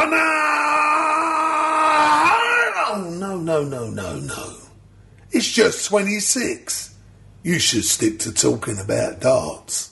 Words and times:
Banana! 0.00 0.16
Oh, 2.88 3.16
no, 3.18 3.36
no, 3.36 3.62
no, 3.62 3.90
no, 3.90 4.18
no. 4.20 4.44
It's 5.30 5.52
just 5.52 5.84
26. 5.90 6.94
You 7.42 7.58
should 7.58 7.84
stick 7.84 8.18
to 8.20 8.32
talking 8.32 8.78
about 8.78 9.20
darts. 9.20 9.90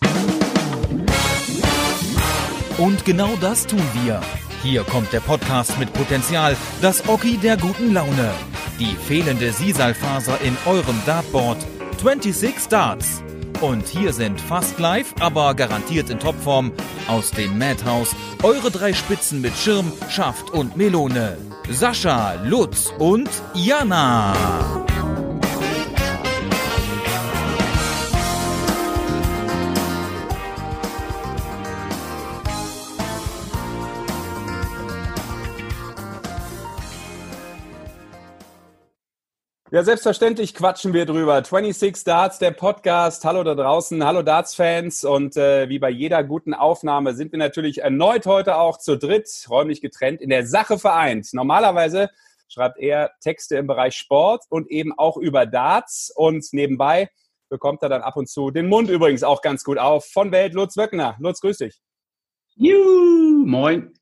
Und 2.78 3.04
genau 3.04 3.36
das 3.40 3.66
tun 3.66 3.82
wir. 4.02 4.22
Hier 4.62 4.82
kommt 4.84 5.12
der 5.12 5.20
Podcast 5.20 5.78
mit 5.78 5.92
Potenzial, 5.92 6.56
das 6.80 7.06
Oki 7.06 7.36
der 7.36 7.58
guten 7.58 7.92
Laune. 7.92 8.32
Die 8.80 8.96
fehlende 8.96 9.52
Sisalfaser 9.52 10.40
in 10.40 10.56
eurem 10.64 11.02
Dartboard. 11.04 11.58
26 12.00 12.68
Darts. 12.68 13.22
Und 13.60 13.88
hier 13.88 14.12
sind 14.12 14.40
fast 14.40 14.78
live, 14.78 15.14
aber 15.18 15.54
garantiert 15.54 16.10
in 16.10 16.20
Topform 16.20 16.70
aus 17.08 17.32
dem 17.32 17.58
Madhouse 17.58 18.14
eure 18.44 18.70
drei 18.70 18.92
Spitzen 18.92 19.40
mit 19.40 19.56
Schirm, 19.56 19.92
Schaft 20.08 20.50
und 20.50 20.76
Melone. 20.76 21.38
Sascha, 21.68 22.34
Lutz 22.44 22.92
und 22.98 23.28
Jana. 23.54 24.32
Ja, 39.70 39.84
selbstverständlich 39.84 40.54
quatschen 40.54 40.94
wir 40.94 41.04
drüber. 41.04 41.44
26 41.44 42.02
Darts, 42.04 42.38
der 42.38 42.52
Podcast. 42.52 43.22
Hallo 43.26 43.44
da 43.44 43.54
draußen, 43.54 44.02
hallo 44.02 44.22
Darts-Fans. 44.22 45.04
Und 45.04 45.36
äh, 45.36 45.68
wie 45.68 45.78
bei 45.78 45.90
jeder 45.90 46.24
guten 46.24 46.54
Aufnahme 46.54 47.14
sind 47.14 47.32
wir 47.32 47.38
natürlich 47.38 47.82
erneut 47.82 48.24
heute 48.24 48.56
auch 48.56 48.78
zu 48.78 48.96
dritt, 48.96 49.28
räumlich 49.50 49.82
getrennt, 49.82 50.22
in 50.22 50.30
der 50.30 50.46
Sache 50.46 50.78
vereint. 50.78 51.28
Normalerweise 51.34 52.08
schreibt 52.48 52.78
er 52.78 53.10
Texte 53.20 53.58
im 53.58 53.66
Bereich 53.66 53.94
Sport 53.94 54.44
und 54.48 54.70
eben 54.70 54.98
auch 54.98 55.18
über 55.18 55.44
Darts. 55.44 56.10
Und 56.16 56.46
nebenbei 56.52 57.10
bekommt 57.50 57.82
er 57.82 57.90
dann 57.90 58.00
ab 58.00 58.16
und 58.16 58.26
zu 58.26 58.50
den 58.50 58.68
Mund 58.68 58.88
übrigens 58.88 59.22
auch 59.22 59.42
ganz 59.42 59.64
gut 59.64 59.76
auf 59.76 60.06
von 60.06 60.32
Welt 60.32 60.54
Lutz 60.54 60.78
Wöckner. 60.78 61.16
Lutz, 61.18 61.42
grüß 61.42 61.58
dich. 61.58 61.78
Juhu, 62.54 63.44
moin. 63.44 63.97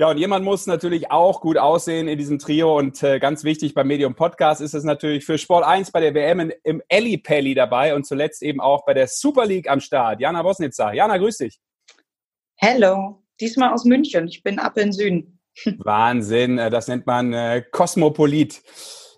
Ja, 0.00 0.08
und 0.08 0.16
jemand 0.16 0.46
muss 0.46 0.66
natürlich 0.66 1.10
auch 1.10 1.42
gut 1.42 1.58
aussehen 1.58 2.08
in 2.08 2.16
diesem 2.16 2.38
Trio. 2.38 2.74
Und 2.78 3.02
äh, 3.02 3.18
ganz 3.18 3.44
wichtig 3.44 3.74
beim 3.74 3.86
Medium 3.86 4.14
Podcast 4.14 4.62
ist 4.62 4.72
es 4.72 4.82
natürlich 4.82 5.26
für 5.26 5.36
Sport 5.36 5.62
1 5.62 5.90
bei 5.90 6.00
der 6.00 6.14
WM 6.14 6.40
in, 6.40 6.80
im 6.88 7.22
Pelli 7.22 7.54
dabei 7.54 7.94
und 7.94 8.06
zuletzt 8.06 8.42
eben 8.42 8.62
auch 8.62 8.86
bei 8.86 8.94
der 8.94 9.08
Super 9.08 9.44
League 9.44 9.68
am 9.68 9.78
Start. 9.78 10.18
Jana 10.18 10.42
Bosnitzer. 10.42 10.94
Jana, 10.94 11.18
grüß 11.18 11.36
dich. 11.36 11.60
Hello, 12.56 13.22
diesmal 13.42 13.74
aus 13.74 13.84
München. 13.84 14.26
Ich 14.26 14.42
bin 14.42 14.58
ab 14.58 14.78
in 14.78 14.90
Süden. 14.90 15.38
Wahnsinn, 15.80 16.56
äh, 16.56 16.70
das 16.70 16.88
nennt 16.88 17.06
man 17.06 17.34
äh, 17.34 17.62
Kosmopolit. 17.70 18.62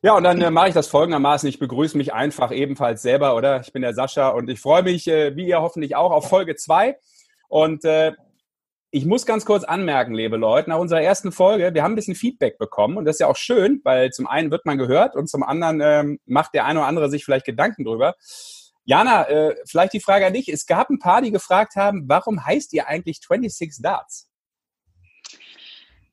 Ja, 0.03 0.17
und 0.17 0.25
dann 0.25 0.41
äh, 0.41 0.51
mache 0.51 0.71
ich 0.71 0.75
das 0.75 0.89
folgendermaßen. 0.89 1.49
Ich 1.49 1.61
begrüße 1.61 1.97
mich 1.97 2.13
einfach 2.13 2.51
ebenfalls 2.51 3.03
selber, 3.03 3.37
oder? 3.37 3.61
Ich 3.61 3.73
bin 3.73 3.83
der 3.83 3.95
Sascha 3.95 4.31
und 4.31 4.51
ich 4.51 4.59
freue 4.59 4.83
mich, 4.83 5.07
äh, 5.07 5.37
wie 5.37 5.47
ihr 5.47 5.63
hoffentlich 5.63 5.95
auch, 5.95 6.11
auf 6.11 6.29
Folge 6.29 6.57
2. 6.57 6.99
Und 7.47 7.85
äh, 7.85 8.15
ich 8.95 9.07
muss 9.07 9.25
ganz 9.25 9.47
kurz 9.47 9.65
anmerken, 9.65 10.13
liebe 10.13 10.37
Leute, 10.37 10.69
nach 10.69 10.79
unserer 10.79 11.01
ersten 11.01 11.33
Folge, 11.33 11.73
wir 11.73 11.83
haben 11.83 11.93
ein 11.93 11.97
bisschen 11.97 12.15
Feedback 12.15 12.59
bekommen 12.59 12.99
und 12.99 13.07
das 13.07 13.17
ist 13.17 13.21
ja 13.21 13.27
auch 13.27 13.37
schön, 13.37 13.81
weil 13.85 14.11
zum 14.11 14.27
einen 14.27 14.51
wird 14.51 14.67
man 14.67 14.77
gehört 14.77 15.17
und 15.17 15.31
zum 15.31 15.43
anderen 15.43 15.81
ähm, 15.81 16.21
macht 16.27 16.53
der 16.53 16.67
eine 16.67 16.81
oder 16.81 16.89
andere 16.89 17.09
sich 17.09 17.25
vielleicht 17.25 17.47
Gedanken 17.47 17.85
drüber. 17.85 18.15
Jana, 18.85 19.27
äh, 19.29 19.57
vielleicht 19.65 19.95
die 19.95 20.01
Frage 20.01 20.27
an 20.27 20.35
dich. 20.35 20.49
Es 20.49 20.67
gab 20.67 20.91
ein 20.91 20.99
paar, 20.99 21.23
die 21.23 21.31
gefragt 21.31 21.75
haben, 21.75 22.05
warum 22.07 22.45
heißt 22.45 22.75
ihr 22.75 22.87
eigentlich 22.87 23.21
26 23.27 23.83
Darts? 23.83 24.29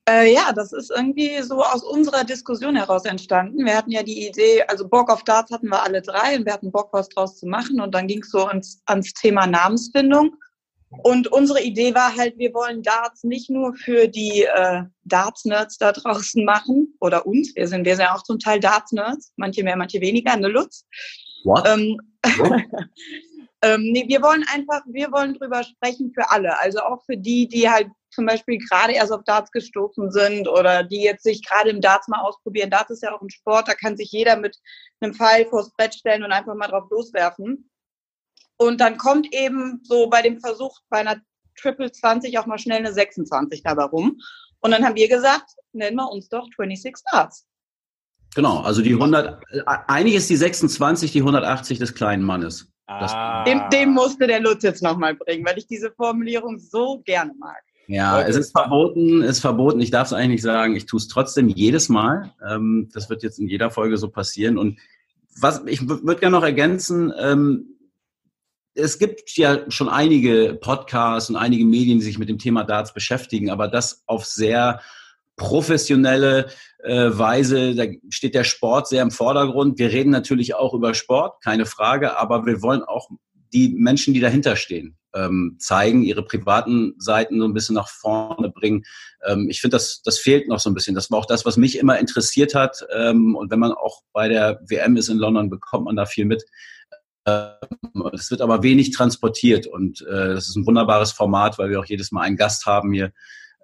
Äh, 0.08 0.32
ja, 0.32 0.50
das 0.54 0.72
ist 0.72 0.90
irgendwie 0.90 1.42
so 1.42 1.62
aus 1.62 1.82
unserer 1.82 2.24
Diskussion 2.24 2.76
heraus 2.76 3.04
entstanden. 3.04 3.62
Wir 3.66 3.76
hatten 3.76 3.90
ja 3.90 4.02
die 4.02 4.26
Idee, 4.26 4.62
also 4.68 4.88
Bock 4.88 5.10
auf 5.10 5.22
Darts 5.24 5.50
hatten 5.50 5.68
wir 5.68 5.82
alle 5.82 6.00
drei 6.00 6.34
und 6.34 6.46
wir 6.46 6.54
hatten 6.54 6.72
Bock, 6.72 6.88
was 6.92 7.10
draus 7.10 7.38
zu 7.38 7.46
machen. 7.46 7.78
Und 7.78 7.94
dann 7.94 8.06
ging 8.06 8.22
es 8.22 8.30
so 8.30 8.46
ans, 8.46 8.80
ans 8.86 9.12
Thema 9.12 9.46
Namensfindung. 9.46 10.34
Und 10.90 11.28
unsere 11.28 11.62
Idee 11.62 11.94
war 11.94 12.16
halt, 12.16 12.36
wir 12.36 12.52
wollen 12.52 12.82
Darts 12.82 13.22
nicht 13.22 13.48
nur 13.48 13.74
für 13.74 14.08
die 14.08 14.42
äh, 14.42 14.82
Darts-Nerds 15.04 15.78
da 15.78 15.92
draußen 15.92 16.44
machen 16.44 16.94
oder 17.00 17.26
uns. 17.26 17.54
Wir 17.54 17.68
sind, 17.68 17.84
wir 17.84 17.94
sind 17.94 18.06
ja 18.06 18.14
auch 18.14 18.24
zum 18.24 18.40
Teil 18.40 18.58
Darts-Nerds, 18.58 19.32
manche 19.36 19.62
mehr, 19.62 19.76
manche 19.76 20.00
weniger, 20.00 20.36
ne 20.36 20.48
Lutz? 20.48 20.84
What? 21.44 21.66
Ähm, 21.66 21.96
What? 22.22 22.62
ähm, 23.62 23.82
nee, 23.92 24.04
wir 24.08 24.20
wollen 24.20 24.44
einfach, 24.52 24.82
wir 24.86 25.12
wollen 25.12 25.34
drüber 25.34 25.62
sprechen 25.62 26.12
für 26.12 26.28
alle. 26.30 26.58
Also 26.58 26.80
auch 26.80 27.04
für 27.04 27.16
die, 27.16 27.46
die 27.46 27.70
halt 27.70 27.88
zum 28.10 28.26
Beispiel 28.26 28.58
gerade 28.58 28.92
erst 28.92 29.12
auf 29.12 29.22
Darts 29.24 29.52
gestoßen 29.52 30.10
sind 30.10 30.48
oder 30.48 30.82
die 30.82 31.02
jetzt 31.02 31.22
sich 31.22 31.46
gerade 31.46 31.70
im 31.70 31.80
Darts 31.80 32.08
mal 32.08 32.20
ausprobieren. 32.20 32.70
Darts 32.70 32.90
ist 32.90 33.02
ja 33.04 33.14
auch 33.14 33.22
ein 33.22 33.30
Sport, 33.30 33.68
da 33.68 33.74
kann 33.74 33.96
sich 33.96 34.10
jeder 34.10 34.36
mit 34.36 34.56
einem 35.00 35.14
Pfeil 35.14 35.46
vors 35.46 35.72
Brett 35.76 35.94
stellen 35.94 36.24
und 36.24 36.32
einfach 36.32 36.54
mal 36.54 36.66
drauf 36.66 36.90
loswerfen. 36.90 37.69
Und 38.60 38.78
dann 38.82 38.98
kommt 38.98 39.32
eben 39.32 39.80
so 39.84 40.10
bei 40.10 40.20
dem 40.20 40.38
Versuch 40.38 40.80
bei 40.90 40.98
einer 40.98 41.16
Triple 41.58 41.90
20 41.90 42.38
auch 42.38 42.44
mal 42.44 42.58
schnell 42.58 42.80
eine 42.80 42.92
26 42.92 43.62
dabei 43.62 43.84
rum. 43.84 44.20
Und 44.60 44.72
dann 44.72 44.84
haben 44.84 44.96
wir 44.96 45.08
gesagt, 45.08 45.52
nennen 45.72 45.96
wir 45.96 46.12
uns 46.12 46.28
doch 46.28 46.44
26 46.44 46.94
Stars. 46.98 47.46
Genau, 48.34 48.60
also 48.60 48.82
die 48.82 48.92
100, 48.92 49.42
eigentlich 49.66 50.16
ist 50.16 50.28
die 50.28 50.36
26 50.36 51.10
die 51.10 51.20
180 51.20 51.78
des 51.78 51.94
kleinen 51.94 52.22
Mannes. 52.22 52.70
Ah. 52.86 53.44
Den, 53.44 53.62
den, 53.72 53.94
musste 53.94 54.26
der 54.26 54.40
Lutz 54.40 54.62
jetzt 54.62 54.82
nochmal 54.82 55.14
bringen, 55.14 55.46
weil 55.46 55.56
ich 55.56 55.66
diese 55.66 55.90
Formulierung 55.92 56.58
so 56.58 57.00
gerne 57.06 57.32
mag. 57.38 57.62
Ja, 57.86 58.20
es 58.20 58.36
ist 58.36 58.52
verboten, 58.52 59.22
es 59.22 59.36
ist 59.36 59.40
verboten. 59.40 59.80
Ich 59.80 59.90
darf 59.90 60.08
es 60.08 60.12
eigentlich 60.12 60.28
nicht 60.28 60.42
sagen. 60.42 60.76
Ich 60.76 60.84
tue 60.84 60.98
es 60.98 61.08
trotzdem 61.08 61.48
jedes 61.48 61.88
Mal. 61.88 62.34
Ähm, 62.46 62.90
das 62.92 63.08
wird 63.08 63.22
jetzt 63.22 63.38
in 63.38 63.48
jeder 63.48 63.70
Folge 63.70 63.96
so 63.96 64.10
passieren. 64.10 64.58
Und 64.58 64.78
was 65.40 65.62
ich 65.64 65.88
würde 65.88 66.16
gerne 66.16 66.36
noch 66.36 66.44
ergänzen, 66.44 67.10
ähm, 67.18 67.76
es 68.74 68.98
gibt 68.98 69.36
ja 69.36 69.70
schon 69.70 69.88
einige 69.88 70.58
Podcasts 70.60 71.30
und 71.30 71.36
einige 71.36 71.64
Medien, 71.64 71.98
die 71.98 72.04
sich 72.04 72.18
mit 72.18 72.28
dem 72.28 72.38
Thema 72.38 72.64
Darts 72.64 72.94
beschäftigen, 72.94 73.50
aber 73.50 73.68
das 73.68 74.02
auf 74.06 74.24
sehr 74.24 74.80
professionelle 75.36 76.50
äh, 76.82 77.10
Weise, 77.12 77.74
da 77.74 77.84
steht 78.10 78.34
der 78.34 78.44
Sport 78.44 78.88
sehr 78.88 79.02
im 79.02 79.10
Vordergrund. 79.10 79.78
Wir 79.78 79.90
reden 79.90 80.10
natürlich 80.10 80.54
auch 80.54 80.74
über 80.74 80.94
Sport, 80.94 81.42
keine 81.42 81.66
Frage, 81.66 82.18
aber 82.18 82.46
wir 82.46 82.62
wollen 82.62 82.82
auch 82.82 83.08
die 83.52 83.70
Menschen, 83.70 84.14
die 84.14 84.20
dahinter 84.20 84.54
stehen, 84.54 84.96
ähm, 85.14 85.56
zeigen, 85.58 86.02
ihre 86.02 86.22
privaten 86.22 86.94
Seiten 86.98 87.40
so 87.40 87.46
ein 87.46 87.54
bisschen 87.54 87.74
nach 87.74 87.88
vorne 87.88 88.50
bringen. 88.50 88.84
Ähm, 89.26 89.48
ich 89.50 89.60
finde, 89.60 89.76
das, 89.76 90.02
das 90.02 90.18
fehlt 90.18 90.46
noch 90.46 90.60
so 90.60 90.70
ein 90.70 90.74
bisschen. 90.74 90.94
Das 90.94 91.10
war 91.10 91.18
auch 91.18 91.26
das, 91.26 91.44
was 91.44 91.56
mich 91.56 91.78
immer 91.78 91.98
interessiert 91.98 92.54
hat. 92.54 92.86
Ähm, 92.94 93.34
und 93.34 93.50
wenn 93.50 93.58
man 93.58 93.72
auch 93.72 94.02
bei 94.12 94.28
der 94.28 94.60
WM 94.68 94.96
ist 94.96 95.08
in 95.08 95.18
London, 95.18 95.50
bekommt 95.50 95.86
man 95.86 95.96
da 95.96 96.06
viel 96.06 96.26
mit. 96.26 96.44
Es 97.24 98.30
wird 98.30 98.40
aber 98.40 98.62
wenig 98.62 98.92
transportiert 98.92 99.66
und 99.66 100.02
äh, 100.02 100.34
das 100.34 100.48
ist 100.48 100.56
ein 100.56 100.66
wunderbares 100.66 101.12
Format, 101.12 101.58
weil 101.58 101.70
wir 101.70 101.80
auch 101.80 101.84
jedes 101.84 102.12
Mal 102.12 102.22
einen 102.22 102.36
Gast 102.36 102.66
haben 102.66 102.92
hier, 102.92 103.12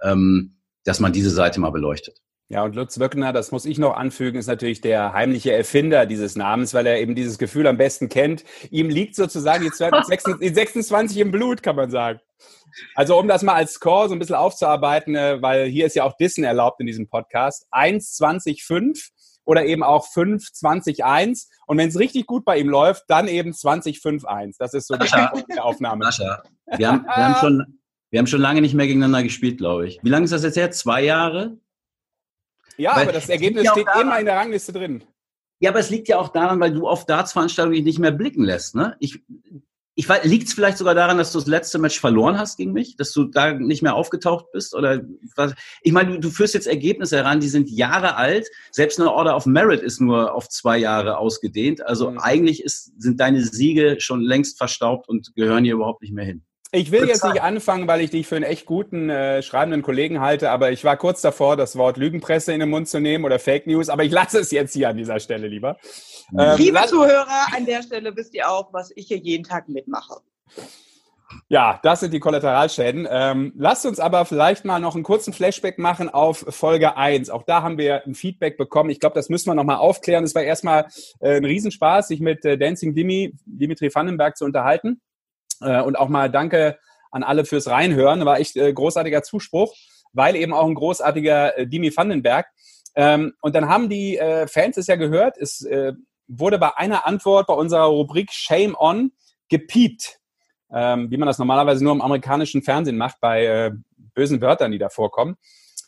ähm, 0.02 0.56
dass 0.84 1.00
man 1.00 1.12
diese 1.12 1.30
Seite 1.30 1.60
mal 1.60 1.70
beleuchtet. 1.70 2.20
Ja, 2.48 2.62
und 2.62 2.76
Lutz 2.76 3.00
Wöckner, 3.00 3.32
das 3.32 3.50
muss 3.50 3.64
ich 3.64 3.76
noch 3.78 3.96
anfügen, 3.96 4.38
ist 4.38 4.46
natürlich 4.46 4.80
der 4.80 5.12
heimliche 5.12 5.52
Erfinder 5.52 6.06
dieses 6.06 6.36
Namens, 6.36 6.74
weil 6.74 6.86
er 6.86 7.00
eben 7.00 7.16
dieses 7.16 7.38
Gefühl 7.38 7.66
am 7.66 7.76
besten 7.76 8.08
kennt. 8.08 8.44
Ihm 8.70 8.88
liegt 8.88 9.16
sozusagen 9.16 9.64
die 9.64 9.70
26 9.70 11.16
im 11.18 11.32
Blut, 11.32 11.64
kann 11.64 11.74
man 11.74 11.90
sagen. 11.90 12.20
Also 12.94 13.18
um 13.18 13.26
das 13.26 13.42
mal 13.42 13.54
als 13.54 13.72
Score 13.72 14.08
so 14.08 14.14
ein 14.14 14.20
bisschen 14.20 14.36
aufzuarbeiten, 14.36 15.16
äh, 15.16 15.42
weil 15.42 15.66
hier 15.66 15.86
ist 15.86 15.96
ja 15.96 16.04
auch 16.04 16.16
Dissen 16.16 16.44
erlaubt 16.44 16.80
in 16.80 16.86
diesem 16.86 17.08
Podcast. 17.08 17.66
1, 17.72 18.14
20, 18.14 18.62
5 18.62 19.10
oder 19.46 19.64
eben 19.64 19.82
auch 19.82 20.06
5, 20.06 20.52
20, 20.52 21.04
1. 21.04 21.48
Und 21.66 21.78
wenn 21.78 21.88
es 21.88 21.98
richtig 21.98 22.26
gut 22.26 22.44
bei 22.44 22.58
ihm 22.58 22.68
läuft, 22.68 23.04
dann 23.08 23.28
eben 23.28 23.54
20, 23.54 24.00
5, 24.00 24.26
1. 24.26 24.58
Das 24.58 24.74
ist 24.74 24.88
so 24.88 24.96
die 24.96 25.58
Aufnahme. 25.58 26.04
Sascha, 26.04 26.42
wir 26.76 26.88
haben, 26.88 27.04
wir, 27.04 27.16
haben 27.16 27.34
schon, 27.40 27.78
wir 28.10 28.18
haben 28.18 28.26
schon 28.26 28.40
lange 28.40 28.60
nicht 28.60 28.74
mehr 28.74 28.86
gegeneinander 28.86 29.22
gespielt, 29.22 29.58
glaube 29.58 29.88
ich. 29.88 30.00
Wie 30.02 30.10
lange 30.10 30.24
ist 30.24 30.32
das 30.32 30.42
jetzt 30.42 30.56
her? 30.56 30.70
Zwei 30.72 31.04
Jahre? 31.04 31.56
Ja, 32.76 32.94
weil 32.96 33.04
aber 33.04 33.12
das 33.12 33.28
Ergebnis 33.28 33.70
steht 33.70 33.86
immer 33.98 34.18
in 34.18 34.26
der 34.26 34.36
Rangliste 34.36 34.72
drin. 34.72 35.02
Ja, 35.60 35.70
aber 35.70 35.78
es 35.78 35.88
liegt 35.88 36.08
ja 36.08 36.18
auch 36.18 36.28
daran, 36.28 36.60
weil 36.60 36.72
du 36.72 36.86
auf 36.86 37.06
Darts-Veranstaltungen 37.06 37.82
nicht 37.82 37.98
mehr 37.98 38.10
blicken 38.10 38.44
lässt. 38.44 38.74
Ne? 38.74 38.96
Ich, 39.00 39.22
ich 39.98 40.06
weiß, 40.06 40.24
liegt 40.24 40.46
es 40.46 40.52
vielleicht 40.52 40.76
sogar 40.76 40.94
daran, 40.94 41.16
dass 41.16 41.32
du 41.32 41.38
das 41.38 41.48
letzte 41.48 41.78
Match 41.78 41.98
verloren 41.98 42.38
hast 42.38 42.58
gegen 42.58 42.72
mich, 42.72 42.96
dass 42.96 43.12
du 43.12 43.24
da 43.24 43.54
nicht 43.54 43.82
mehr 43.82 43.94
aufgetaucht 43.94 44.52
bist 44.52 44.74
oder 44.74 45.00
was? 45.36 45.54
Ich 45.82 45.92
meine, 45.92 46.12
du, 46.12 46.20
du 46.20 46.30
führst 46.30 46.52
jetzt 46.52 46.66
Ergebnisse 46.66 47.16
heran, 47.16 47.40
die 47.40 47.48
sind 47.48 47.70
Jahre 47.70 48.16
alt. 48.16 48.46
Selbst 48.70 49.00
eine 49.00 49.10
Order 49.10 49.34
of 49.34 49.46
Merit 49.46 49.80
ist 49.80 50.00
nur 50.00 50.34
auf 50.34 50.50
zwei 50.50 50.76
Jahre 50.76 51.16
ausgedehnt. 51.16 51.84
Also 51.86 52.10
mhm. 52.10 52.18
eigentlich 52.18 52.62
ist, 52.62 52.92
sind 53.00 53.20
deine 53.20 53.42
Siege 53.42 53.96
schon 53.98 54.20
längst 54.20 54.58
verstaubt 54.58 55.08
und 55.08 55.34
gehören 55.34 55.64
hier 55.64 55.74
überhaupt 55.74 56.02
nicht 56.02 56.12
mehr 56.12 56.26
hin. 56.26 56.44
Ich 56.72 56.90
will 56.90 57.06
jetzt 57.06 57.24
nicht 57.24 57.42
anfangen, 57.42 57.86
weil 57.86 58.00
ich 58.00 58.10
dich 58.10 58.26
für 58.26 58.36
einen 58.36 58.44
echt 58.44 58.66
guten 58.66 59.08
äh, 59.08 59.42
schreibenden 59.42 59.82
Kollegen 59.82 60.20
halte, 60.20 60.50
aber 60.50 60.72
ich 60.72 60.84
war 60.84 60.96
kurz 60.96 61.20
davor, 61.22 61.56
das 61.56 61.76
Wort 61.76 61.96
Lügenpresse 61.96 62.52
in 62.52 62.60
den 62.60 62.70
Mund 62.70 62.88
zu 62.88 63.00
nehmen 63.00 63.24
oder 63.24 63.38
Fake 63.38 63.66
News, 63.66 63.88
aber 63.88 64.04
ich 64.04 64.12
lasse 64.12 64.40
es 64.40 64.50
jetzt 64.50 64.72
hier 64.72 64.88
an 64.88 64.96
dieser 64.96 65.20
Stelle 65.20 65.46
lieber. 65.46 65.78
Ähm, 66.36 66.56
Liebe 66.58 66.80
Zuhörer, 66.86 67.46
an 67.56 67.66
der 67.66 67.82
Stelle 67.82 68.14
wisst 68.16 68.34
ihr 68.34 68.50
auch, 68.50 68.72
was 68.72 68.92
ich 68.96 69.06
hier 69.06 69.18
jeden 69.18 69.44
Tag 69.44 69.68
mitmache. 69.68 70.16
Ja, 71.48 71.78
das 71.82 72.00
sind 72.00 72.12
die 72.12 72.20
Kollateralschäden. 72.20 73.06
Ähm, 73.10 73.52
lasst 73.56 73.86
uns 73.86 74.00
aber 74.00 74.24
vielleicht 74.24 74.64
mal 74.64 74.80
noch 74.80 74.94
einen 74.94 75.04
kurzen 75.04 75.32
Flashback 75.32 75.78
machen 75.78 76.08
auf 76.08 76.44
Folge 76.48 76.96
1. 76.96 77.30
Auch 77.30 77.42
da 77.44 77.62
haben 77.62 77.78
wir 77.78 78.04
ein 78.04 78.14
Feedback 78.14 78.56
bekommen. 78.56 78.90
Ich 78.90 79.00
glaube, 79.00 79.14
das 79.14 79.28
müssen 79.28 79.48
wir 79.48 79.54
nochmal 79.54 79.76
aufklären. 79.76 80.24
Es 80.24 80.34
war 80.34 80.42
erstmal 80.42 80.86
äh, 81.20 81.36
ein 81.36 81.44
Riesenspaß, 81.44 82.08
sich 82.08 82.20
mit 82.20 82.44
äh, 82.44 82.58
Dancing 82.58 82.94
Dimi, 82.94 83.34
Dimitri 83.44 83.94
Vandenberg 83.94 84.36
zu 84.36 84.44
unterhalten. 84.44 85.00
Äh, 85.60 85.80
und 85.82 85.96
auch 85.98 86.08
mal 86.08 86.30
danke 86.30 86.78
an 87.10 87.22
alle 87.22 87.44
fürs 87.44 87.68
Reinhören. 87.68 88.24
War 88.24 88.38
echt 88.38 88.56
äh, 88.56 88.72
großartiger 88.72 89.22
Zuspruch, 89.22 89.74
weil 90.12 90.36
eben 90.36 90.52
auch 90.52 90.66
ein 90.66 90.74
großartiger 90.74 91.58
äh, 91.58 91.66
Dimi 91.66 91.94
Vandenberg. 91.96 92.46
Ähm, 92.94 93.34
und 93.40 93.54
dann 93.54 93.68
haben 93.68 93.88
die 93.88 94.16
äh, 94.16 94.46
Fans 94.46 94.76
es 94.76 94.86
ja 94.86 94.96
gehört. 94.96 95.36
Es 95.38 95.62
äh, 95.62 95.92
wurde 96.28 96.58
bei 96.58 96.76
einer 96.76 97.06
Antwort 97.06 97.46
bei 97.46 97.54
unserer 97.54 97.84
Rubrik 97.84 98.32
Shame 98.32 98.74
On 98.78 99.12
gepiept 99.48 100.20
ähm, 100.72 101.10
wie 101.10 101.16
man 101.16 101.26
das 101.26 101.38
normalerweise 101.38 101.84
nur 101.84 101.92
im 101.92 102.00
amerikanischen 102.00 102.62
Fernsehen 102.62 102.96
macht, 102.96 103.20
bei 103.20 103.46
äh, 103.46 103.72
bösen 104.14 104.40
Wörtern, 104.40 104.72
die 104.72 104.78
da 104.78 104.88
vorkommen. 104.88 105.36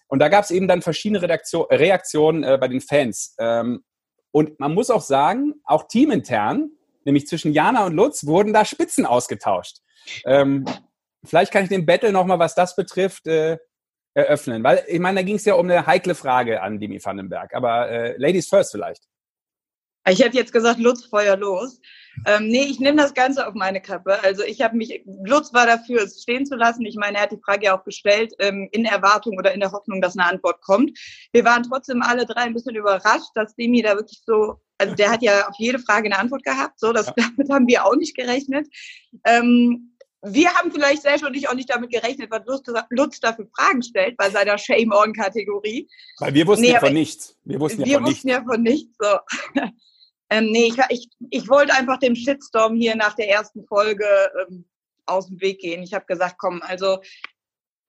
Und 0.06 0.20
da 0.20 0.28
gab 0.28 0.44
es 0.44 0.50
eben 0.50 0.68
dann 0.68 0.82
verschiedene 0.82 1.20
Redaktion, 1.20 1.66
Reaktionen 1.70 2.44
äh, 2.44 2.58
bei 2.58 2.68
den 2.68 2.80
Fans. 2.80 3.34
Ähm, 3.38 3.84
und 4.30 4.60
man 4.60 4.74
muss 4.74 4.90
auch 4.90 5.02
sagen, 5.02 5.54
auch 5.64 5.88
teamintern, 5.88 6.70
nämlich 7.08 7.26
zwischen 7.26 7.52
Jana 7.52 7.86
und 7.86 7.94
Lutz, 7.94 8.26
wurden 8.26 8.52
da 8.52 8.64
Spitzen 8.64 9.06
ausgetauscht. 9.06 9.78
Ähm, 10.26 10.66
vielleicht 11.24 11.52
kann 11.52 11.64
ich 11.64 11.70
den 11.70 11.86
Battle 11.86 12.12
nochmal, 12.12 12.38
was 12.38 12.54
das 12.54 12.76
betrifft, 12.76 13.26
äh, 13.26 13.56
eröffnen. 14.14 14.62
Weil, 14.62 14.84
ich 14.86 15.00
meine, 15.00 15.20
da 15.20 15.22
ging 15.22 15.36
es 15.36 15.44
ja 15.46 15.54
um 15.54 15.70
eine 15.70 15.86
heikle 15.86 16.14
Frage 16.14 16.60
an 16.62 16.78
Demi 16.78 17.02
Vandenberg. 17.02 17.54
Aber 17.54 17.88
äh, 17.88 18.14
Ladies 18.18 18.48
first 18.48 18.72
vielleicht. 18.72 19.04
Ich 20.06 20.20
hätte 20.22 20.36
jetzt 20.36 20.52
gesagt, 20.52 20.78
Lutz, 20.80 21.04
Feuer 21.04 21.36
los. 21.36 21.80
Ähm, 22.26 22.48
nee, 22.48 22.64
ich 22.64 22.80
nehme 22.80 22.96
das 22.96 23.14
Ganze 23.14 23.46
auf 23.46 23.54
meine 23.54 23.80
Kappe. 23.80 24.22
Also 24.22 24.42
ich 24.42 24.60
habe 24.60 24.76
mich, 24.76 25.02
Lutz 25.24 25.52
war 25.52 25.66
dafür, 25.66 26.02
es 26.02 26.22
stehen 26.22 26.46
zu 26.46 26.56
lassen. 26.56 26.84
Ich 26.84 26.96
meine, 26.96 27.18
er 27.18 27.24
hat 27.24 27.32
die 27.32 27.40
Frage 27.44 27.66
ja 27.66 27.78
auch 27.78 27.84
gestellt, 27.84 28.32
ähm, 28.38 28.68
in 28.72 28.84
Erwartung 28.84 29.36
oder 29.38 29.52
in 29.52 29.60
der 29.60 29.72
Hoffnung, 29.72 30.00
dass 30.00 30.16
eine 30.16 30.28
Antwort 30.28 30.60
kommt. 30.62 30.98
Wir 31.32 31.44
waren 31.44 31.62
trotzdem 31.62 32.02
alle 32.02 32.26
drei 32.26 32.42
ein 32.42 32.54
bisschen 32.54 32.76
überrascht, 32.76 33.30
dass 33.34 33.54
Demi 33.54 33.82
da 33.82 33.96
wirklich 33.96 34.22
so, 34.26 34.60
also 34.78 34.94
der 34.94 35.10
hat 35.10 35.22
ja 35.22 35.48
auf 35.48 35.54
jede 35.58 35.78
Frage 35.78 36.06
eine 36.06 36.18
Antwort 36.18 36.44
gehabt. 36.44 36.78
So, 36.78 36.92
das, 36.92 37.06
ja. 37.06 37.12
damit 37.16 37.50
haben 37.50 37.66
wir 37.66 37.84
auch 37.84 37.96
nicht 37.96 38.16
gerechnet. 38.16 38.66
Ähm, 39.24 39.94
wir 40.22 40.52
haben 40.54 40.72
vielleicht 40.72 41.02
Serge 41.02 41.26
und 41.26 41.34
ich 41.36 41.48
auch 41.48 41.54
nicht 41.54 41.70
damit 41.70 41.90
gerechnet, 41.90 42.30
was 42.30 42.44
Lutz, 42.46 42.62
Lutz 42.90 43.20
dafür 43.20 43.46
Fragen 43.56 43.82
stellt 43.82 44.16
bei 44.16 44.30
seiner 44.30 44.58
Shame-On-Kategorie. 44.58 45.88
Weil 46.18 46.34
wir 46.34 46.46
wussten 46.46 46.64
nee, 46.64 46.72
ja 46.72 46.80
von 46.80 46.92
nichts. 46.92 47.36
Wir 47.44 47.60
wussten, 47.60 47.84
ja, 47.84 47.98
von 47.98 48.06
wussten 48.06 48.28
nichts. 48.28 48.38
ja 48.38 48.44
von 48.44 48.62
nichts. 48.62 48.96
So. 48.98 49.18
Ähm, 50.30 50.50
nee, 50.50 50.66
ich, 50.66 50.76
ich, 50.90 51.08
ich 51.30 51.48
wollte 51.48 51.72
einfach 51.72 51.98
dem 51.98 52.14
Shitstorm 52.14 52.76
hier 52.76 52.94
nach 52.96 53.14
der 53.14 53.30
ersten 53.30 53.64
Folge 53.64 54.04
ähm, 54.42 54.66
aus 55.06 55.28
dem 55.28 55.40
Weg 55.40 55.60
gehen. 55.60 55.82
Ich 55.82 55.94
habe 55.94 56.04
gesagt, 56.04 56.36
komm, 56.36 56.60
also 56.60 56.98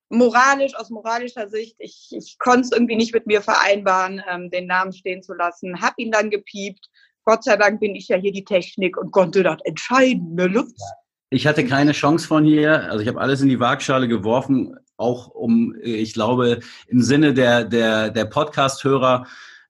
moralisch, 0.09 0.75
aus 0.75 0.89
moralischer 0.89 1.47
Sicht, 1.49 1.75
ich, 1.79 2.09
ich 2.11 2.37
konnte 2.39 2.61
es 2.61 2.71
irgendwie 2.71 2.95
nicht 2.95 3.13
mit 3.13 3.27
mir 3.27 3.41
vereinbaren, 3.41 4.21
ähm, 4.29 4.49
den 4.49 4.67
Namen 4.67 4.91
stehen 4.91 5.23
zu 5.23 5.33
lassen. 5.33 5.81
Hab 5.81 5.93
ihn 5.97 6.11
dann 6.11 6.29
gepiept. 6.29 6.89
Gott 7.25 7.43
sei 7.43 7.57
Dank 7.57 7.79
bin 7.79 7.95
ich 7.95 8.07
ja 8.07 8.17
hier 8.17 8.31
die 8.31 8.43
Technik 8.43 8.97
und 8.97 9.11
konnte 9.11 9.43
das 9.43 9.59
entscheiden, 9.63 10.35
ne, 10.35 10.47
Lutz? 10.47 10.81
Ich 11.29 11.45
hatte 11.45 11.63
keine 11.63 11.91
Chance 11.91 12.27
von 12.27 12.43
hier. 12.43 12.89
Also 12.89 13.03
ich 13.03 13.07
habe 13.07 13.21
alles 13.21 13.41
in 13.41 13.49
die 13.49 13.59
Waagschale 13.59 14.07
geworfen, 14.07 14.75
auch 14.97 15.27
um, 15.27 15.75
ich 15.81 16.13
glaube, 16.13 16.59
im 16.87 17.01
Sinne 17.01 17.33
der, 17.33 17.65
der, 17.65 18.09
der 18.09 18.25
Podcast-Hörer 18.25 19.27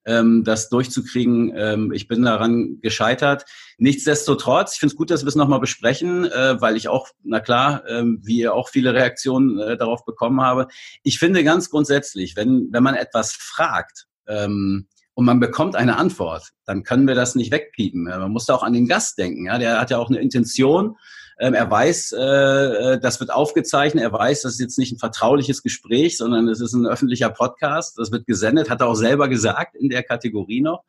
ähm, 0.09 0.43
das 0.43 0.69
durchzukriegen. 0.69 1.53
Ähm, 1.55 1.91
ich 1.93 2.07
bin 2.07 2.23
daran 2.23 2.79
gescheitert. 2.81 3.45
Nichtsdestotrotz, 3.77 4.73
ich 4.73 4.79
finde 4.79 4.93
es 4.93 4.97
gut, 4.97 5.11
dass 5.11 5.23
wir 5.23 5.29
es 5.29 5.35
nochmal 5.35 5.59
besprechen, 5.59 6.25
äh, 6.25 6.59
weil 6.59 6.75
ich 6.75 6.87
auch, 6.87 7.09
na 7.23 7.39
klar, 7.39 7.85
äh, 7.85 8.03
wie 8.21 8.39
ihr 8.39 8.53
auch 8.53 8.69
viele 8.69 8.93
Reaktionen 8.93 9.59
äh, 9.59 9.77
darauf 9.77 10.03
bekommen 10.05 10.41
habe. 10.41 10.67
Ich 11.03 11.19
finde 11.19 11.43
ganz 11.43 11.69
grundsätzlich, 11.69 12.35
wenn, 12.35 12.69
wenn 12.71 12.83
man 12.83 12.95
etwas 12.95 13.33
fragt, 13.33 14.07
ähm, 14.27 14.87
und 15.15 15.25
man 15.25 15.41
bekommt 15.41 15.75
eine 15.75 15.97
Antwort, 15.97 16.51
dann 16.63 16.83
können 16.83 17.05
wir 17.05 17.13
das 17.13 17.35
nicht 17.35 17.51
wegpiepen. 17.51 18.03
Man 18.03 18.31
muss 18.31 18.45
da 18.45 18.55
auch 18.55 18.63
an 18.63 18.71
den 18.71 18.87
Gast 18.87 19.17
denken. 19.17 19.47
Ja? 19.47 19.57
Der 19.57 19.77
hat 19.81 19.91
ja 19.91 19.97
auch 19.97 20.09
eine 20.09 20.19
Intention 20.19 20.95
ähm, 21.39 21.53
er 21.53 21.71
weiß, 21.71 22.11
äh, 22.11 22.21
äh, 22.21 22.99
das 22.99 23.19
wird 23.21 23.31
aufgezeichnet. 23.31 24.03
Er 24.03 24.11
weiß, 24.11 24.41
das 24.41 24.53
ist 24.53 24.59
jetzt 24.59 24.77
nicht 24.77 24.91
ein 24.91 24.99
vertrauliches 24.99 25.63
Gespräch, 25.63 26.17
sondern 26.17 26.49
es 26.49 26.59
ist 26.59 26.73
ein 26.73 26.85
öffentlicher 26.85 27.29
Podcast. 27.29 27.97
Das 27.97 28.11
wird 28.11 28.27
gesendet, 28.27 28.69
hat 28.69 28.81
er 28.81 28.87
auch 28.87 28.95
selber 28.95 29.29
gesagt 29.29 29.75
in 29.75 29.89
der 29.89 30.03
Kategorie 30.03 30.59
noch. 30.61 30.83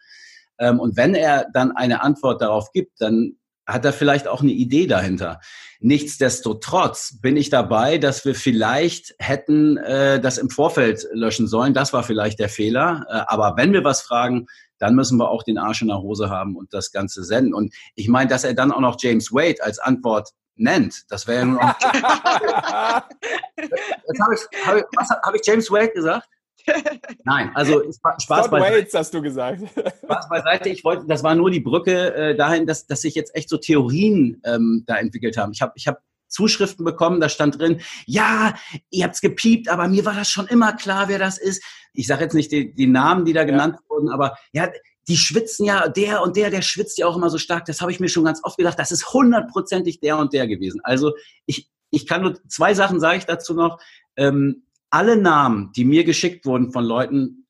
Ähm, 0.59 0.81
und 0.81 0.97
wenn 0.97 1.15
er 1.15 1.47
dann 1.55 1.71
eine 1.71 2.03
Antwort 2.03 2.43
darauf 2.43 2.73
gibt, 2.73 3.01
dann 3.01 3.37
hat 3.65 3.85
er 3.85 3.93
vielleicht 3.93 4.27
auch 4.27 4.43
eine 4.43 4.51
Idee 4.51 4.89
dahinter. 4.89 5.41
Nichtsdestotrotz 5.79 7.21
bin 7.21 7.37
ich 7.37 7.49
dabei, 7.51 7.99
dass 7.99 8.25
wir 8.25 8.35
vielleicht 8.35 9.15
hätten 9.21 9.77
äh, 9.77 10.21
das 10.21 10.39
im 10.39 10.51
Vorfeld 10.51 11.07
löschen 11.13 11.47
sollen. 11.47 11.75
Das 11.75 11.93
war 11.93 12.03
vielleicht 12.03 12.41
der 12.41 12.49
Fehler. 12.49 13.07
Äh, 13.09 13.21
aber 13.29 13.55
wenn 13.57 13.73
wir 13.73 13.85
was 13.85 14.03
fragen, 14.03 14.47
dann 14.81 14.95
müssen 14.97 15.19
wir 15.19 15.31
auch 15.31 15.45
den 15.45 15.59
Arsch 15.59 15.83
in 15.83 15.89
der 15.89 16.01
Hose 16.01 16.31
haben 16.31 16.57
und 16.57 16.75
das 16.75 16.91
Ganze 16.91 17.23
senden. 17.23 17.55
Und 17.55 17.73
ich 17.95 18.09
meine, 18.09 18.29
dass 18.29 18.43
er 18.45 18.55
dann 18.55 18.73
auch 18.73 18.81
noch 18.81 18.97
James 18.99 19.33
Wade 19.33 19.63
als 19.63 19.79
Antwort 19.79 20.31
nennt. 20.57 21.05
Das 21.11 21.29
wäre 21.29 21.41
ja 21.41 21.45
nur 21.45 21.63
noch. 21.63 21.79
Jetzt 23.57 24.21
habe 24.21 24.35
ich, 24.35 24.41
hab 24.67 24.77
ich, 24.77 24.85
hab 24.99 25.35
ich 25.35 25.43
James 25.47 25.71
Wade 25.71 25.93
gesagt? 25.93 26.29
Nein, 27.25 27.51
also 27.55 27.83
Spaß 27.91 28.23
Scott 28.23 28.51
beiseite. 28.51 28.77
Waits 28.77 28.95
hast 28.95 29.15
du 29.15 29.23
gesagt. 29.23 29.63
Spaß 30.05 30.29
beiseite. 30.29 30.69
Ich 30.69 30.85
wollte, 30.85 31.07
das 31.07 31.23
war 31.23 31.35
nur 31.35 31.51
die 31.51 31.61
Brücke 31.61 32.15
äh, 32.15 32.37
dahin, 32.37 32.67
dass, 32.67 32.87
dass 32.87 33.03
sich 33.03 33.15
jetzt 33.15 33.35
echt 33.35 33.49
so 33.49 33.57
Theorien 33.57 34.41
ähm, 34.45 34.85
da 34.87 34.97
entwickelt 34.97 35.37
haben. 35.37 35.53
Ich 35.53 35.63
habe 35.63 35.73
ich 35.75 35.87
hab 35.87 36.01
Zuschriften 36.31 36.85
bekommen, 36.85 37.21
da 37.21 37.29
stand 37.29 37.59
drin, 37.59 37.81
ja, 38.07 38.55
ihr 38.91 39.05
habt's 39.05 39.21
gepiept, 39.21 39.69
aber 39.69 39.89
mir 39.89 40.05
war 40.05 40.15
das 40.15 40.31
schon 40.31 40.47
immer 40.47 40.73
klar, 40.73 41.09
wer 41.09 41.19
das 41.19 41.39
ist. 41.39 41.63
Ich 41.93 42.07
sage 42.07 42.25
jetzt 42.25 42.35
nicht 42.35 42.53
die, 42.53 42.75
die 42.75 42.87
Namen, 42.87 43.25
die 43.25 43.33
da 43.33 43.45
genannt 43.45 43.77
ja. 43.77 43.91
wurden, 43.91 44.09
aber 44.09 44.37
ja, 44.53 44.69
die 45.09 45.17
schwitzen 45.17 45.67
ja, 45.67 45.89
der 45.89 46.23
und 46.23 46.37
der, 46.37 46.51
der 46.51 46.63
schwitzt 46.63 46.99
ja 46.99 47.07
auch 47.07 47.17
immer 47.17 47.31
so 47.31 47.39
stark. 47.39 47.65
Das 47.65 47.81
habe 47.81 47.91
ich 47.91 48.01
mir 48.01 48.09
schon 48.09 48.25
ganz 48.25 48.41
oft 48.45 48.57
gedacht. 48.57 48.79
Das 48.79 48.93
ist 48.93 49.13
hundertprozentig 49.13 49.99
der 50.01 50.19
und 50.19 50.33
der 50.33 50.47
gewesen. 50.47 50.81
Also 50.85 51.15
ich, 51.47 51.69
ich 51.91 52.07
kann 52.07 52.23
nur 52.23 52.39
zwei 52.49 52.75
Sachen 52.75 53.01
sage 53.01 53.19
ich 53.19 53.25
dazu 53.25 53.55
noch. 53.55 53.81
Ähm, 54.17 54.63
alle 54.91 55.17
Namen, 55.17 55.73
die 55.75 55.85
mir 55.85 56.05
geschickt 56.05 56.47
wurden 56.47 56.73
von 56.73 56.85
Leuten, 56.85 57.47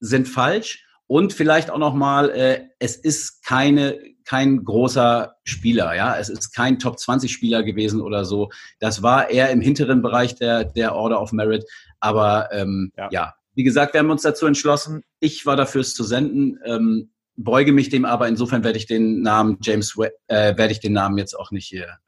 sind 0.00 0.28
falsch. 0.28 0.84
Und 1.06 1.32
vielleicht 1.32 1.70
auch 1.70 1.78
noch 1.78 1.94
mal, 1.94 2.30
äh, 2.30 2.64
es 2.78 2.96
ist 2.96 3.44
keine 3.44 3.98
kein 4.24 4.64
großer 4.64 5.36
Spieler, 5.44 5.94
ja, 5.94 6.16
es 6.16 6.30
ist 6.30 6.54
kein 6.54 6.78
Top 6.78 6.98
20 6.98 7.30
Spieler 7.30 7.62
gewesen 7.62 8.00
oder 8.00 8.24
so. 8.24 8.48
Das 8.80 9.02
war 9.02 9.28
eher 9.28 9.50
im 9.50 9.60
hinteren 9.60 10.00
Bereich 10.00 10.34
der 10.34 10.64
der 10.64 10.94
Order 10.94 11.20
of 11.20 11.32
Merit. 11.32 11.64
Aber 12.00 12.48
ähm, 12.52 12.90
ja. 12.96 13.08
ja, 13.10 13.34
wie 13.54 13.64
gesagt, 13.64 13.92
wir 13.92 14.00
haben 14.00 14.10
uns 14.10 14.22
dazu 14.22 14.46
entschlossen. 14.46 15.02
Ich 15.20 15.46
war 15.46 15.56
dafür, 15.56 15.82
es 15.82 15.94
zu 15.94 16.04
senden. 16.04 16.58
Ähm, 16.64 17.10
beuge 17.36 17.72
mich 17.72 17.88
dem 17.88 18.04
aber. 18.04 18.28
Insofern 18.28 18.64
werde 18.64 18.78
ich 18.78 18.86
den 18.86 19.22
Namen 19.22 19.58
James, 19.62 19.96
äh, 20.26 20.56
werde 20.56 20.72
ich 20.72 20.80
den 20.80 20.92
Namen 20.92 21.18
jetzt 21.18 21.34
auch 21.34 21.50
nicht 21.50 21.66
hier. 21.66 21.98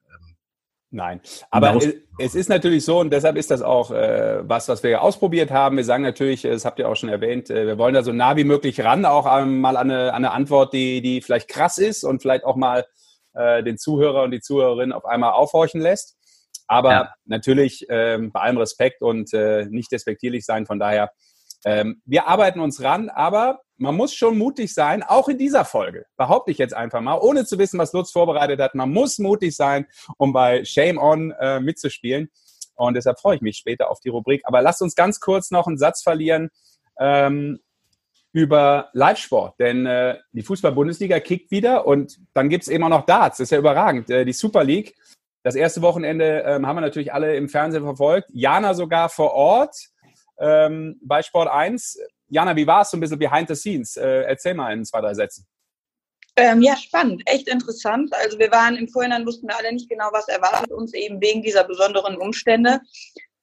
Nein, 0.90 1.20
aber 1.50 1.78
es 2.18 2.34
ist 2.34 2.48
natürlich 2.48 2.84
so 2.84 3.00
und 3.00 3.10
deshalb 3.10 3.36
ist 3.36 3.50
das 3.50 3.60
auch 3.60 3.90
äh, 3.90 4.48
was, 4.48 4.68
was 4.68 4.82
wir 4.82 5.02
ausprobiert 5.02 5.50
haben. 5.50 5.76
Wir 5.76 5.84
sagen 5.84 6.04
natürlich, 6.04 6.42
das 6.42 6.64
habt 6.64 6.78
ihr 6.78 6.88
auch 6.88 6.94
schon 6.94 7.08
erwähnt, 7.08 7.50
äh, 7.50 7.66
wir 7.66 7.76
wollen 7.76 7.94
da 7.94 8.02
so 8.02 8.12
nah 8.12 8.36
wie 8.36 8.44
möglich 8.44 8.82
ran, 8.82 9.04
auch 9.04 9.26
ähm, 9.26 9.60
mal 9.60 9.76
an 9.76 9.90
eine, 9.90 10.14
an 10.14 10.24
eine 10.24 10.30
Antwort, 10.30 10.72
die, 10.72 11.02
die 11.02 11.20
vielleicht 11.20 11.48
krass 11.48 11.78
ist 11.78 12.04
und 12.04 12.22
vielleicht 12.22 12.44
auch 12.44 12.56
mal 12.56 12.86
äh, 13.34 13.62
den 13.64 13.78
Zuhörer 13.78 14.22
und 14.22 14.30
die 14.30 14.40
Zuhörerin 14.40 14.92
auf 14.92 15.04
einmal 15.04 15.32
aufhorchen 15.32 15.80
lässt. 15.80 16.16
Aber 16.68 16.90
ja. 16.90 17.14
natürlich 17.24 17.86
ähm, 17.88 18.32
bei 18.32 18.40
allem 18.40 18.58
Respekt 18.58 19.02
und 19.02 19.34
äh, 19.34 19.66
nicht 19.66 19.90
despektierlich 19.90 20.44
sein. 20.44 20.66
Von 20.66 20.78
daher 20.78 21.10
ähm, 21.64 22.00
wir 22.04 22.28
arbeiten 22.28 22.60
uns 22.60 22.82
ran, 22.82 23.08
aber 23.08 23.60
man 23.78 23.94
muss 23.94 24.14
schon 24.14 24.38
mutig 24.38 24.72
sein, 24.72 25.02
auch 25.02 25.28
in 25.28 25.38
dieser 25.38 25.64
Folge, 25.64 26.06
behaupte 26.16 26.50
ich 26.50 26.58
jetzt 26.58 26.74
einfach 26.74 27.00
mal, 27.00 27.18
ohne 27.18 27.44
zu 27.44 27.58
wissen, 27.58 27.78
was 27.78 27.92
Lutz 27.92 28.10
vorbereitet 28.10 28.60
hat. 28.60 28.74
Man 28.74 28.90
muss 28.90 29.18
mutig 29.18 29.54
sein, 29.54 29.86
um 30.16 30.32
bei 30.32 30.64
Shame 30.64 30.98
On 30.98 31.30
äh, 31.32 31.60
mitzuspielen. 31.60 32.30
Und 32.74 32.94
deshalb 32.94 33.18
freue 33.18 33.36
ich 33.36 33.42
mich 33.42 33.56
später 33.56 33.90
auf 33.90 34.00
die 34.00 34.08
Rubrik. 34.08 34.42
Aber 34.44 34.62
lasst 34.62 34.82
uns 34.82 34.94
ganz 34.94 35.20
kurz 35.20 35.50
noch 35.50 35.66
einen 35.66 35.78
Satz 35.78 36.02
verlieren 36.02 36.50
ähm, 36.98 37.60
über 38.32 38.90
Live-Sport. 38.92 39.58
Denn 39.58 39.86
äh, 39.86 40.18
die 40.32 40.42
Fußball-Bundesliga 40.42 41.20
kickt 41.20 41.50
wieder 41.50 41.86
und 41.86 42.18
dann 42.34 42.48
gibt 42.48 42.64
es 42.64 42.68
eben 42.68 42.84
auch 42.84 42.90
noch 42.90 43.06
Darts. 43.06 43.38
Das 43.38 43.46
ist 43.46 43.50
ja 43.50 43.58
überragend. 43.58 44.10
Äh, 44.10 44.24
die 44.24 44.32
Super 44.32 44.64
League. 44.64 44.94
Das 45.42 45.54
erste 45.54 45.80
Wochenende 45.80 46.42
ähm, 46.44 46.66
haben 46.66 46.76
wir 46.76 46.80
natürlich 46.80 47.14
alle 47.14 47.36
im 47.36 47.48
Fernsehen 47.48 47.84
verfolgt. 47.84 48.28
Jana 48.32 48.74
sogar 48.74 49.08
vor 49.08 49.32
Ort 49.32 49.76
ähm, 50.38 51.00
bei 51.02 51.22
Sport 51.22 51.48
1. 51.48 51.98
Jana, 52.28 52.56
wie 52.56 52.66
war 52.66 52.82
es 52.82 52.90
so 52.90 52.96
ein 52.96 53.00
bisschen 53.00 53.18
behind 53.18 53.48
the 53.48 53.54
scenes? 53.54 53.96
Äh, 53.96 54.22
erzähl 54.22 54.54
mal 54.54 54.72
in 54.72 54.84
zwei, 54.84 55.00
drei 55.00 55.14
Sätzen. 55.14 55.46
Ähm, 56.38 56.60
ja, 56.60 56.76
spannend, 56.76 57.22
echt 57.24 57.48
interessant. 57.48 58.12
Also 58.14 58.38
wir 58.38 58.50
waren 58.50 58.76
im 58.76 58.88
Vorhinein, 58.88 59.24
wussten 59.24 59.48
wir 59.48 59.56
alle 59.56 59.72
nicht 59.72 59.88
genau, 59.88 60.08
was 60.12 60.28
erwartet 60.28 60.70
uns 60.70 60.92
eben 60.92 61.20
wegen 61.20 61.42
dieser 61.42 61.64
besonderen 61.64 62.16
Umstände. 62.18 62.80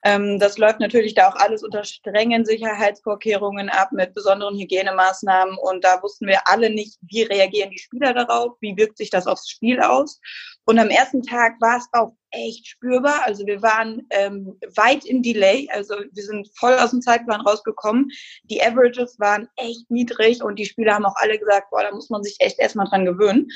Ähm, 0.06 0.38
das 0.38 0.58
läuft 0.58 0.80
natürlich 0.80 1.16
da 1.16 1.30
auch 1.30 1.36
alles 1.36 1.64
unter 1.64 1.84
strengen 1.86 2.46
Sicherheitsvorkehrungen 2.46 3.70
ab 3.70 3.94
mit 3.94 4.14
besonderen 4.14 4.58
Hygienemaßnahmen. 4.60 5.58
Und 5.58 5.84
da 5.84 6.04
wussten 6.04 6.28
wir 6.28 6.48
alle 6.48 6.70
nicht, 6.70 7.00
wie 7.02 7.24
reagieren 7.24 7.72
die 7.72 7.80
Spieler 7.80 8.14
darauf, 8.14 8.58
wie 8.60 8.76
wirkt 8.76 8.98
sich 8.98 9.10
das 9.10 9.26
aufs 9.26 9.50
Spiel 9.50 9.80
aus. 9.80 10.20
Und 10.66 10.78
am 10.78 10.90
ersten 10.90 11.24
Tag 11.24 11.54
war 11.62 11.78
es 11.78 11.88
auch 11.94 12.14
echt 12.34 12.68
spürbar. 12.68 13.22
Also 13.26 13.46
wir 13.46 13.62
waren 13.62 14.06
ähm, 14.10 14.60
weit 14.76 15.06
im 15.06 15.22
Delay. 15.22 15.70
Also 15.72 15.96
wir 16.12 16.24
sind 16.24 16.50
voll 16.58 16.74
aus 16.74 16.92
dem 16.92 17.02
Zeitplan 17.02 17.42
rausgekommen. 17.42 18.10
Die 18.44 18.62
Averages 18.62 19.20
waren 19.20 19.48
echt 19.56 19.90
niedrig 19.90 20.44
und 20.44 20.58
die 20.58 20.66
Spieler 20.66 20.96
haben 20.96 21.06
auch 21.06 21.16
alle 21.16 21.40
gesagt, 21.40 21.70
boah, 21.72 21.84
da 21.84 21.92
muss 21.92 22.10
man 22.10 22.24
sich 22.24 22.36
echt 22.40 22.60
erstmal 22.60 22.88
dran 22.88 23.06
gewöhnen 23.06 23.50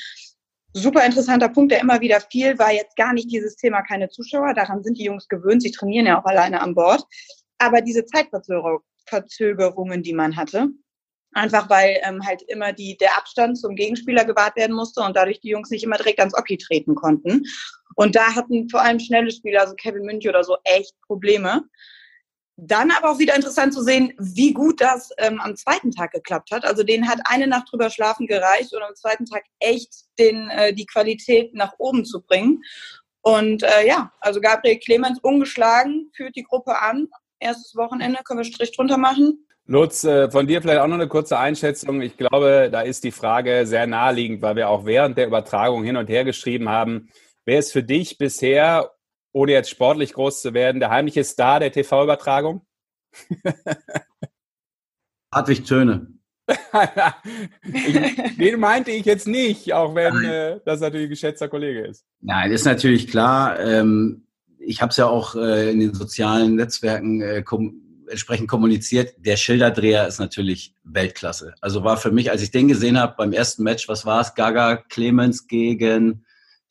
super 0.73 1.05
interessanter 1.05 1.49
Punkt, 1.49 1.71
der 1.71 1.81
immer 1.81 2.01
wieder 2.01 2.21
fiel, 2.21 2.57
war 2.59 2.71
jetzt 2.71 2.95
gar 2.95 3.13
nicht 3.13 3.31
dieses 3.31 3.55
Thema 3.55 3.81
keine 3.81 4.09
Zuschauer. 4.09 4.53
Daran 4.53 4.83
sind 4.83 4.97
die 4.97 5.05
Jungs 5.05 5.27
gewöhnt. 5.27 5.63
Sie 5.63 5.71
trainieren 5.71 6.05
ja 6.05 6.19
auch 6.21 6.25
alleine 6.25 6.61
an 6.61 6.75
Bord. 6.75 7.03
Aber 7.57 7.81
diese 7.81 8.05
Zeitverzögerungen, 8.05 10.03
die 10.03 10.13
man 10.13 10.35
hatte, 10.35 10.69
einfach 11.33 11.69
weil 11.69 11.99
ähm, 12.03 12.25
halt 12.25 12.41
immer 12.43 12.73
die, 12.73 12.97
der 12.97 13.17
Abstand 13.17 13.57
zum 13.57 13.75
Gegenspieler 13.75 14.25
gewahrt 14.25 14.55
werden 14.55 14.75
musste 14.75 15.01
und 15.01 15.15
dadurch 15.15 15.39
die 15.39 15.49
Jungs 15.49 15.69
nicht 15.69 15.83
immer 15.83 15.97
direkt 15.97 16.19
ans 16.19 16.37
Oki 16.37 16.57
treten 16.57 16.95
konnten. 16.95 17.43
Und 17.97 18.15
da 18.15 18.35
hatten 18.35 18.69
vor 18.69 18.81
allem 18.81 18.99
schnelle 18.99 19.31
Spieler, 19.31 19.61
also 19.61 19.73
Kevin 19.73 20.03
Münch 20.03 20.29
oder 20.29 20.43
so, 20.43 20.55
echt 20.63 20.93
Probleme. 21.01 21.63
Dann 22.55 22.91
aber 22.91 23.09
auch 23.09 23.17
wieder 23.17 23.35
interessant 23.35 23.73
zu 23.73 23.81
sehen, 23.81 24.13
wie 24.19 24.53
gut 24.53 24.79
das 24.81 25.09
ähm, 25.17 25.41
am 25.41 25.55
zweiten 25.55 25.91
Tag 25.91 26.11
geklappt 26.11 26.51
hat. 26.51 26.63
Also 26.63 26.83
denen 26.83 27.09
hat 27.09 27.19
eine 27.25 27.47
Nacht 27.47 27.71
drüber 27.71 27.89
schlafen 27.89 28.27
gereicht 28.27 28.71
und 28.73 28.83
am 28.83 28.93
zweiten 28.93 29.25
Tag 29.25 29.43
echt 29.59 30.05
den, 30.19 30.47
äh, 30.49 30.73
die 30.73 30.85
Qualität 30.85 31.55
nach 31.55 31.73
oben 31.79 32.05
zu 32.05 32.21
bringen. 32.21 32.61
Und 33.21 33.63
äh, 33.63 33.87
ja, 33.87 34.11
also 34.19 34.41
Gabriel 34.41 34.77
Clemens 34.77 35.19
ungeschlagen, 35.19 36.11
führt 36.15 36.35
die 36.35 36.43
Gruppe 36.43 36.79
an. 36.79 37.07
Erstes 37.39 37.75
Wochenende, 37.75 38.19
können 38.23 38.39
wir 38.39 38.45
Strich 38.45 38.75
drunter 38.75 38.97
machen. 38.97 39.43
Lutz, 39.65 40.03
äh, 40.03 40.29
von 40.29 40.45
dir 40.45 40.61
vielleicht 40.61 40.79
auch 40.79 40.87
noch 40.87 40.95
eine 40.95 41.07
kurze 41.07 41.39
Einschätzung. 41.39 42.01
Ich 42.01 42.15
glaube, 42.15 42.69
da 42.71 42.81
ist 42.81 43.03
die 43.03 43.11
Frage 43.11 43.65
sehr 43.65 43.87
naheliegend, 43.87 44.43
weil 44.43 44.55
wir 44.55 44.69
auch 44.69 44.85
während 44.85 45.17
der 45.17 45.27
Übertragung 45.27 45.83
hin 45.83 45.97
und 45.97 46.09
her 46.09 46.23
geschrieben 46.23 46.69
haben. 46.69 47.09
Wer 47.47 47.59
ist 47.59 47.71
für 47.71 47.81
dich 47.81 48.17
bisher 48.17 48.91
ohne 49.31 49.53
jetzt 49.53 49.69
sportlich 49.69 50.11
groß 50.11 50.41
zu 50.41 50.53
werden, 50.53 50.81
der 50.81 50.89
heimliche 50.89 51.23
Star 51.23 51.61
der 51.61 51.71
TV-Übertragung? 51.71 52.65
Hartwig 55.33 55.63
Töne. 55.65 56.07
den 58.37 58.59
meinte 58.59 58.91
ich 58.91 59.05
jetzt 59.05 59.27
nicht, 59.27 59.71
auch 59.71 59.95
wenn 59.95 60.25
äh, 60.25 60.59
das 60.65 60.81
natürlich 60.81 61.07
ein 61.07 61.11
geschätzter 61.11 61.47
Kollege 61.47 61.87
ist. 61.87 62.05
Nein, 62.19 62.51
ist 62.51 62.65
natürlich 62.65 63.07
klar. 63.07 63.57
Ähm, 63.61 64.27
ich 64.59 64.81
habe 64.81 64.89
es 64.89 64.97
ja 64.97 65.05
auch 65.05 65.35
äh, 65.35 65.71
in 65.71 65.79
den 65.79 65.93
sozialen 65.93 66.55
Netzwerken 66.55 67.21
äh, 67.21 67.43
kom 67.43 67.81
entsprechend 68.09 68.49
kommuniziert. 68.49 69.13
Der 69.19 69.37
Schilderdreher 69.37 70.05
ist 70.05 70.19
natürlich 70.19 70.75
Weltklasse. 70.83 71.53
Also 71.61 71.85
war 71.85 71.95
für 71.95 72.11
mich, 72.11 72.29
als 72.29 72.41
ich 72.41 72.51
den 72.51 72.67
gesehen 72.67 72.99
habe 72.99 73.15
beim 73.17 73.31
ersten 73.31 73.63
Match, 73.63 73.87
was 73.87 74.05
war 74.05 74.19
es? 74.19 74.35
Gaga 74.35 74.77
Clemens 74.89 75.47
gegen 75.47 76.25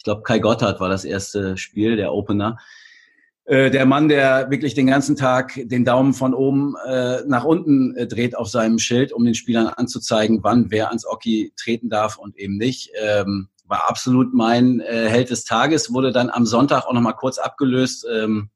glaube, 0.07 0.23
Kai 0.23 0.39
Gotthard 0.39 0.81
war 0.81 0.89
das 0.89 1.05
erste 1.05 1.57
Spiel, 1.57 1.97
der 1.97 2.13
Opener. 2.13 2.59
Äh, 3.45 3.71
der 3.71 3.87
Mann, 3.87 4.09
der 4.09 4.51
wirklich 4.51 4.75
den 4.75 4.87
ganzen 4.87 5.17
Tag 5.17 5.61
den 5.65 5.85
Daumen 5.85 6.15
von 6.15 6.33
oben 6.33 6.75
äh, 6.87 7.23
nach 7.27 7.45
unten 7.45 7.95
äh, 7.97 8.07
dreht 8.07 8.37
auf 8.37 8.49
seinem 8.49 8.79
Schild, 8.79 9.13
um 9.13 9.25
den 9.25 9.35
Spielern 9.35 9.67
anzuzeigen, 9.67 10.43
wann 10.43 10.71
wer 10.71 10.89
ans 10.89 11.07
Oki 11.07 11.53
treten 11.57 11.89
darf 11.89 12.19
und 12.19 12.39
eben 12.39 12.57
nicht. 12.57 12.91
Ähm, 13.03 13.49
war 13.65 13.89
absolut 13.89 14.33
mein 14.33 14.79
äh, 14.81 15.09
Held 15.09 15.31
des 15.31 15.45
Tages, 15.45 15.93
wurde 15.93 16.13
dann 16.13 16.31
am 16.31 16.47
Sonntag 16.47 16.87
auch 16.87 16.93
nochmal 16.93 17.17
kurz 17.17 17.39
abgelöst, 17.39 18.07
ähm, 18.09 18.51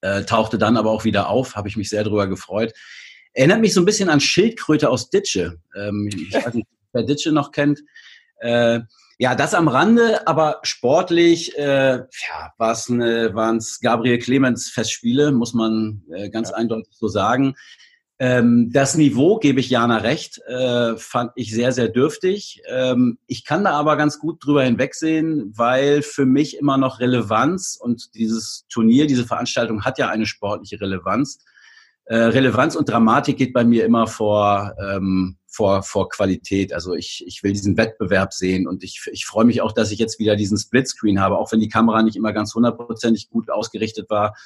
äh, 0.00 0.22
tauchte 0.22 0.58
dann 0.58 0.76
aber 0.76 0.92
auch 0.92 1.04
wieder 1.04 1.28
auf, 1.28 1.56
habe 1.56 1.66
ich 1.66 1.76
mich 1.76 1.88
sehr 1.88 2.04
drüber 2.04 2.28
gefreut. 2.28 2.72
Erinnert 3.32 3.60
mich 3.60 3.74
so 3.74 3.80
ein 3.80 3.84
bisschen 3.84 4.10
an 4.10 4.20
Schildkröte 4.20 4.90
aus 4.90 5.10
Ditsche. 5.10 5.58
Ähm, 5.76 6.08
ich 6.12 6.32
weiß 6.32 6.54
nicht, 6.54 6.68
wer 6.92 7.02
Ditsche 7.02 7.32
noch 7.32 7.50
kennt. 7.50 7.80
Ja, 9.20 9.34
das 9.34 9.52
am 9.52 9.66
Rande, 9.66 10.28
aber 10.28 10.60
sportlich 10.62 11.58
äh, 11.58 11.96
ja, 11.96 12.52
waren 12.56 13.56
es 13.56 13.80
Gabriel 13.80 14.18
Clemens 14.18 14.70
Festspiele, 14.70 15.32
muss 15.32 15.54
man 15.54 16.02
äh, 16.14 16.30
ganz 16.30 16.50
ja. 16.50 16.56
eindeutig 16.56 16.92
so 16.92 17.08
sagen. 17.08 17.56
Ähm, 18.20 18.70
das 18.72 18.96
Niveau, 18.96 19.38
gebe 19.38 19.58
ich 19.58 19.70
Jana 19.70 19.98
recht, 19.98 20.38
äh, 20.46 20.96
fand 20.96 21.32
ich 21.34 21.52
sehr, 21.52 21.72
sehr 21.72 21.88
dürftig. 21.88 22.62
Ähm, 22.68 23.18
ich 23.26 23.44
kann 23.44 23.64
da 23.64 23.72
aber 23.72 23.96
ganz 23.96 24.20
gut 24.20 24.44
drüber 24.44 24.62
hinwegsehen, 24.62 25.52
weil 25.56 26.02
für 26.02 26.24
mich 26.24 26.56
immer 26.56 26.78
noch 26.78 27.00
Relevanz 27.00 27.76
und 27.80 28.14
dieses 28.14 28.66
Turnier, 28.68 29.08
diese 29.08 29.24
Veranstaltung 29.24 29.84
hat 29.84 29.98
ja 29.98 30.08
eine 30.08 30.26
sportliche 30.26 30.80
Relevanz. 30.80 31.44
Äh, 32.04 32.16
Relevanz 32.16 32.76
und 32.76 32.88
Dramatik 32.88 33.36
geht 33.36 33.52
bei 33.52 33.64
mir 33.64 33.84
immer 33.84 34.06
vor, 34.06 34.76
ähm, 34.80 35.37
vor, 35.48 35.82
vor 35.82 36.08
Qualität. 36.10 36.72
Also 36.72 36.94
ich, 36.94 37.24
ich 37.26 37.42
will 37.42 37.52
diesen 37.52 37.76
Wettbewerb 37.76 38.32
sehen 38.34 38.68
und 38.68 38.84
ich, 38.84 39.08
ich 39.10 39.26
freue 39.26 39.46
mich 39.46 39.62
auch, 39.62 39.72
dass 39.72 39.90
ich 39.90 39.98
jetzt 39.98 40.18
wieder 40.18 40.36
diesen 40.36 40.58
Splitscreen 40.58 41.20
habe, 41.20 41.38
auch 41.38 41.50
wenn 41.50 41.60
die 41.60 41.70
Kamera 41.70 42.02
nicht 42.02 42.16
immer 42.16 42.32
ganz 42.32 42.54
hundertprozentig 42.54 43.30
gut 43.30 43.50
ausgerichtet 43.50 44.10
war 44.10 44.36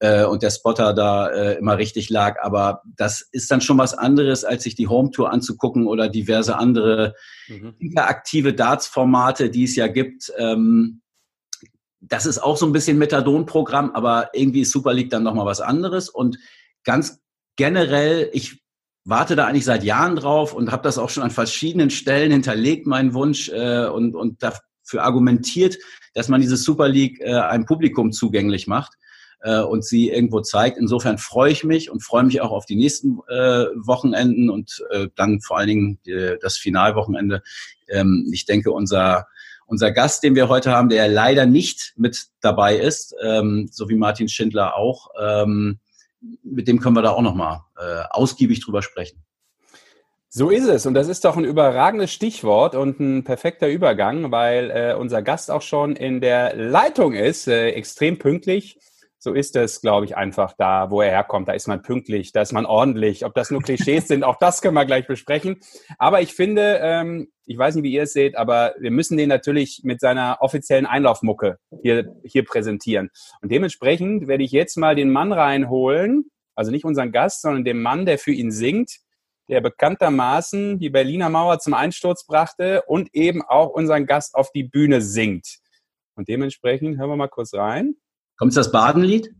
äh, 0.00 0.24
und 0.24 0.42
der 0.42 0.50
Spotter 0.50 0.92
da 0.94 1.28
äh, 1.28 1.58
immer 1.58 1.78
richtig 1.78 2.10
lag. 2.10 2.42
Aber 2.42 2.82
das 2.96 3.20
ist 3.20 3.50
dann 3.50 3.60
schon 3.60 3.78
was 3.78 3.94
anderes, 3.94 4.44
als 4.44 4.64
sich 4.64 4.74
die 4.74 4.88
Home 4.88 5.12
Tour 5.12 5.32
anzugucken 5.32 5.86
oder 5.86 6.08
diverse 6.08 6.56
andere 6.56 7.14
mhm. 7.46 7.74
interaktive 7.78 8.52
Darts-Formate, 8.52 9.50
die 9.50 9.64
es 9.64 9.76
ja 9.76 9.86
gibt. 9.86 10.32
Ähm, 10.38 11.02
das 12.00 12.26
ist 12.26 12.38
auch 12.38 12.56
so 12.56 12.66
ein 12.66 12.72
bisschen 12.72 12.98
Methadon-Programm, 12.98 13.92
aber 13.92 14.30
irgendwie 14.32 14.62
ist 14.62 14.72
Super 14.72 14.92
League 14.92 15.10
dann 15.10 15.22
nochmal 15.22 15.46
was 15.46 15.60
anderes. 15.60 16.08
Und 16.08 16.38
ganz 16.84 17.20
generell, 17.56 18.30
ich 18.32 18.62
warte 19.08 19.36
da 19.36 19.46
eigentlich 19.46 19.64
seit 19.64 19.84
Jahren 19.84 20.16
drauf 20.16 20.52
und 20.52 20.70
habe 20.70 20.82
das 20.82 20.98
auch 20.98 21.08
schon 21.08 21.22
an 21.22 21.30
verschiedenen 21.30 21.90
Stellen 21.90 22.30
hinterlegt, 22.30 22.86
meinen 22.86 23.14
Wunsch, 23.14 23.48
äh, 23.48 23.86
und, 23.86 24.14
und 24.14 24.42
dafür 24.42 25.02
argumentiert, 25.02 25.78
dass 26.14 26.28
man 26.28 26.40
diese 26.40 26.56
Super 26.56 26.88
League 26.88 27.20
äh, 27.20 27.32
einem 27.32 27.64
Publikum 27.64 28.12
zugänglich 28.12 28.66
macht 28.66 28.92
äh, 29.40 29.60
und 29.60 29.84
sie 29.84 30.10
irgendwo 30.10 30.40
zeigt. 30.40 30.78
Insofern 30.78 31.16
freue 31.16 31.52
ich 31.52 31.64
mich 31.64 31.90
und 31.90 32.04
freue 32.04 32.24
mich 32.24 32.40
auch 32.42 32.50
auf 32.50 32.66
die 32.66 32.76
nächsten 32.76 33.18
äh, 33.28 33.66
Wochenenden 33.76 34.50
und 34.50 34.84
äh, 34.90 35.08
dann 35.14 35.40
vor 35.40 35.58
allen 35.58 35.68
Dingen 35.68 35.98
die, 36.04 36.36
das 36.40 36.58
Finalwochenende. 36.58 37.42
Ähm, 37.88 38.28
ich 38.32 38.44
denke, 38.44 38.72
unser 38.72 39.26
unser 39.68 39.92
Gast, 39.92 40.22
den 40.22 40.34
wir 40.34 40.48
heute 40.48 40.70
haben, 40.70 40.88
der 40.88 41.08
leider 41.08 41.44
nicht 41.44 41.92
mit 41.96 42.28
dabei 42.40 42.76
ist, 42.76 43.14
ähm, 43.22 43.68
so 43.70 43.90
wie 43.90 43.96
Martin 43.96 44.28
Schindler 44.28 44.74
auch, 44.76 45.10
ähm, 45.20 45.78
mit 46.42 46.68
dem 46.68 46.80
können 46.80 46.96
wir 46.96 47.02
da 47.02 47.10
auch 47.10 47.22
nochmal 47.22 47.60
äh, 47.78 48.02
ausgiebig 48.10 48.60
drüber 48.64 48.82
sprechen. 48.82 49.22
So 50.30 50.50
ist 50.50 50.66
es. 50.66 50.84
Und 50.84 50.94
das 50.94 51.08
ist 51.08 51.24
doch 51.24 51.36
ein 51.36 51.44
überragendes 51.44 52.12
Stichwort 52.12 52.74
und 52.74 53.00
ein 53.00 53.24
perfekter 53.24 53.68
Übergang, 53.68 54.30
weil 54.30 54.70
äh, 54.70 54.94
unser 54.94 55.22
Gast 55.22 55.50
auch 55.50 55.62
schon 55.62 55.96
in 55.96 56.20
der 56.20 56.54
Leitung 56.54 57.14
ist, 57.14 57.48
äh, 57.48 57.70
extrem 57.70 58.18
pünktlich 58.18 58.78
so 59.18 59.34
ist 59.34 59.56
es, 59.56 59.80
glaube 59.80 60.06
ich, 60.06 60.16
einfach 60.16 60.54
da, 60.56 60.90
wo 60.90 61.02
er 61.02 61.10
herkommt. 61.10 61.48
Da 61.48 61.52
ist 61.52 61.66
man 61.66 61.82
pünktlich, 61.82 62.32
da 62.32 62.42
ist 62.42 62.52
man 62.52 62.66
ordentlich. 62.66 63.24
Ob 63.24 63.34
das 63.34 63.50
nur 63.50 63.60
Klischees 63.62 64.06
sind, 64.06 64.22
auch 64.22 64.36
das 64.36 64.62
können 64.62 64.74
wir 64.74 64.84
gleich 64.84 65.06
besprechen. 65.06 65.56
Aber 65.98 66.20
ich 66.20 66.34
finde, 66.34 66.78
ähm, 66.80 67.32
ich 67.44 67.58
weiß 67.58 67.74
nicht, 67.74 67.84
wie 67.84 67.92
ihr 67.92 68.04
es 68.04 68.12
seht, 68.12 68.36
aber 68.36 68.74
wir 68.78 68.92
müssen 68.92 69.16
den 69.16 69.28
natürlich 69.28 69.80
mit 69.82 70.00
seiner 70.00 70.38
offiziellen 70.40 70.86
Einlaufmucke 70.86 71.58
hier, 71.82 72.14
hier 72.22 72.44
präsentieren. 72.44 73.10
Und 73.42 73.50
dementsprechend 73.50 74.28
werde 74.28 74.44
ich 74.44 74.52
jetzt 74.52 74.76
mal 74.76 74.94
den 74.94 75.10
Mann 75.10 75.32
reinholen, 75.32 76.30
also 76.54 76.70
nicht 76.70 76.84
unseren 76.84 77.10
Gast, 77.10 77.42
sondern 77.42 77.64
den 77.64 77.82
Mann, 77.82 78.06
der 78.06 78.18
für 78.18 78.32
ihn 78.32 78.52
singt, 78.52 78.98
der 79.48 79.60
bekanntermaßen 79.60 80.78
die 80.78 80.90
Berliner 80.90 81.30
Mauer 81.30 81.58
zum 81.58 81.74
Einsturz 81.74 82.24
brachte 82.26 82.82
und 82.86 83.14
eben 83.14 83.42
auch 83.42 83.70
unseren 83.70 84.06
Gast 84.06 84.34
auf 84.34 84.52
die 84.52 84.64
Bühne 84.64 85.00
singt. 85.00 85.58
Und 86.14 86.28
dementsprechend 86.28 86.98
hören 86.98 87.10
wir 87.10 87.16
mal 87.16 87.28
kurz 87.28 87.54
rein. 87.54 87.96
Kommt 88.38 88.56
das 88.56 88.70
Badenlied? 88.70 89.34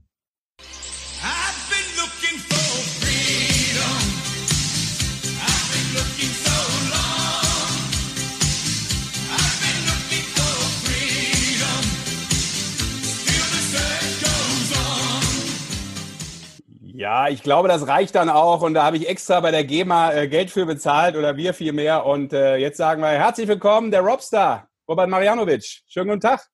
Ja, 16.82 17.28
ich 17.28 17.44
glaube, 17.44 17.68
das 17.68 17.86
reicht 17.86 18.16
dann 18.16 18.28
auch. 18.28 18.62
Und 18.62 18.74
da 18.74 18.82
habe 18.82 18.96
ich 18.96 19.08
extra 19.08 19.38
bei 19.38 19.52
der 19.52 19.62
GEMA 19.62 20.12
äh, 20.12 20.28
Geld 20.28 20.50
für 20.50 20.66
bezahlt 20.66 21.14
oder 21.14 21.36
wir 21.36 21.54
vielmehr. 21.54 22.04
Und 22.04 22.32
äh, 22.32 22.56
jetzt 22.56 22.76
sagen 22.76 23.00
wir 23.02 23.10
herzlich 23.10 23.46
willkommen, 23.46 23.92
der 23.92 24.00
Robstar, 24.00 24.68
Robert 24.88 25.08
Marianovic. 25.08 25.82
Schönen 25.86 26.08
guten 26.08 26.20
Tag. 26.20 26.48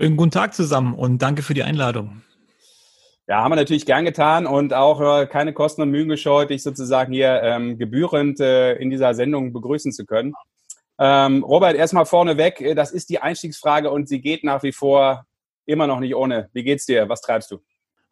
Guten 0.00 0.30
Tag 0.30 0.54
zusammen 0.54 0.94
und 0.94 1.20
danke 1.20 1.42
für 1.42 1.52
die 1.52 1.62
Einladung. 1.62 2.22
Ja, 3.28 3.42
haben 3.42 3.52
wir 3.52 3.56
natürlich 3.56 3.84
gern 3.84 4.06
getan 4.06 4.46
und 4.46 4.72
auch 4.72 5.20
äh, 5.20 5.26
keine 5.26 5.52
Kosten 5.52 5.82
und 5.82 5.90
Mühen 5.90 6.08
gescheut, 6.08 6.48
dich 6.48 6.62
sozusagen 6.62 7.12
hier 7.12 7.42
ähm, 7.42 7.76
gebührend 7.76 8.40
äh, 8.40 8.76
in 8.76 8.88
dieser 8.88 9.12
Sendung 9.12 9.52
begrüßen 9.52 9.92
zu 9.92 10.06
können. 10.06 10.32
Ähm, 10.98 11.44
Robert, 11.44 11.76
erstmal 11.76 12.06
vorneweg, 12.06 12.62
äh, 12.62 12.74
das 12.74 12.92
ist 12.92 13.10
die 13.10 13.18
Einstiegsfrage 13.18 13.90
und 13.90 14.08
sie 14.08 14.22
geht 14.22 14.42
nach 14.42 14.62
wie 14.62 14.72
vor 14.72 15.26
immer 15.66 15.86
noch 15.86 16.00
nicht 16.00 16.14
ohne. 16.14 16.48
Wie 16.54 16.64
geht's 16.64 16.86
dir? 16.86 17.10
Was 17.10 17.20
treibst 17.20 17.50
du? 17.50 17.60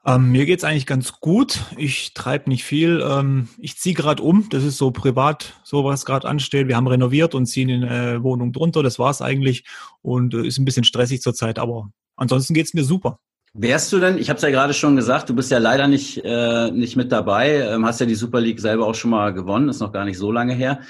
Ähm, 0.09 0.33
mir 0.33 0.47
geht's 0.47 0.65
eigentlich 0.65 0.87
ganz 0.87 1.21
gut. 1.21 1.61
Ich 1.77 2.15
treibe 2.15 2.49
nicht 2.49 2.65
viel. 2.65 3.05
Ähm, 3.07 3.49
ich 3.59 3.77
ziehe 3.77 3.95
gerade 3.95 4.23
um. 4.23 4.49
Das 4.49 4.65
ist 4.65 4.79
so 4.79 4.91
privat, 4.91 5.53
so 5.65 5.85
was 5.85 6.07
gerade 6.07 6.27
ansteht. 6.27 6.67
Wir 6.67 6.77
haben 6.77 6.87
renoviert 6.87 7.35
und 7.35 7.45
ziehen 7.45 7.69
in 7.69 7.85
eine 7.85 8.23
Wohnung 8.23 8.53
drunter. 8.53 8.83
Das 8.83 8.99
war's 8.99 9.21
eigentlich 9.21 9.65
und 10.01 10.33
äh, 10.33 10.47
ist 10.47 10.59
ein 10.59 10.65
bisschen 10.65 10.85
stressig 10.85 11.21
zurzeit, 11.21 11.59
aber 11.59 11.91
ansonsten 12.17 12.55
geht's 12.55 12.73
mir 12.73 12.85
super. 12.85 13.19
Wärst 13.53 13.93
du 13.93 13.99
denn, 13.99 14.17
ich 14.17 14.31
habe 14.31 14.39
es 14.39 14.43
ja 14.43 14.49
gerade 14.49 14.73
schon 14.73 14.97
gesagt, 14.97 15.29
du 15.29 15.35
bist 15.35 15.51
ja 15.51 15.59
leider 15.59 15.89
nicht, 15.89 16.23
äh, 16.25 16.71
nicht 16.71 16.97
mit 16.97 17.13
dabei, 17.13 17.57
ähm, 17.57 17.85
hast 17.85 18.01
ja 18.01 18.07
die 18.07 18.15
Super 18.15 18.41
League 18.41 18.61
selber 18.61 18.87
auch 18.87 18.95
schon 18.95 19.11
mal 19.11 19.35
gewonnen, 19.35 19.69
ist 19.69 19.81
noch 19.81 19.93
gar 19.93 20.07
nicht 20.07 20.19
so 20.19 20.33
lange 20.33 20.55
her. 20.55 20.81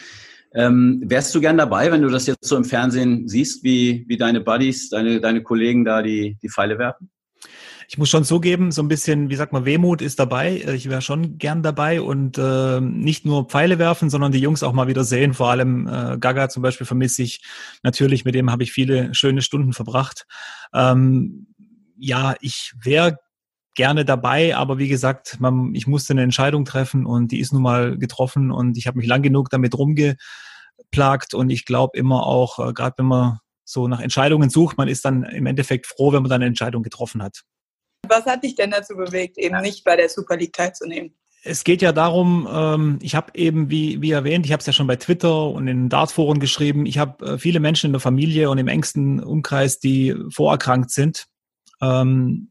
Ähm, 0.55 1.03
wärst 1.05 1.35
du 1.35 1.41
gern 1.41 1.59
dabei, 1.59 1.91
wenn 1.91 2.03
du 2.03 2.09
das 2.09 2.27
jetzt 2.27 2.45
so 2.45 2.57
im 2.57 2.65
Fernsehen 2.65 3.27
siehst, 3.27 3.65
wie, 3.65 4.05
wie 4.07 4.17
deine 4.17 4.41
Buddies, 4.41 4.91
deine, 4.91 5.21
deine 5.21 5.43
Kollegen 5.43 5.85
da 5.85 6.03
die, 6.03 6.37
die 6.41 6.49
Pfeile 6.49 6.79
werfen? 6.79 7.11
Ich 7.91 7.97
muss 7.97 8.11
schon 8.11 8.25
zugeben, 8.25 8.71
so 8.71 8.83
ein 8.83 8.89
bisschen, 8.89 9.31
wie 9.31 9.35
sagt 9.35 9.55
man, 9.55 9.65
Wehmut 9.65 10.03
ist 10.03 10.19
dabei. 10.19 10.59
Äh, 10.59 10.75
ich 10.75 10.91
wäre 10.91 11.01
schon 11.01 11.39
gern 11.39 11.63
dabei 11.63 12.03
und 12.03 12.37
äh, 12.37 12.81
nicht 12.83 13.25
nur 13.25 13.47
Pfeile 13.47 13.79
werfen, 13.79 14.11
sondern 14.11 14.31
die 14.31 14.41
Jungs 14.41 14.63
auch 14.63 14.75
mal 14.75 14.89
wieder 14.89 15.05
sehen. 15.05 15.33
Vor 15.33 15.49
allem 15.49 15.89
äh, 15.89 16.19
Gaga 16.19 16.51
zum 16.51 16.63
Beispiel 16.63 16.87
vermisse 16.87 17.23
ich 17.23 17.43
natürlich, 17.83 18.27
mit 18.27 18.35
dem 18.35 18.51
habe 18.51 18.63
ich 18.63 18.73
viele 18.73 19.15
schöne 19.15 19.41
Stunden 19.41 19.73
verbracht. 19.73 20.27
Ähm, 20.75 21.47
ja, 21.97 22.37
ich 22.43 22.75
wäre 22.85 23.19
gerne 23.75 24.05
dabei, 24.05 24.55
aber 24.55 24.77
wie 24.77 24.89
gesagt, 24.89 25.41
man, 25.41 25.75
ich 25.75 25.87
musste 25.87 26.13
eine 26.13 26.23
Entscheidung 26.23 26.67
treffen 26.67 27.07
und 27.07 27.33
die 27.33 27.41
ist 27.41 27.55
nun 27.55 27.63
mal 27.63 27.97
getroffen 27.97 28.51
und 28.51 28.77
ich 28.77 28.87
habe 28.87 28.99
mich 28.99 29.07
lang 29.07 29.23
genug 29.23 29.49
damit 29.49 29.75
rumgeplagt 29.79 31.33
und 31.33 31.49
ich 31.49 31.65
glaube 31.65 31.97
immer 31.97 32.27
auch, 32.27 32.59
äh, 32.59 32.75
gerade 32.75 32.99
wenn 32.99 33.07
man 33.07 33.39
so 33.65 33.89
nach 33.89 34.01
Entscheidungen 34.01 34.51
sucht, 34.51 34.77
man 34.77 34.89
ist 34.89 35.07
dann 35.07 35.23
im 35.23 35.47
Endeffekt 35.47 35.87
froh, 35.87 36.13
wenn 36.13 36.23
man 36.23 36.29
dann 36.29 36.43
eine 36.43 36.49
Entscheidung 36.49 36.83
getroffen 36.83 37.23
hat. 37.23 37.45
Was 38.09 38.27
hat 38.27 38.45
dich 38.45 38.55
denn 38.55 38.71
dazu 38.71 38.97
bewegt, 38.97 39.39
eben 39.39 39.61
nicht 39.61 39.85
bei 39.85 39.97
der 39.97 40.09
Super 40.09 40.37
League 40.37 40.53
teilzunehmen? 40.53 41.15
Es 41.45 41.65
geht 41.65 41.83
ja 41.83 41.93
darum, 41.93 42.49
ähm, 42.51 42.99
ich 43.01 43.15
habe 43.15 43.33
eben, 43.35 43.71
wie, 43.71 44.03
wie 44.03 44.11
erwähnt, 44.11 44.45
ich 44.45 44.53
habe 44.53 44.61
es 44.61 44.67
ja 44.67 44.73
schon 44.73 44.87
bei 44.87 44.97
Twitter 44.97 45.49
und 45.49 45.69
in 45.69 45.89
Dartforen 45.89 46.41
geschrieben, 46.41 46.85
ich 46.85 46.99
habe 46.99 47.25
äh, 47.25 47.39
viele 47.39 47.61
Menschen 47.61 47.87
in 47.87 47.93
der 47.93 48.01
Familie 48.01 48.51
und 48.51 48.59
im 48.59 48.69
engsten 48.69 49.23
Umkreis, 49.23 49.79
die 49.79 50.15
vorerkrankt 50.31 50.91
sind. 50.91 51.27
Ähm, 51.81 52.51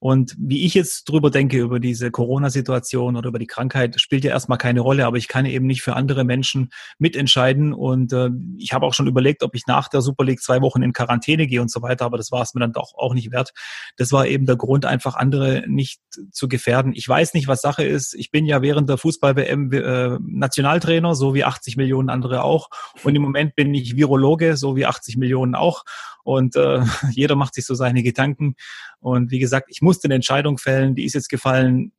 und 0.00 0.36
wie 0.38 0.64
ich 0.64 0.74
jetzt 0.74 1.08
drüber 1.08 1.30
denke, 1.30 1.58
über 1.58 1.80
diese 1.80 2.12
Corona-Situation 2.12 3.16
oder 3.16 3.28
über 3.28 3.40
die 3.40 3.48
Krankheit, 3.48 4.00
spielt 4.00 4.22
ja 4.24 4.30
erstmal 4.30 4.58
keine 4.58 4.80
Rolle, 4.80 5.06
aber 5.06 5.16
ich 5.16 5.26
kann 5.26 5.44
eben 5.44 5.66
nicht 5.66 5.82
für 5.82 5.96
andere 5.96 6.22
Menschen 6.22 6.70
mitentscheiden. 6.98 7.72
Und 7.72 8.12
äh, 8.12 8.30
ich 8.58 8.72
habe 8.72 8.86
auch 8.86 8.94
schon 8.94 9.08
überlegt, 9.08 9.42
ob 9.42 9.56
ich 9.56 9.66
nach 9.66 9.88
der 9.88 10.00
Super 10.00 10.24
League 10.24 10.40
zwei 10.40 10.60
Wochen 10.60 10.82
in 10.82 10.92
Quarantäne 10.92 11.48
gehe 11.48 11.60
und 11.60 11.70
so 11.70 11.82
weiter, 11.82 12.04
aber 12.04 12.16
das 12.16 12.30
war 12.30 12.42
es 12.42 12.54
mir 12.54 12.60
dann 12.60 12.72
doch 12.72 12.94
auch 12.94 13.12
nicht 13.12 13.32
wert. 13.32 13.52
Das 13.96 14.12
war 14.12 14.26
eben 14.26 14.46
der 14.46 14.56
Grund, 14.56 14.86
einfach 14.86 15.16
andere 15.16 15.64
nicht 15.66 16.00
zu 16.30 16.46
gefährden. 16.46 16.92
Ich 16.94 17.08
weiß 17.08 17.34
nicht, 17.34 17.48
was 17.48 17.60
Sache 17.60 17.82
ist. 17.84 18.14
Ich 18.14 18.30
bin 18.30 18.46
ja 18.46 18.62
während 18.62 18.88
der 18.88 18.98
Fußball-WM 18.98 19.72
äh, 19.72 20.18
Nationaltrainer, 20.20 21.16
so 21.16 21.34
wie 21.34 21.42
80 21.42 21.76
Millionen 21.76 22.08
andere 22.08 22.44
auch. 22.44 22.68
Und 23.02 23.16
im 23.16 23.22
Moment 23.22 23.56
bin 23.56 23.74
ich 23.74 23.96
Virologe, 23.96 24.56
so 24.56 24.76
wie 24.76 24.86
80 24.86 25.16
Millionen 25.16 25.56
auch. 25.56 25.82
Und 26.28 26.56
äh, 26.56 26.82
jeder 27.10 27.36
macht 27.36 27.54
sich 27.54 27.64
so 27.64 27.74
seine 27.74 28.02
Gedanken. 28.02 28.54
Und 29.00 29.30
wie 29.30 29.38
gesagt, 29.38 29.68
ich 29.70 29.80
musste 29.88 30.06
eine 30.06 30.16
Entscheidung 30.16 30.58
fällen, 30.58 30.94
die 30.94 31.06
ist 31.06 31.14
jetzt 31.14 31.30
gefallen. 31.30 31.92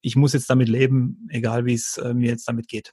Ich 0.00 0.14
muss 0.14 0.32
jetzt 0.32 0.48
damit 0.48 0.68
leben, 0.68 1.26
egal 1.28 1.66
wie 1.66 1.74
es 1.74 1.98
äh, 1.98 2.14
mir 2.14 2.28
jetzt 2.28 2.46
damit 2.46 2.68
geht. 2.68 2.92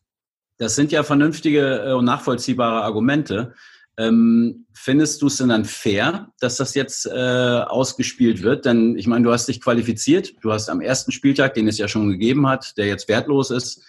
Das 0.58 0.76
sind 0.76 0.92
ja 0.92 1.04
vernünftige 1.04 1.84
äh, 1.86 1.94
und 1.94 2.06
nachvollziehbare 2.06 2.82
Argumente. 2.82 3.54
Ähm, 3.96 4.66
findest 4.74 5.22
du 5.22 5.28
es 5.28 5.38
denn 5.38 5.50
dann 5.50 5.66
fair, 5.66 6.32
dass 6.40 6.58
das 6.58 6.74
jetzt 6.74 7.06
äh, 7.06 7.12
ausgespielt 7.12 8.42
wird? 8.42 8.66
Denn 8.66 8.98
ich 8.98 9.06
meine, 9.06 9.24
du 9.24 9.32
hast 9.32 9.48
dich 9.48 9.62
qualifiziert, 9.62 10.34
du 10.42 10.52
hast 10.52 10.68
am 10.68 10.82
ersten 10.82 11.12
Spieltag, 11.12 11.54
den 11.54 11.68
es 11.68 11.78
ja 11.78 11.88
schon 11.88 12.10
gegeben 12.10 12.48
hat, 12.48 12.76
der 12.78 12.88
jetzt 12.88 13.08
wertlos 13.08 13.52
ist, 13.52 13.84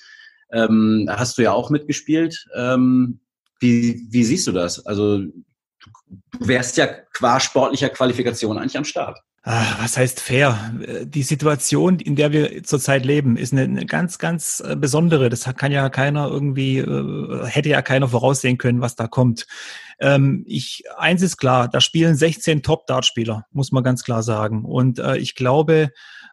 ähm, 0.52 1.09
hast 1.09 1.38
du 1.38 1.43
ja 1.43 1.52
auch 1.52 1.71
mitgespielt. 1.71 2.47
Ähm, 2.55 3.21
wie, 3.61 4.07
wie 4.11 4.25
siehst 4.25 4.47
du 4.47 4.52
das? 4.52 4.85
Also 4.85 5.21
du 5.21 5.31
wärst 6.38 6.76
ja 6.76 6.87
qua 6.87 7.40
sportlicher 7.40 7.88
Qualifikation 7.88 8.59
eigentlich 8.59 8.76
am 8.76 8.85
Start. 8.85 9.21
Ah, 9.43 9.77
was 9.81 9.97
heißt 9.97 10.21
fair? 10.21 10.75
Die 11.05 11.23
Situation, 11.23 11.99
in 11.99 12.15
der 12.15 12.31
wir 12.31 12.63
zurzeit 12.63 13.07
leben, 13.07 13.39
ist 13.39 13.55
eine, 13.55 13.87
ganz, 13.87 14.19
ganz 14.19 14.61
äh, 14.61 14.77
besondere. 14.77 15.31
Das 15.31 15.45
kann 15.57 15.73
ja 15.73 15.89
keiner 15.89 16.29
irgendwie, 16.29 16.77
äh, 16.79 17.47
hätte 17.47 17.71
ja 17.71 17.81
keiner 17.81 18.09
voraussehen 18.09 18.59
können, 18.59 18.83
was 18.83 18.97
da 18.97 19.07
kommt. 19.07 19.47
Ähm, 19.99 20.45
ich, 20.47 20.85
eins 20.99 21.23
ist 21.23 21.39
klar, 21.39 21.69
da 21.69 21.81
spielen 21.81 22.17
16 22.17 22.63
Top-Dart-Spieler, 22.63 23.47
muss 23.50 23.73
man 23.73 23.83
ganz 23.83 24.05
klar 24.05 24.23
sagen. 24.23 24.67
Und 24.67 24.99
äh, 24.99 25.17
ich 25.17 25.35
glaube, 25.35 25.91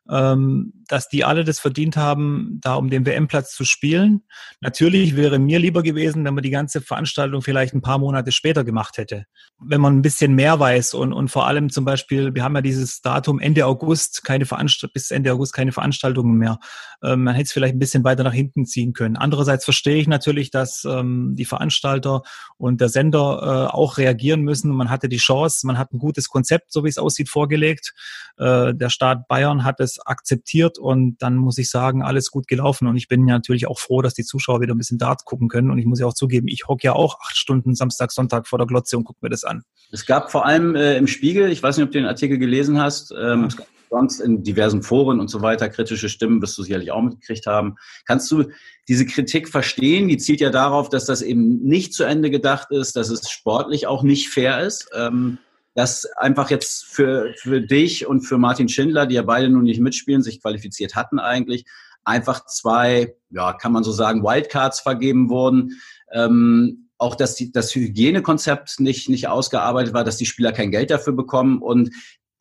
dass 0.09 1.09
die 1.09 1.25
alle 1.25 1.43
das 1.43 1.59
verdient 1.59 1.97
haben, 1.97 2.59
da 2.61 2.75
um 2.75 2.89
den 2.89 3.05
WM-Platz 3.05 3.53
zu 3.53 3.65
spielen. 3.65 4.23
Natürlich 4.61 5.15
wäre 5.15 5.39
mir 5.39 5.59
lieber 5.59 5.83
gewesen, 5.83 6.23
wenn 6.23 6.33
man 6.33 6.43
die 6.43 6.49
ganze 6.49 6.81
Veranstaltung 6.81 7.41
vielleicht 7.41 7.73
ein 7.73 7.81
paar 7.81 7.97
Monate 7.97 8.31
später 8.31 8.63
gemacht 8.63 8.97
hätte. 8.97 9.25
Wenn 9.59 9.81
man 9.81 9.97
ein 9.97 10.01
bisschen 10.01 10.33
mehr 10.33 10.59
weiß 10.59 10.93
und, 10.93 11.13
und 11.13 11.29
vor 11.29 11.47
allem 11.47 11.69
zum 11.69 11.83
Beispiel, 11.83 12.33
wir 12.35 12.43
haben 12.43 12.55
ja 12.55 12.61
dieses 12.61 13.01
Datum 13.01 13.39
Ende 13.39 13.65
August, 13.65 14.23
keine 14.23 14.45
Veranstalt 14.45 14.93
bis 14.93 15.11
Ende 15.11 15.33
August 15.33 15.53
keine 15.53 15.71
Veranstaltungen 15.71 16.37
mehr. 16.37 16.59
Ähm, 17.03 17.23
man 17.23 17.35
hätte 17.35 17.47
es 17.47 17.51
vielleicht 17.51 17.75
ein 17.75 17.79
bisschen 17.79 18.03
weiter 18.03 18.23
nach 18.23 18.33
hinten 18.33 18.65
ziehen 18.65 18.93
können. 18.93 19.17
Andererseits 19.17 19.65
verstehe 19.65 19.97
ich 19.97 20.07
natürlich, 20.07 20.51
dass 20.51 20.85
ähm, 20.85 21.35
die 21.35 21.45
Veranstalter 21.45 22.21
und 22.57 22.81
der 22.81 22.89
Sender 22.89 23.69
äh, 23.71 23.75
auch 23.75 23.97
reagieren 23.97 24.41
müssen. 24.41 24.71
Man 24.71 24.89
hatte 24.89 25.09
die 25.09 25.17
Chance, 25.17 25.67
man 25.67 25.77
hat 25.77 25.93
ein 25.93 25.99
gutes 25.99 26.29
Konzept, 26.29 26.71
so 26.71 26.83
wie 26.83 26.89
es 26.89 26.97
aussieht, 26.97 27.29
vorgelegt. 27.29 27.93
Äh, 28.37 28.73
der 28.73 28.89
Staat 28.89 29.27
Bayern 29.27 29.63
hat 29.63 29.79
es 29.79 29.96
akzeptiert 30.05 30.77
und 30.77 31.17
dann 31.21 31.35
muss 31.35 31.57
ich 31.57 31.69
sagen, 31.69 32.03
alles 32.03 32.31
gut 32.31 32.47
gelaufen. 32.47 32.87
Und 32.87 32.97
ich 32.97 33.07
bin 33.07 33.27
ja 33.27 33.35
natürlich 33.35 33.67
auch 33.67 33.79
froh, 33.79 34.01
dass 34.01 34.13
die 34.13 34.23
Zuschauer 34.23 34.61
wieder 34.61 34.75
ein 34.75 34.77
bisschen 34.77 34.97
Dart 34.97 35.25
gucken 35.25 35.47
können. 35.47 35.71
Und 35.71 35.77
ich 35.77 35.85
muss 35.85 35.99
ja 35.99 36.05
auch 36.05 36.13
zugeben, 36.13 36.47
ich 36.47 36.67
hocke 36.67 36.83
ja 36.83 36.93
auch 36.93 37.19
acht 37.21 37.37
Stunden 37.37 37.75
Samstag, 37.75 38.11
Sonntag 38.11 38.47
vor 38.47 38.59
der 38.59 38.67
Glotze 38.67 38.97
und 38.97 39.03
gucke 39.03 39.19
mir 39.21 39.29
das 39.29 39.43
an. 39.43 39.63
Es 39.91 40.05
gab 40.05 40.31
vor 40.31 40.45
allem 40.45 40.75
äh, 40.75 40.97
im 40.97 41.07
Spiegel, 41.07 41.51
ich 41.51 41.63
weiß 41.63 41.77
nicht, 41.77 41.85
ob 41.85 41.91
du 41.91 41.99
den 41.99 42.07
Artikel 42.07 42.37
gelesen 42.37 42.79
hast, 42.79 43.11
ähm, 43.11 43.41
ja. 43.41 43.47
es 43.47 43.57
gab 43.57 43.67
sonst 43.89 44.19
in 44.19 44.43
diversen 44.43 44.83
Foren 44.83 45.19
und 45.19 45.29
so 45.29 45.41
weiter 45.41 45.69
kritische 45.69 46.09
Stimmen, 46.09 46.41
wirst 46.41 46.57
du 46.57 46.63
sicherlich 46.63 46.91
auch 46.91 47.01
mitgekriegt 47.01 47.45
haben. 47.45 47.75
Kannst 48.05 48.29
du 48.31 48.45
diese 48.87 49.05
Kritik 49.05 49.49
verstehen? 49.49 50.07
Die 50.07 50.17
zielt 50.17 50.41
ja 50.41 50.49
darauf, 50.49 50.89
dass 50.89 51.05
das 51.05 51.21
eben 51.21 51.63
nicht 51.63 51.93
zu 51.93 52.03
Ende 52.03 52.29
gedacht 52.29 52.71
ist, 52.71 52.95
dass 52.95 53.09
es 53.09 53.29
sportlich 53.29 53.87
auch 53.87 54.03
nicht 54.03 54.29
fair 54.29 54.61
ist. 54.61 54.89
Ähm, 54.95 55.37
dass 55.77 56.05
einfach 56.15 56.49
jetzt 56.49 56.85
für, 56.85 57.35
für 57.37 57.61
dich 57.61 58.07
und 58.07 58.21
für 58.21 58.39
Martin 58.39 58.67
Schindler, 58.67 59.05
die 59.05 59.13
ja 59.13 59.21
beide 59.21 59.47
nun 59.47 59.61
nicht 59.61 59.79
mitspielen, 59.79 60.23
sich 60.23 60.41
qualifiziert 60.41 60.95
hatten 60.95 61.19
eigentlich, 61.19 61.65
einfach 62.03 62.47
zwei, 62.47 63.13
ja, 63.29 63.53
kann 63.53 63.73
man 63.73 63.83
so 63.83 63.91
sagen, 63.91 64.23
Wildcards 64.23 64.79
vergeben 64.79 65.29
wurden. 65.29 65.79
Ähm, 66.11 66.89
auch, 66.97 67.13
dass 67.13 67.35
die, 67.35 67.51
das 67.51 67.75
Hygienekonzept 67.75 68.79
nicht, 68.79 69.07
nicht 69.07 69.27
ausgearbeitet 69.27 69.93
war, 69.93 70.03
dass 70.03 70.17
die 70.17 70.25
Spieler 70.25 70.51
kein 70.51 70.71
Geld 70.71 70.89
dafür 70.89 71.13
bekommen 71.13 71.61
und 71.61 71.91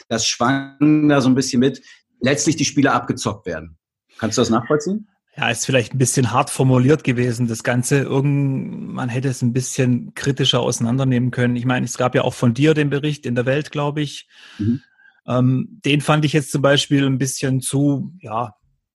das 0.09 0.27
schwang 0.27 1.07
da 1.11 1.21
so 1.21 1.29
ein 1.29 1.35
bisschen 1.35 1.61
mit, 1.61 1.83
letztlich 2.21 2.57
die 2.57 2.65
Spieler 2.65 2.95
abgezockt 2.95 3.45
werden. 3.45 3.77
Kannst 4.17 4.39
du 4.39 4.41
das 4.41 4.49
nachvollziehen? 4.49 5.11
Ja, 5.37 5.51
ist 5.51 5.67
vielleicht 5.67 5.95
ein 5.95 5.99
bisschen 5.99 6.31
hart 6.31 6.49
formuliert 6.49 7.05
gewesen, 7.05 7.47
das 7.47 7.63
Ganze. 7.63 7.99
Irgend, 7.99 8.95
man 8.95 9.11
hätte 9.11 9.29
es 9.29 9.43
ein 9.43 9.53
bisschen 9.53 10.15
kritischer 10.15 10.61
auseinandernehmen 10.61 11.31
können. 11.31 11.57
Ich 11.57 11.67
meine, 11.67 11.85
es 11.85 11.99
gab 11.99 12.15
ja 12.15 12.23
auch 12.23 12.33
von 12.33 12.55
dir 12.55 12.73
den 12.73 12.89
Bericht 12.89 13.27
in 13.27 13.35
der 13.35 13.45
Welt, 13.45 13.71
glaube 13.71 14.01
ich. 14.01 14.29
Mhm. 14.59 14.81
Ähm, 15.27 15.81
den 15.85 16.01
fand 16.01 16.25
ich 16.25 16.33
jetzt 16.33 16.53
zum 16.53 16.63
Beispiel 16.63 17.05
ein 17.05 17.19
bisschen 17.19 17.61
zu, 17.61 18.15
ja, 18.21 18.55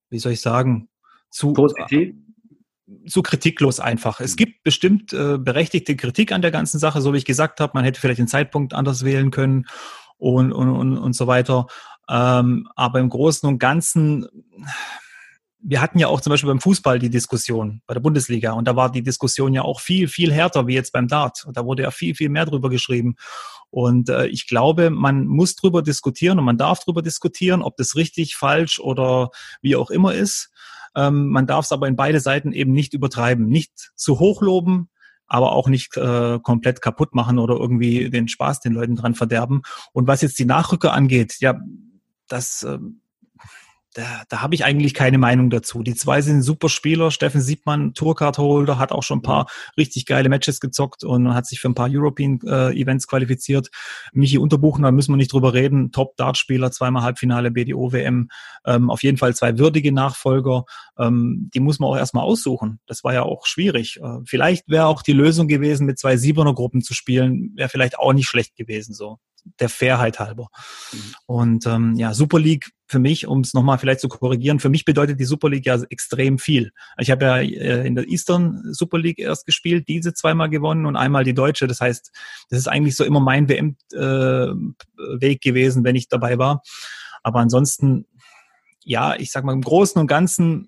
wie 0.09 0.17
soll 0.17 0.31
ich 0.31 0.41
sagen, 0.41 0.89
zu, 1.29 1.53
Positiv? 1.53 2.15
zu 3.07 3.21
kritiklos 3.21 3.79
einfach. 3.79 4.19
Es 4.19 4.35
gibt 4.35 4.63
bestimmt 4.63 5.13
äh, 5.13 5.37
berechtigte 5.37 5.95
Kritik 5.95 6.31
an 6.31 6.41
der 6.41 6.51
ganzen 6.51 6.79
Sache, 6.79 7.01
so 7.01 7.13
wie 7.13 7.17
ich 7.17 7.25
gesagt 7.25 7.59
habe. 7.59 7.73
Man 7.75 7.83
hätte 7.83 7.99
vielleicht 7.99 8.19
den 8.19 8.27
Zeitpunkt 8.27 8.73
anders 8.73 9.05
wählen 9.05 9.29
können 9.29 9.67
und, 10.17 10.51
und, 10.53 10.69
und, 10.69 10.97
und 10.97 11.13
so 11.13 11.27
weiter. 11.27 11.67
Ähm, 12.09 12.67
aber 12.75 12.99
im 12.99 13.09
Großen 13.09 13.47
und 13.47 13.59
Ganzen 13.59 14.27
wir 15.63 15.81
hatten 15.81 15.99
ja 15.99 16.07
auch 16.07 16.21
zum 16.21 16.31
Beispiel 16.31 16.49
beim 16.49 16.59
Fußball 16.59 16.99
die 16.99 17.09
Diskussion 17.09 17.81
bei 17.85 17.93
der 17.93 18.01
Bundesliga 18.01 18.53
und 18.53 18.67
da 18.67 18.75
war 18.75 18.91
die 18.91 19.03
Diskussion 19.03 19.53
ja 19.53 19.61
auch 19.61 19.79
viel, 19.79 20.07
viel 20.07 20.31
härter 20.33 20.67
wie 20.67 20.73
jetzt 20.73 20.91
beim 20.91 21.07
Dart. 21.07 21.45
Da 21.53 21.65
wurde 21.65 21.83
ja 21.83 21.91
viel, 21.91 22.15
viel 22.15 22.29
mehr 22.29 22.45
drüber 22.45 22.69
geschrieben. 22.69 23.15
Und 23.69 24.09
äh, 24.09 24.27
ich 24.27 24.47
glaube, 24.47 24.89
man 24.89 25.27
muss 25.27 25.55
drüber 25.55 25.81
diskutieren 25.81 26.39
und 26.39 26.45
man 26.45 26.57
darf 26.57 26.79
drüber 26.79 27.01
diskutieren, 27.01 27.61
ob 27.61 27.77
das 27.77 27.95
richtig, 27.95 28.35
falsch 28.35 28.79
oder 28.79 29.29
wie 29.61 29.75
auch 29.75 29.91
immer 29.91 30.13
ist. 30.13 30.51
Ähm, 30.95 31.29
man 31.29 31.47
darf 31.47 31.65
es 31.65 31.71
aber 31.71 31.87
in 31.87 31.95
beide 31.95 32.19
Seiten 32.19 32.51
eben 32.51 32.73
nicht 32.73 32.93
übertreiben, 32.93 33.45
nicht 33.45 33.91
zu 33.95 34.19
hoch 34.19 34.41
loben, 34.41 34.89
aber 35.27 35.53
auch 35.53 35.69
nicht 35.69 35.95
äh, 35.95 36.39
komplett 36.43 36.81
kaputt 36.81 37.15
machen 37.15 37.39
oder 37.39 37.55
irgendwie 37.55 38.09
den 38.09 38.27
Spaß 38.27 38.59
den 38.59 38.73
Leuten 38.73 38.95
dran 38.95 39.15
verderben. 39.15 39.61
Und 39.93 40.07
was 40.07 40.21
jetzt 40.21 40.39
die 40.39 40.45
Nachrücker 40.45 40.91
angeht, 40.91 41.37
ja, 41.39 41.57
das 42.27 42.63
äh, 42.63 42.79
da, 43.93 44.23
da 44.29 44.41
habe 44.41 44.55
ich 44.55 44.63
eigentlich 44.63 44.93
keine 44.93 45.17
Meinung 45.17 45.49
dazu. 45.49 45.83
Die 45.83 45.95
zwei 45.95 46.21
sind 46.21 46.43
super 46.43 46.69
Spieler. 46.69 47.11
Steffen 47.11 47.41
Siebmann, 47.41 47.93
Tourcard-Holder, 47.93 48.77
hat 48.79 48.91
auch 48.91 49.03
schon 49.03 49.19
ein 49.19 49.23
paar 49.23 49.47
richtig 49.77 50.05
geile 50.05 50.29
Matches 50.29 50.59
gezockt 50.59 51.03
und 51.03 51.33
hat 51.33 51.45
sich 51.45 51.59
für 51.59 51.69
ein 51.69 51.75
paar 51.75 51.89
European-Events 51.91 53.05
äh, 53.05 53.07
qualifiziert. 53.07 53.69
Michi 54.13 54.37
Unterbuchen, 54.37 54.83
da 54.83 54.91
müssen 54.91 55.11
wir 55.11 55.17
nicht 55.17 55.33
drüber 55.33 55.53
reden. 55.53 55.91
Top-Dart-Spieler, 55.91 56.71
zweimal 56.71 57.03
Halbfinale 57.03 57.51
BDO-WM. 57.51 58.29
Ähm, 58.65 58.89
auf 58.89 59.03
jeden 59.03 59.17
Fall 59.17 59.35
zwei 59.35 59.57
würdige 59.57 59.91
Nachfolger. 59.91 60.63
Ähm, 60.97 61.49
die 61.53 61.59
muss 61.59 61.79
man 61.79 61.89
auch 61.89 61.97
erstmal 61.97 62.23
aussuchen. 62.23 62.79
Das 62.87 63.03
war 63.03 63.13
ja 63.13 63.23
auch 63.23 63.45
schwierig. 63.45 63.99
Äh, 64.01 64.19
vielleicht 64.25 64.69
wäre 64.69 64.85
auch 64.85 65.01
die 65.01 65.13
Lösung 65.13 65.47
gewesen, 65.47 65.85
mit 65.85 65.99
zwei 65.99 66.15
Siebener-Gruppen 66.15 66.81
zu 66.81 66.93
spielen, 66.93 67.51
wäre 67.55 67.69
vielleicht 67.69 67.99
auch 67.99 68.13
nicht 68.13 68.27
schlecht 68.27 68.55
gewesen 68.55 68.93
so 68.93 69.17
der 69.59 69.69
Fairheit 69.69 70.19
halber. 70.19 70.47
Mhm. 70.91 71.15
Und 71.25 71.65
ähm, 71.65 71.95
ja, 71.95 72.13
Super 72.13 72.39
League 72.39 72.71
für 72.91 72.99
mich, 72.99 73.25
um 73.25 73.39
es 73.39 73.53
nochmal 73.53 73.77
vielleicht 73.77 74.01
zu 74.01 74.09
korrigieren, 74.09 74.59
für 74.59 74.67
mich 74.67 74.83
bedeutet 74.83 75.17
die 75.17 75.25
Super 75.25 75.49
League 75.49 75.65
ja 75.65 75.81
extrem 75.89 76.37
viel. 76.37 76.73
Ich 76.99 77.09
habe 77.09 77.23
ja 77.23 77.37
äh, 77.37 77.87
in 77.87 77.95
der 77.95 78.05
Eastern 78.09 78.73
Super 78.73 78.99
League 78.99 79.17
erst 79.17 79.45
gespielt, 79.45 79.87
diese 79.87 80.13
zweimal 80.13 80.49
gewonnen 80.49 80.85
und 80.85 80.97
einmal 80.97 81.23
die 81.23 81.33
deutsche. 81.33 81.67
Das 81.67 81.79
heißt, 81.79 82.11
das 82.49 82.59
ist 82.59 82.67
eigentlich 82.67 82.97
so 82.97 83.05
immer 83.05 83.21
mein 83.21 83.47
WM-Weg 83.47 83.85
äh, 85.21 85.49
gewesen, 85.49 85.85
wenn 85.85 85.95
ich 85.95 86.09
dabei 86.09 86.37
war. 86.37 86.63
Aber 87.23 87.39
ansonsten, 87.39 88.05
ja, 88.83 89.15
ich 89.15 89.31
sag 89.31 89.45
mal 89.45 89.53
im 89.53 89.61
Großen 89.61 89.99
und 89.99 90.07
Ganzen, 90.07 90.67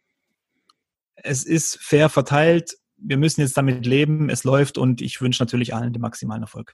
es 1.16 1.44
ist 1.44 1.78
fair 1.82 2.08
verteilt. 2.08 2.78
Wir 2.96 3.18
müssen 3.18 3.42
jetzt 3.42 3.58
damit 3.58 3.86
leben. 3.86 4.30
Es 4.30 4.46
läuft 4.46 4.78
und 4.78 5.02
ich 5.02 5.20
wünsche 5.20 5.44
natürlich 5.44 5.76
allen 5.76 5.92
den 5.92 6.02
maximalen 6.02 6.44
Erfolg. 6.44 6.74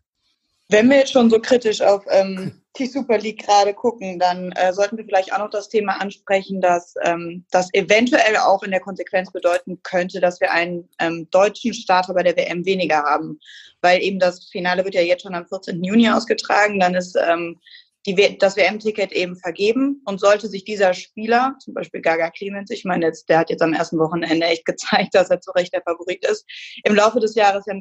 Wenn 0.68 0.90
wir 0.92 0.98
jetzt 0.98 1.14
schon 1.14 1.32
so 1.32 1.40
kritisch 1.40 1.82
auf 1.82 2.06
ähm, 2.12 2.59
die 2.78 2.86
Super 2.86 3.18
League 3.18 3.44
gerade 3.46 3.74
gucken, 3.74 4.20
dann 4.20 4.52
äh, 4.54 4.74
sollten 4.74 4.98
wir 4.98 5.06
vielleicht 5.06 5.34
auch 5.34 5.40
noch 5.40 5.50
das 5.50 5.70
Thema 5.70 6.00
ansprechen, 6.00 6.62
dass 6.62 6.94
ähm, 7.04 7.46
das 7.52 7.70
eventuell 7.74 8.38
auch 8.38 8.64
in 8.64 8.72
der 8.72 8.80
Konsequenz 8.80 9.32
bedeuten 9.32 9.82
könnte, 9.84 10.20
dass 10.22 10.40
wir 10.40 10.52
einen 10.52 10.88
ähm, 11.00 11.28
deutschen 11.32 11.74
Starter 11.74 12.14
bei 12.14 12.24
der 12.24 12.38
WM 12.38 12.66
weniger 12.66 13.04
haben. 13.04 13.40
Weil 13.82 14.02
eben 14.02 14.20
das 14.20 14.50
Finale 14.50 14.86
wird 14.86 14.96
ja 14.96 15.02
jetzt 15.02 15.24
schon 15.24 15.36
am 15.36 15.48
14. 15.48 15.84
Juni 15.84 16.10
ausgetragen, 16.10 16.80
dann 16.80 16.96
ist 16.96 17.18
ähm, 17.18 17.60
die, 18.06 18.38
das 18.38 18.56
WM-Ticket 18.56 19.12
eben 19.12 19.36
vergeben 19.36 20.02
und 20.06 20.20
sollte 20.20 20.48
sich 20.48 20.64
dieser 20.64 20.94
Spieler, 20.94 21.56
zum 21.60 21.74
Beispiel 21.74 22.02
Gaga 22.02 22.30
Clemens, 22.30 22.70
ich 22.70 22.86
meine, 22.86 23.08
jetzt, 23.08 23.28
der 23.30 23.40
hat 23.40 23.50
jetzt 23.50 23.62
am 23.62 23.74
ersten 23.74 24.00
Wochenende 24.00 24.46
echt 24.46 24.66
gezeigt, 24.66 25.10
dass 25.14 25.30
er 25.30 25.42
zu 25.42 25.52
Recht 25.52 25.74
der 25.74 25.82
Favorit 25.82 26.26
ist, 26.26 26.46
im 26.84 26.96
Laufe 26.96 27.20
des 27.20 27.36
Jahres 27.36 27.66
ja 27.66 27.76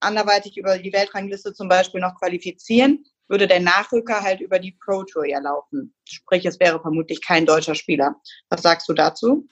anderweitig 0.00 0.56
über 0.56 0.78
die 0.78 0.92
Weltrangliste 0.92 1.52
zum 1.52 1.68
Beispiel 1.68 2.00
noch 2.00 2.14
qualifizieren, 2.18 3.04
würde 3.28 3.46
der 3.46 3.60
Nachrücker 3.60 4.20
halt 4.22 4.40
über 4.40 4.58
die 4.58 4.72
Pro 4.72 5.04
Tour 5.04 5.26
ja 5.26 5.38
laufen. 5.40 5.92
Sprich, 6.04 6.44
es 6.46 6.58
wäre 6.60 6.80
vermutlich 6.80 7.22
kein 7.22 7.46
deutscher 7.46 7.74
Spieler. 7.74 8.16
Was 8.48 8.62
sagst 8.62 8.88
du 8.88 8.94
dazu? 8.94 9.46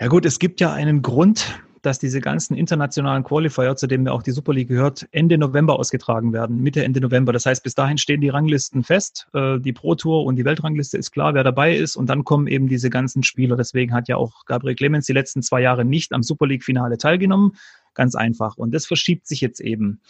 Ja 0.00 0.08
gut, 0.08 0.24
es 0.24 0.38
gibt 0.38 0.60
ja 0.60 0.72
einen 0.72 1.02
Grund, 1.02 1.60
dass 1.82 1.98
diese 1.98 2.20
ganzen 2.20 2.56
internationalen 2.56 3.24
Qualifier, 3.24 3.76
zu 3.76 3.86
denen 3.86 4.08
auch 4.08 4.22
die 4.22 4.32
Super 4.32 4.52
League 4.52 4.68
gehört, 4.68 5.06
Ende 5.12 5.38
November 5.38 5.78
ausgetragen 5.78 6.32
werden, 6.32 6.62
Mitte, 6.62 6.84
Ende 6.84 7.00
November. 7.00 7.32
Das 7.32 7.46
heißt, 7.46 7.62
bis 7.62 7.74
dahin 7.74 7.98
stehen 7.98 8.20
die 8.20 8.28
Ranglisten 8.28 8.82
fest. 8.82 9.28
Äh, 9.32 9.58
die 9.58 9.72
Pro 9.72 9.94
Tour 9.94 10.24
und 10.24 10.36
die 10.36 10.44
Weltrangliste 10.44 10.98
ist 10.98 11.10
klar, 11.10 11.34
wer 11.34 11.44
dabei 11.44 11.76
ist. 11.76 11.96
Und 11.96 12.08
dann 12.08 12.24
kommen 12.24 12.46
eben 12.46 12.68
diese 12.68 12.90
ganzen 12.90 13.22
Spieler. 13.22 13.56
Deswegen 13.56 13.92
hat 13.92 14.08
ja 14.08 14.16
auch 14.16 14.44
Gabriel 14.46 14.76
Clemens 14.76 15.06
die 15.06 15.12
letzten 15.12 15.42
zwei 15.42 15.60
Jahre 15.60 15.84
nicht 15.84 16.12
am 16.12 16.22
Super 16.22 16.46
League-Finale 16.46 16.98
teilgenommen, 16.98 17.56
Ganz 17.98 18.14
einfach. 18.14 18.56
Und 18.56 18.72
das 18.72 18.86
verschiebt 18.86 19.26
sich 19.26 19.40
jetzt 19.40 19.60
eben. 19.60 20.00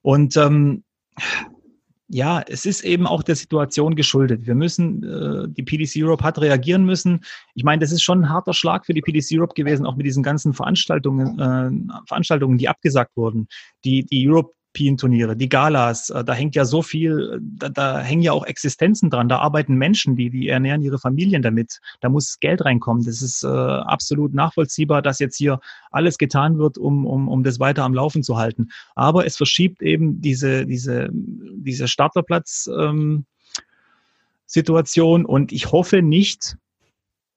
Und 0.00 0.38
ähm, 0.38 0.84
ja, 2.12 2.42
es 2.48 2.66
ist 2.66 2.82
eben 2.82 3.06
auch 3.06 3.22
der 3.22 3.36
Situation 3.36 3.94
geschuldet. 3.94 4.44
Wir 4.44 4.56
müssen, 4.56 5.04
äh, 5.04 5.48
die 5.48 5.62
PDC 5.62 6.02
Europe 6.02 6.24
hat 6.24 6.40
reagieren 6.40 6.84
müssen. 6.84 7.20
Ich 7.54 7.62
meine, 7.62 7.80
das 7.80 7.92
ist 7.92 8.02
schon 8.02 8.24
ein 8.24 8.28
harter 8.28 8.52
Schlag 8.52 8.84
für 8.84 8.94
die 8.94 9.00
PDC 9.00 9.38
Europe 9.38 9.54
gewesen, 9.54 9.86
auch 9.86 9.94
mit 9.94 10.06
diesen 10.06 10.24
ganzen 10.24 10.52
Veranstaltungen, 10.52 11.38
äh, 11.38 12.02
Veranstaltungen, 12.08 12.58
die 12.58 12.68
abgesagt 12.68 13.16
wurden. 13.16 13.46
Die, 13.84 14.04
die 14.04 14.28
Europe 14.28 14.52
Turniere, 14.72 15.36
die 15.36 15.48
Galas, 15.48 16.10
äh, 16.10 16.24
da 16.24 16.32
hängt 16.32 16.54
ja 16.54 16.64
so 16.64 16.82
viel, 16.82 17.40
da, 17.42 17.68
da 17.68 17.98
hängen 18.00 18.22
ja 18.22 18.32
auch 18.32 18.44
Existenzen 18.44 19.10
dran, 19.10 19.28
da 19.28 19.38
arbeiten 19.38 19.74
Menschen, 19.74 20.16
die, 20.16 20.30
die 20.30 20.48
ernähren 20.48 20.82
ihre 20.82 20.98
Familien 20.98 21.42
damit, 21.42 21.80
da 22.00 22.08
muss 22.08 22.38
Geld 22.40 22.64
reinkommen. 22.64 23.04
Das 23.04 23.20
ist 23.20 23.42
äh, 23.42 23.48
absolut 23.48 24.32
nachvollziehbar, 24.32 25.02
dass 25.02 25.18
jetzt 25.18 25.36
hier 25.36 25.60
alles 25.90 26.18
getan 26.18 26.58
wird, 26.58 26.78
um, 26.78 27.06
um, 27.06 27.28
um 27.28 27.42
das 27.42 27.58
weiter 27.60 27.84
am 27.84 27.94
Laufen 27.94 28.22
zu 28.22 28.36
halten. 28.36 28.68
Aber 28.94 29.26
es 29.26 29.36
verschiebt 29.36 29.82
eben 29.82 30.20
diese, 30.20 30.66
diese, 30.66 31.10
diese 31.12 31.88
Starterplatz 31.88 32.68
ähm, 32.76 33.26
Situation 34.46 35.24
und 35.24 35.52
ich 35.52 35.72
hoffe 35.72 36.02
nicht, 36.02 36.56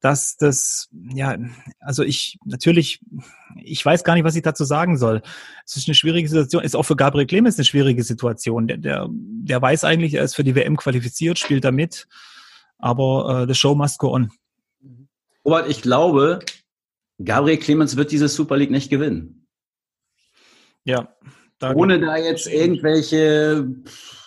dass 0.04 0.36
das, 0.36 0.90
ja, 1.14 1.38
also 1.80 2.04
ich 2.04 2.38
natürlich, 2.44 3.00
ich 3.56 3.86
weiß 3.86 4.04
gar 4.04 4.16
nicht, 4.16 4.26
was 4.26 4.36
ich 4.36 4.42
dazu 4.42 4.66
sagen 4.66 4.98
soll. 4.98 5.22
Es 5.66 5.78
ist 5.78 5.88
eine 5.88 5.96
schwierige 5.96 6.28
Situation, 6.28 6.62
ist 6.62 6.76
auch 6.76 6.84
für 6.84 6.98
Gabriel 6.98 7.26
Clemens 7.26 7.58
eine 7.58 7.64
schwierige 7.64 8.04
Situation. 8.04 8.68
Der, 8.68 8.76
der, 8.76 9.08
der 9.10 9.62
weiß 9.62 9.86
eigentlich, 9.86 10.16
er 10.16 10.26
ist 10.26 10.36
für 10.36 10.44
die 10.44 10.56
WM 10.56 10.76
qualifiziert, 10.76 11.40
spielt 11.40 11.64
da 11.64 11.72
mit, 11.72 12.10
aber 12.80 13.44
äh, 13.44 13.48
the 13.48 13.58
show 13.58 13.76
must 13.76 13.98
go 13.98 14.14
on. 14.14 14.30
Robert, 15.46 15.70
ich 15.70 15.82
glaube, 15.82 16.40
Gabriel 17.24 17.58
Clemens 17.58 17.96
wird 17.96 18.12
diese 18.12 18.28
Super 18.28 18.58
League 18.58 18.72
nicht 18.72 18.90
gewinnen. 18.90 19.48
Ja. 20.84 21.16
Ohne 21.62 22.02
da 22.02 22.18
jetzt 22.18 22.48
irgendwelche 22.48 23.66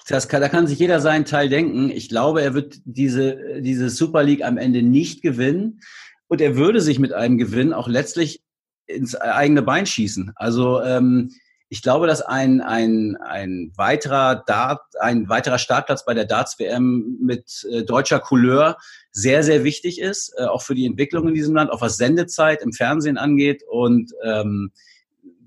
das 0.08 0.28
kann, 0.28 0.40
da 0.40 0.48
kann 0.48 0.66
sich 0.66 0.78
jeder 0.78 1.00
seinen 1.00 1.24
Teil 1.24 1.48
denken. 1.48 1.90
Ich 1.90 2.08
glaube, 2.08 2.42
er 2.42 2.54
wird 2.54 2.76
diese, 2.84 3.60
diese 3.60 3.90
Super 3.90 4.22
League 4.22 4.44
am 4.44 4.56
Ende 4.56 4.82
nicht 4.82 5.22
gewinnen. 5.22 5.80
Und 6.28 6.40
er 6.40 6.56
würde 6.56 6.80
sich 6.80 6.98
mit 6.98 7.12
einem 7.12 7.38
Gewinn 7.38 7.72
auch 7.72 7.88
letztlich 7.88 8.42
ins 8.86 9.16
eigene 9.16 9.62
Bein 9.62 9.86
schießen. 9.86 10.32
Also 10.36 10.80
ähm, 10.82 11.32
ich 11.68 11.82
glaube, 11.82 12.06
dass 12.06 12.22
ein, 12.22 12.60
ein, 12.60 13.16
ein 13.16 13.72
weiterer 13.76 14.44
Dart, 14.46 14.80
ein 15.00 15.28
weiterer 15.28 15.58
Startplatz 15.58 16.04
bei 16.04 16.14
der 16.14 16.24
Darts 16.24 16.58
WM 16.58 17.18
mit 17.20 17.66
äh, 17.70 17.82
deutscher 17.82 18.20
Couleur 18.20 18.76
sehr, 19.10 19.42
sehr 19.42 19.64
wichtig 19.64 20.00
ist, 20.00 20.32
äh, 20.36 20.44
auch 20.44 20.62
für 20.62 20.76
die 20.76 20.86
Entwicklung 20.86 21.26
in 21.26 21.34
diesem 21.34 21.56
Land, 21.56 21.70
auch 21.70 21.80
was 21.80 21.96
Sendezeit 21.96 22.62
im 22.62 22.72
Fernsehen 22.72 23.18
angeht. 23.18 23.64
Und 23.68 24.12
ähm, 24.22 24.70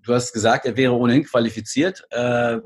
du 0.04 0.14
hast 0.14 0.34
gesagt, 0.34 0.66
er 0.66 0.76
wäre 0.76 0.94
ohnehin 0.94 1.24
qualifiziert. 1.24 2.06
Äh, 2.10 2.60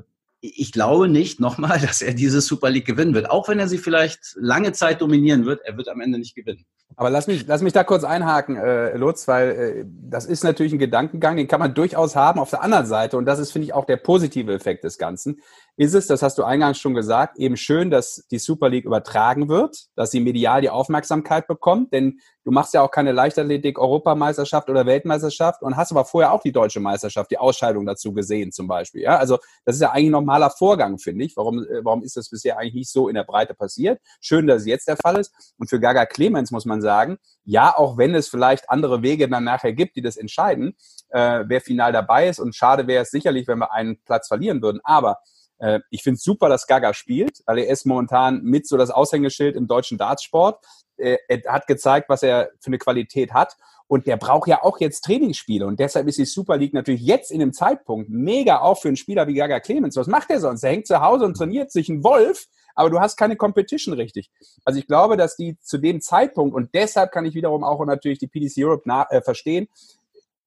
ich 0.43 0.73
glaube 0.73 1.07
nicht 1.07 1.39
nochmal, 1.39 1.79
dass 1.81 2.01
er 2.01 2.13
diese 2.13 2.41
Super 2.41 2.69
League 2.69 2.85
gewinnen 2.85 3.13
wird. 3.13 3.29
Auch 3.29 3.47
wenn 3.47 3.59
er 3.59 3.67
sie 3.67 3.77
vielleicht 3.77 4.35
lange 4.35 4.73
Zeit 4.73 5.01
dominieren 5.01 5.45
wird, 5.45 5.61
er 5.63 5.77
wird 5.77 5.87
am 5.87 6.01
Ende 6.01 6.19
nicht 6.19 6.35
gewinnen. 6.35 6.65
Aber 6.95 7.09
lass 7.09 7.25
mich, 7.25 7.47
lass 7.47 7.61
mich 7.61 7.73
da 7.73 7.83
kurz 7.83 8.03
einhaken, 8.03 8.55
äh, 8.55 8.95
Lutz, 8.97 9.27
weil 9.27 9.49
äh, 9.49 9.85
das 9.87 10.25
ist 10.25 10.43
natürlich 10.43 10.73
ein 10.73 10.79
Gedankengang, 10.79 11.37
den 11.37 11.47
kann 11.47 11.59
man 11.59 11.73
durchaus 11.73 12.15
haben. 12.15 12.39
Auf 12.39 12.51
der 12.51 12.61
anderen 12.61 12.85
Seite, 12.85 13.17
und 13.17 13.25
das 13.25 13.39
ist, 13.39 13.51
finde 13.51 13.65
ich, 13.65 13.73
auch 13.73 13.85
der 13.85 13.97
positive 13.97 14.53
Effekt 14.53 14.83
des 14.83 14.97
Ganzen, 14.99 15.39
ist 15.75 15.95
es, 15.95 16.05
das 16.05 16.21
hast 16.21 16.37
du 16.37 16.43
eingangs 16.43 16.77
schon 16.77 16.93
gesagt, 16.93 17.39
eben 17.39 17.57
schön, 17.57 17.89
dass 17.89 18.25
die 18.29 18.37
Super 18.37 18.69
League 18.69 18.85
übertragen 18.85 19.49
wird, 19.49 19.87
dass 19.95 20.11
sie 20.11 20.19
medial 20.19 20.61
die 20.61 20.69
Aufmerksamkeit 20.69 21.47
bekommt, 21.47 21.91
denn 21.93 22.19
du 22.43 22.51
machst 22.51 22.75
ja 22.75 22.81
auch 22.83 22.91
keine 22.91 23.11
Leichtathletik 23.11 23.79
Europameisterschaft 23.79 24.69
oder 24.69 24.85
Weltmeisterschaft 24.85 25.63
und 25.63 25.75
hast 25.75 25.91
aber 25.91 26.05
vorher 26.05 26.31
auch 26.31 26.41
die 26.41 26.51
deutsche 26.51 26.79
Meisterschaft, 26.79 27.31
die 27.31 27.39
Ausscheidung 27.39 27.87
dazu 27.87 28.13
gesehen 28.13 28.51
zum 28.51 28.67
Beispiel. 28.67 29.01
Ja, 29.01 29.17
also 29.17 29.39
das 29.65 29.75
ist 29.75 29.81
ja 29.81 29.91
eigentlich 29.91 30.07
ein 30.07 30.11
normaler 30.11 30.51
Vorgang, 30.51 30.99
finde 30.99 31.25
ich. 31.25 31.35
Warum, 31.35 31.63
äh, 31.63 31.83
warum 31.83 32.03
ist 32.03 32.17
das 32.17 32.29
bisher 32.29 32.59
eigentlich 32.59 32.75
nicht 32.75 32.91
so 32.91 33.09
in 33.09 33.15
der 33.15 33.23
Breite 33.23 33.55
passiert? 33.55 33.99
Schön, 34.21 34.45
dass 34.45 34.61
es 34.61 34.67
jetzt 34.67 34.87
der 34.87 34.97
Fall 34.97 35.17
ist. 35.17 35.33
Und 35.57 35.69
für 35.71 35.79
Gaga 35.79 36.05
Clemens 36.05 36.51
muss 36.51 36.65
man 36.65 36.81
sagen, 36.81 37.17
ja, 37.45 37.75
auch 37.75 37.97
wenn 37.97 38.13
es 38.13 38.29
vielleicht 38.29 38.69
andere 38.69 39.01
Wege 39.01 39.27
dann 39.27 39.43
nachher 39.43 39.73
gibt, 39.73 39.95
die 39.95 40.01
das 40.03 40.17
entscheiden, 40.17 40.75
äh, 41.09 41.43
wer 41.47 41.61
final 41.61 41.91
dabei 41.91 42.27
ist. 42.27 42.39
Und 42.39 42.55
schade 42.55 42.85
wäre 42.85 43.03
es 43.03 43.09
sicherlich, 43.09 43.47
wenn 43.47 43.57
wir 43.57 43.71
einen 43.71 43.99
Platz 44.03 44.27
verlieren 44.27 44.61
würden. 44.61 44.79
Aber 44.83 45.17
äh, 45.59 45.79
ich 45.89 46.03
finde 46.03 46.17
es 46.17 46.23
super, 46.23 46.49
dass 46.49 46.67
Gaga 46.67 46.93
spielt, 46.93 47.41
weil 47.45 47.59
er 47.59 47.67
ist 47.67 47.85
momentan 47.85 48.41
mit 48.43 48.67
so 48.67 48.77
das 48.77 48.89
Aushängeschild 48.89 49.55
im 49.55 49.67
deutschen 49.67 49.97
Dartsport. 49.97 50.63
Äh, 50.97 51.17
er 51.27 51.41
hat 51.51 51.67
gezeigt, 51.67 52.09
was 52.09 52.23
er 52.23 52.51
für 52.59 52.67
eine 52.67 52.77
Qualität 52.77 53.33
hat. 53.33 53.55
Und 53.87 54.07
der 54.07 54.17
braucht 54.17 54.47
ja 54.47 54.63
auch 54.63 54.79
jetzt 54.79 55.01
Trainingsspiele. 55.01 55.67
Und 55.67 55.79
deshalb 55.79 56.07
ist 56.07 56.17
die 56.17 56.25
Super 56.25 56.57
League 56.57 56.73
natürlich 56.73 57.01
jetzt 57.01 57.31
in 57.31 57.39
dem 57.39 57.53
Zeitpunkt 57.53 58.09
mega 58.09 58.59
auch 58.61 58.79
für 58.81 58.87
einen 58.87 58.97
Spieler 58.97 59.27
wie 59.27 59.33
Gaga 59.33 59.59
Clemens. 59.59 59.95
Was 59.97 60.07
macht 60.07 60.29
er 60.31 60.39
sonst? 60.39 60.63
Er 60.63 60.71
hängt 60.71 60.87
zu 60.87 61.01
Hause 61.01 61.25
und 61.25 61.35
trainiert 61.35 61.71
sich 61.71 61.89
ein 61.89 62.03
Wolf, 62.03 62.47
aber 62.75 62.89
du 62.89 62.99
hast 62.99 63.17
keine 63.17 63.35
Competition 63.35 63.93
richtig. 63.93 64.31
Also 64.65 64.79
ich 64.79 64.87
glaube, 64.87 65.17
dass 65.17 65.35
die 65.35 65.59
zu 65.59 65.77
dem 65.77 66.01
Zeitpunkt, 66.01 66.55
und 66.55 66.73
deshalb 66.73 67.11
kann 67.11 67.25
ich 67.25 67.35
wiederum 67.35 67.63
auch 67.63 67.85
natürlich 67.85 68.19
die 68.19 68.27
PDC 68.27 68.63
Europe 68.65 68.89
äh, 69.09 69.21
verstehen, 69.21 69.67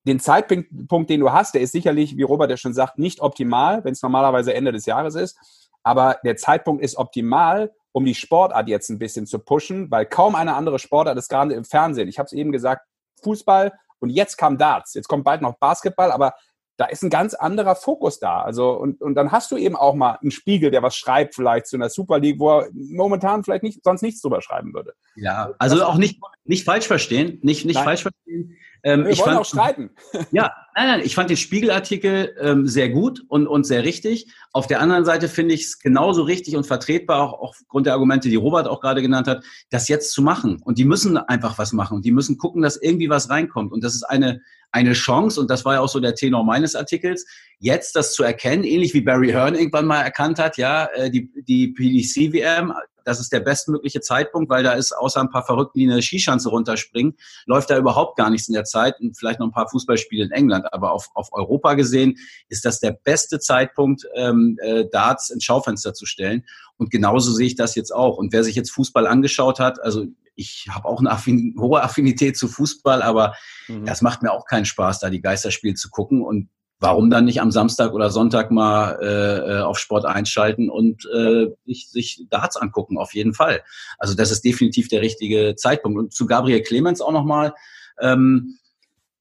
den 0.07 0.21
Zeitpunkt, 0.21 1.11
den 1.11 1.21
du 1.21 1.33
hast, 1.33 1.55
der 1.55 1.61
ist 1.63 1.73
sicherlich, 1.73 2.17
wie 2.17 2.23
Robert 2.23 2.51
ja 2.51 2.57
schon 2.57 2.75
sagt, 2.75 2.99
nicht 2.99 3.21
optimal, 3.21 3.85
wenn 3.85 3.93
es 3.93 4.03
normalerweise 4.03 4.55
Ende 4.55 4.73
des 4.73 4.87
Jahres 4.87 5.17
ist. 5.17 5.37
Aber 5.83 6.19
der 6.25 6.37
Zeitpunkt 6.37 6.83
ist 6.83 6.97
optimal, 6.97 7.73
um 7.93 8.05
die 8.05 8.15
Sportart 8.15 8.69
jetzt 8.69 8.89
ein 8.89 8.99
bisschen 8.99 9.27
zu 9.27 9.39
pushen, 9.39 9.91
weil 9.91 10.07
kaum 10.07 10.35
eine 10.35 10.55
andere 10.55 10.79
Sportart 10.79 11.19
ist 11.19 11.29
gerade 11.29 11.55
im 11.55 11.65
Fernsehen. 11.65 12.09
Ich 12.09 12.19
habe 12.19 12.27
es 12.27 12.33
eben 12.33 12.53
gesagt, 12.53 12.87
Fußball 13.23 13.73
und 13.99 14.11
jetzt 14.11 14.37
kam 14.37 14.59
Darts. 14.59 14.95
Jetzt 14.95 15.09
kommt 15.09 15.25
bald 15.25 15.43
noch 15.43 15.59
Basketball, 15.59 16.13
aber 16.13 16.35
da 16.77 16.87
ist 16.87 17.03
ein 17.03 17.11
ganz 17.11 17.35
anderer 17.35 17.75
Fokus 17.75 18.19
da. 18.19 18.43
Also, 18.43 18.73
und, 18.73 19.01
und 19.01 19.15
dann 19.15 19.33
hast 19.33 19.51
du 19.51 19.57
eben 19.57 19.77
auch 19.77 19.95
mal 19.95 20.19
einen 20.21 20.31
Spiegel, 20.31 20.71
der 20.71 20.83
was 20.83 20.97
schreibt, 20.97 21.35
vielleicht 21.35 21.67
zu 21.67 21.77
einer 21.77 21.89
Super 21.89 22.19
League, 22.19 22.39
wo 22.39 22.59
er 22.61 22.69
momentan 22.75 23.45
vielleicht 23.45 23.63
nicht, 23.63 23.83
sonst 23.83 24.03
nichts 24.03 24.21
drüber 24.21 24.43
schreiben 24.43 24.75
würde. 24.75 24.95
Ja, 25.15 25.53
also 25.59 25.83
auch 25.85 25.97
nicht, 25.97 26.21
nicht 26.45 26.65
falsch 26.65 26.87
verstehen, 26.87 27.39
nicht, 27.43 27.65
nicht 27.65 27.79
falsch 27.79 28.03
verstehen. 28.03 28.57
Ähm, 28.83 29.05
Wir 29.05 29.11
ich 29.11 29.19
wollen 29.19 29.31
fand, 29.31 29.41
auch 29.41 29.45
streiten. 29.47 29.91
Ja, 30.31 30.53
nein, 30.77 30.87
nein, 30.87 31.01
ich 31.03 31.15
fand 31.15 31.31
den 31.31 31.37
Spiegelartikel 31.37 32.37
ähm, 32.41 32.67
sehr 32.69 32.91
gut 32.91 33.25
und, 33.29 33.47
und 33.47 33.65
sehr 33.65 33.85
richtig. 33.85 34.33
Auf 34.53 34.67
der 34.67 34.81
anderen 34.81 35.05
Seite 35.05 35.29
finde 35.29 35.55
ich 35.55 35.65
es 35.65 35.79
genauso 35.79 36.23
richtig 36.23 36.57
und 36.57 36.67
vertretbar, 36.67 37.23
auch 37.23 37.41
aufgrund 37.41 37.87
der 37.87 37.95
Argumente, 37.95 38.29
die 38.29 38.37
Robert 38.37 38.69
auch 38.69 38.81
gerade 38.81 39.03
genannt 39.03 39.29
hat, 39.29 39.45
das 39.71 39.89
jetzt 39.89 40.13
zu 40.13 40.23
machen. 40.23 40.61
Und 40.63 40.79
die 40.79 40.85
müssen 40.85 41.17
einfach 41.17 41.59
was 41.59 41.73
machen. 41.73 41.97
Und 41.97 42.05
die 42.05 42.13
müssen 42.13 42.37
gucken, 42.39 42.63
dass 42.63 42.77
irgendwie 42.77 43.09
was 43.09 43.31
reinkommt. 43.31 43.73
Und 43.73 43.83
das 43.83 43.95
ist 43.95 44.05
eine, 44.05 44.41
eine 44.77 44.93
Chance, 44.93 45.41
und 45.41 45.51
das 45.51 45.65
war 45.65 45.75
ja 45.75 45.81
auch 45.81 45.89
so 45.89 46.01
der 46.01 46.15
Tenor 46.15 46.45
meines 46.45 46.77
Artikels, 46.77 47.27
jetzt 47.59 47.97
das 47.97 48.13
zu 48.13 48.23
erkennen, 48.23 48.63
ähnlich 48.63 48.93
wie 48.93 49.01
Barry 49.01 49.31
Hearn 49.31 49.55
irgendwann 49.55 49.87
mal 49.87 50.03
erkannt 50.03 50.39
hat, 50.39 50.59
ja, 50.59 50.85
äh, 50.95 51.11
die, 51.11 51.31
die 51.49 51.69
PDC-WM, 51.69 52.75
das 53.07 53.21
ist 53.21 53.33
der 53.33 53.39
bestmögliche 53.39 54.01
Zeitpunkt, 54.01 54.51
weil 54.51 54.65
da 54.65 54.73
ist 54.73 54.93
außer 54.93 55.21
ein 55.21 55.31
paar 55.31 55.47
Verrückten, 55.47 55.79
die 55.79 55.89
eine 55.91 56.03
Skischanze 56.03 56.49
runterspringen, 56.49 57.17
läuft 57.47 57.71
da 57.71 57.79
überhaupt 57.79 58.19
gar 58.19 58.31
nichts 58.31 58.49
in 58.49 58.55
der 58.55 58.65
Zeit 58.65 59.01
und 59.01 59.17
vielleicht 59.17 59.39
noch 59.39 59.47
ein 59.47 59.53
paar 59.53 59.71
Fußballspiele 59.71 60.25
in 60.25 60.33
England. 60.33 60.67
Aber 60.73 60.91
auf, 60.91 61.09
auf 61.15 61.29
Europa 61.33 61.75
gesehen 61.75 62.19
ist 62.49 62.65
das 62.65 62.81
der 62.81 62.91
beste 62.91 63.39
Zeitpunkt, 63.39 64.03
ähm, 64.17 64.59
äh, 64.61 64.87
Darts 64.91 65.31
ins 65.31 65.45
Schaufenster 65.45 65.95
zu 65.95 66.05
stellen. 66.05 66.45
Und 66.79 66.91
genauso 66.91 67.31
sehe 67.31 67.47
ich 67.47 67.55
das 67.55 67.77
jetzt 67.77 67.95
auch. 67.95 68.19
Und 68.19 68.33
wer 68.33 68.43
sich 68.43 68.57
jetzt 68.57 68.73
Fußball 68.73 69.07
angeschaut 69.07 69.61
hat, 69.61 69.81
also 69.81 70.07
ich 70.35 70.67
habe 70.69 70.89
auch 70.89 70.99
eine 70.99 71.13
Affin 71.13 71.55
hohe 71.61 71.83
Affinität 71.83 72.37
zu 72.37 72.49
Fußball, 72.49 73.03
aber 73.03 73.35
mhm. 73.69 73.85
das 73.85 74.03
macht 74.03 74.23
mir 74.23 74.33
auch 74.33 74.47
keinen 74.47 74.65
Spaß, 74.65 74.99
da 74.99 75.11
die 75.11 75.23
Geisterspiele 75.23 75.75
zu 75.75 75.91
gucken. 75.91 76.23
Und 76.23 76.51
warum 76.79 77.11
dann 77.11 77.25
nicht 77.25 77.41
am 77.41 77.51
Samstag 77.51 77.93
oder 77.93 78.11
Sonntag 78.11 78.51
mal 78.51 78.99
äh, 79.01 79.59
äh 79.59 79.61
auf 79.61 79.79
Sport 79.79 80.05
einschalten 80.05 80.69
und 80.69 81.09
äh, 81.15 81.47
sich, 81.65 81.89
sich 81.89 82.27
Darts 82.31 82.57
angucken, 82.57 82.99
auf 82.99 83.15
jeden 83.15 83.35
Fall. 83.35 83.63
Also 83.99 84.15
das 84.15 84.31
ist 84.31 84.45
definitiv 84.45 84.89
der 84.89 85.01
richtige 85.01 85.55
Zeitpunkt. 85.57 85.99
Und 85.99 86.13
zu 86.13 86.27
Gabriel 86.27 86.63
Clemens 86.63 87.01
auch 87.01 87.13
nochmal, 87.13 87.55
ähm, 88.01 88.59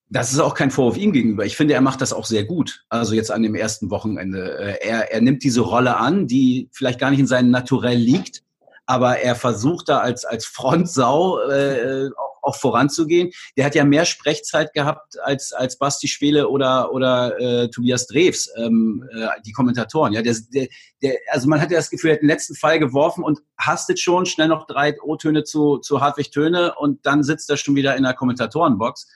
das 0.09 0.31
ist 0.31 0.39
auch 0.39 0.53
kein 0.53 0.71
Vorwurf 0.71 0.97
ihm 0.97 1.13
gegenüber. 1.13 1.45
Ich 1.45 1.57
finde, 1.57 1.73
er 1.73 1.81
macht 1.81 2.01
das 2.01 2.13
auch 2.13 2.25
sehr 2.25 2.45
gut. 2.45 2.85
Also 2.89 3.15
jetzt 3.15 3.31
an 3.31 3.41
dem 3.41 3.55
ersten 3.55 3.89
Wochenende. 3.89 4.57
Äh, 4.57 4.87
er, 4.87 5.11
er 5.11 5.21
nimmt 5.21 5.43
diese 5.43 5.61
Rolle 5.61 5.97
an, 5.97 6.27
die 6.27 6.69
vielleicht 6.71 6.99
gar 6.99 7.09
nicht 7.09 7.19
in 7.19 7.27
seinem 7.27 7.51
Naturell 7.51 7.97
liegt 7.97 8.45
aber 8.85 9.19
er 9.19 9.35
versucht 9.35 9.89
da 9.89 9.99
als, 9.99 10.25
als 10.25 10.45
Frontsau 10.45 11.39
äh, 11.49 12.09
auch, 12.45 12.55
voranzugehen. 12.55 13.31
Der 13.57 13.65
hat 13.65 13.75
ja 13.75 13.83
mehr 13.83 14.05
Sprechzeit 14.05 14.73
gehabt 14.73 15.19
als, 15.21 15.51
als 15.53 15.77
Basti 15.77 16.07
Schwele 16.07 16.49
oder, 16.49 16.91
oder 16.93 17.39
äh, 17.39 17.69
Tobias 17.69 18.07
Drews, 18.07 18.49
ähm, 18.57 19.07
äh, 19.15 19.27
die 19.45 19.51
Kommentatoren. 19.51 20.13
Ja, 20.13 20.21
der, 20.21 20.35
der, 20.53 20.67
der, 21.01 21.15
also 21.31 21.47
man 21.47 21.61
hatte 21.61 21.75
das 21.75 21.89
Gefühl, 21.89 22.11
er 22.11 22.15
hat 22.15 22.21
den 22.21 22.29
letzten 22.29 22.55
Fall 22.55 22.79
geworfen 22.79 23.23
und 23.23 23.39
hastet 23.57 23.99
schon 23.99 24.25
schnell 24.25 24.47
noch 24.47 24.67
drei 24.67 24.95
O-Töne 25.01 25.43
zu, 25.43 25.77
zu 25.77 26.01
Hartwig 26.01 26.31
Töne 26.31 26.73
und 26.75 27.05
dann 27.05 27.23
sitzt 27.23 27.49
er 27.49 27.57
schon 27.57 27.75
wieder 27.75 27.95
in 27.95 28.03
der 28.03 28.13
Kommentatorenbox. 28.13 29.07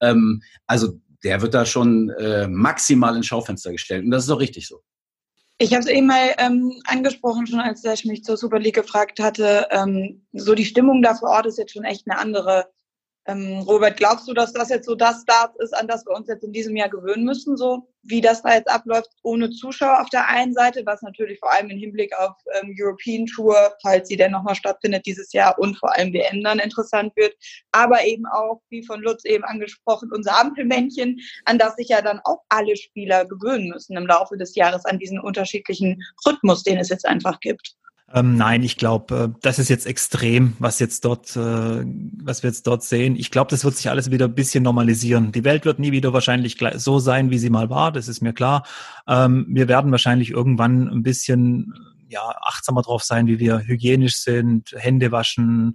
Ähm, 0.00 0.42
also 0.66 0.92
der 1.24 1.40
wird 1.40 1.54
da 1.54 1.64
schon 1.64 2.10
äh, 2.10 2.46
maximal 2.46 3.16
ins 3.16 3.26
Schaufenster 3.26 3.72
gestellt. 3.72 4.04
Und 4.04 4.10
das 4.10 4.24
ist 4.24 4.30
auch 4.30 4.40
richtig 4.40 4.68
so. 4.68 4.82
Ich 5.58 5.72
habe 5.72 5.80
es 5.80 5.86
eben 5.86 6.06
mal 6.06 6.34
ähm, 6.38 6.80
angesprochen, 6.86 7.46
schon 7.46 7.60
als 7.60 7.84
ich 7.84 8.04
mich 8.04 8.24
zur 8.24 8.36
Super 8.36 8.58
League 8.58 8.74
gefragt 8.74 9.20
hatte. 9.20 9.68
Ähm, 9.70 10.26
so 10.32 10.54
die 10.54 10.64
Stimmung 10.64 11.00
da 11.00 11.14
vor 11.14 11.30
Ort 11.30 11.46
ist 11.46 11.58
jetzt 11.58 11.72
schon 11.72 11.84
echt 11.84 12.08
eine 12.08 12.18
andere. 12.18 12.72
Ähm, 13.26 13.60
Robert, 13.60 13.96
glaubst 13.96 14.28
du, 14.28 14.34
dass 14.34 14.52
das 14.52 14.68
jetzt 14.68 14.84
so 14.86 14.94
das 14.94 15.22
Start 15.22 15.56
ist, 15.58 15.74
an 15.74 15.88
das 15.88 16.04
wir 16.04 16.14
uns 16.14 16.28
jetzt 16.28 16.44
in 16.44 16.52
diesem 16.52 16.76
Jahr 16.76 16.90
gewöhnen 16.90 17.24
müssen, 17.24 17.56
so 17.56 17.88
wie 18.02 18.20
das 18.20 18.42
da 18.42 18.54
jetzt 18.54 18.68
abläuft, 18.68 19.08
ohne 19.22 19.48
Zuschauer 19.50 20.02
auf 20.02 20.10
der 20.10 20.28
einen 20.28 20.52
Seite, 20.52 20.82
was 20.84 21.00
natürlich 21.00 21.38
vor 21.38 21.50
allem 21.50 21.70
im 21.70 21.78
Hinblick 21.78 22.14
auf 22.18 22.34
ähm, 22.60 22.74
European 22.78 23.24
Tour, 23.24 23.56
falls 23.80 24.08
sie 24.08 24.18
denn 24.18 24.32
nochmal 24.32 24.54
stattfindet 24.54 25.06
dieses 25.06 25.32
Jahr 25.32 25.58
und 25.58 25.78
vor 25.78 25.96
allem 25.96 26.12
WM 26.12 26.42
dann 26.42 26.58
interessant 26.58 27.16
wird, 27.16 27.34
aber 27.72 28.04
eben 28.04 28.26
auch, 28.26 28.60
wie 28.68 28.84
von 28.84 29.00
Lutz 29.00 29.24
eben 29.24 29.44
angesprochen, 29.44 30.10
unser 30.12 30.38
Ampelmännchen, 30.38 31.18
an 31.46 31.56
das 31.56 31.76
sich 31.76 31.88
ja 31.88 32.02
dann 32.02 32.20
auch 32.24 32.42
alle 32.50 32.76
Spieler 32.76 33.24
gewöhnen 33.24 33.68
müssen 33.68 33.96
im 33.96 34.06
Laufe 34.06 34.36
des 34.36 34.54
Jahres 34.54 34.84
an 34.84 34.98
diesen 34.98 35.18
unterschiedlichen 35.18 36.02
Rhythmus, 36.26 36.62
den 36.62 36.76
es 36.76 36.90
jetzt 36.90 37.06
einfach 37.06 37.40
gibt. 37.40 37.74
Ähm, 38.14 38.36
nein, 38.36 38.62
ich 38.62 38.76
glaube, 38.76 39.32
äh, 39.34 39.38
das 39.42 39.58
ist 39.58 39.68
jetzt 39.68 39.86
extrem, 39.86 40.54
was 40.60 40.78
jetzt 40.78 41.04
dort, 41.04 41.34
äh, 41.34 41.84
was 42.22 42.44
wir 42.44 42.50
jetzt 42.50 42.64
dort 42.68 42.84
sehen. 42.84 43.16
Ich 43.16 43.32
glaube, 43.32 43.50
das 43.50 43.64
wird 43.64 43.76
sich 43.76 43.90
alles 43.90 44.12
wieder 44.12 44.26
ein 44.26 44.34
bisschen 44.36 44.62
normalisieren. 44.62 45.32
Die 45.32 45.42
Welt 45.42 45.64
wird 45.64 45.80
nie 45.80 45.90
wieder 45.90 46.12
wahrscheinlich 46.12 46.56
so 46.76 47.00
sein, 47.00 47.30
wie 47.30 47.38
sie 47.38 47.50
mal 47.50 47.70
war. 47.70 47.90
Das 47.90 48.06
ist 48.06 48.22
mir 48.22 48.32
klar. 48.32 48.64
Ähm, 49.08 49.46
wir 49.48 49.66
werden 49.66 49.90
wahrscheinlich 49.90 50.30
irgendwann 50.30 50.88
ein 50.88 51.02
bisschen 51.02 51.74
ja, 52.08 52.22
achtsamer 52.40 52.82
drauf 52.82 53.02
sein, 53.02 53.26
wie 53.26 53.40
wir 53.40 53.66
hygienisch 53.66 54.18
sind, 54.18 54.70
Hände 54.76 55.10
waschen, 55.10 55.74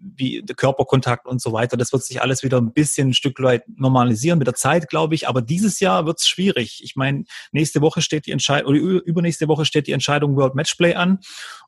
wie 0.00 0.42
der 0.42 0.56
Körperkontakt 0.56 1.26
und 1.26 1.40
so 1.40 1.52
weiter. 1.52 1.76
Das 1.76 1.92
wird 1.92 2.02
sich 2.02 2.22
alles 2.22 2.42
wieder 2.42 2.58
ein 2.58 2.72
bisschen 2.72 3.08
ein 3.08 3.14
Stück 3.14 3.40
weit 3.42 3.64
normalisieren 3.68 4.38
mit 4.38 4.46
der 4.46 4.54
Zeit, 4.54 4.88
glaube 4.88 5.14
ich. 5.14 5.28
Aber 5.28 5.42
dieses 5.42 5.80
Jahr 5.80 6.06
wird 6.06 6.18
es 6.18 6.26
schwierig. 6.26 6.80
Ich 6.82 6.96
meine, 6.96 7.24
nächste 7.52 7.80
Woche 7.80 8.00
steht 8.02 8.26
die 8.26 8.32
Entscheidung, 8.32 8.70
oder 8.70 8.78
übernächste 9.04 9.48
Woche 9.48 9.64
steht 9.64 9.86
die 9.86 9.92
Entscheidung 9.92 10.36
World 10.36 10.54
Matchplay 10.54 10.94
an. 10.94 11.18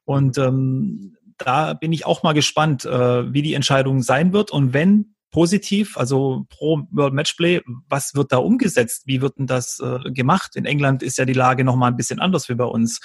Und 0.05 0.38
ähm, 0.38 1.16
da 1.37 1.75
bin 1.75 1.92
ich 1.92 2.07
auch 2.07 2.23
mal 2.23 2.33
gespannt, 2.33 2.85
äh, 2.85 3.33
wie 3.33 3.42
die 3.42 3.55
Entscheidung 3.55 4.03
sein 4.03 4.33
wird. 4.33 4.51
Und 4.51 4.73
wenn 4.73 5.14
positiv, 5.33 5.97
also 5.97 6.45
pro 6.49 6.83
World 6.90 7.14
Matchplay. 7.14 7.62
Was 7.88 8.14
wird 8.14 8.31
da 8.33 8.37
umgesetzt? 8.37 9.03
Wie 9.07 9.21
wird 9.23 9.38
denn 9.38 9.47
das 9.47 9.81
äh, 9.81 10.11
gemacht? 10.12 10.55
In 10.55 10.66
England 10.66 11.03
ist 11.03 11.18
ja 11.18 11.25
die 11.25 11.33
Lage 11.33 11.64
noch 11.64 11.75
mal 11.75 11.88
ein 11.88 11.97
bisschen 11.97 12.21
anders 12.21 12.49
wie 12.49 12.55
bei 12.55 12.64
uns. 12.64 13.01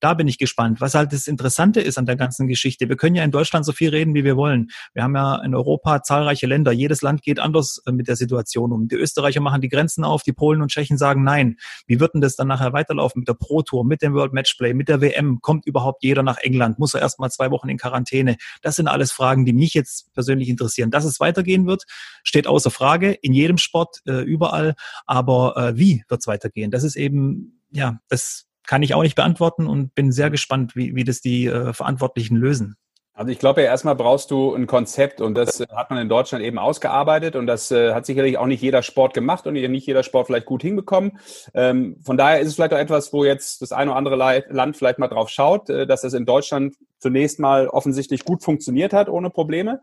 Da 0.00 0.14
bin 0.14 0.26
ich 0.26 0.38
gespannt. 0.38 0.80
Was 0.80 0.94
halt 0.94 1.12
das 1.12 1.26
Interessante 1.26 1.80
ist 1.80 1.98
an 1.98 2.06
der 2.06 2.16
ganzen 2.16 2.48
Geschichte. 2.48 2.88
Wir 2.88 2.96
können 2.96 3.14
ja 3.14 3.22
in 3.22 3.30
Deutschland 3.30 3.66
so 3.66 3.72
viel 3.72 3.90
reden, 3.90 4.14
wie 4.14 4.24
wir 4.24 4.36
wollen. 4.36 4.70
Wir 4.94 5.04
haben 5.04 5.14
ja 5.14 5.36
in 5.44 5.54
Europa 5.54 6.02
zahlreiche 6.02 6.46
Länder. 6.46 6.72
Jedes 6.72 7.02
Land 7.02 7.22
geht 7.22 7.38
anders 7.38 7.82
äh, 7.86 7.92
mit 7.92 8.08
der 8.08 8.16
Situation 8.16 8.72
um. 8.72 8.88
Die 8.88 8.96
Österreicher 8.96 9.40
machen 9.40 9.60
die 9.60 9.68
Grenzen 9.68 10.02
auf, 10.02 10.22
die 10.22 10.32
Polen 10.32 10.62
und 10.62 10.70
Tschechen 10.70 10.96
sagen 10.96 11.22
nein. 11.22 11.56
Wie 11.86 12.00
wird 12.00 12.14
denn 12.14 12.22
das 12.22 12.36
dann 12.36 12.48
nachher 12.48 12.72
weiterlaufen 12.72 13.20
mit 13.20 13.28
der 13.28 13.34
Pro 13.34 13.60
Tour, 13.60 13.84
mit 13.84 14.00
dem 14.00 14.14
World 14.14 14.32
Matchplay, 14.32 14.72
mit 14.72 14.88
der 14.88 15.02
WM? 15.02 15.40
Kommt 15.42 15.66
überhaupt 15.66 16.02
jeder 16.02 16.22
nach 16.22 16.38
England? 16.38 16.78
Muss 16.78 16.94
er 16.94 17.02
erst 17.02 17.20
mal 17.20 17.30
zwei 17.30 17.50
Wochen 17.50 17.68
in 17.68 17.76
Quarantäne? 17.76 18.36
Das 18.62 18.76
sind 18.76 18.88
alles 18.88 19.12
Fragen, 19.12 19.44
die 19.44 19.52
mich 19.52 19.74
jetzt 19.74 20.12
persönlich 20.14 20.48
interessieren. 20.48 20.90
Dass 20.90 21.04
es 21.04 21.20
weitergehen 21.20 21.65
wird, 21.66 21.84
steht 22.22 22.46
außer 22.46 22.70
Frage 22.70 23.12
in 23.12 23.32
jedem 23.32 23.58
Sport, 23.58 24.00
äh, 24.06 24.22
überall. 24.22 24.74
Aber 25.06 25.56
äh, 25.56 25.76
wie 25.76 26.04
wird 26.08 26.20
es 26.20 26.26
weitergehen? 26.26 26.70
Das 26.70 26.84
ist 26.84 26.96
eben, 26.96 27.60
ja, 27.70 27.98
das 28.08 28.46
kann 28.66 28.82
ich 28.82 28.94
auch 28.94 29.02
nicht 29.02 29.14
beantworten 29.14 29.66
und 29.66 29.94
bin 29.94 30.12
sehr 30.12 30.30
gespannt, 30.30 30.76
wie, 30.76 30.94
wie 30.94 31.04
das 31.04 31.20
die 31.20 31.46
äh, 31.46 31.72
Verantwortlichen 31.72 32.36
lösen. 32.36 32.76
Also 33.16 33.32
ich 33.32 33.38
glaube 33.38 33.62
ja 33.62 33.68
erstmal 33.68 33.94
brauchst 33.94 34.30
du 34.30 34.54
ein 34.54 34.66
Konzept 34.66 35.22
und 35.22 35.34
das 35.34 35.60
äh, 35.60 35.66
hat 35.74 35.88
man 35.88 35.98
in 35.98 36.10
Deutschland 36.10 36.44
eben 36.44 36.58
ausgearbeitet 36.58 37.34
und 37.34 37.46
das 37.46 37.70
äh, 37.70 37.94
hat 37.94 38.04
sicherlich 38.04 38.36
auch 38.36 38.44
nicht 38.44 38.60
jeder 38.60 38.82
Sport 38.82 39.14
gemacht 39.14 39.46
und 39.46 39.54
nicht 39.54 39.86
jeder 39.86 40.02
Sport 40.02 40.26
vielleicht 40.26 40.44
gut 40.44 40.60
hinbekommen. 40.60 41.18
Ähm, 41.54 41.96
von 42.04 42.18
daher 42.18 42.40
ist 42.40 42.48
es 42.48 42.56
vielleicht 42.56 42.74
auch 42.74 42.78
etwas, 42.78 43.14
wo 43.14 43.24
jetzt 43.24 43.62
das 43.62 43.72
eine 43.72 43.92
oder 43.92 43.98
andere 43.98 44.44
Land 44.50 44.76
vielleicht 44.76 44.98
mal 44.98 45.08
drauf 45.08 45.30
schaut, 45.30 45.70
äh, 45.70 45.86
dass 45.86 46.02
das 46.02 46.12
in 46.12 46.26
Deutschland 46.26 46.76
zunächst 46.98 47.40
mal 47.40 47.68
offensichtlich 47.68 48.22
gut 48.22 48.44
funktioniert 48.44 48.92
hat 48.92 49.08
ohne 49.08 49.30
Probleme. 49.30 49.80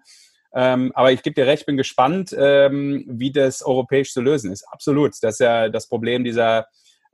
Ähm, 0.56 0.92
aber 0.94 1.12
ich 1.12 1.24
gebe 1.24 1.34
dir 1.34 1.48
recht, 1.48 1.66
bin 1.66 1.78
gespannt, 1.78 2.36
ähm, 2.38 3.06
wie 3.08 3.32
das 3.32 3.63
europäisch 3.63 4.13
zu 4.13 4.22
lösen 4.22 4.52
ist. 4.52 4.63
Absolut. 4.70 5.13
Das 5.22 5.36
ist 5.36 5.39
ja 5.39 5.70
das 5.70 5.88
Problem 5.88 6.24
dieser 6.24 6.68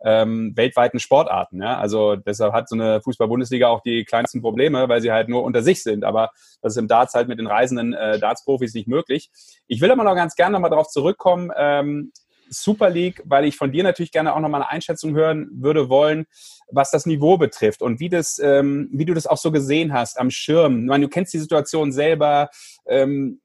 ähm, 0.04 0.54
weltweiten 0.56 1.00
Sportarten. 1.00 1.62
Ja? 1.62 1.78
Also 1.78 2.16
deshalb 2.16 2.54
hat 2.54 2.70
so 2.70 2.76
eine 2.76 3.02
Fußball-Bundesliga 3.02 3.68
auch 3.68 3.82
die 3.82 4.06
kleinsten 4.06 4.42
Probleme, 4.42 4.90
weil 4.90 5.02
sie 5.02 5.12
halt 5.12 5.30
nur 5.30 5.44
unter 5.44 5.62
sich 5.62 5.84
sind. 5.84 6.04
Aber 6.04 6.32
das 6.62 6.74
ist 6.74 6.78
im 6.78 6.88
Darts 6.88 7.14
halt 7.14 7.28
mit 7.28 7.40
den 7.40 7.48
reisenden 7.48 7.94
äh, 7.94 8.20
Darts-Profis 8.20 8.74
nicht 8.74 8.88
möglich. 8.88 9.30
Ich 9.68 9.82
will 9.82 9.92
aber 9.92 10.04
noch 10.04 10.16
ganz 10.16 10.36
gerne 10.36 10.54
nochmal 10.54 10.70
darauf 10.70 10.88
zurückkommen. 10.88 11.52
Ähm, 11.56 12.12
Super 12.50 12.90
League, 12.90 13.22
weil 13.26 13.46
ich 13.46 13.56
von 13.56 13.72
dir 13.72 13.84
natürlich 13.84 14.12
gerne 14.12 14.34
auch 14.34 14.40
nochmal 14.40 14.62
eine 14.62 14.72
Einschätzung 14.72 15.14
hören 15.14 15.50
würde 15.52 15.90
wollen, 15.90 16.26
was 16.72 16.92
das 16.92 17.06
Niveau 17.06 17.38
betrifft 17.38 17.82
und 17.82 18.00
wie, 18.00 18.10
das, 18.10 18.40
ähm, 18.40 18.90
wie 18.92 19.06
du 19.06 19.14
das 19.14 19.28
auch 19.28 19.38
so 19.38 19.52
gesehen 19.52 19.94
hast 19.94 20.20
am 20.20 20.30
Schirm. 20.30 20.82
Ich 20.82 20.88
meine, 20.88 21.06
du 21.06 21.10
kennst 21.10 21.34
die 21.34 21.40
Situation 21.40 21.92
selber. 21.92 22.50
Ähm, 22.88 23.42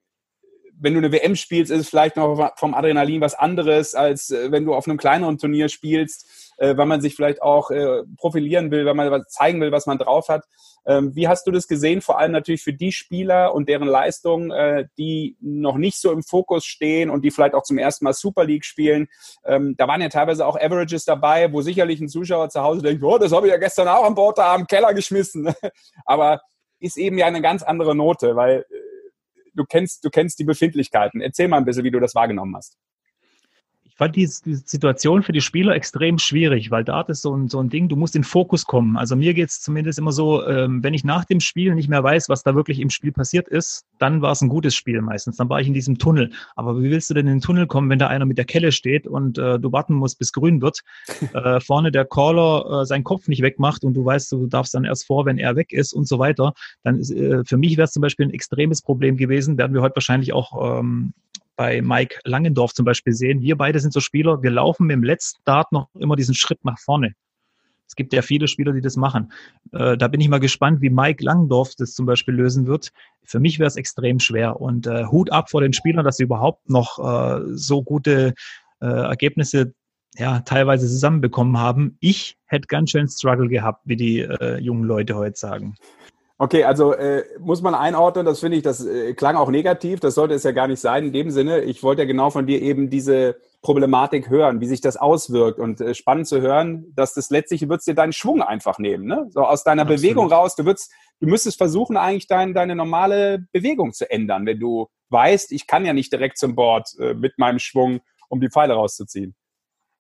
wenn 0.81 0.95
du 0.95 0.99
eine 0.99 1.13
WM 1.13 1.37
spielst, 1.37 1.71
ist 1.71 1.81
es 1.81 1.89
vielleicht 1.89 2.17
noch 2.17 2.53
vom 2.57 2.75
Adrenalin 2.75 3.21
was 3.21 3.35
anderes, 3.35 3.95
als 3.95 4.31
äh, 4.31 4.51
wenn 4.51 4.65
du 4.65 4.75
auf 4.75 4.87
einem 4.87 4.99
kleineren 4.99 5.39
Turnier 5.39 5.69
spielst, 5.69 6.53
äh, 6.59 6.77
weil 6.77 6.87
man 6.87 7.01
sich 7.01 7.15
vielleicht 7.15 7.43
auch 7.43 7.71
äh, 7.71 8.03
profilieren 8.17 8.71
will, 8.71 8.85
weil 8.87 8.95
man 8.95 9.25
zeigen 9.29 9.61
will, 9.61 9.73
was 9.73 9.87
man 9.87 9.99
drauf 9.99 10.29
hat. 10.29 10.45
Ähm, 10.87 11.15
wie 11.15 11.29
hast 11.29 11.47
du 11.47 11.51
das 11.51 11.67
gesehen? 11.67 12.03
Vor 12.03 12.19
allem 12.19 12.33
natürlich 12.33 12.63
für 12.63 12.73
die 12.73 12.93
Spieler 12.93 13.55
und 13.55 13.69
deren 13.69 13.89
Leistungen, 13.89 14.53
die 14.99 15.37
noch 15.41 15.77
nicht 15.77 15.99
so 15.99 16.13
im 16.13 16.23
Fokus 16.23 16.67
stehen 16.67 17.09
und 17.09 17.25
die 17.25 17.31
vielleicht 17.31 17.55
auch 17.55 17.63
zum 17.63 17.79
ersten 17.79 18.05
Mal 18.05 18.13
Super 18.13 18.45
League 18.45 18.65
spielen. 18.65 19.09
Ähm, 19.45 19.75
da 19.79 19.89
waren 19.89 20.03
ja 20.03 20.09
teilweise 20.09 20.47
auch 20.47 20.57
Averages 20.57 21.05
dabei, 21.05 21.53
wo 21.53 21.63
sicherlich 21.63 22.01
ein 22.01 22.09
Zuschauer 22.09 22.51
zu 22.51 22.61
Hause 22.61 22.83
denkt, 22.83 23.03
oh, 23.03 23.17
das 23.17 23.33
habe 23.33 23.47
ich 23.47 23.53
ja 23.53 23.59
gestern 23.59 23.89
auch 23.89 24.05
an 24.05 24.15
Bord 24.15 24.37
da 24.37 24.55
am 24.55 24.67
Keller 24.67 24.93
geschmissen. 24.93 25.55
Aber 26.05 26.43
ist 26.81 26.99
eben 26.99 27.17
ja 27.17 27.27
eine 27.27 27.41
ganz 27.41 27.63
andere 27.63 27.95
Note, 27.95 28.37
weil 28.37 28.67
du 29.55 29.65
kennst, 29.65 30.05
du 30.05 30.11
kennst 30.11 30.39
die 30.39 30.45
Befindlichkeiten. 30.45 31.21
Erzähl 31.21 31.49
mal 31.49 31.59
ein 31.59 31.65
bisschen, 31.65 31.85
wie 31.85 31.91
du 31.91 32.01
das 32.01 32.15
wahrgenommen 32.15 32.57
hast 32.57 32.77
ich 33.95 33.99
fand 33.99 34.17
die, 34.17 34.29
die, 34.45 34.55
Situation 34.57 35.23
für 35.23 35.31
die 35.31 35.41
Spieler 35.41 35.77
extrem 35.77 36.19
schwierig, 36.19 36.73
weil 36.73 36.83
Dart 36.83 37.09
ist 37.11 37.23
so 37.23 37.33
ein, 37.33 37.49
so 37.49 37.61
ein 37.61 37.69
Ding, 37.69 37.89
du 37.89 37.95
musst 37.95 38.17
in 38.17 38.25
Fokus 38.25 38.65
kommen. 38.65 38.97
Also 38.97 39.15
mir 39.15 39.35
geht's 39.35 39.61
zumindest 39.61 40.01
immer 40.01 40.11
so, 40.11 40.45
ähm, 40.49 40.83
wenn 40.83 40.95
ich 40.95 41.05
nach 41.05 41.25
dem 41.25 41.39
Spiel 41.39 41.77
nicht 41.77 41.89
mehr 41.89 42.03
weiß, 42.03 42.29
was 42.29 42.43
da 42.43 42.57
wirklich 42.57 42.81
im 42.81 42.91
Spiel 42.91 43.13
passiert 43.13 43.47
ist, 43.47 43.85
dann 44.01 44.21
war 44.21 44.33
es 44.33 44.43
ein 44.43 44.49
gutes 44.49 44.75
Spiel 44.75 45.01
meistens. 45.01 45.37
Dann 45.37 45.49
war 45.49 45.61
ich 45.61 45.69
in 45.69 45.75
diesem 45.75 45.97
Tunnel. 45.97 46.33
Aber 46.57 46.83
wie 46.83 46.91
willst 46.91 47.09
du 47.09 47.15
denn 47.15 47.29
in 47.29 47.35
den 47.35 47.41
Tunnel 47.41 47.69
kommen, 47.69 47.89
wenn 47.89 48.01
da 48.01 48.09
einer 48.09 48.25
mit 48.25 48.37
der 48.37 48.47
Kelle 48.47 48.73
steht 48.73 49.07
und 49.07 49.39
äh, 49.39 49.61
du 49.61 49.71
warten 49.71 49.95
musst, 49.95 50.19
bis 50.19 50.33
grün 50.33 50.61
wird, 50.61 50.81
äh, 51.33 51.61
vorne 51.61 51.93
der 51.93 52.05
Caller 52.05 52.83
äh, 52.83 52.87
seinen 52.87 53.05
Kopf 53.05 53.29
nicht 53.29 53.43
wegmacht 53.43 53.85
und 53.85 53.95
du 53.95 54.05
weißt, 54.05 54.33
du 54.33 54.49
darfst 54.49 54.75
dann 54.75 54.85
erst 54.85 55.07
vor, 55.07 55.25
wenn 55.25 55.39
er 55.39 55.55
weg 55.55 55.73
ist 55.73 55.93
und 55.93 56.09
so 56.09 56.19
weiter. 56.19 56.53
Dann 56.83 56.99
ist, 56.99 57.13
äh, 57.13 57.45
für 57.45 57.59
mich 57.59 57.77
wäre 57.77 57.85
es 57.85 57.93
zum 57.93 58.01
Beispiel 58.01 58.27
ein 58.27 58.35
extremes 58.35 58.83
Problem 58.83 59.17
gewesen, 59.17 59.57
werden 59.57 59.73
wir 59.73 59.83
heute 59.83 59.95
wahrscheinlich 59.95 60.33
auch 60.33 60.81
ähm, 60.81 61.13
bei 61.57 61.83
Mike 61.83 62.19
Langendorf 62.25 62.75
zum 62.75 62.85
Beispiel 62.85 63.13
sehen. 63.13 63.41
Wir 63.41 63.57
beide 63.57 63.79
sind 63.81 63.93
so 63.93 64.01
Spieler, 64.01 64.43
wir 64.43 64.51
laufen 64.51 64.89
dem 64.89 65.03
letzten 65.03 65.41
Dart 65.45 65.73
noch 65.73 65.89
immer 65.95 66.17
diesen 66.17 66.35
Schritt 66.35 66.65
nach 66.65 66.79
vorne. 66.79 67.15
Es 67.87 67.97
gibt 67.97 68.13
ja 68.13 68.23
viele 68.23 68.49
Spieler, 68.49 68.73
die 68.73 68.81
das 68.81 68.97
machen. 68.97 69.33
Äh, 69.73 69.97
da 69.97 70.09
bin 70.09 70.21
ich 70.21 70.29
mal 70.29 70.41
gespannt, 70.41 70.81
wie 70.81 70.91
Mike 70.91 71.23
Langendorf 71.23 71.75
das 71.77 71.95
zum 71.95 72.07
Beispiel 72.07 72.35
lösen 72.35 72.67
wird. 72.67 72.91
Für 73.25 73.41
mich 73.41 73.59
wäre 73.59 73.69
es 73.69 73.77
extrem 73.77 74.21
schwer. 74.21 74.61
Und 74.61 74.87
äh, 74.87 75.07
Hut 75.07 75.31
ab 75.31 75.51
vor 75.51 75.61
den 75.61 75.73
Spielern, 75.73 76.05
dass 76.05 76.17
sie 76.17 76.25
überhaupt 76.25 76.69
noch 76.69 76.99
äh, 76.99 77.43
so 77.55 77.83
gute 77.83 78.35
äh, 78.81 78.87
Ergebnisse 78.87 79.75
ja, 80.17 80.41
teilweise 80.41 80.87
zusammenbekommen 80.87 81.59
haben. 81.59 81.97
Ich 82.01 82.37
hätte 82.47 82.69
ganz 82.69 82.91
schön 82.91 83.09
Struggle 83.09 83.49
gehabt, 83.49 83.83
wie 83.85 83.97
die 83.97 84.21
äh, 84.21 84.59
jungen 84.59 84.85
Leute 84.85 85.17
heute 85.17 85.39
sagen. 85.39 85.75
Okay, 86.37 86.65
also 86.65 86.93
äh, 86.95 87.25
muss 87.39 87.63
man 87.63 87.77
einordnen, 87.77 88.27
das 88.27 88.41
finde 88.41 88.57
ich, 88.57 88.65
das 88.65 88.85
äh, 88.85 89.15
klang 89.15 89.37
auch 89.37 89.51
negativ, 89.51 90.01
das 90.01 90.17
sollte 90.17 90.35
es 90.35 90.43
ja 90.43 90.51
gar 90.51 90.67
nicht 90.67 90.81
sein 90.81 91.05
in 91.05 91.13
dem 91.13 91.31
Sinne. 91.31 91.61
Ich 91.61 91.85
wollte 91.85 92.03
ja 92.03 92.07
genau 92.07 92.31
von 92.31 92.45
dir 92.45 92.61
eben 92.61 92.91
diese 92.91 93.37
Problematik 93.63 94.29
hören, 94.29 94.61
wie 94.61 94.67
sich 94.67 94.81
das 94.81 94.97
auswirkt 94.97 95.61
und 95.61 95.81
äh, 95.81 95.95
spannend 95.95 96.27
zu 96.27 96.41
hören, 96.41 96.93
dass 96.97 97.15
das 97.15 97.31
letztlich, 97.31 97.61
du 97.61 97.69
würdest 97.69 97.87
dir 97.87 97.95
deinen 97.95 98.13
Schwung 98.13 98.43
einfach 98.43 98.81
nehmen, 98.81 99.07
ne? 99.07 99.29
So 99.31 99.43
aus 99.43 99.63
deiner 99.63 99.83
Absolut. 99.83 100.03
Bewegung 100.03 100.33
raus, 100.33 100.57
du 100.57 100.65
würdest, 100.65 100.93
du 101.21 101.29
müsstest 101.29 101.57
versuchen, 101.57 101.97
eigentlich 101.97 102.27
dein, 102.27 102.53
deine 102.53 102.75
normale 102.75 103.47
Bewegung 103.53 103.93
zu 103.93 104.11
ändern, 104.11 104.45
wenn 104.45 104.59
du 104.59 104.89
weißt, 105.11 105.53
ich 105.53 105.69
kann 105.69 105.87
ja 105.87 105.93
nicht 105.93 106.13
direkt 106.13 106.39
zum 106.39 106.57
Board 106.57 106.89
äh, 106.99 107.15
mit 107.15 107.39
meinem 107.39 107.61
Schwung, 107.61 108.01
um 108.29 108.41
die 108.41 108.51
Pfeile 108.51 108.75
rauszuziehen. 108.75 109.37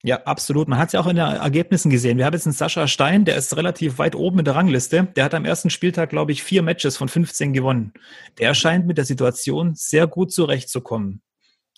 Ja, 0.06 0.22
absolut. 0.24 0.68
Man 0.68 0.78
hat 0.78 0.88
es 0.88 0.92
ja 0.92 1.00
auch 1.00 1.06
in 1.06 1.16
den 1.16 1.24
Ergebnissen 1.24 1.88
gesehen. 1.88 2.18
Wir 2.18 2.26
haben 2.26 2.34
jetzt 2.34 2.46
einen 2.46 2.52
Sascha 2.52 2.86
Stein, 2.86 3.24
der 3.24 3.36
ist 3.36 3.56
relativ 3.56 3.96
weit 3.96 4.14
oben 4.14 4.40
in 4.40 4.44
der 4.44 4.54
Rangliste. 4.54 5.04
Der 5.16 5.24
hat 5.24 5.32
am 5.32 5.46
ersten 5.46 5.70
Spieltag, 5.70 6.10
glaube 6.10 6.30
ich, 6.30 6.42
vier 6.42 6.62
Matches 6.62 6.98
von 6.98 7.08
15 7.08 7.54
gewonnen. 7.54 7.94
Der 8.38 8.52
scheint 8.52 8.86
mit 8.86 8.98
der 8.98 9.06
Situation 9.06 9.72
sehr 9.74 10.06
gut 10.06 10.30
zurechtzukommen. 10.30 11.22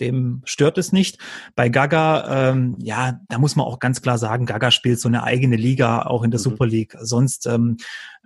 Dem 0.00 0.42
stört 0.44 0.76
es 0.76 0.90
nicht. 0.90 1.18
Bei 1.54 1.68
Gaga, 1.68 2.50
ähm, 2.50 2.74
ja, 2.80 3.20
da 3.28 3.38
muss 3.38 3.54
man 3.54 3.64
auch 3.64 3.78
ganz 3.78 4.02
klar 4.02 4.18
sagen, 4.18 4.44
Gaga 4.44 4.72
spielt 4.72 4.98
so 4.98 5.06
eine 5.06 5.22
eigene 5.22 5.54
Liga, 5.54 6.02
auch 6.02 6.24
in 6.24 6.32
der 6.32 6.40
mhm. 6.40 6.44
Super 6.44 6.66
League. 6.66 6.96
Sonst, 7.00 7.46
ähm, 7.46 7.76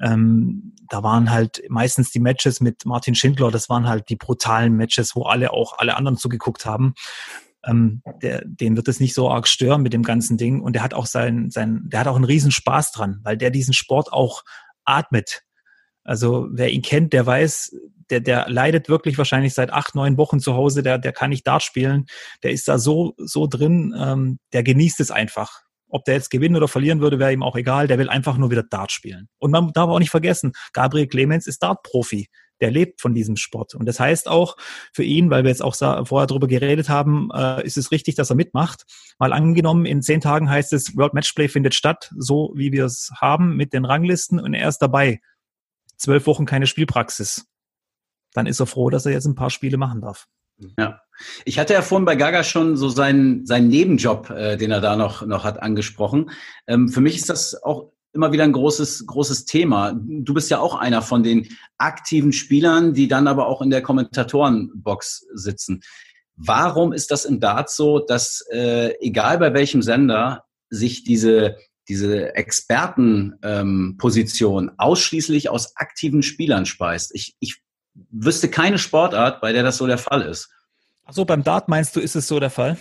ähm, 0.00 0.76
da 0.88 1.02
waren 1.02 1.30
halt 1.30 1.62
meistens 1.68 2.10
die 2.10 2.20
Matches 2.20 2.62
mit 2.62 2.86
Martin 2.86 3.14
Schindler, 3.14 3.50
das 3.50 3.68
waren 3.68 3.86
halt 3.86 4.08
die 4.08 4.16
brutalen 4.16 4.74
Matches, 4.76 5.14
wo 5.14 5.24
alle 5.24 5.52
auch 5.52 5.78
alle 5.78 5.94
anderen 5.94 6.16
zugeguckt 6.16 6.64
haben 6.64 6.94
ähm, 7.64 8.03
der, 8.23 8.42
den 8.44 8.77
wird 8.77 8.88
es 8.88 9.01
nicht 9.01 9.14
so 9.14 9.31
arg 9.31 9.46
stören 9.46 9.83
mit 9.83 9.92
dem 9.92 10.03
ganzen 10.03 10.37
Ding. 10.37 10.61
Und 10.61 10.75
der 10.75 10.83
hat 10.83 10.94
auch 10.94 11.07
sein, 11.07 11.51
sein, 11.51 11.83
der 11.85 12.01
hat 12.01 12.07
auch 12.07 12.16
einen 12.16 12.25
riesen 12.25 12.51
Spaß 12.51 12.92
dran, 12.92 13.20
weil 13.23 13.37
der 13.37 13.51
diesen 13.51 13.75
Sport 13.75 14.12
auch 14.12 14.42
atmet. 14.85 15.42
Also 16.05 16.49
wer 16.51 16.70
ihn 16.70 16.83
kennt, 16.83 17.12
der 17.12 17.27
weiß, 17.27 17.77
der, 18.09 18.20
der 18.20 18.49
leidet 18.49 18.88
wirklich 18.88 19.18
wahrscheinlich 19.18 19.55
seit 19.55 19.73
acht, 19.73 19.94
neun 19.94 20.16
Wochen 20.16 20.40
zu 20.40 20.55
Hause, 20.55 20.83
der, 20.83 20.99
der 20.99 21.12
kann 21.12 21.31
nicht 21.31 21.46
Dart 21.46 21.62
spielen, 21.62 22.07
der 22.42 22.51
ist 22.51 22.66
da 22.68 22.79
so, 22.79 23.14
so 23.18 23.46
drin, 23.46 23.94
ähm, 23.96 24.38
der 24.53 24.62
genießt 24.62 25.01
es 25.01 25.11
einfach. 25.11 25.61
Ob 25.88 26.05
der 26.05 26.14
jetzt 26.14 26.31
gewinnen 26.31 26.57
oder 26.57 26.68
verlieren 26.68 27.01
würde, 27.01 27.18
wäre 27.18 27.33
ihm 27.33 27.42
auch 27.42 27.57
egal, 27.57 27.87
der 27.87 27.99
will 27.99 28.09
einfach 28.09 28.37
nur 28.37 28.51
wieder 28.51 28.62
Dart 28.62 28.92
spielen. 28.92 29.29
Und 29.38 29.51
man 29.51 29.73
darf 29.73 29.90
auch 29.90 29.99
nicht 29.99 30.11
vergessen, 30.11 30.53
Gabriel 30.73 31.09
Clemens 31.09 31.46
ist 31.46 31.62
Dart-Profi 31.62 32.29
der 32.61 32.70
lebt 32.70 33.01
von 33.01 33.14
diesem 33.14 33.37
Sport. 33.37 33.75
Und 33.75 33.87
das 33.87 34.01
heißt 34.01 34.29
auch 34.29 34.57
für 34.92 35.03
ihn, 35.03 35.31
weil 35.31 35.44
wir 35.44 35.51
jetzt 35.51 35.62
auch 35.62 35.75
vorher 36.07 36.27
darüber 36.27 36.46
geredet 36.46 36.88
haben, 36.88 37.29
äh, 37.35 37.64
ist 37.64 37.77
es 37.77 37.90
richtig, 37.90 38.14
dass 38.14 38.31
er 38.31 38.37
mitmacht. 38.37 38.85
Mal 39.18 39.33
angenommen, 39.33 39.87
in 39.87 40.03
zehn 40.03 40.20
Tagen 40.20 40.51
heißt 40.51 40.73
es, 40.73 40.96
World 40.96 41.14
Matchplay 41.14 41.49
findet 41.49 41.75
statt, 41.75 42.11
so 42.16 42.53
wie 42.55 42.73
wir 42.73 42.85
es 42.85 43.11
haben 43.16 43.57
mit 43.57 43.73
den 43.73 43.85
Ranglisten 43.85 44.38
und 44.38 44.55
er 44.55 44.68
ist 44.68 44.79
dabei. 44.79 45.20
Zwölf 45.96 46.27
Wochen 46.27 46.46
keine 46.46 46.66
Spielpraxis. 46.66 47.46
Dann 48.33 48.46
ist 48.46 48.61
er 48.61 48.66
froh, 48.66 48.90
dass 48.90 49.07
er 49.07 49.12
jetzt 49.12 49.27
ein 49.27 49.35
paar 49.35 49.51
Spiele 49.51 49.77
machen 49.77 50.01
darf. 50.01 50.27
Ja. 50.79 51.01
Ich 51.44 51.59
hatte 51.59 51.75
ja 51.75 51.83
vorhin 51.83 52.05
bei 52.05 52.16
Gaga 52.16 52.44
schon 52.44 52.77
so 52.77 52.88
seinen, 52.88 53.46
seinen 53.46 53.68
Nebenjob, 53.68 54.31
äh, 54.31 54.57
den 54.57 54.70
er 54.70 54.81
da 54.81 54.96
noch, 54.96 55.27
noch 55.27 55.44
hat, 55.44 55.62
angesprochen. 55.62 56.31
Ähm, 56.66 56.88
für 56.88 57.01
mich 57.01 57.16
ist 57.16 57.29
das 57.29 57.62
auch 57.62 57.92
immer 58.12 58.33
wieder 58.33 58.44
ein 58.44 58.53
großes, 58.53 59.07
großes 59.07 59.44
Thema. 59.44 59.92
Du 59.94 60.33
bist 60.35 60.51
ja 60.51 60.59
auch 60.59 60.75
einer 60.75 61.03
von 61.03 61.23
den 61.23 61.49
aktiven 61.79 62.33
Spielern, 62.33 62.92
die 62.94 63.07
dann 63.09 63.29
aber 63.29 63.46
auch 63.46 63.62
in 63.62 63.70
der 63.70 63.83
Kommentatorenbox 63.83 65.27
sitzen. 65.35 65.81
Warum 66.37 66.92
ist 66.92 67.11
das 67.11 67.25
in 67.25 67.40
Darts 67.40 67.77
so, 67.77 68.01
dass 68.01 68.44
äh, 68.51 68.92
egal 69.01 69.38
bei 69.38 69.55
welchem 69.55 69.83
Sender 69.83 70.44
sich 70.70 71.05
diese 71.05 71.57
diese 71.88 72.35
Expertenposition 72.37 74.68
ähm, 74.68 74.75
ausschließlich 74.79 75.51
aus 75.51 75.77
aktiven 75.77 76.23
Spielern 76.23 76.64
speist? 76.64 77.12
Ich, 77.14 77.35
ich 77.40 77.61
wüsste 78.11 78.49
keine 78.49 78.79
Sportart, 78.79 79.40
bei 79.40 79.53
der 79.53 79.64
das 79.64 79.77
so 79.77 79.88
der 79.88 79.99
Fall 79.99 80.23
ist. 80.23 80.49
Also 81.05 81.25
beim 81.25 81.42
Dart 81.42 81.68
meinst 81.68 81.96
du, 81.96 82.01
ist 82.01 82.14
es 82.14 82.29
so 82.29 82.38
der 82.38 82.51
Fall? 82.51 82.79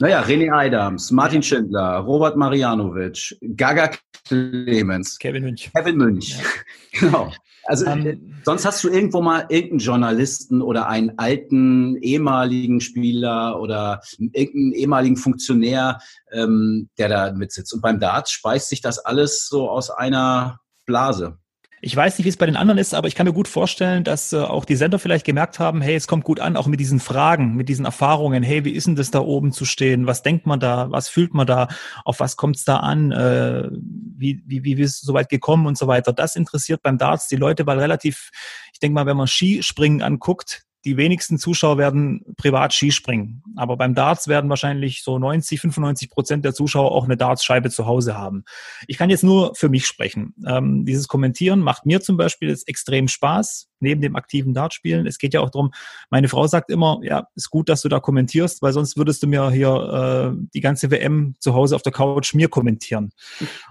Naja, 0.00 0.22
René 0.22 0.52
Adams, 0.52 1.10
Martin 1.10 1.42
Schindler, 1.42 1.98
Robert 1.98 2.36
Marianovic, 2.36 3.36
Gaga 3.56 3.90
Clemens. 4.26 5.18
Kevin 5.18 5.42
Münch. 5.42 5.70
Kevin 5.74 5.96
Münch. 5.96 6.38
Ja. 6.38 6.44
genau. 7.00 7.32
Also 7.64 7.84
um, 7.84 8.06
ähm, 8.06 8.34
sonst 8.44 8.64
hast 8.64 8.82
du 8.84 8.88
irgendwo 8.88 9.20
mal 9.20 9.46
irgendeinen 9.48 9.80
Journalisten 9.80 10.62
oder 10.62 10.88
einen 10.88 11.18
alten 11.18 11.96
ehemaligen 11.96 12.80
Spieler 12.80 13.60
oder 13.60 14.00
irgendeinen 14.18 14.72
ehemaligen 14.72 15.16
Funktionär, 15.16 15.98
ähm, 16.32 16.88
der 16.96 17.08
da 17.08 17.32
mitsitzt. 17.32 17.74
Und 17.74 17.82
beim 17.82 18.00
Darts 18.00 18.30
speist 18.30 18.68
sich 18.68 18.80
das 18.80 18.98
alles 19.00 19.48
so 19.48 19.68
aus 19.68 19.90
einer 19.90 20.60
Blase. 20.86 21.38
Ich 21.80 21.94
weiß 21.94 22.18
nicht, 22.18 22.24
wie 22.24 22.28
es 22.28 22.36
bei 22.36 22.46
den 22.46 22.56
anderen 22.56 22.78
ist, 22.78 22.92
aber 22.92 23.06
ich 23.06 23.14
kann 23.14 23.26
mir 23.26 23.32
gut 23.32 23.46
vorstellen, 23.46 24.02
dass 24.02 24.32
äh, 24.32 24.38
auch 24.38 24.64
die 24.64 24.74
Sender 24.74 24.98
vielleicht 24.98 25.24
gemerkt 25.24 25.60
haben, 25.60 25.80
hey, 25.80 25.94
es 25.94 26.08
kommt 26.08 26.24
gut 26.24 26.40
an, 26.40 26.56
auch 26.56 26.66
mit 26.66 26.80
diesen 26.80 26.98
Fragen, 26.98 27.54
mit 27.54 27.68
diesen 27.68 27.84
Erfahrungen, 27.84 28.42
hey, 28.42 28.64
wie 28.64 28.72
ist 28.72 28.86
denn 28.86 28.96
das 28.96 29.10
da 29.10 29.20
oben 29.20 29.52
zu 29.52 29.64
stehen? 29.64 30.06
Was 30.06 30.22
denkt 30.22 30.46
man 30.46 30.58
da? 30.58 30.90
Was 30.90 31.08
fühlt 31.08 31.34
man 31.34 31.46
da? 31.46 31.68
Auf 32.04 32.20
was 32.20 32.36
kommt 32.36 32.56
es 32.56 32.64
da 32.64 32.78
an? 32.78 33.12
Äh, 33.12 33.68
wie, 33.70 34.42
wie, 34.46 34.64
wie 34.64 34.80
ist 34.80 34.96
es 34.96 35.00
so 35.02 35.14
weit 35.14 35.28
gekommen 35.28 35.66
und 35.66 35.78
so 35.78 35.86
weiter? 35.86 36.12
Das 36.12 36.34
interessiert 36.34 36.82
beim 36.82 36.98
Darts 36.98 37.28
die 37.28 37.36
Leute, 37.36 37.66
weil 37.66 37.78
relativ, 37.78 38.30
ich 38.72 38.80
denke 38.80 38.94
mal, 38.94 39.06
wenn 39.06 39.16
man 39.16 39.28
Skispringen 39.28 40.02
anguckt, 40.02 40.64
die 40.84 40.96
wenigsten 40.96 41.38
Zuschauer 41.38 41.78
werden 41.78 42.24
privat 42.36 42.72
Skispringen. 42.72 43.42
Aber 43.56 43.76
beim 43.76 43.94
Darts 43.94 44.28
werden 44.28 44.48
wahrscheinlich 44.48 45.02
so 45.02 45.18
90, 45.18 45.60
95 45.60 46.10
Prozent 46.10 46.44
der 46.44 46.54
Zuschauer 46.54 46.92
auch 46.92 47.04
eine 47.04 47.16
Dartscheibe 47.16 47.70
zu 47.70 47.86
Hause 47.86 48.16
haben. 48.16 48.44
Ich 48.86 48.96
kann 48.96 49.10
jetzt 49.10 49.24
nur 49.24 49.54
für 49.54 49.68
mich 49.68 49.86
sprechen. 49.86 50.34
Ähm, 50.46 50.84
dieses 50.84 51.08
Kommentieren 51.08 51.60
macht 51.60 51.84
mir 51.84 52.00
zum 52.00 52.16
Beispiel 52.16 52.48
jetzt 52.48 52.68
extrem 52.68 53.08
Spaß, 53.08 53.68
neben 53.80 54.00
dem 54.00 54.16
aktiven 54.16 54.54
Dartspielen. 54.54 55.06
Es 55.06 55.18
geht 55.18 55.34
ja 55.34 55.40
auch 55.40 55.50
darum, 55.50 55.72
meine 56.10 56.28
Frau 56.28 56.46
sagt 56.46 56.70
immer, 56.70 57.00
ja, 57.02 57.28
ist 57.34 57.50
gut, 57.50 57.68
dass 57.68 57.82
du 57.82 57.88
da 57.88 58.00
kommentierst, 58.00 58.62
weil 58.62 58.72
sonst 58.72 58.96
würdest 58.96 59.22
du 59.22 59.26
mir 59.26 59.50
hier 59.50 60.32
äh, 60.34 60.46
die 60.54 60.60
ganze 60.60 60.90
WM 60.90 61.34
zu 61.40 61.54
Hause 61.54 61.74
auf 61.74 61.82
der 61.82 61.92
Couch 61.92 62.34
mir 62.34 62.48
kommentieren. 62.48 63.10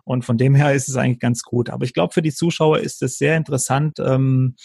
Und 0.03 0.25
von 0.25 0.37
dem 0.37 0.55
her 0.55 0.73
ist 0.73 0.89
es 0.89 0.95
eigentlich 0.95 1.19
ganz 1.19 1.41
gut. 1.43 1.69
Aber 1.69 1.85
ich 1.85 1.93
glaube, 1.93 2.13
für 2.13 2.21
die 2.21 2.33
Zuschauer 2.33 2.79
ist 2.79 3.01
es 3.01 3.17
sehr 3.17 3.37
interessant, 3.37 3.99
ähm, 3.99 4.55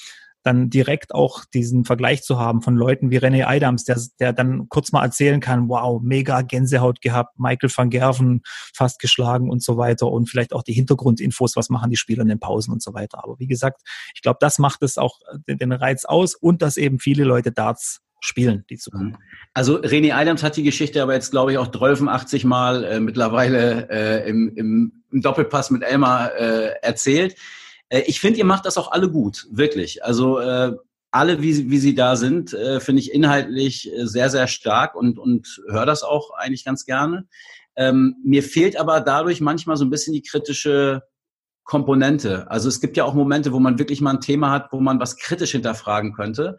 dann 0.42 0.70
direkt 0.70 1.14
auch 1.14 1.44
diesen 1.44 1.84
Vergleich 1.84 2.22
zu 2.22 2.38
haben 2.38 2.62
von 2.62 2.76
Leuten 2.76 3.10
wie 3.10 3.18
René 3.18 3.44
Adams, 3.46 3.84
der, 3.84 4.00
der 4.18 4.32
dann 4.32 4.68
kurz 4.68 4.92
mal 4.92 5.04
erzählen 5.04 5.40
kann, 5.40 5.68
wow, 5.68 6.00
mega 6.02 6.42
Gänsehaut 6.42 7.00
gehabt, 7.00 7.38
Michael 7.38 7.70
van 7.74 7.90
Gerven 7.90 8.42
fast 8.74 8.98
geschlagen 8.98 9.50
und 9.50 9.62
so 9.62 9.76
weiter 9.76 10.08
und 10.08 10.28
vielleicht 10.28 10.52
auch 10.52 10.62
die 10.62 10.72
Hintergrundinfos, 10.72 11.56
was 11.56 11.70
machen 11.70 11.90
die 11.90 11.96
Spieler 11.96 12.22
in 12.22 12.28
den 12.28 12.40
Pausen 12.40 12.72
und 12.72 12.82
so 12.82 12.94
weiter. 12.94 13.22
Aber 13.22 13.38
wie 13.38 13.46
gesagt, 13.46 13.82
ich 14.14 14.22
glaube, 14.22 14.38
das 14.40 14.58
macht 14.58 14.82
es 14.82 14.98
auch 14.98 15.18
den, 15.48 15.58
den 15.58 15.72
Reiz 15.72 16.04
aus 16.04 16.34
und 16.34 16.62
dass 16.62 16.76
eben 16.76 16.98
viele 16.98 17.24
Leute 17.24 17.52
Darts 17.52 18.00
spielen, 18.22 18.64
die 18.70 18.78
zu 18.78 18.90
kommen. 18.90 19.18
Also 19.52 19.80
René 19.80 20.14
Adams 20.14 20.42
hat 20.42 20.56
die 20.56 20.62
Geschichte 20.62 21.02
aber 21.02 21.14
jetzt, 21.14 21.32
glaube 21.32 21.52
ich, 21.52 21.58
auch 21.58 21.66
1280 21.66 22.44
Mal 22.44 22.84
äh, 22.84 23.00
mittlerweile 23.00 23.88
äh, 23.90 24.28
im, 24.28 24.52
im, 24.54 25.02
im 25.10 25.20
Doppelpass 25.20 25.70
mit 25.70 25.82
Elmar 25.82 26.34
äh, 26.36 26.74
erzählt. 26.82 27.36
Äh, 27.92 28.02
ich 28.06 28.20
finde, 28.20 28.38
ihr 28.38 28.44
macht 28.44 28.66
das 28.66 28.78
auch 28.78 28.90
alle 28.90 29.10
gut, 29.10 29.46
wirklich. 29.50 30.04
Also 30.04 30.38
äh, 30.38 30.72
alle, 31.10 31.42
wie, 31.42 31.70
wie 31.70 31.78
sie 31.78 31.94
da 31.94 32.16
sind, 32.16 32.54
äh, 32.54 32.80
finde 32.80 33.00
ich 33.00 33.12
inhaltlich 33.12 33.92
äh, 33.92 34.06
sehr, 34.06 34.30
sehr 34.30 34.48
stark 34.48 34.94
und, 34.94 35.18
und 35.18 35.62
höre 35.68 35.86
das 35.86 36.02
auch 36.02 36.30
eigentlich 36.36 36.64
ganz 36.64 36.84
gerne. 36.86 37.28
Ähm, 37.76 38.16
mir 38.24 38.42
fehlt 38.42 38.76
aber 38.76 39.00
dadurch 39.00 39.40
manchmal 39.40 39.76
so 39.76 39.84
ein 39.84 39.90
bisschen 39.90 40.14
die 40.14 40.22
kritische 40.22 41.02
Komponente. 41.64 42.50
Also 42.50 42.68
es 42.68 42.80
gibt 42.80 42.96
ja 42.96 43.04
auch 43.04 43.14
Momente, 43.14 43.52
wo 43.52 43.60
man 43.60 43.78
wirklich 43.78 44.00
mal 44.00 44.14
ein 44.14 44.20
Thema 44.20 44.50
hat, 44.50 44.72
wo 44.72 44.80
man 44.80 44.98
was 44.98 45.16
kritisch 45.16 45.52
hinterfragen 45.52 46.12
könnte. 46.12 46.58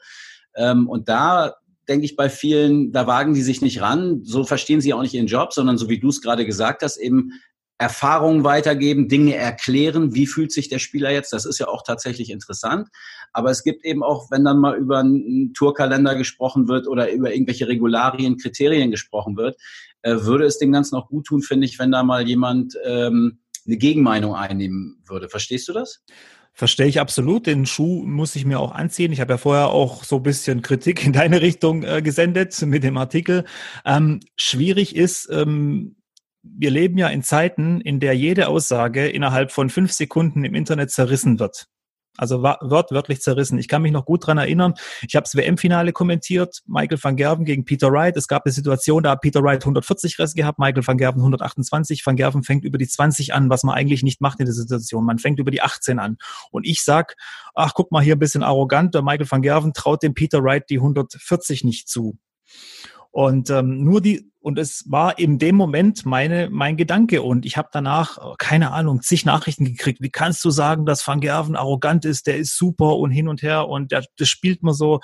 Ähm, 0.55 0.87
und 0.87 1.09
da 1.09 1.55
denke 1.87 2.05
ich 2.05 2.15
bei 2.15 2.29
vielen, 2.29 2.91
da 2.91 3.07
wagen 3.07 3.33
die 3.33 3.41
sich 3.41 3.61
nicht 3.61 3.81
ran. 3.81 4.21
So 4.23 4.43
verstehen 4.43 4.81
sie 4.81 4.93
auch 4.93 5.01
nicht 5.01 5.13
ihren 5.13 5.27
Job, 5.27 5.51
sondern 5.51 5.77
so 5.77 5.89
wie 5.89 5.99
du 5.99 6.09
es 6.09 6.21
gerade 6.21 6.45
gesagt 6.45 6.83
hast, 6.83 6.97
eben 6.97 7.31
Erfahrungen 7.83 8.45
weitergeben, 8.45 9.09
Dinge 9.09 9.35
erklären, 9.35 10.15
wie 10.15 10.25
fühlt 10.25 10.53
sich 10.53 10.69
der 10.69 10.79
Spieler 10.79 11.11
jetzt, 11.11 11.33
das 11.33 11.45
ist 11.45 11.59
ja 11.59 11.67
auch 11.67 11.83
tatsächlich 11.83 12.29
interessant. 12.29 12.87
Aber 13.33 13.51
es 13.51 13.63
gibt 13.63 13.83
eben 13.83 14.03
auch, 14.03 14.31
wenn 14.31 14.45
dann 14.45 14.59
mal 14.59 14.77
über 14.77 14.99
einen 14.99 15.53
Tourkalender 15.53 16.15
gesprochen 16.15 16.69
wird 16.69 16.87
oder 16.87 17.11
über 17.11 17.33
irgendwelche 17.33 17.67
Regularien, 17.67 18.37
Kriterien 18.37 18.89
gesprochen 18.89 19.35
wird, 19.35 19.57
äh, 20.01 20.15
würde 20.21 20.45
es 20.45 20.59
dem 20.59 20.71
Ganzen 20.71 20.95
auch 20.95 21.09
gut 21.09 21.25
tun, 21.27 21.41
finde 21.41 21.65
ich, 21.65 21.77
wenn 21.77 21.91
da 21.91 22.03
mal 22.03 22.25
jemand 22.25 22.77
ähm, 22.85 23.39
eine 23.67 23.77
Gegenmeinung 23.77 24.33
einnehmen 24.33 25.03
würde. 25.05 25.27
Verstehst 25.27 25.67
du 25.67 25.73
das? 25.73 26.01
Verstehe 26.55 26.85
ich 26.85 26.99
absolut. 26.99 27.47
Den 27.47 27.65
Schuh 27.65 28.03
muss 28.03 28.35
ich 28.35 28.45
mir 28.45 28.59
auch 28.59 28.71
anziehen. 28.71 29.11
Ich 29.11 29.19
habe 29.19 29.33
ja 29.33 29.37
vorher 29.37 29.69
auch 29.69 30.03
so 30.03 30.17
ein 30.17 30.23
bisschen 30.23 30.61
Kritik 30.61 31.03
in 31.05 31.11
deine 31.11 31.41
Richtung 31.41 31.83
äh, 31.83 32.01
gesendet 32.01 32.61
mit 32.61 32.83
dem 32.83 32.95
Artikel. 32.95 33.43
Ähm, 33.83 34.19
schwierig 34.37 34.95
ist, 34.95 35.27
ähm, 35.31 35.95
wir 36.43 36.71
leben 36.71 36.97
ja 36.97 37.07
in 37.07 37.23
Zeiten, 37.23 37.81
in 37.81 37.99
der 37.99 38.13
jede 38.13 38.47
Aussage 38.47 39.07
innerhalb 39.07 39.51
von 39.51 39.69
fünf 39.69 39.91
Sekunden 39.93 40.43
im 40.43 40.55
Internet 40.55 40.91
zerrissen 40.91 41.39
wird. 41.39 41.67
Also 42.15 42.43
wortwörtlich 42.43 43.21
zerrissen. 43.21 43.57
Ich 43.57 43.67
kann 43.67 43.81
mich 43.81 43.91
noch 43.91 44.05
gut 44.05 44.27
dran 44.27 44.37
erinnern. 44.37 44.75
Ich 45.07 45.15
habe 45.15 45.23
das 45.23 45.33
WM-Finale 45.33 45.93
kommentiert. 45.93 46.61
Michael 46.67 46.99
van 47.01 47.15
Gerven 47.15 47.43
gegen 47.43 47.65
Peter 47.65 47.91
Wright. 47.91 48.15
Es 48.15 48.27
gab 48.27 48.45
eine 48.45 48.53
Situation, 48.53 49.01
da 49.01 49.11
hat 49.11 49.21
Peter 49.21 49.41
Wright 49.41 49.63
140 49.63 50.19
Rest 50.19 50.35
gehabt, 50.35 50.59
Michael 50.59 50.85
van 50.85 50.97
Gerven 50.97 51.21
128. 51.21 52.05
Van 52.05 52.15
Gerven 52.15 52.43
fängt 52.43 52.65
über 52.65 52.77
die 52.77 52.87
20 52.87 53.33
an, 53.33 53.49
was 53.49 53.63
man 53.63 53.73
eigentlich 53.73 54.03
nicht 54.03 54.21
macht 54.21 54.39
in 54.39 54.45
der 54.45 54.53
Situation. 54.53 55.05
Man 55.05 55.17
fängt 55.17 55.39
über 55.39 55.49
die 55.49 55.63
18 55.63 55.97
an. 55.97 56.17
Und 56.51 56.67
ich 56.67 56.83
sag, 56.83 57.15
ach, 57.55 57.73
guck 57.73 57.91
mal 57.91 58.03
hier 58.03 58.15
ein 58.15 58.19
bisschen 58.19 58.43
arrogant. 58.43 58.93
Der 58.93 59.01
Michael 59.01 59.31
van 59.31 59.41
Gerven 59.41 59.73
traut 59.73 60.03
dem 60.03 60.13
Peter 60.13 60.43
Wright 60.43 60.69
die 60.69 60.77
140 60.77 61.63
nicht 61.63 61.89
zu. 61.89 62.19
Und 63.09 63.49
ähm, 63.49 63.83
nur 63.83 64.01
die 64.01 64.31
und 64.43 64.59
es 64.59 64.83
war 64.87 65.17
in 65.17 65.39
dem 65.39 65.55
Moment 65.55 66.05
meine, 66.05 66.49
mein 66.51 66.75
Gedanke. 66.75 67.21
Und 67.21 67.45
ich 67.45 67.55
habe 67.55 67.69
danach, 67.71 68.17
oh, 68.21 68.35
keine 68.37 68.71
Ahnung, 68.71 69.01
zig 69.01 69.23
Nachrichten 69.23 69.63
gekriegt. 69.63 70.01
Wie 70.01 70.09
kannst 70.09 70.43
du 70.43 70.49
sagen, 70.49 70.85
dass 70.85 71.07
Van 71.07 71.21
Gerven 71.21 71.55
arrogant 71.55 72.03
ist, 72.03 72.27
der 72.27 72.37
ist 72.37 72.57
super 72.57 72.97
und 72.97 73.11
hin 73.11 73.29
und 73.29 73.41
her 73.41 73.69
und 73.69 73.93
der, 73.93 74.03
das 74.17 74.27
spielt 74.27 74.61
man 74.61 74.73
so. 74.73 74.99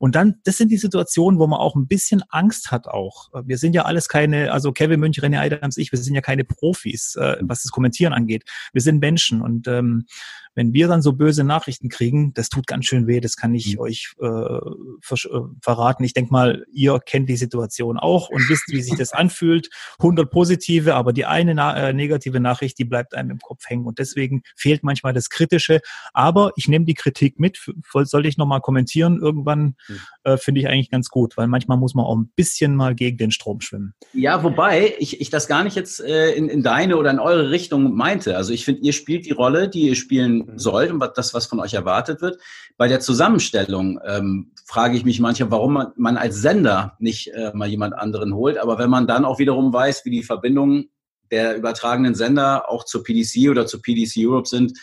Und 0.00 0.16
dann, 0.16 0.40
das 0.42 0.56
sind 0.56 0.72
die 0.72 0.76
Situationen, 0.76 1.38
wo 1.38 1.46
man 1.46 1.60
auch 1.60 1.76
ein 1.76 1.86
bisschen 1.86 2.24
Angst 2.30 2.72
hat 2.72 2.88
auch. 2.88 3.28
Wir 3.44 3.58
sind 3.58 3.74
ja 3.74 3.84
alles 3.84 4.08
keine, 4.08 4.50
also 4.50 4.72
Kevin 4.72 4.98
Münch, 4.98 5.20
René 5.20 5.38
Adams, 5.38 5.76
ich, 5.76 5.92
wir 5.92 5.98
sind 6.00 6.16
ja 6.16 6.20
keine 6.20 6.42
Profis, 6.42 7.14
äh, 7.14 7.36
was 7.42 7.62
das 7.62 7.70
Kommentieren 7.70 8.12
angeht. 8.12 8.42
Wir 8.72 8.82
sind 8.82 8.98
Menschen. 8.98 9.40
Und 9.40 9.68
ähm, 9.68 10.06
wenn 10.54 10.72
wir 10.72 10.88
dann 10.88 11.00
so 11.00 11.12
böse 11.12 11.44
Nachrichten 11.44 11.88
kriegen, 11.88 12.34
das 12.34 12.48
tut 12.48 12.66
ganz 12.66 12.86
schön 12.86 13.06
weh, 13.06 13.20
das 13.20 13.36
kann 13.36 13.54
ich 13.54 13.74
mhm. 13.74 13.80
euch 13.80 14.14
äh, 14.20 14.26
äh 14.26 15.40
verraten. 15.62 16.04
Ich 16.04 16.12
denke 16.12 16.32
mal, 16.32 16.66
ihr 16.72 16.98
kennt 16.98 17.28
die 17.28 17.36
Situation 17.36 17.98
auch 17.98 18.28
und 18.28 18.48
wisst, 18.48 18.64
wie 18.68 18.79
wie 18.80 18.82
sich 18.82 18.96
das 18.96 19.12
anfühlt. 19.12 19.68
100 19.98 20.30
positive, 20.30 20.94
aber 20.94 21.12
die 21.12 21.26
eine 21.26 21.52
äh, 21.76 21.92
negative 21.92 22.40
Nachricht, 22.40 22.78
die 22.78 22.84
bleibt 22.84 23.14
einem 23.14 23.32
im 23.32 23.38
Kopf 23.38 23.64
hängen. 23.66 23.86
Und 23.86 23.98
deswegen 23.98 24.42
fehlt 24.56 24.82
manchmal 24.82 25.12
das 25.12 25.28
Kritische. 25.28 25.80
Aber 26.14 26.52
ich 26.56 26.68
nehme 26.68 26.86
die 26.86 26.94
Kritik 26.94 27.38
mit. 27.38 27.58
Sollte 27.92 28.28
ich 28.28 28.38
nochmal 28.38 28.60
kommentieren 28.60 29.18
irgendwann, 29.20 29.76
mhm. 29.88 30.00
äh, 30.24 30.36
finde 30.38 30.60
ich 30.60 30.68
eigentlich 30.68 30.90
ganz 30.90 31.08
gut, 31.08 31.36
weil 31.36 31.46
manchmal 31.46 31.76
muss 31.76 31.94
man 31.94 32.06
auch 32.06 32.16
ein 32.16 32.30
bisschen 32.34 32.74
mal 32.74 32.94
gegen 32.94 33.18
den 33.18 33.30
Strom 33.30 33.60
schwimmen. 33.60 33.94
Ja, 34.12 34.42
wobei 34.42 34.94
ich, 34.98 35.20
ich 35.20 35.30
das 35.30 35.46
gar 35.46 35.62
nicht 35.62 35.76
jetzt 35.76 36.00
äh, 36.00 36.32
in, 36.32 36.48
in 36.48 36.62
deine 36.62 36.96
oder 36.96 37.10
in 37.10 37.18
eure 37.18 37.50
Richtung 37.50 37.94
meinte. 37.94 38.36
Also 38.36 38.52
ich 38.52 38.64
finde, 38.64 38.80
ihr 38.82 38.92
spielt 38.92 39.26
die 39.26 39.32
Rolle, 39.32 39.68
die 39.68 39.88
ihr 39.88 39.96
spielen 39.96 40.38
mhm. 40.38 40.58
sollt 40.58 40.90
und 40.90 41.02
das, 41.16 41.34
was 41.34 41.46
von 41.46 41.60
euch 41.60 41.74
erwartet 41.74 42.22
wird. 42.22 42.38
Bei 42.76 42.88
der 42.88 43.00
Zusammenstellung 43.00 44.00
ähm, 44.06 44.52
frage 44.64 44.96
ich 44.96 45.04
mich 45.04 45.20
manchmal, 45.20 45.50
warum 45.50 45.72
man, 45.74 45.88
man 45.96 46.16
als 46.16 46.36
Sender 46.36 46.96
nicht 46.98 47.28
äh, 47.34 47.50
mal 47.54 47.68
jemand 47.68 47.94
anderen 47.94 48.34
holt. 48.34 48.56
Aber 48.56 48.69
wenn 48.78 48.90
man 48.90 49.06
dann 49.06 49.24
auch 49.24 49.38
wiederum 49.38 49.72
weiß, 49.72 50.04
wie 50.04 50.10
die 50.10 50.22
Verbindungen 50.22 50.90
der 51.30 51.56
übertragenen 51.56 52.14
Sender 52.14 52.68
auch 52.68 52.84
zur 52.84 53.02
PDC 53.02 53.50
oder 53.50 53.66
zur 53.66 53.82
PDC 53.82 54.26
Europe 54.26 54.48
sind, 54.48 54.78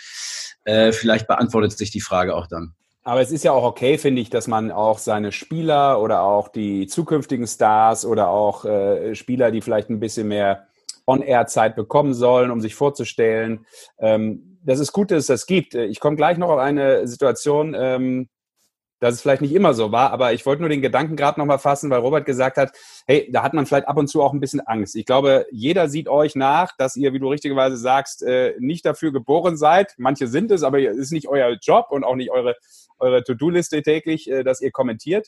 äh, 0.64 0.92
vielleicht 0.92 1.28
beantwortet 1.28 1.78
sich 1.78 1.92
die 1.92 2.02
Frage 2.02 2.36
auch 2.36 2.48
dann. 2.48 2.74
Aber 3.04 3.22
es 3.22 3.32
ist 3.32 3.44
ja 3.44 3.54
auch 3.54 3.64
okay, 3.64 3.98
finde 3.98 4.22
ich, 4.22 4.30
dass 4.30 4.48
man 4.48 4.70
auch 4.70 4.98
seine 4.98 5.32
Spieler 5.32 6.02
oder 6.02 6.24
auch 6.24 6.50
die 6.50 6.88
zukünftigen 6.88 7.48
Stars 7.48 8.06
oder 8.06 8.30
auch 8.30 8.66
äh, 8.66 9.16
Spieler, 9.16 9.52
die 9.52 9.62
vielleicht 9.62 9.90
ein 9.90 10.02
bisschen 10.02 10.28
mehr 10.28 10.68
On-Air-Zeit 11.06 11.76
bekommen 11.78 12.14
sollen, 12.14 12.52
um 12.52 12.60
sich 12.60 12.76
vorzustellen, 12.76 13.66
ähm, 13.98 14.58
das 14.68 14.80
ist 14.80 14.92
gut, 14.92 15.12
dass 15.12 15.20
es 15.20 15.28
das 15.28 15.46
gibt. 15.46 15.76
Ich 15.76 16.02
komme 16.02 16.18
gleich 16.18 16.38
noch 16.38 16.50
auf 16.50 16.60
eine 16.60 17.08
Situation, 17.08 17.74
ähm, 17.80 18.28
dass 19.00 19.16
es 19.16 19.22
vielleicht 19.22 19.42
nicht 19.42 19.54
immer 19.54 19.74
so 19.74 19.92
war, 19.92 20.12
aber 20.12 20.34
ich 20.34 20.46
wollte 20.46 20.62
nur 20.62 20.70
den 20.70 20.82
Gedanken 20.82 21.16
gerade 21.16 21.40
nochmal 21.40 21.60
fassen, 21.60 21.90
weil 21.90 22.00
Robert 22.00 22.26
gesagt 22.26 22.58
hat, 22.58 22.72
hey, 23.06 23.30
da 23.32 23.44
hat 23.44 23.54
man 23.54 23.66
vielleicht 23.66 23.88
ab 23.88 23.98
und 23.98 24.08
zu 24.08 24.22
auch 24.24 24.34
ein 24.34 24.40
bisschen 24.40 24.62
Angst. 24.62 24.96
Ich 24.96 25.06
glaube, 25.06 25.46
jeder 25.52 25.90
sieht 25.90 26.08
euch 26.08 26.36
nach, 26.36 26.76
dass 26.78 26.96
ihr, 26.96 27.14
wie 27.14 27.20
du 27.20 27.30
richtigerweise 27.30 27.78
sagst, 27.78 28.24
äh, 28.24 28.56
nicht 28.60 28.86
dafür 28.86 29.12
geboren 29.12 29.58
seid. 29.58 29.94
Manche 29.98 30.28
sind 30.28 30.52
es, 30.52 30.64
aber 30.64 30.80
es 30.80 30.98
ist 30.98 31.12
nicht 31.12 31.28
euer 31.28 31.58
Job 31.62 31.88
und 31.90 32.04
auch 32.04 32.16
nicht 32.16 32.32
eure, 32.32 32.56
eure 33.00 33.24
To-Do-Liste 33.24 33.82
täglich, 33.82 34.30
äh, 34.30 34.44
dass 34.44 34.62
ihr 34.62 34.72
kommentiert. 34.72 35.28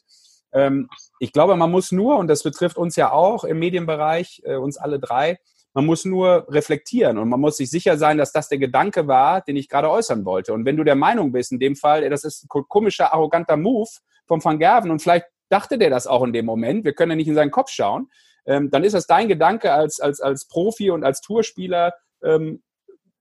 Ähm, 0.52 0.90
ich 1.20 1.32
glaube, 1.32 1.56
man 1.56 1.72
muss 1.72 1.92
nur, 1.92 2.18
und 2.18 2.28
das 2.28 2.44
betrifft 2.44 2.78
uns 2.78 2.96
ja 2.96 3.12
auch 3.12 3.44
im 3.44 3.60
Medienbereich, 3.60 4.42
äh, 4.46 4.56
uns 4.56 4.78
alle 4.78 5.00
drei, 5.00 5.40
man 5.74 5.86
muss 5.86 6.06
nur 6.06 6.48
reflektieren 6.50 7.18
und 7.18 7.30
man 7.30 7.40
muss 7.40 7.58
sich 7.58 7.70
sicher 7.70 7.98
sein, 7.98 8.18
dass 8.18 8.32
das 8.32 8.50
der 8.50 8.58
Gedanke 8.58 9.08
war, 9.08 9.42
den 9.42 9.56
ich 9.56 9.70
gerade 9.70 9.90
äußern 9.90 10.26
wollte. 10.26 10.54
Und 10.54 10.66
wenn 10.66 10.78
du 10.78 10.84
der 10.84 10.96
Meinung 10.96 11.32
bist, 11.32 11.52
in 11.52 11.60
dem 11.60 11.76
Fall, 11.76 12.10
das 12.10 12.24
ist 12.24 12.44
ein 12.44 12.64
komischer, 12.68 13.14
arroganter 13.14 13.58
Move 13.58 13.90
von 14.26 14.44
Van 14.44 14.60
Gerven 14.60 14.92
und 14.92 15.02
vielleicht 15.02 15.26
dachte 15.50 15.78
der 15.78 15.90
das 15.90 16.08
auch 16.08 16.24
in 16.24 16.34
dem 16.34 16.46
Moment, 16.46 16.86
wir 16.86 16.94
können 16.94 17.12
ja 17.12 17.16
nicht 17.16 17.28
in 17.28 17.36
seinen 17.36 17.52
Kopf 17.52 17.70
schauen, 17.70 18.10
ähm, 18.46 18.70
dann 18.72 18.84
ist 18.84 18.94
das 18.94 19.08
dein 19.08 19.28
Gedanke 19.28 19.72
als, 19.72 20.00
als, 20.00 20.22
als 20.22 20.48
Profi 20.48 20.90
und 20.92 21.04
als 21.04 21.22
Tourspieler, 21.22 21.94
ähm, 22.24 22.64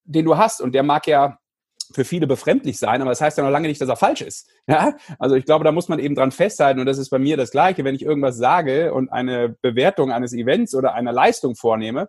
den 0.05 0.25
du 0.25 0.37
hast. 0.37 0.61
Und 0.61 0.75
der 0.75 0.83
mag 0.83 1.07
ja 1.07 1.39
für 1.93 2.05
viele 2.05 2.27
befremdlich 2.27 2.79
sein, 2.79 3.01
aber 3.01 3.11
das 3.11 3.21
heißt 3.21 3.39
ja 3.39 3.45
noch 3.45 3.51
lange 3.51 3.69
nicht, 3.69 3.81
dass 3.81 3.89
er 3.89 3.97
falsch 3.97 4.21
ist. 4.21 4.49
Ja? 4.67 4.97
Also 5.19 5.37
ich 5.37 5.45
glaube, 5.45 5.65
da 5.65 5.73
muss 5.73 5.89
man 5.89 5.99
eben 5.99 6.15
dran 6.15 6.33
festhalten 6.33 6.81
und 6.81 6.87
das 6.87 6.99
ist 6.99 7.11
bei 7.11 7.19
mir 7.19 7.37
das 7.37 7.51
Gleiche, 7.51 7.85
wenn 7.85 7.95
ich 7.95 8.03
irgendwas 8.03 8.37
sage 8.37 8.93
und 8.93 9.11
eine 9.11 9.57
Bewertung 9.63 10.13
eines 10.13 10.33
Events 10.33 10.75
oder 10.75 10.95
einer 10.95 11.13
Leistung 11.13 11.57
vornehme, 11.57 12.09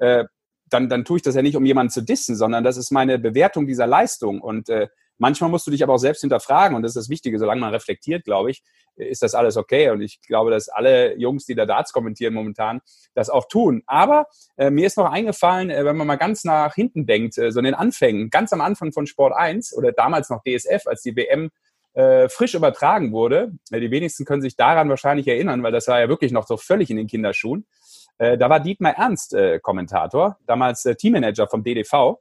äh, 0.00 0.24
dann, 0.68 0.88
dann 0.88 1.04
tue 1.04 1.16
ich 1.16 1.22
das 1.22 1.34
ja 1.34 1.42
nicht, 1.42 1.56
um 1.56 1.64
jemanden 1.64 1.90
zu 1.90 2.02
dissen, 2.02 2.36
sondern 2.36 2.64
das 2.64 2.76
ist 2.76 2.90
meine 2.92 3.18
Bewertung 3.18 3.66
dieser 3.66 3.86
Leistung. 3.86 4.40
Und 4.40 4.68
äh, 4.68 4.88
manchmal 5.18 5.50
musst 5.50 5.66
du 5.66 5.70
dich 5.70 5.82
aber 5.82 5.94
auch 5.94 5.98
selbst 5.98 6.20
hinterfragen, 6.20 6.76
und 6.76 6.82
das 6.82 6.90
ist 6.90 7.04
das 7.04 7.08
Wichtige, 7.08 7.38
solange 7.38 7.60
man 7.60 7.72
reflektiert, 7.72 8.24
glaube 8.24 8.50
ich, 8.50 8.62
ist 8.96 9.22
das 9.22 9.34
alles 9.34 9.56
okay. 9.56 9.90
Und 9.90 10.00
ich 10.00 10.20
glaube, 10.22 10.50
dass 10.50 10.68
alle 10.68 11.16
Jungs, 11.16 11.46
die 11.46 11.54
da 11.54 11.66
Darts 11.66 11.92
kommentieren 11.92 12.34
momentan, 12.34 12.80
das 13.14 13.30
auch 13.30 13.48
tun. 13.48 13.82
Aber 13.86 14.26
äh, 14.56 14.70
mir 14.70 14.86
ist 14.86 14.96
noch 14.96 15.10
eingefallen, 15.10 15.70
äh, 15.70 15.84
wenn 15.84 15.96
man 15.96 16.06
mal 16.06 16.16
ganz 16.16 16.44
nach 16.44 16.74
hinten 16.74 17.06
denkt, 17.06 17.38
äh, 17.38 17.50
so 17.50 17.60
in 17.60 17.64
den 17.64 17.74
Anfängen, 17.74 18.30
ganz 18.30 18.52
am 18.52 18.60
Anfang 18.60 18.92
von 18.92 19.06
Sport 19.06 19.34
1 19.34 19.74
oder 19.76 19.92
damals 19.92 20.30
noch 20.30 20.42
DSF, 20.44 20.86
als 20.86 21.02
die 21.02 21.16
WM 21.16 21.50
äh, 21.94 22.28
frisch 22.28 22.54
übertragen 22.54 23.12
wurde. 23.12 23.52
Äh, 23.70 23.80
die 23.80 23.90
wenigsten 23.90 24.24
können 24.24 24.42
sich 24.42 24.56
daran 24.56 24.88
wahrscheinlich 24.88 25.26
erinnern, 25.26 25.62
weil 25.62 25.72
das 25.72 25.88
war 25.88 26.00
ja 26.00 26.08
wirklich 26.08 26.32
noch 26.32 26.46
so 26.46 26.56
völlig 26.56 26.90
in 26.90 26.96
den 26.96 27.06
Kinderschuhen. 27.06 27.66
Äh, 28.20 28.36
da 28.36 28.50
war 28.50 28.60
Dietmar 28.60 28.96
Ernst 28.98 29.32
äh, 29.32 29.58
Kommentator, 29.60 30.36
damals 30.46 30.84
äh, 30.84 30.94
Teammanager 30.94 31.48
vom 31.48 31.64
DDV, 31.64 32.18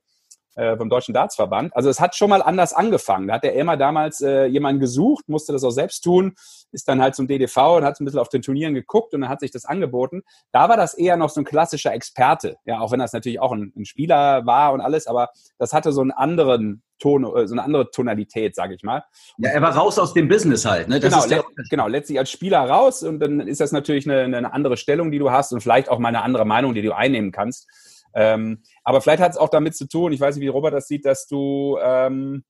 äh, 0.56 0.78
vom 0.78 0.90
Deutschen 0.90 1.14
Dartsverband. 1.14 1.76
Also 1.76 1.90
es 1.90 2.00
hat 2.00 2.16
schon 2.16 2.30
mal 2.30 2.42
anders 2.42 2.74
angefangen. 2.74 3.28
Da 3.28 3.36
hat 3.36 3.44
der 3.44 3.56
Elmar 3.56 3.78
damals 3.78 4.22
äh, 4.22 4.46
jemanden 4.46 4.80
gesucht, 4.80 5.30
musste 5.30 5.54
das 5.54 5.64
auch 5.64 5.72
selbst 5.72 6.02
tun, 6.02 6.34
ist 6.72 6.88
dann 6.88 7.02
halt 7.02 7.16
zum 7.16 7.28
DDV 7.28 7.78
und 7.78 7.84
hat 7.84 8.00
ein 8.00 8.06
bisschen 8.06 8.20
auf 8.20 8.30
den 8.30 8.42
Turnieren 8.42 8.74
geguckt 8.74 9.14
und 9.14 9.22
dann 9.22 9.30
hat 9.30 9.40
sich 9.40 9.52
das 9.52 9.66
angeboten. 9.66 10.24
Da 10.52 10.70
war 10.70 10.78
das 10.78 10.94
eher 10.94 11.18
noch 11.18 11.30
so 11.30 11.42
ein 11.42 11.46
klassischer 11.46 11.94
Experte, 11.94 12.58
ja, 12.66 12.80
auch 12.80 12.92
wenn 12.92 13.00
das 13.00 13.14
natürlich 13.14 13.40
auch 13.40 13.52
ein, 13.52 13.74
ein 13.76 13.86
Spieler 13.86 14.46
war 14.46 14.74
und 14.74 14.82
alles, 14.82 15.08
aber 15.08 15.30
das 15.58 15.74
hatte 15.74 15.92
so 15.92 16.02
einen 16.02 16.12
anderen 16.12 16.84
Ton, 17.00 17.24
äh, 17.24 17.48
so 17.48 17.56
eine 17.56 17.64
andere 17.64 17.90
Tonalität, 17.90 18.56
sage 18.56 18.76
ich 18.76 18.84
mal. 18.84 19.04
Ja, 19.38 19.52
er 19.52 19.62
war 19.62 19.76
raus 19.76 19.98
aus 19.98 20.14
dem 20.14 20.28
Business 20.28 20.66
halt. 20.66 20.90
Ne? 20.90 21.00
Genau, 21.00 21.26
let, 21.26 21.44
genau, 21.70 21.88
letztlich 21.88 22.20
als 22.20 22.30
Spieler 22.30 22.60
raus 22.60 23.04
und 23.04 23.20
dann 23.20 23.40
ist 23.40 23.62
das 23.62 23.72
natürlich 23.72 24.10
eine, 24.10 24.38
eine, 24.38 24.54
andere 24.54 24.78
Stellung, 24.78 25.12
die 25.12 25.20
du 25.20 25.32
hast 25.32 25.54
und 25.54 25.62
vielleicht 25.62 25.90
auch 25.90 26.00
mal 26.00 26.10
eine 26.10 26.22
andere 26.22 26.46
Meinung, 26.46 26.74
die 26.74 26.82
du 26.82 26.96
einnehmen 26.96 27.32
kannst. 27.32 27.68
Ähm, 28.14 28.64
aber 28.84 29.02
vielleicht 29.02 29.22
hat 29.22 29.32
es 29.32 29.38
auch 29.38 29.50
damit 29.50 29.76
zu 29.76 29.88
tun, 29.88 30.12
ich 30.12 30.20
weiß 30.20 30.36
nicht, 30.36 30.44
wie 30.44 30.50
Robert 30.50 30.74
das 30.74 30.88
sieht, 30.88 31.06
dass 31.06 31.28
du 31.28 31.78
ähm, 31.82 32.44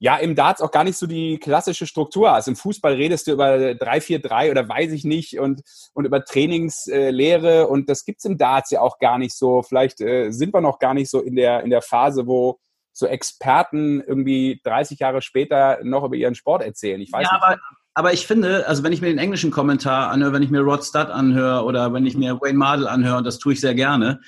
ja 0.00 0.16
im 0.16 0.34
Darts 0.34 0.60
auch 0.60 0.70
gar 0.70 0.84
nicht 0.84 0.96
so 0.96 1.06
die 1.06 1.38
klassische 1.38 1.86
Struktur 1.86 2.30
hast. 2.30 2.48
Im 2.48 2.56
Fußball 2.56 2.94
redest 2.94 3.26
du 3.26 3.32
über 3.32 3.54
3-4-3 3.54 4.50
oder 4.50 4.68
weiß 4.68 4.92
ich 4.92 5.04
nicht 5.04 5.38
und, 5.38 5.62
und 5.94 6.04
über 6.04 6.24
Trainingslehre 6.24 7.62
äh, 7.62 7.64
und 7.64 7.88
das 7.88 8.04
gibt's 8.04 8.24
im 8.24 8.38
Darts 8.38 8.70
ja 8.70 8.80
auch 8.80 8.98
gar 8.98 9.18
nicht 9.18 9.36
so. 9.36 9.62
Vielleicht 9.62 10.00
äh, 10.00 10.30
sind 10.30 10.54
wir 10.54 10.60
noch 10.60 10.78
gar 10.78 10.94
nicht 10.94 11.10
so 11.10 11.20
in 11.20 11.36
der, 11.36 11.62
in 11.62 11.70
der 11.70 11.82
Phase, 11.82 12.26
wo 12.26 12.58
so 12.92 13.06
Experten 13.06 14.00
irgendwie 14.00 14.60
30 14.64 14.98
Jahre 14.98 15.22
später 15.22 15.78
noch 15.82 16.04
über 16.04 16.16
ihren 16.16 16.34
Sport 16.34 16.62
erzählen. 16.62 17.00
Ich 17.00 17.12
weiß 17.12 17.26
ja, 17.30 17.34
nicht. 17.34 17.42
Aber, 17.42 17.58
aber 17.94 18.12
ich 18.12 18.26
finde, 18.26 18.66
also 18.66 18.82
wenn 18.82 18.92
ich 18.92 19.00
mir 19.00 19.08
den 19.08 19.18
englischen 19.18 19.50
Kommentar 19.50 20.10
anhöre, 20.10 20.32
wenn 20.32 20.42
ich 20.42 20.50
mir 20.50 20.60
Rod 20.60 20.84
Studd 20.84 21.08
anhöre 21.10 21.64
oder 21.64 21.92
wenn 21.92 22.06
ich 22.06 22.16
mir 22.16 22.40
Wayne 22.40 22.58
Mardell 22.58 22.88
anhöre, 22.88 23.18
und 23.18 23.24
das 23.24 23.38
tue 23.38 23.52
ich 23.52 23.60
sehr 23.60 23.74
gerne, 23.74 24.20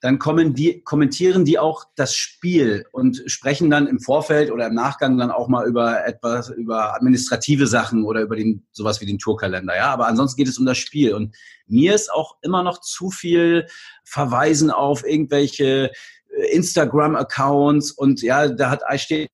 dann 0.00 0.18
kommen 0.18 0.54
die, 0.54 0.82
kommentieren 0.82 1.44
die 1.44 1.58
auch 1.58 1.84
das 1.96 2.14
Spiel 2.14 2.86
und 2.92 3.22
sprechen 3.26 3.68
dann 3.68 3.88
im 3.88 3.98
Vorfeld 3.98 4.50
oder 4.52 4.68
im 4.68 4.74
Nachgang 4.74 5.18
dann 5.18 5.30
auch 5.30 5.48
mal 5.48 5.66
über 5.66 6.06
etwas, 6.06 6.50
über 6.50 6.94
administrative 6.94 7.66
Sachen 7.66 8.04
oder 8.04 8.20
über 8.20 8.36
den, 8.36 8.64
sowas 8.70 9.00
wie 9.00 9.06
den 9.06 9.18
Tourkalender. 9.18 9.74
Ja, 9.74 9.86
aber 9.92 10.06
ansonsten 10.06 10.36
geht 10.36 10.48
es 10.48 10.58
um 10.58 10.66
das 10.66 10.78
Spiel. 10.78 11.14
Und 11.14 11.34
mir 11.66 11.94
ist 11.94 12.12
auch 12.12 12.36
immer 12.42 12.62
noch 12.62 12.80
zu 12.80 13.10
viel 13.10 13.66
Verweisen 14.04 14.70
auf 14.70 15.04
irgendwelche 15.04 15.90
äh, 16.30 16.46
Instagram-Accounts 16.52 17.90
und 17.90 18.22
ja, 18.22 18.48
da 18.48 18.70
hat 18.70 18.82
steht 19.00 19.30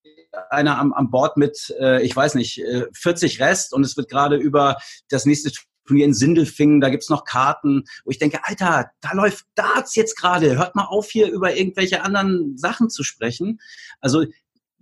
einer 0.49 0.79
am, 0.79 0.93
am 0.93 1.11
Bord 1.11 1.37
mit, 1.37 1.73
äh, 1.79 2.01
ich 2.03 2.15
weiß 2.15 2.35
nicht, 2.35 2.59
äh, 2.59 2.87
40 2.93 3.39
Rest 3.39 3.73
und 3.73 3.85
es 3.85 3.95
wird 3.97 4.09
gerade 4.09 4.35
über 4.35 4.77
das 5.09 5.25
nächste 5.25 5.51
Turnier 5.85 6.05
in 6.05 6.13
Sindelfingen, 6.13 6.81
da 6.81 6.89
gibt's 6.89 7.09
noch 7.09 7.25
Karten, 7.25 7.83
wo 8.03 8.11
ich 8.11 8.19
denke, 8.19 8.39
Alter, 8.43 8.91
da 9.01 9.13
läuft 9.13 9.45
Darts 9.55 9.95
jetzt 9.95 10.15
gerade, 10.17 10.57
hört 10.57 10.75
mal 10.75 10.85
auf 10.85 11.09
hier 11.09 11.31
über 11.31 11.55
irgendwelche 11.55 12.03
anderen 12.03 12.57
Sachen 12.57 12.89
zu 12.89 13.03
sprechen. 13.03 13.59
Also 13.99 14.25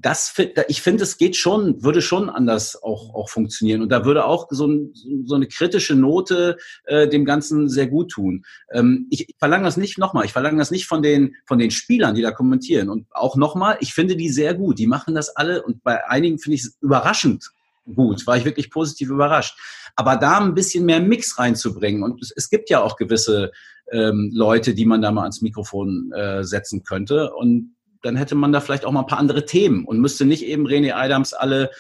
das, 0.04 0.34
ich 0.68 0.82
finde, 0.82 1.04
es 1.04 1.18
geht 1.18 1.36
schon, 1.36 1.82
würde 1.82 2.01
schon 2.01 2.30
anders 2.30 2.82
auch, 2.82 3.16
auch 3.16 3.30
funktionieren. 3.30 3.82
Und 3.82 3.89
da 3.89 4.04
würde 4.04 4.26
auch 4.26 4.47
so, 4.49 4.68
ein, 4.68 4.93
so 5.26 5.36
eine 5.36 5.47
kritische 5.47 5.95
Note 5.95 6.58
äh, 6.86 7.08
dem 7.08 7.24
Ganzen 7.24 7.70
sehr 7.70 7.88
gut 7.88 8.12
tun. 8.12 8.43
Ähm, 8.72 9.08
ich, 9.10 9.30
ich 9.30 9.36
verlange 9.39 9.64
das 9.64 9.78
nicht 9.78 9.97
nochmal, 9.97 10.26
ich 10.26 10.34
verlange 10.34 10.58
das 10.58 10.72
nicht 10.72 10.88
von 10.88 11.01
den, 11.01 11.36
von 11.45 11.58
den 11.58 11.72
Spielern, 11.72 12.16
die 12.16 12.22
da 12.22 12.32
kommentieren. 12.32 12.89
Und 12.89 13.08
auch 13.12 13.38
nochmal, 13.38 13.78
ich 13.80 13.93
finde 13.93 14.18
die 14.18 14.30
sehr 14.30 14.54
gut. 14.54 14.78
Die 14.78 14.88
machen 14.88 15.16
das 15.16 15.30
alle 15.30 15.64
und 15.64 15.84
bei 15.84 16.06
einigen 16.10 16.38
finde 16.38 16.56
ich 16.56 16.64
es 16.64 16.78
überraschend 16.82 17.51
gut, 17.86 18.26
war 18.28 18.38
ich 18.38 18.46
wirklich 18.46 18.70
positiv 18.70 19.10
überrascht. 19.10 19.58
Aber 19.96 20.16
da 20.16 20.40
ein 20.40 20.56
bisschen 20.56 20.86
mehr 20.86 21.00
Mix 21.00 21.38
reinzubringen 21.38 22.04
und 22.04 22.22
es, 22.22 22.32
es 22.36 22.50
gibt 22.50 22.70
ja 22.70 22.82
auch 22.82 22.96
gewisse 22.96 23.52
ähm, 23.92 24.32
Leute, 24.34 24.74
die 24.74 24.86
man 24.86 25.02
da 25.02 25.12
mal 25.12 25.24
ans 25.24 25.42
Mikrofon 25.42 26.12
äh, 26.14 26.44
setzen 26.44 26.84
könnte 26.84 27.34
und 27.34 27.76
dann 28.02 28.16
hätte 28.18 28.36
man 28.36 28.52
da 28.52 28.60
vielleicht 28.60 28.86
auch 28.86 28.92
mal 28.92 29.02
ein 29.02 29.08
paar 29.08 29.20
andere 29.20 29.46
Themen 29.46 29.86
und 29.86 30.00
müsste 30.00 30.26
nicht 30.26 30.44
eben 30.44 30.68
René 30.68 30.94
Adams 30.94 31.34
alle 31.34 31.72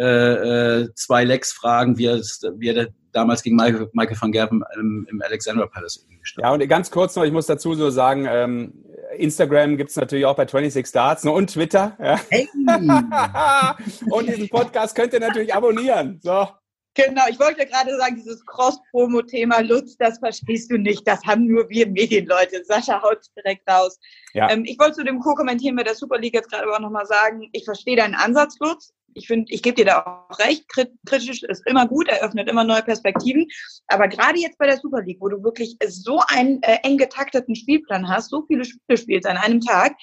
äh, 0.00 0.80
äh, 0.82 0.94
zwei 0.94 1.24
Lecks 1.24 1.52
fragen, 1.52 1.98
wie 1.98 2.06
er, 2.06 2.20
wie 2.56 2.68
er 2.68 2.88
damals 3.12 3.42
gegen 3.42 3.56
Michael, 3.56 3.90
Michael 3.92 4.16
van 4.18 4.32
Gerven 4.32 4.64
im, 4.76 5.06
im 5.10 5.20
Alexandra 5.20 5.66
Palace 5.66 6.06
gestellt 6.20 6.44
Ja, 6.44 6.52
und 6.52 6.66
ganz 6.68 6.90
kurz 6.90 7.16
noch, 7.16 7.24
ich 7.24 7.32
muss 7.32 7.44
dazu 7.44 7.74
so 7.74 7.90
sagen, 7.90 8.26
ähm, 8.26 8.84
Instagram 9.18 9.76
gibt 9.76 9.90
es 9.90 9.96
natürlich 9.96 10.24
auch 10.24 10.36
bei 10.36 10.46
26 10.46 10.86
Starts 10.86 11.24
ne, 11.24 11.32
und 11.32 11.52
Twitter. 11.52 11.98
Ja. 12.02 12.18
Hey. 12.30 12.48
und 14.10 14.26
diesen 14.26 14.48
Podcast 14.48 14.94
könnt 14.94 15.12
ihr 15.12 15.20
natürlich 15.20 15.54
abonnieren. 15.54 16.18
So. 16.22 16.48
Genau, 16.94 17.22
ich 17.28 17.38
wollte 17.38 17.66
gerade 17.66 17.96
sagen, 17.98 18.16
dieses 18.16 18.44
Cross-Promo-Thema, 18.46 19.60
Lutz, 19.60 19.96
das 19.98 20.18
verstehst 20.18 20.70
du 20.72 20.78
nicht. 20.78 21.06
Das 21.06 21.22
haben 21.24 21.46
nur 21.46 21.68
wir 21.68 21.86
Medienleute. 21.86 22.64
Sascha 22.64 23.02
haut 23.02 23.20
direkt 23.36 23.68
raus. 23.70 23.98
Ja. 24.32 24.50
Ähm, 24.50 24.64
ich 24.64 24.78
wollte 24.78 24.94
zu 24.94 25.04
dem 25.04 25.20
Co-Kommentieren 25.20 25.76
bei 25.76 25.84
der 25.84 25.94
Super 25.94 26.18
League 26.18 26.34
jetzt 26.34 26.50
gerade 26.50 26.66
aber 26.66 26.80
nochmal 26.80 27.06
sagen, 27.06 27.48
ich 27.52 27.64
verstehe 27.64 27.96
deinen 27.96 28.14
Ansatz, 28.14 28.56
Lutz. 28.60 28.92
Ich 29.14 29.26
finde, 29.26 29.52
ich 29.52 29.62
gebe 29.62 29.76
dir 29.76 29.84
da 29.84 30.28
auch 30.30 30.38
recht. 30.38 30.68
Kritisch 30.68 31.42
ist 31.42 31.66
immer 31.66 31.86
gut, 31.86 32.08
eröffnet 32.08 32.48
immer 32.48 32.64
neue 32.64 32.82
Perspektiven. 32.82 33.46
Aber 33.88 34.08
gerade 34.08 34.38
jetzt 34.38 34.58
bei 34.58 34.66
der 34.66 34.78
Super 34.78 35.02
League, 35.02 35.20
wo 35.20 35.28
du 35.28 35.42
wirklich 35.42 35.76
so 35.86 36.20
einen 36.28 36.62
äh, 36.62 36.78
eng 36.82 36.98
getakteten 36.98 37.54
Spielplan 37.54 38.08
hast, 38.08 38.30
so 38.30 38.44
viele 38.46 38.64
Spiele 38.64 38.98
spielst 38.98 39.26
an 39.26 39.36
einem 39.36 39.60
Tag, 39.60 39.96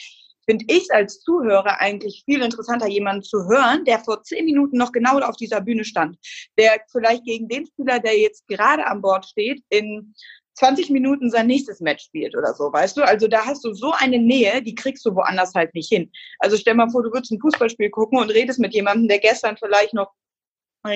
finde 0.49 0.65
ich 0.69 0.89
als 0.91 1.19
Zuhörer 1.19 1.79
eigentlich 1.81 2.23
viel 2.25 2.41
interessanter, 2.41 2.87
jemanden 2.87 3.23
zu 3.23 3.43
hören, 3.49 3.83
der 3.85 3.99
vor 3.99 4.23
zehn 4.23 4.45
Minuten 4.45 4.77
noch 4.77 4.91
genau 4.91 5.19
auf 5.19 5.35
dieser 5.35 5.61
Bühne 5.61 5.83
stand, 5.83 6.17
der 6.57 6.79
vielleicht 6.91 7.25
gegen 7.25 7.49
den 7.49 7.65
Spieler, 7.65 7.99
der 7.99 8.17
jetzt 8.17 8.47
gerade 8.47 8.87
an 8.87 9.01
Bord 9.01 9.25
steht, 9.25 9.61
in 9.69 10.13
20 10.57 10.89
Minuten 10.89 11.29
sein 11.29 11.47
nächstes 11.47 11.79
Match 11.79 12.05
spielt 12.05 12.35
oder 12.35 12.53
so, 12.53 12.71
weißt 12.73 12.97
du? 12.97 13.03
Also 13.03 13.27
da 13.27 13.45
hast 13.45 13.63
du 13.63 13.73
so 13.73 13.93
eine 13.97 14.17
Nähe, 14.17 14.61
die 14.61 14.75
kriegst 14.75 15.05
du 15.05 15.15
woanders 15.15 15.53
halt 15.53 15.73
nicht 15.75 15.89
hin. 15.89 16.11
Also 16.39 16.57
stell 16.57 16.73
mal 16.73 16.89
vor, 16.89 17.03
du 17.03 17.11
würdest 17.11 17.31
ein 17.31 17.39
Fußballspiel 17.39 17.89
gucken 17.91 18.19
und 18.19 18.31
redest 18.31 18.59
mit 18.59 18.73
jemandem, 18.73 19.07
der 19.07 19.19
gestern 19.19 19.57
vielleicht 19.57 19.93
noch 19.93 20.11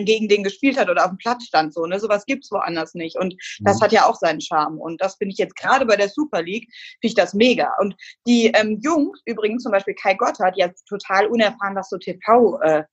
gegen 0.05 0.29
den 0.29 0.43
gespielt 0.43 0.79
hat 0.79 0.89
oder 0.89 1.03
auf 1.03 1.11
dem 1.11 1.17
Platz 1.17 1.43
stand. 1.43 1.73
So, 1.73 1.85
ne? 1.85 1.99
Sowas 1.99 2.25
gibt's 2.25 2.51
woanders 2.51 2.93
nicht. 2.93 3.17
Und 3.17 3.35
das 3.59 3.79
mhm. 3.79 3.83
hat 3.83 3.91
ja 3.91 4.05
auch 4.05 4.15
seinen 4.15 4.39
Charme. 4.39 4.79
Und 4.79 5.01
das 5.01 5.15
finde 5.15 5.33
ich 5.33 5.37
jetzt 5.37 5.55
gerade 5.55 5.85
bei 5.85 5.95
der 5.95 6.09
Super 6.09 6.41
League, 6.41 6.67
finde 7.01 7.07
ich 7.07 7.15
das 7.15 7.33
mega. 7.33 7.73
Und 7.79 7.95
die 8.25 8.47
ähm, 8.47 8.79
Jungs, 8.81 9.21
übrigens 9.25 9.63
zum 9.63 9.71
Beispiel 9.71 9.95
Kai 9.95 10.13
Gotthard, 10.13 10.55
jetzt 10.57 10.85
total 10.85 11.27
unerfahren, 11.27 11.75
was 11.75 11.89
so 11.89 11.97
TV 11.97 12.59
äh, 12.61 12.83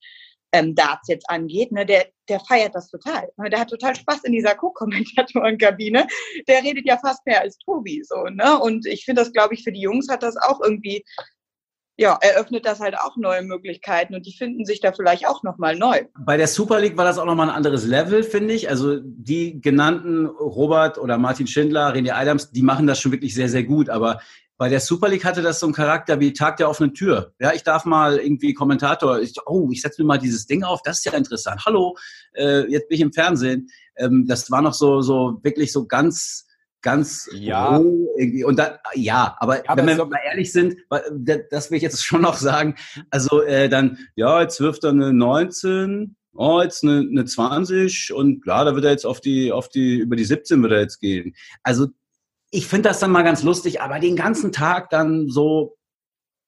ähm, 0.52 0.74
Darts 0.74 1.08
jetzt 1.08 1.28
angeht, 1.30 1.72
ne, 1.72 1.86
der, 1.86 2.06
der 2.28 2.40
feiert 2.40 2.74
das 2.74 2.88
total. 2.88 3.30
Ne? 3.36 3.50
Der 3.50 3.60
hat 3.60 3.70
total 3.70 3.94
Spaß 3.94 4.24
in 4.24 4.32
dieser 4.32 4.54
Co-Kommentatorenkabine. 4.54 6.06
Der 6.46 6.62
redet 6.62 6.86
ja 6.86 6.98
fast 6.98 7.24
mehr 7.26 7.40
als 7.40 7.58
Tobi, 7.58 8.02
so, 8.04 8.24
ne? 8.24 8.58
Und 8.58 8.86
ich 8.86 9.04
finde 9.04 9.22
das, 9.22 9.32
glaube 9.32 9.54
ich, 9.54 9.64
für 9.64 9.72
die 9.72 9.80
Jungs 9.80 10.08
hat 10.08 10.22
das 10.22 10.36
auch 10.36 10.60
irgendwie 10.62 11.04
ja, 12.00 12.16
eröffnet 12.20 12.64
das 12.64 12.78
halt 12.78 12.96
auch 12.96 13.16
neue 13.16 13.42
Möglichkeiten 13.42 14.14
und 14.14 14.24
die 14.24 14.32
finden 14.32 14.64
sich 14.64 14.80
da 14.80 14.92
vielleicht 14.92 15.26
auch 15.26 15.42
nochmal 15.42 15.76
neu. 15.76 16.04
Bei 16.16 16.36
der 16.36 16.46
Super 16.46 16.78
League 16.78 16.96
war 16.96 17.04
das 17.04 17.18
auch 17.18 17.24
nochmal 17.24 17.50
ein 17.50 17.56
anderes 17.56 17.84
Level, 17.84 18.22
finde 18.22 18.54
ich. 18.54 18.70
Also 18.70 19.00
die 19.02 19.60
genannten 19.60 20.26
Robert 20.26 20.96
oder 20.98 21.18
Martin 21.18 21.48
Schindler, 21.48 21.92
René 21.92 22.12
Adams, 22.12 22.52
die 22.52 22.62
machen 22.62 22.86
das 22.86 23.00
schon 23.00 23.10
wirklich 23.10 23.34
sehr, 23.34 23.48
sehr 23.48 23.64
gut. 23.64 23.90
Aber 23.90 24.20
bei 24.58 24.68
der 24.68 24.80
Super 24.80 25.08
League 25.08 25.24
hatte 25.24 25.40
das 25.40 25.60
so 25.60 25.66
einen 25.66 25.74
Charakter 25.74 26.18
wie 26.18 26.32
Tag 26.32 26.56
der 26.56 26.68
offenen 26.68 26.92
Tür. 26.92 27.32
Ja, 27.38 27.52
ich 27.54 27.62
darf 27.62 27.84
mal 27.84 28.18
irgendwie 28.18 28.54
Kommentator, 28.54 29.20
ich, 29.20 29.34
oh, 29.46 29.68
ich 29.70 29.80
setze 29.80 30.02
mir 30.02 30.06
mal 30.06 30.18
dieses 30.18 30.46
Ding 30.46 30.64
auf, 30.64 30.82
das 30.82 30.98
ist 30.98 31.04
ja 31.04 31.12
interessant. 31.12 31.62
Hallo, 31.64 31.96
äh, 32.34 32.68
jetzt 32.68 32.88
bin 32.88 32.96
ich 32.96 33.00
im 33.00 33.12
Fernsehen. 33.12 33.68
Ähm, 33.96 34.26
das 34.26 34.50
war 34.50 34.60
noch 34.60 34.74
so, 34.74 35.00
so 35.00 35.38
wirklich 35.42 35.72
so 35.72 35.86
ganz 35.86 36.44
ganz 36.80 37.28
ja. 37.32 37.76
roh 37.76 38.08
irgendwie. 38.16 38.44
Und 38.44 38.58
dann, 38.58 38.78
ja, 38.94 39.36
aber, 39.40 39.58
ja, 39.58 39.62
aber 39.66 39.86
wenn 39.86 39.96
wir 39.96 40.04
mal 40.06 40.20
ehrlich 40.24 40.52
sind, 40.52 40.76
das 41.50 41.70
will 41.70 41.76
ich 41.76 41.82
jetzt 41.82 42.04
schon 42.04 42.22
noch 42.22 42.36
sagen, 42.36 42.76
also 43.10 43.42
äh, 43.42 43.68
dann, 43.68 43.98
ja, 44.14 44.40
jetzt 44.40 44.60
wirft 44.60 44.84
er 44.84 44.90
eine 44.90 45.12
19, 45.12 46.16
oh, 46.34 46.60
jetzt 46.62 46.84
eine, 46.84 47.00
eine 47.00 47.24
20 47.24 48.12
und 48.12 48.46
ja, 48.46 48.64
da 48.64 48.74
wird 48.74 48.84
er 48.84 48.92
jetzt 48.92 49.06
auf 49.06 49.20
die, 49.20 49.50
auf 49.50 49.68
die, 49.68 49.98
über 49.98 50.14
die 50.16 50.24
17 50.24 50.62
wird 50.62 50.72
er 50.72 50.80
jetzt 50.80 51.00
gehen. 51.00 51.34
Also 51.62 51.88
ich 52.50 52.66
finde 52.66 52.88
das 52.88 53.00
dann 53.00 53.10
mal 53.10 53.22
ganz 53.22 53.42
lustig, 53.42 53.80
aber 53.80 53.98
den 53.98 54.16
ganzen 54.16 54.52
Tag 54.52 54.90
dann 54.90 55.28
so, 55.28 55.76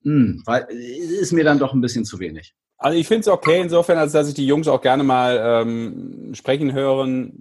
hm, 0.03 0.43
weil, 0.47 0.67
ist 0.71 1.33
mir 1.33 1.45
dann 1.45 1.59
doch 1.59 1.75
ein 1.75 1.81
bisschen 1.81 2.05
zu 2.05 2.19
wenig. 2.19 2.55
Also 2.79 2.99
ich 2.99 3.07
finde 3.07 3.21
es 3.21 3.29
okay, 3.29 3.61
insofern, 3.61 3.99
als 3.99 4.13
dass 4.13 4.29
ich 4.29 4.35
die 4.35 4.47
Jungs 4.47 4.67
auch 4.67 4.81
gerne 4.81 5.05
mal 5.05 5.39
ähm, 5.43 6.33
sprechen 6.35 6.73
hören. 6.73 7.33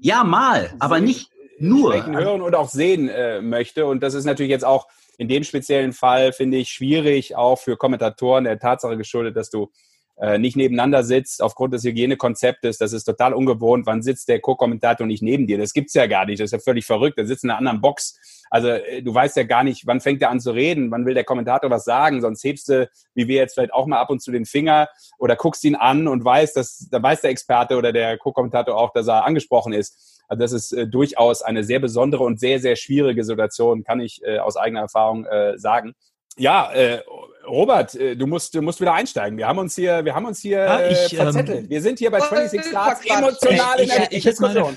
Ja, 0.00 0.24
mal, 0.24 0.74
aber 0.80 1.00
nicht 1.00 1.30
nur 1.58 1.92
sprechen, 1.92 2.16
hören 2.16 2.42
und 2.42 2.54
auch 2.56 2.68
sehen 2.68 3.08
äh, 3.08 3.40
möchte. 3.40 3.86
Und 3.86 4.02
das 4.02 4.14
ist 4.14 4.24
natürlich 4.24 4.50
jetzt 4.50 4.64
auch 4.64 4.88
in 5.16 5.28
dem 5.28 5.44
speziellen 5.44 5.92
Fall, 5.92 6.32
finde 6.32 6.58
ich, 6.58 6.70
schwierig, 6.70 7.36
auch 7.36 7.56
für 7.56 7.76
Kommentatoren 7.76 8.44
der 8.44 8.58
Tatsache 8.58 8.96
geschuldet, 8.96 9.36
dass 9.36 9.48
du 9.48 9.70
äh, 10.18 10.38
nicht 10.38 10.56
nebeneinander 10.56 11.04
sitzt 11.04 11.42
aufgrund 11.42 11.74
des 11.74 11.84
Hygienekonzeptes. 11.84 12.78
Das 12.78 12.92
ist 12.92 13.04
total 13.04 13.34
ungewohnt. 13.34 13.86
Wann 13.86 14.02
sitzt 14.02 14.28
der 14.28 14.40
Co-Kommentator 14.40 15.06
nicht 15.06 15.22
neben 15.22 15.46
dir? 15.46 15.58
Das 15.58 15.72
gibt's 15.72 15.94
ja 15.94 16.06
gar 16.06 16.24
nicht. 16.24 16.40
Das 16.40 16.46
ist 16.46 16.52
ja 16.52 16.58
völlig 16.58 16.86
verrückt. 16.86 17.18
Der 17.18 17.26
sitzt 17.26 17.44
in 17.44 17.50
einer 17.50 17.58
anderen 17.58 17.80
Box. 17.80 18.18
Also 18.50 18.68
äh, 18.68 19.02
du 19.02 19.12
weißt 19.14 19.36
ja 19.36 19.42
gar 19.42 19.62
nicht, 19.62 19.86
wann 19.86 20.00
fängt 20.00 20.22
er 20.22 20.30
an 20.30 20.40
zu 20.40 20.52
reden, 20.52 20.90
wann 20.90 21.04
will 21.04 21.14
der 21.14 21.24
Kommentator 21.24 21.70
was 21.70 21.84
sagen. 21.84 22.22
Sonst 22.22 22.42
hebst 22.44 22.68
du, 22.68 22.88
wie 23.14 23.28
wir 23.28 23.36
jetzt 23.36 23.54
vielleicht 23.54 23.74
auch 23.74 23.86
mal 23.86 24.00
ab 24.00 24.10
und 24.10 24.22
zu 24.22 24.32
den 24.32 24.46
Finger 24.46 24.88
oder 25.18 25.36
guckst 25.36 25.64
ihn 25.64 25.74
an 25.74 26.08
und 26.08 26.24
weißt, 26.24 26.56
dass 26.56 26.88
da 26.90 27.02
weiß 27.02 27.20
der 27.20 27.30
Experte 27.30 27.76
oder 27.76 27.92
der 27.92 28.16
Co-Kommentator 28.16 28.76
auch, 28.76 28.92
dass 28.92 29.08
er 29.08 29.24
angesprochen 29.24 29.72
ist. 29.72 30.22
Also 30.28 30.40
das 30.40 30.52
ist 30.52 30.72
äh, 30.72 30.86
durchaus 30.86 31.42
eine 31.42 31.62
sehr 31.62 31.78
besondere 31.78 32.24
und 32.24 32.40
sehr, 32.40 32.58
sehr 32.58 32.76
schwierige 32.76 33.24
Situation, 33.24 33.84
kann 33.84 34.00
ich 34.00 34.22
äh, 34.24 34.38
aus 34.38 34.56
eigener 34.56 34.80
Erfahrung 34.80 35.24
äh, 35.26 35.58
sagen. 35.58 35.94
Ja, 36.36 36.72
äh, 36.72 37.02
Robert, 37.46 37.94
äh, 37.94 38.16
du 38.16 38.26
musst, 38.26 38.54
du 38.54 38.62
musst 38.62 38.80
wieder 38.80 38.92
einsteigen. 38.92 39.38
Wir 39.38 39.46
haben 39.46 39.58
uns 39.58 39.74
hier, 39.74 40.04
wir 40.04 40.14
haben 40.14 40.26
uns 40.26 40.40
hier 40.40 40.58
ja, 40.58 40.78
äh, 40.80 40.92
ich, 40.92 41.16
verzettelt. 41.16 41.64
Ähm, 41.64 41.70
wir 41.70 41.82
sind 41.82 41.98
hier 41.98 42.10
bei 42.10 42.20
26 42.20 42.64
Stars 42.64 43.00
emotional 43.04 43.80
in 43.80 43.88
der 43.88 44.12
ich, 44.12 44.24
Diskussion. 44.24 44.76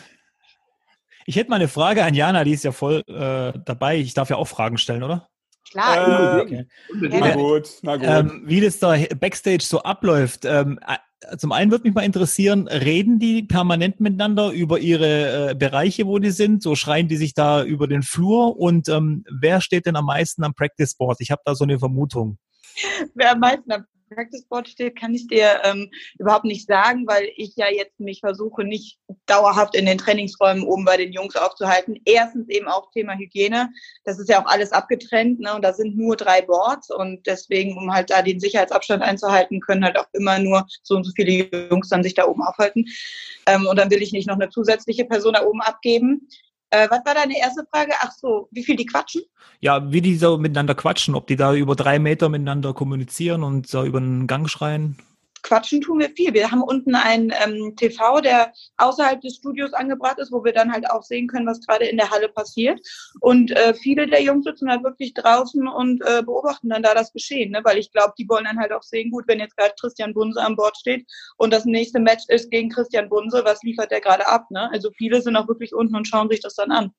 Ich 1.26 1.36
hätte 1.36 1.49
mal 1.49 1.57
eine 1.57 1.68
Frage 1.68 2.03
an 2.03 2.14
Jana, 2.14 2.43
die 2.43 2.53
ist 2.53 2.64
ja 2.64 2.72
voll 2.72 3.03
äh, 3.07 3.60
dabei. 3.66 3.97
Ich 3.97 4.14
darf 4.14 4.30
ja 4.30 4.38
auch 4.38 4.47
Fragen 4.47 4.78
stellen, 4.78 5.03
oder? 5.03 5.28
Klar. 5.70 6.38
Äh, 6.38 6.41
okay. 6.41 6.66
Na 6.93 7.36
gut, 7.36 7.70
na 7.82 7.97
gut. 7.97 8.07
Ähm, 8.07 8.43
wie 8.45 8.62
das 8.62 8.80
da 8.80 8.95
Backstage 9.20 9.64
so 9.64 9.84
abläuft. 9.84 10.45
Ähm, 10.45 10.80
zum 11.38 11.52
einen 11.52 11.72
würde 11.72 11.84
mich 11.84 11.94
mal 11.94 12.04
interessieren, 12.06 12.68
reden 12.68 13.20
die 13.20 13.44
permanent 13.44 14.00
miteinander 14.00 14.52
über 14.52 14.80
ihre 14.80 15.52
äh, 15.52 15.56
Bereiche, 15.56 16.06
wo 16.08 16.20
die 16.20 16.32
sind? 16.32 16.64
So 16.64 16.76
schreien 16.76 17.08
die 17.08 17.18
sich 17.18 17.34
da 17.34 17.64
über 17.64 17.88
den 17.88 18.04
Flur? 18.04 18.58
Und 18.58 18.88
ähm, 18.90 19.24
wer 19.30 19.62
steht 19.62 19.86
denn 19.86 19.96
am 19.96 20.06
meisten 20.06 20.44
am 20.44 20.54
Practice 20.54 20.96
Board? 20.96 21.18
Ich 21.20 21.32
habe 21.32 21.42
da 21.46 21.56
so 21.56 21.66
eine 21.66 21.80
Vermutung. 21.80 22.38
Wer 23.16 23.34
am 23.34 23.40
meisten 23.40 23.72
am 23.72 23.86
Practice 24.10 24.45
Board 24.45 24.68
steht, 24.68 24.99
kann 24.99 25.14
ich 25.14 25.28
dir 25.28 25.62
ähm, 25.64 25.89
überhaupt 26.18 26.45
nicht 26.45 26.68
sagen, 26.68 27.05
weil 27.07 27.30
ich 27.36 27.55
ja 27.55 27.68
jetzt 27.70 27.99
mich 27.99 28.20
versuche, 28.20 28.64
nicht 28.64 28.97
dauerhaft 29.26 29.76
in 29.76 29.86
den 29.86 29.97
Trainingsräumen 29.97 30.64
oben 30.64 30.86
bei 30.86 30.97
den 30.97 31.14
Jungs 31.14 31.36
aufzuhalten. 31.36 31.99
Erstens 32.05 32.49
eben 32.49 32.68
auch 32.68 32.91
Thema 32.91 33.14
Hygiene. 33.18 33.70
Das 34.03 34.20
ist 34.20 34.30
ja 34.30 34.41
auch 34.41 34.47
alles 34.47 34.72
abgetrennt, 34.72 35.39
ne? 35.39 35.55
Und 35.55 35.64
da 35.64 35.74
sind 35.74 35.97
nur 35.97 36.16
drei 36.16 36.41
Boards 36.41 36.89
und 36.89 37.26
deswegen, 37.28 37.78
um 37.78 37.93
halt 37.93 38.10
da 38.10 38.22
den 38.22 38.39
Sicherheitsabstand 38.39 39.03
einzuhalten, 39.03 39.62
können 39.62 39.86
halt 39.86 39.97
auch 39.97 40.07
immer 40.14 40.39
nur 40.39 40.66
so 40.84 40.95
und 40.95 41.03
so 41.03 41.12
viele 41.16 41.49
Jungs 41.70 41.89
dann 41.89 42.03
sich 42.03 42.16
da 42.16 42.26
oben 42.26 42.43
aufhalten. 42.43 42.86
Ähm, 43.45 43.68
und 43.68 43.78
dann 43.78 43.91
will 43.91 44.01
ich 44.01 44.12
nicht 44.12 44.28
noch 44.28 44.36
eine 44.36 44.49
zusätzliche 44.49 45.05
Person 45.05 45.34
da 45.34 45.45
oben 45.45 45.62
abgeben. 45.62 46.28
Äh, 46.72 46.88
was 46.90 47.04
war 47.06 47.16
deine 47.16 47.38
erste 47.40 47.66
Frage? 47.72 47.94
Ach 48.00 48.12
so, 48.12 48.48
wie 48.52 48.64
viel 48.64 48.76
die 48.76 48.86
quatschen? 48.86 49.24
Ja, 49.60 49.92
wie 49.92 50.02
die 50.02 50.16
so 50.16 50.38
miteinander 50.38 50.76
quatschen, 50.76 51.16
ob 51.16 51.28
die 51.28 51.36
da 51.36 51.54
über 51.54 51.76
drei 51.76 52.00
Meter 52.00 52.30
miteinander 52.30 52.74
kommunizieren 52.74 53.44
und 53.44 53.68
so 53.68 53.84
über 53.84 53.98
einen 53.98 54.28
Gang 54.28 54.48
schreien 54.48 54.98
quatschen 55.44 55.82
tun 55.82 56.00
wir 56.00 56.10
viel. 56.10 56.34
Wir 56.34 56.52
haben 56.52 56.62
unten 56.62 56.96
einen 56.96 57.32
ähm, 57.44 57.76
TV, 57.76 58.22
der 58.22 58.52
außerhalb 58.78 59.22
des 59.22 59.36
Studios 59.36 59.74
angebracht 59.74 60.20
ist, 60.20 60.32
wo 60.32 60.44
wir 60.44 60.54
dann 60.54 60.72
halt 60.72 60.90
auch 60.90 61.04
sehen 61.04 61.28
können, 61.28 61.48
was 61.48 61.66
gerade 61.66 61.86
in 61.86 61.98
der 61.98 62.10
Halle 62.10 62.30
passiert. 62.30 62.80
Und 63.22 63.52
äh, 63.52 63.74
viele 63.74 64.08
der 64.08 64.22
Jungs 64.22 64.46
sitzen 64.46 64.70
halt 64.70 64.84
wirklich 64.84 65.14
draußen 65.14 65.68
und 65.68 66.02
äh, 66.06 66.22
beobachten 66.24 66.70
dann 66.70 66.84
da 66.84 66.94
das 66.94 67.14
Geschehen, 67.14 67.52
ne? 67.52 67.62
weil 67.64 67.78
ich 67.78 67.92
glaube, 67.92 68.14
die 68.18 68.28
wollen 68.28 68.46
dann 68.46 68.60
halt 68.60 68.72
auch 68.72 68.84
sehen, 68.84 69.12
gut, 69.12 69.26
wenn 69.28 69.40
jetzt 69.40 69.58
gerade 69.58 69.74
Christian 69.80 70.14
Bunse 70.14 70.42
an 70.42 70.56
Bord 70.56 70.78
steht 70.78 71.06
und 71.38 71.54
das 71.54 71.66
nächste 71.66 72.00
Match 72.00 72.24
ist 72.28 72.52
gegen 72.52 72.70
Christian 72.70 73.10
Bunse, 73.10 73.42
was 73.46 73.62
liefert 73.64 73.92
der 73.92 74.02
gerade 74.02 74.28
ab? 74.28 74.50
Ne? 74.52 74.70
Also 74.72 74.92
viele 74.92 75.22
sind 75.22 75.36
auch 75.36 75.48
wirklich 75.48 75.74
unten 75.74 75.96
und 75.96 76.08
schauen 76.08 76.30
sich 76.30 76.42
das 76.42 76.56
dann 76.56 76.72
an. 76.72 76.92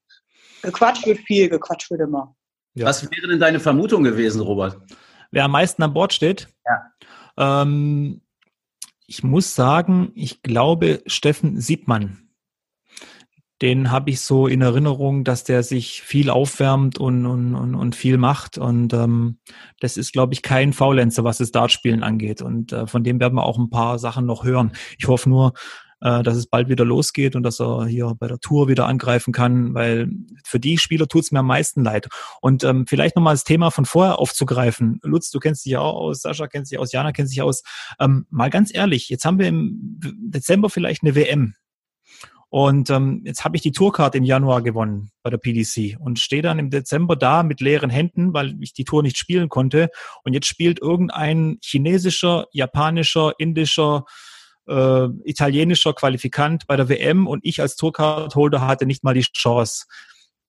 Gequatscht 0.62 1.07
wird 1.07 1.18
viel, 1.20 1.49
gequatscht 1.49 1.91
wird 1.91 2.01
immer. 2.01 2.34
Ja. 2.74 2.86
Was 2.86 3.03
wäre 3.11 3.28
denn 3.28 3.41
deine 3.41 3.61
Vermutung 3.61 4.05
gewesen, 4.05 4.41
Robert? 4.41 4.78
Wer 5.30 5.45
am 5.45 5.53
meisten 5.53 5.82
an 5.82 5.93
Bord 5.93 6.12
steht? 6.12 6.49
Ja. 6.66 7.62
Ähm, 7.62 8.20
ich 9.11 9.24
muss 9.24 9.56
sagen, 9.56 10.12
ich 10.14 10.40
glaube, 10.40 11.02
Steffen 11.04 11.61
Siebmann, 11.61 12.28
den 13.61 13.90
habe 13.90 14.11
ich 14.11 14.20
so 14.20 14.46
in 14.46 14.62
Erinnerung, 14.62 15.24
dass 15.24 15.42
der 15.42 15.64
sich 15.64 16.02
viel 16.02 16.30
aufwärmt 16.30 16.98
und, 16.98 17.26
und, 17.26 17.56
und, 17.56 17.74
und 17.74 17.96
viel 17.96 18.18
macht. 18.18 18.56
Und 18.56 18.94
ähm, 18.94 19.40
das 19.80 19.96
ist, 19.96 20.12
glaube 20.12 20.32
ich, 20.32 20.42
kein 20.42 20.72
Faulenzer, 20.72 21.24
was 21.24 21.38
das 21.38 21.50
Dartspielen 21.50 22.04
angeht. 22.04 22.40
Und 22.40 22.72
äh, 22.72 22.86
von 22.86 23.02
dem 23.02 23.18
werden 23.18 23.34
wir 23.34 23.42
auch 23.42 23.58
ein 23.58 23.68
paar 23.68 23.98
Sachen 23.98 24.26
noch 24.26 24.44
hören. 24.44 24.72
Ich 24.96 25.08
hoffe 25.08 25.28
nur, 25.28 25.54
äh, 26.01 26.22
dass 26.22 26.36
es 26.36 26.46
bald 26.46 26.68
wieder 26.68 26.84
losgeht 26.84 27.36
und 27.36 27.42
dass 27.42 27.61
er 27.61 27.86
hier 27.86 28.14
bei 28.18 28.28
der 28.28 28.38
Tour 28.38 28.68
wieder 28.68 28.86
angreifen 28.86 29.32
kann, 29.32 29.74
weil 29.74 30.11
für 30.44 30.61
die 30.61 30.78
Spieler 30.78 31.09
tut 31.09 31.24
es 31.24 31.32
mir 31.32 31.40
am 31.40 31.46
meisten 31.46 31.84
leid. 31.84 32.09
Und 32.40 32.64
ähm, 32.64 32.86
vielleicht 32.86 33.16
nochmal 33.16 33.34
das 33.34 33.44
Thema 33.44 33.70
von 33.70 33.84
vorher 33.84 34.18
aufzugreifen. 34.18 35.01
Lutz, 35.03 35.30
du 35.30 35.38
kennst 35.38 35.64
dich 35.64 35.72
ja 35.72 35.80
auch 35.80 35.94
aus, 35.94 36.22
Sascha 36.22 36.46
kennt 36.46 36.68
sich 36.68 36.78
aus, 36.78 36.92
Jana 36.92 37.12
kennt 37.12 37.28
sich 37.28 37.42
aus. 37.42 37.62
Ähm, 37.98 38.26
mal 38.30 38.51
ganz 38.51 38.74
ehrlich, 38.74 39.09
jetzt 39.09 39.24
haben 39.24 39.38
wir 39.38 39.48
im 39.48 40.01
Dezember 40.01 40.70
vielleicht 40.70 41.03
eine 41.03 41.14
WM. 41.14 41.55
Und 42.53 42.90
ähm, 42.90 43.22
jetzt 43.24 43.44
habe 43.44 43.55
ich 43.55 43.62
die 43.62 43.70
Tourcard 43.70 44.16
im 44.16 44.24
Januar 44.24 44.61
gewonnen 44.61 45.12
bei 45.22 45.30
der 45.30 45.38
PDC 45.38 45.96
und 46.01 46.18
stehe 46.18 46.42
dann 46.42 46.59
im 46.59 46.68
Dezember 46.68 47.14
da 47.14 47.44
mit 47.44 47.61
leeren 47.61 47.90
Händen, 47.90 48.34
weil 48.34 48.57
ich 48.61 48.72
die 48.72 48.82
Tour 48.82 49.05
nicht 49.05 49.16
spielen 49.16 49.48
konnte. 49.48 49.88
Und 50.24 50.32
jetzt 50.32 50.48
spielt 50.48 50.80
irgendein 50.80 51.59
chinesischer, 51.62 52.46
japanischer, 52.51 53.34
indischer, 53.38 54.05
äh, 54.71 55.09
italienischer 55.25 55.93
Qualifikant 55.93 56.66
bei 56.66 56.77
der 56.77 56.89
WM 56.89 57.27
und 57.27 57.45
ich 57.45 57.61
als 57.61 57.77
Tourcard-Holder 57.77 58.66
hatte 58.66 58.87
nicht 58.87 59.05
mal 59.05 59.14
die 59.14 59.23
Chance. 59.23 59.87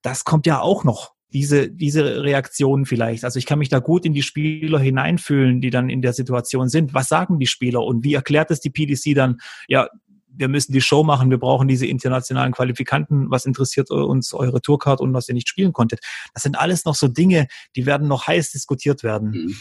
Das 0.01 0.23
kommt 0.23 0.45
ja 0.45 0.61
auch 0.61 0.83
noch 0.83 1.13
diese, 1.33 1.69
diese 1.69 2.23
Reaktionen 2.23 2.85
vielleicht. 2.85 3.23
Also 3.23 3.39
ich 3.39 3.45
kann 3.45 3.59
mich 3.59 3.69
da 3.69 3.79
gut 3.79 4.05
in 4.05 4.13
die 4.13 4.21
Spieler 4.21 4.79
hineinfühlen, 4.79 5.61
die 5.61 5.69
dann 5.69 5.89
in 5.89 6.01
der 6.01 6.13
Situation 6.13 6.69
sind. 6.69 6.93
Was 6.93 7.07
sagen 7.07 7.39
die 7.39 7.47
Spieler 7.47 7.83
und 7.83 8.03
wie 8.03 8.13
erklärt 8.13 8.51
es 8.51 8.59
die 8.59 8.69
PDC 8.69 9.15
dann? 9.15 9.39
Ja, 9.67 9.87
wir 10.33 10.47
müssen 10.47 10.71
die 10.71 10.81
Show 10.81 11.03
machen, 11.03 11.29
wir 11.29 11.39
brauchen 11.39 11.67
diese 11.67 11.85
internationalen 11.85 12.53
Qualifikanten, 12.53 13.29
was 13.29 13.45
interessiert 13.45 13.91
uns 13.91 14.33
eure 14.33 14.61
Tourcard 14.61 15.01
und 15.01 15.13
was 15.13 15.27
ihr 15.27 15.35
nicht 15.35 15.49
spielen 15.49 15.73
konntet. 15.73 15.99
Das 16.33 16.43
sind 16.43 16.57
alles 16.57 16.85
noch 16.85 16.95
so 16.95 17.07
Dinge, 17.07 17.47
die 17.75 17.85
werden 17.85 18.07
noch 18.07 18.27
heiß 18.27 18.51
diskutiert 18.51 19.03
werden. 19.03 19.31
Mhm. 19.31 19.55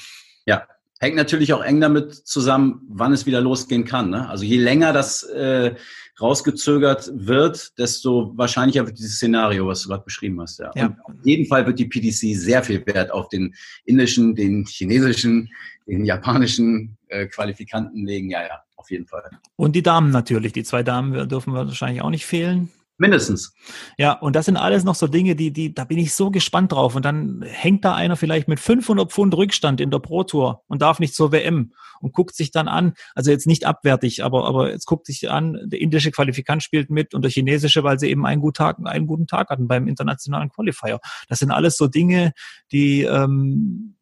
Ja, 0.47 0.67
Hängt 1.03 1.17
natürlich 1.17 1.55
auch 1.55 1.63
eng 1.63 1.81
damit 1.81 2.15
zusammen, 2.15 2.83
wann 2.89 3.15
es 3.15 3.25
wieder 3.25 3.41
losgehen 3.41 3.87
kann. 3.87 4.11
Ne? 4.11 4.29
Also 4.29 4.45
je 4.45 4.59
länger 4.59 4.93
das 4.93 5.23
äh, 5.23 5.75
rausgezögert 6.21 7.11
wird, 7.15 7.79
desto 7.79 8.37
wahrscheinlicher 8.37 8.85
wird 8.85 8.99
dieses 8.99 9.17
Szenario, 9.17 9.67
was 9.67 9.81
du 9.81 9.89
gerade 9.89 10.05
beschrieben 10.05 10.39
hast. 10.43 10.59
Ja. 10.59 10.71
ja. 10.75 10.97
auf 11.05 11.15
jeden 11.25 11.47
Fall 11.47 11.67
wird 11.67 11.79
die 11.79 11.87
PDC 11.87 12.39
sehr 12.39 12.63
viel 12.63 12.85
Wert 12.87 13.11
auf 13.13 13.31
den 13.31 13.55
indischen, 13.87 14.35
den 14.35 14.67
chinesischen, 14.67 15.49
den 15.87 16.05
japanischen 16.05 16.99
äh, 17.09 17.27
Qualifikanten 17.27 18.05
legen. 18.05 18.29
Ja, 18.29 18.43
ja, 18.43 18.63
auf 18.77 18.91
jeden 18.91 19.07
Fall. 19.07 19.25
Und 19.57 19.77
die 19.77 19.83
Damen 19.83 20.11
natürlich. 20.11 20.53
Die 20.53 20.65
zwei 20.65 20.83
Damen 20.83 21.29
dürfen 21.31 21.55
wahrscheinlich 21.55 22.03
auch 22.03 22.11
nicht 22.11 22.27
fehlen. 22.27 22.71
Mindestens. 23.01 23.55
Ja, 23.97 24.13
und 24.13 24.37
das 24.37 24.45
sind 24.45 24.59
alles 24.59 24.85
noch 24.85 24.95
so 24.95 25.07
Dinge, 25.07 25.35
die, 25.35 25.55
die, 25.55 25.73
da 25.73 25.85
bin 25.85 25.97
ich 25.97 26.13
so 26.13 26.31
gespannt 26.31 26.73
drauf. 26.73 26.95
Und 26.95 27.07
dann 27.07 27.43
hängt 27.47 27.83
da 27.83 27.95
einer 27.95 28.15
vielleicht 28.15 28.47
mit 28.47 28.61
500 28.61 29.11
Pfund 29.11 29.35
Rückstand 29.35 29.81
in 29.81 29.91
der 29.91 30.01
Pro 30.01 30.23
Tour 30.23 30.65
und 30.67 30.83
darf 30.83 31.01
nicht 31.01 31.15
zur 31.15 31.33
WM 31.33 31.73
und 32.03 32.13
guckt 32.13 32.35
sich 32.35 32.51
dann 32.51 32.69
an, 32.69 32.93
also 33.15 33.31
jetzt 33.31 33.47
nicht 33.47 33.65
abwertig, 33.65 34.23
aber, 34.23 34.47
aber 34.47 34.71
jetzt 34.71 34.85
guckt 34.85 35.07
sich 35.07 35.31
an, 35.31 35.57
der 35.65 35.81
indische 35.81 36.11
Qualifikant 36.11 36.63
spielt 36.63 36.91
mit 36.91 37.15
und 37.15 37.23
der 37.23 37.31
chinesische, 37.31 37.83
weil 37.85 37.99
sie 37.99 38.11
eben 38.11 38.27
einen 38.27 38.43
guten 38.43 38.59
Tag, 38.59 38.77
einen 38.85 39.07
guten 39.07 39.27
Tag 39.27 39.49
hatten 39.49 39.67
beim 39.67 39.89
internationalen 39.89 40.51
Qualifier. 40.51 41.01
Das 41.27 41.39
sind 41.39 41.53
alles 41.53 41.79
so 41.79 41.87
Dinge, 41.87 42.33
die, 42.71 43.05
ähm, 43.05 43.97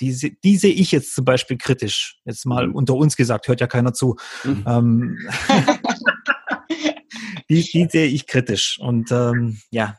die, 0.00 0.38
die 0.42 0.56
sehe 0.56 0.72
ich 0.72 0.90
jetzt 0.90 1.14
zum 1.14 1.26
Beispiel 1.26 1.58
kritisch. 1.58 2.18
Jetzt 2.24 2.46
mal 2.46 2.66
mhm. 2.66 2.76
unter 2.76 2.94
uns 2.94 3.14
gesagt, 3.14 3.46
hört 3.46 3.60
ja 3.60 3.66
keiner 3.66 3.92
zu. 3.92 4.16
Mhm. 4.42 4.64
Ähm, 4.66 5.18
die, 7.48 7.62
die 7.62 7.88
sehe 7.90 8.06
ich 8.06 8.26
kritisch. 8.26 8.78
Und 8.80 9.10
ähm, 9.12 9.58
ja, 9.70 9.96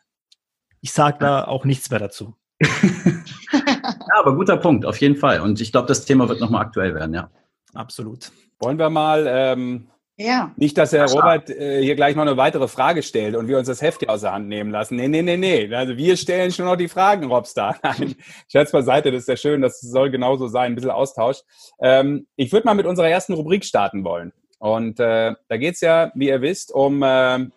ich 0.82 0.92
sage 0.92 1.18
da 1.20 1.46
auch 1.46 1.66
nichts 1.66 1.90
mehr 1.90 2.00
dazu. 2.00 2.36
ja, 2.62 2.70
aber 4.20 4.36
guter 4.36 4.58
Punkt, 4.58 4.86
auf 4.86 5.00
jeden 5.00 5.16
Fall. 5.16 5.42
Und 5.42 5.62
ich 5.62 5.72
glaube, 5.72 5.88
das 5.88 6.06
Thema 6.06 6.28
wird 6.30 6.40
nochmal 6.40 6.66
aktuell 6.66 6.96
werden, 6.96 7.14
ja. 7.14 7.30
Absolut. 7.74 8.32
Wollen 8.60 8.80
wir 8.80 8.90
mal, 8.90 9.26
ähm, 9.28 9.90
ja. 10.18 10.52
nicht, 10.58 10.78
dass 10.78 10.94
Herr 10.94 11.06
Robert 11.06 11.50
äh, 11.52 11.84
hier 11.84 11.96
gleich 11.96 12.16
noch 12.16 12.24
eine 12.24 12.38
weitere 12.38 12.68
Frage 12.68 13.04
stellt 13.04 13.36
und 13.36 13.48
wir 13.48 13.60
uns 13.60 13.68
das 13.68 13.84
Heft 13.84 14.00
hier 14.00 14.10
aus 14.10 14.22
der 14.22 14.34
Hand 14.34 14.48
nehmen 14.48 14.72
lassen. 14.72 14.96
Nee, 14.96 15.08
nee, 15.08 15.22
nee, 15.22 15.38
nee. 15.38 15.74
Also 15.74 15.96
wir 15.96 16.18
stellen 16.18 16.52
schon 16.52 16.66
noch 16.66 16.76
die 16.76 16.88
Fragen, 16.88 17.26
Robstar. 17.26 17.78
Nein, 17.84 18.16
Scherz 18.52 18.72
beiseite, 18.72 19.12
das 19.12 19.22
ist 19.22 19.28
ja 19.28 19.38
schön, 19.38 19.62
das 19.62 19.80
soll 19.80 20.10
genauso 20.10 20.48
sein, 20.48 20.72
ein 20.72 20.76
bisschen 20.76 20.90
Austausch. 20.90 21.38
Ähm, 21.80 22.26
ich 22.36 22.52
würde 22.52 22.66
mal 22.66 22.74
mit 22.74 22.88
unserer 22.88 23.10
ersten 23.10 23.34
Rubrik 23.34 23.64
starten 23.64 24.04
wollen. 24.04 24.34
Und 24.60 25.00
äh, 25.00 25.36
da 25.48 25.58
geht 25.58 25.76
es 25.76 25.82
ja, 25.82 26.12
wie 26.16 26.30
ihr 26.30 26.42
wisst, 26.42 26.72
um 26.72 27.04
äh, 27.04 27.48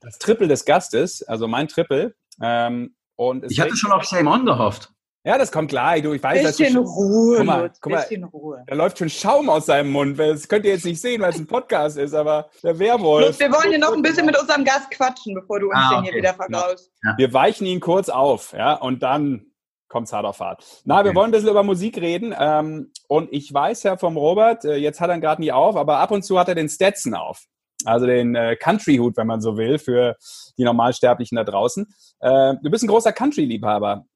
das 0.00 0.18
Triple 0.18 0.48
des 0.48 0.64
Gastes, 0.64 1.22
also 1.22 1.48
mein 1.48 1.68
Triple. 1.68 2.14
Ähm, 2.40 2.94
und 3.16 3.50
ich 3.50 3.60
hatte 3.60 3.76
schon 3.76 3.92
auf 3.92 4.04
Shame 4.04 4.26
On 4.26 4.44
gehofft. 4.44 4.90
Ja, 5.24 5.38
das 5.38 5.50
kommt 5.50 5.70
klar. 5.70 5.98
Du, 6.00 6.12
ich 6.12 6.22
weiß, 6.22 6.40
bisschen 6.40 6.74
dass 6.74 6.84
du 6.84 6.88
Ruhe, 6.88 7.38
guck 7.38 7.46
mal, 7.46 7.72
guck 7.80 7.92
mal, 7.92 8.02
bisschen 8.02 8.22
Ruhe. 8.22 8.62
Da 8.68 8.76
läuft 8.76 8.98
schon 8.98 9.10
Schaum 9.10 9.50
aus 9.50 9.66
seinem 9.66 9.90
Mund. 9.90 10.16
Das 10.16 10.46
könnt 10.46 10.64
ihr 10.64 10.70
jetzt 10.70 10.84
nicht 10.84 11.00
sehen, 11.00 11.20
weil 11.20 11.30
es 11.30 11.38
ein 11.38 11.48
Podcast 11.48 11.98
ist, 11.98 12.14
aber 12.14 12.48
der 12.62 12.78
Werwolf. 12.78 13.26
Los, 13.26 13.40
wir 13.40 13.50
wollen 13.50 13.70
hier 13.70 13.80
noch 13.80 13.92
ein 13.92 14.02
bisschen 14.02 14.24
mit 14.24 14.38
unserem 14.38 14.64
Gast 14.64 14.88
quatschen, 14.92 15.34
bevor 15.34 15.58
du 15.58 15.66
uns 15.66 15.76
ah, 15.76 15.88
okay. 15.88 15.96
den 15.96 16.04
hier 16.04 16.14
wieder 16.14 16.34
vergraust. 16.34 16.92
Ja. 17.02 17.14
Wir 17.16 17.32
weichen 17.32 17.66
ihn 17.66 17.80
kurz 17.80 18.08
auf, 18.08 18.52
ja, 18.52 18.74
und 18.74 19.02
dann 19.02 19.46
kommt's 19.88 20.12
hart 20.12 20.26
auf 20.26 20.40
hart. 20.40 20.64
Na, 20.84 21.04
wir 21.04 21.14
wollen 21.14 21.28
ein 21.28 21.32
bisschen 21.32 21.48
über 21.48 21.62
Musik 21.62 21.98
reden. 21.98 22.34
Ähm, 22.38 22.90
und 23.08 23.32
ich 23.32 23.52
weiß 23.52 23.82
ja 23.84 23.96
vom 23.96 24.16
Robert, 24.16 24.64
äh, 24.64 24.76
jetzt 24.76 25.00
hat 25.00 25.10
er 25.10 25.16
ihn 25.16 25.20
gerade 25.20 25.40
nie 25.40 25.52
auf, 25.52 25.76
aber 25.76 25.98
ab 25.98 26.10
und 26.10 26.24
zu 26.24 26.38
hat 26.38 26.48
er 26.48 26.54
den 26.54 26.68
Stetson 26.68 27.14
auf. 27.14 27.44
Also 27.84 28.06
den 28.06 28.34
äh, 28.34 28.56
Country-Hut, 28.56 29.16
wenn 29.16 29.26
man 29.26 29.40
so 29.40 29.56
will, 29.56 29.78
für 29.78 30.16
die 30.58 30.64
Normalsterblichen 30.64 31.36
da 31.36 31.44
draußen. 31.44 31.86
Äh, 32.20 32.54
du 32.62 32.70
bist 32.70 32.82
ein 32.84 32.88
großer 32.88 33.12
Country-Liebhaber. 33.12 34.06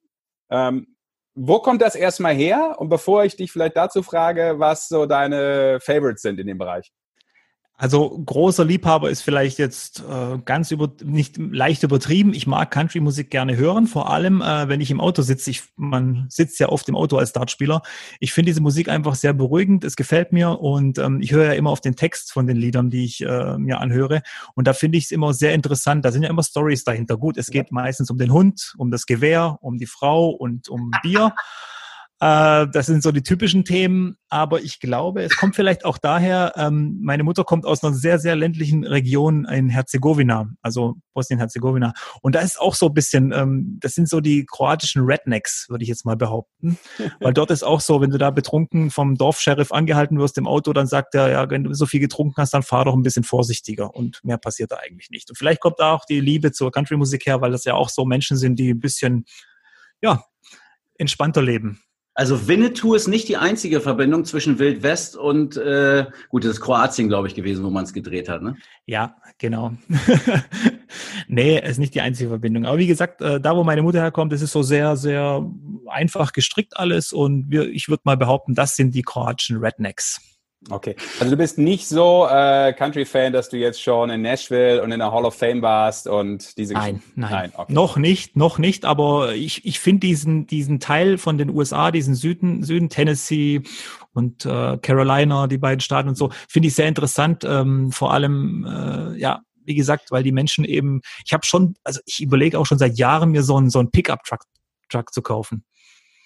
Ähm, 0.51 0.97
wo 1.35 1.61
kommt 1.61 1.81
das 1.83 1.95
erstmal 1.95 2.35
her? 2.35 2.77
Und 2.79 2.89
bevor 2.89 3.25
ich 3.25 3.37
dich 3.37 3.53
vielleicht 3.53 3.77
dazu 3.77 4.03
frage, 4.03 4.55
was 4.59 4.89
so 4.89 5.07
deine 5.07 5.79
Favorites 5.81 6.23
sind 6.23 6.41
in 6.41 6.47
dem 6.47 6.59
Bereich. 6.59 6.91
Also 7.81 8.11
großer 8.11 8.63
Liebhaber 8.63 9.09
ist 9.09 9.23
vielleicht 9.23 9.59
jetzt 9.59 10.05
äh, 10.07 10.37
ganz 10.45 10.71
über 10.71 10.93
nicht 11.03 11.39
leicht 11.39 11.83
übertrieben. 11.83 12.35
Ich 12.35 12.47
mag 12.47 12.71
Country-Musik 12.71 13.31
gerne 13.31 13.57
hören, 13.57 13.87
vor 13.87 14.11
allem 14.11 14.43
äh, 14.43 14.69
wenn 14.69 14.83
ich 14.83 14.91
im 14.91 15.01
Auto 15.01 15.23
sitze. 15.23 15.51
Ich, 15.51 15.63
man 15.77 16.27
sitzt 16.29 16.61
ja 16.61 16.69
oft 16.69 16.87
im 16.91 16.95
Auto 16.95 17.17
als 17.17 17.33
Dartspieler. 17.33 17.81
Ich 18.19 18.35
finde 18.35 18.51
diese 18.51 18.61
Musik 18.61 18.91
einfach 18.91 19.15
sehr 19.15 19.33
beruhigend. 19.33 19.83
Es 19.85 19.97
gefällt 19.97 20.31
mir 20.31 20.61
und 20.61 20.99
ähm, 20.99 21.23
ich 21.23 21.33
höre 21.33 21.47
ja 21.47 21.53
immer 21.55 21.71
auf 21.71 21.81
den 21.81 21.97
Text 21.97 22.33
von 22.33 22.47
den 22.47 22.59
Liedern, 22.59 22.91
die 22.91 23.07
ich 23.07 23.23
äh, 23.23 23.57
mir 23.57 23.81
anhöre. 23.81 24.21
Und 24.55 24.67
da 24.67 24.75
finde 24.75 24.99
ich 24.99 25.05
es 25.05 25.11
immer 25.11 25.33
sehr 25.33 25.55
interessant. 25.55 26.05
Da 26.05 26.13
sind 26.13 26.23
ja 26.23 26.29
immer 26.29 26.43
Stories 26.43 26.85
dahinter. 26.85 27.17
Gut, 27.17 27.39
es 27.39 27.47
geht 27.47 27.73
meistens 27.73 28.11
um 28.11 28.19
den 28.19 28.31
Hund, 28.31 28.75
um 28.77 28.91
das 28.91 29.07
Gewehr, 29.07 29.57
um 29.63 29.79
die 29.79 29.87
Frau 29.87 30.29
und 30.29 30.69
um 30.69 30.91
Bier. 31.03 31.33
Äh, 32.21 32.69
das 32.69 32.85
sind 32.85 33.03
so 33.03 33.13
die 33.13 33.23
typischen 33.23 33.65
Themen, 33.65 34.19
aber 34.29 34.61
ich 34.61 34.79
glaube, 34.79 35.23
es 35.23 35.37
kommt 35.37 35.57
vielleicht 35.57 35.87
auch 35.87 35.97
daher, 35.97 36.53
ähm, 36.57 36.99
meine 37.01 37.25
Mutter 37.25 37.45
kommt 37.45 37.65
aus 37.65 37.83
einer 37.83 37.95
sehr, 37.95 38.19
sehr 38.19 38.37
ländlichen 38.37 38.85
Region 38.85 39.47
in 39.47 39.71
Herzegowina, 39.71 40.51
also 40.61 40.97
Bosnien-Herzegowina. 41.15 41.95
Und 42.21 42.35
da 42.35 42.41
ist 42.41 42.61
auch 42.61 42.75
so 42.75 42.89
ein 42.89 42.95
bisschen, 42.95 43.33
ähm, 43.33 43.79
das 43.81 43.95
sind 43.95 44.07
so 44.07 44.21
die 44.21 44.45
kroatischen 44.45 45.03
Rednecks, 45.03 45.67
würde 45.71 45.83
ich 45.83 45.89
jetzt 45.89 46.05
mal 46.05 46.17
behaupten. 46.17 46.79
Weil 47.21 47.33
dort 47.33 47.51
ist 47.51 47.63
auch 47.63 47.81
so, 47.81 48.03
wenn 48.03 48.11
du 48.11 48.19
da 48.19 48.31
betrunken 48.31 48.91
vom 48.91 49.17
Dorfsheriff 49.17 49.73
angehalten 49.73 50.19
wirst 50.19 50.37
im 50.37 50.47
Auto, 50.47 50.75
dann 50.75 50.87
sagt 50.87 51.15
er, 51.15 51.31
ja, 51.31 51.49
wenn 51.49 51.65
du 51.65 51.73
so 51.73 51.87
viel 51.87 52.01
getrunken 52.01 52.37
hast, 52.37 52.53
dann 52.53 52.63
fahr 52.63 52.85
doch 52.85 52.95
ein 52.95 53.03
bisschen 53.03 53.25
vorsichtiger. 53.25 53.95
Und 53.95 54.23
mehr 54.25 54.37
passiert 54.37 54.73
da 54.73 54.77
eigentlich 54.77 55.09
nicht. 55.09 55.31
Und 55.31 55.37
vielleicht 55.37 55.61
kommt 55.61 55.81
da 55.81 55.93
auch 55.93 56.05
die 56.05 56.21
Liebe 56.21 56.53
zur 56.53 56.71
Country-Musik 56.71 57.25
her, 57.25 57.41
weil 57.41 57.53
das 57.53 57.65
ja 57.65 57.75
auch 57.75 57.89
so 57.89 58.05
Menschen 58.05 58.37
sind, 58.37 58.59
die 58.59 58.75
ein 58.75 58.81
bisschen, 58.81 59.25
ja, 60.03 60.23
entspannter 60.99 61.41
leben. 61.41 61.81
Also 62.21 62.47
Winnetou 62.47 62.93
ist 62.93 63.09
nicht 63.09 63.31
die 63.31 63.39
einzige 63.39 63.81
Verbindung 63.81 64.27
zwischen 64.27 64.59
Wild 64.59 64.83
West 64.83 65.17
und 65.17 65.57
äh, 65.57 66.05
gut, 66.29 66.45
das 66.45 66.51
ist 66.51 66.61
Kroatien, 66.61 67.09
glaube 67.09 67.29
ich, 67.29 67.35
gewesen, 67.35 67.65
wo 67.65 67.71
man 67.71 67.85
es 67.85 67.95
gedreht 67.95 68.29
hat, 68.29 68.43
ne? 68.43 68.57
Ja, 68.85 69.17
genau. 69.39 69.73
Nee, 71.29 71.61
ist 71.61 71.79
nicht 71.79 71.95
die 71.95 72.01
einzige 72.01 72.29
Verbindung. 72.29 72.67
Aber 72.67 72.77
wie 72.77 72.89
gesagt, 72.89 73.23
äh, 73.23 73.41
da 73.41 73.57
wo 73.57 73.65
meine 73.65 73.83
Mutter 73.83 74.01
herkommt, 74.01 74.33
ist 74.33 74.41
so 74.41 74.63
sehr, 74.63 74.97
sehr 74.97 75.49
einfach 75.87 76.33
gestrickt 76.33 76.77
alles 76.77 77.13
und 77.13 77.51
wir, 77.51 77.71
ich 77.71 77.89
würde 77.89 78.03
mal 78.05 78.17
behaupten, 78.17 78.55
das 78.55 78.77
sind 78.77 78.95
die 78.95 79.03
kroatischen 79.03 79.59
Rednecks. 79.59 80.21
Okay, 80.69 80.95
also 81.19 81.31
du 81.31 81.39
bist 81.39 81.57
nicht 81.57 81.89
so 81.89 82.27
äh, 82.31 82.75
Country-Fan, 82.75 83.33
dass 83.33 83.49
du 83.49 83.57
jetzt 83.57 83.81
schon 83.81 84.11
in 84.11 84.21
Nashville 84.21 84.83
und 84.83 84.93
in 84.93 84.99
der 84.99 85.11
Hall 85.11 85.25
of 85.25 85.35
Fame 85.35 85.63
warst 85.63 86.07
und 86.07 86.59
diese 86.59 86.75
Nein, 86.75 86.97
Geschichte- 86.97 87.19
nein, 87.21 87.31
nein 87.31 87.53
okay. 87.57 87.73
noch 87.73 87.97
nicht, 87.97 88.37
noch 88.37 88.59
nicht, 88.59 88.85
aber 88.85 89.35
ich, 89.35 89.65
ich 89.65 89.81
finde 89.81 90.01
diesen, 90.01 90.47
diesen 90.47 90.79
Teil 90.79 91.17
von 91.17 91.39
den 91.39 91.49
USA, 91.49 91.91
diesen 91.91 92.15
Süden, 92.15 92.63
Süden, 92.63 92.91
Tennessee 92.91 93.63
und 94.13 94.45
äh, 94.45 94.77
Carolina, 94.83 95.47
die 95.47 95.57
beiden 95.57 95.81
Staaten 95.81 96.11
und 96.11 96.17
so, 96.17 96.31
finde 96.47 96.69
ich 96.69 96.75
sehr 96.75 96.89
interessant, 96.89 97.43
ähm, 97.45 97.91
vor 97.91 98.13
allem, 98.13 98.67
äh, 98.67 99.19
ja, 99.19 99.41
wie 99.65 99.75
gesagt, 99.75 100.11
weil 100.11 100.23
die 100.25 100.33
Menschen 100.33 100.67
eben, 100.67 101.01
ich 101.25 101.33
habe 101.33 101.47
schon, 101.47 101.75
also 101.85 102.01
ich 102.05 102.21
überlege 102.21 102.59
auch 102.59 102.67
schon 102.67 102.79
seit 102.79 102.99
Jahren, 102.99 103.31
mir 103.31 103.43
so 103.43 103.57
einen, 103.57 103.71
so 103.71 103.79
einen 103.79 103.91
Pickup-Truck 103.91 104.43
Truck 104.91 105.13
zu 105.13 105.23
kaufen. 105.23 105.65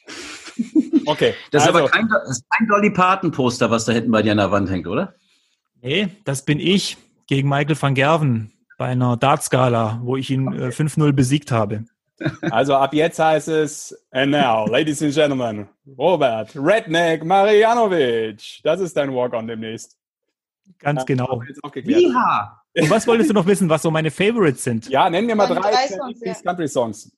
Okay, 1.06 1.34
Das 1.50 1.64
ist 1.64 1.68
also, 1.68 1.80
aber 1.80 1.90
kein, 1.90 2.08
das 2.08 2.30
ist 2.30 2.44
kein 2.50 2.66
Dolly 2.66 2.90
Parton-Poster, 2.90 3.70
was 3.70 3.84
da 3.84 3.92
hinten 3.92 4.10
bei 4.10 4.22
dir 4.22 4.32
an 4.32 4.38
der 4.38 4.50
Wand 4.50 4.70
hängt, 4.70 4.86
oder? 4.86 5.14
Nee, 5.82 6.08
das 6.24 6.44
bin 6.44 6.58
ich 6.58 6.96
gegen 7.26 7.48
Michael 7.48 7.76
van 7.80 7.94
Gerven 7.94 8.52
bei 8.78 8.86
einer 8.86 9.16
Dartskala, 9.16 10.00
wo 10.02 10.16
ich 10.16 10.30
ihn 10.30 10.52
äh, 10.52 10.68
5-0 10.68 11.12
besiegt 11.12 11.52
habe. 11.52 11.84
also 12.42 12.74
ab 12.74 12.94
jetzt 12.94 13.18
heißt 13.18 13.48
es, 13.48 13.94
and 14.12 14.30
now, 14.30 14.66
ladies 14.66 15.02
and 15.02 15.12
gentlemen, 15.12 15.68
Robert 15.98 16.54
Redneck 16.54 17.24
Marianovic. 17.24 18.60
Das 18.62 18.80
ist 18.80 18.96
dein 18.96 19.12
Walk-on 19.12 19.46
demnächst. 19.46 19.98
Ganz 20.78 21.00
Ja, 21.00 21.04
genau. 21.04 21.42
Und 22.76 22.90
was 22.90 23.06
wolltest 23.06 23.30
du 23.30 23.34
noch 23.34 23.46
wissen, 23.46 23.68
was 23.68 23.82
so 23.82 23.90
meine 23.90 24.10
Favorites 24.10 24.64
sind? 24.64 24.88
Ja, 24.88 25.08
nenn 25.08 25.26
mir 25.26 25.34
mal 25.34 25.46
drei, 25.46 25.60
drei 25.60 25.88
Songs, 25.88 26.20
ja. 26.24 26.34
Country-Songs. 26.34 27.12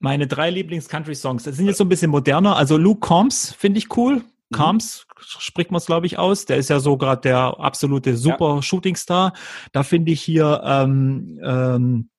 Meine 0.00 0.26
drei 0.26 0.50
Lieblings-Country-Songs. 0.50 1.42
Das 1.42 1.56
sind 1.56 1.66
jetzt 1.66 1.78
so 1.78 1.84
ein 1.84 1.88
bisschen 1.88 2.10
moderner. 2.10 2.56
Also 2.56 2.76
Luke 2.76 3.00
Combs 3.00 3.52
finde 3.52 3.78
ich 3.78 3.96
cool. 3.96 4.22
Combs 4.52 5.06
spricht 5.20 5.70
man 5.70 5.78
es, 5.78 5.86
glaube 5.86 6.06
ich, 6.06 6.18
aus. 6.18 6.46
Der 6.46 6.56
ist 6.56 6.70
ja 6.70 6.80
so 6.80 6.96
gerade 6.96 7.20
der 7.22 7.58
absolute 7.58 8.16
super 8.16 8.62
Shootingstar. 8.62 9.32
Da 9.72 9.82
finde 9.82 10.12
ich 10.12 10.22
hier 10.22 10.62
ähm, 10.64 11.38
ähm, 11.42 12.10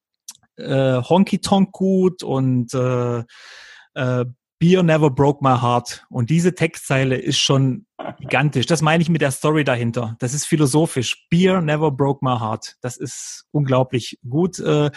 äh, 0.57 1.01
Honky 1.01 1.39
Tonk 1.39 1.71
gut 1.71 2.21
und 2.21 2.73
äh, 2.73 3.23
äh, 3.95 4.25
Beer 4.59 4.83
Never 4.83 5.09
Broke 5.09 5.39
My 5.41 5.57
Heart. 5.59 6.05
Und 6.09 6.29
diese 6.29 6.53
Textzeile 6.53 7.15
ist 7.15 7.39
schon 7.39 7.85
gigantisch. 8.19 8.65
Das 8.65 8.81
meine 8.81 9.01
ich 9.01 9.09
mit 9.09 9.21
der 9.21 9.31
Story 9.31 9.63
dahinter. 9.63 10.17
Das 10.19 10.33
ist 10.33 10.45
philosophisch. 10.45 11.27
Beer 11.29 11.61
Never 11.61 11.91
Broke 11.91 12.19
My 12.21 12.37
Heart. 12.37 12.75
Das 12.81 12.97
ist 12.97 13.45
unglaublich 13.51 14.19
gut. 14.27 14.59
Äh, 14.59 14.91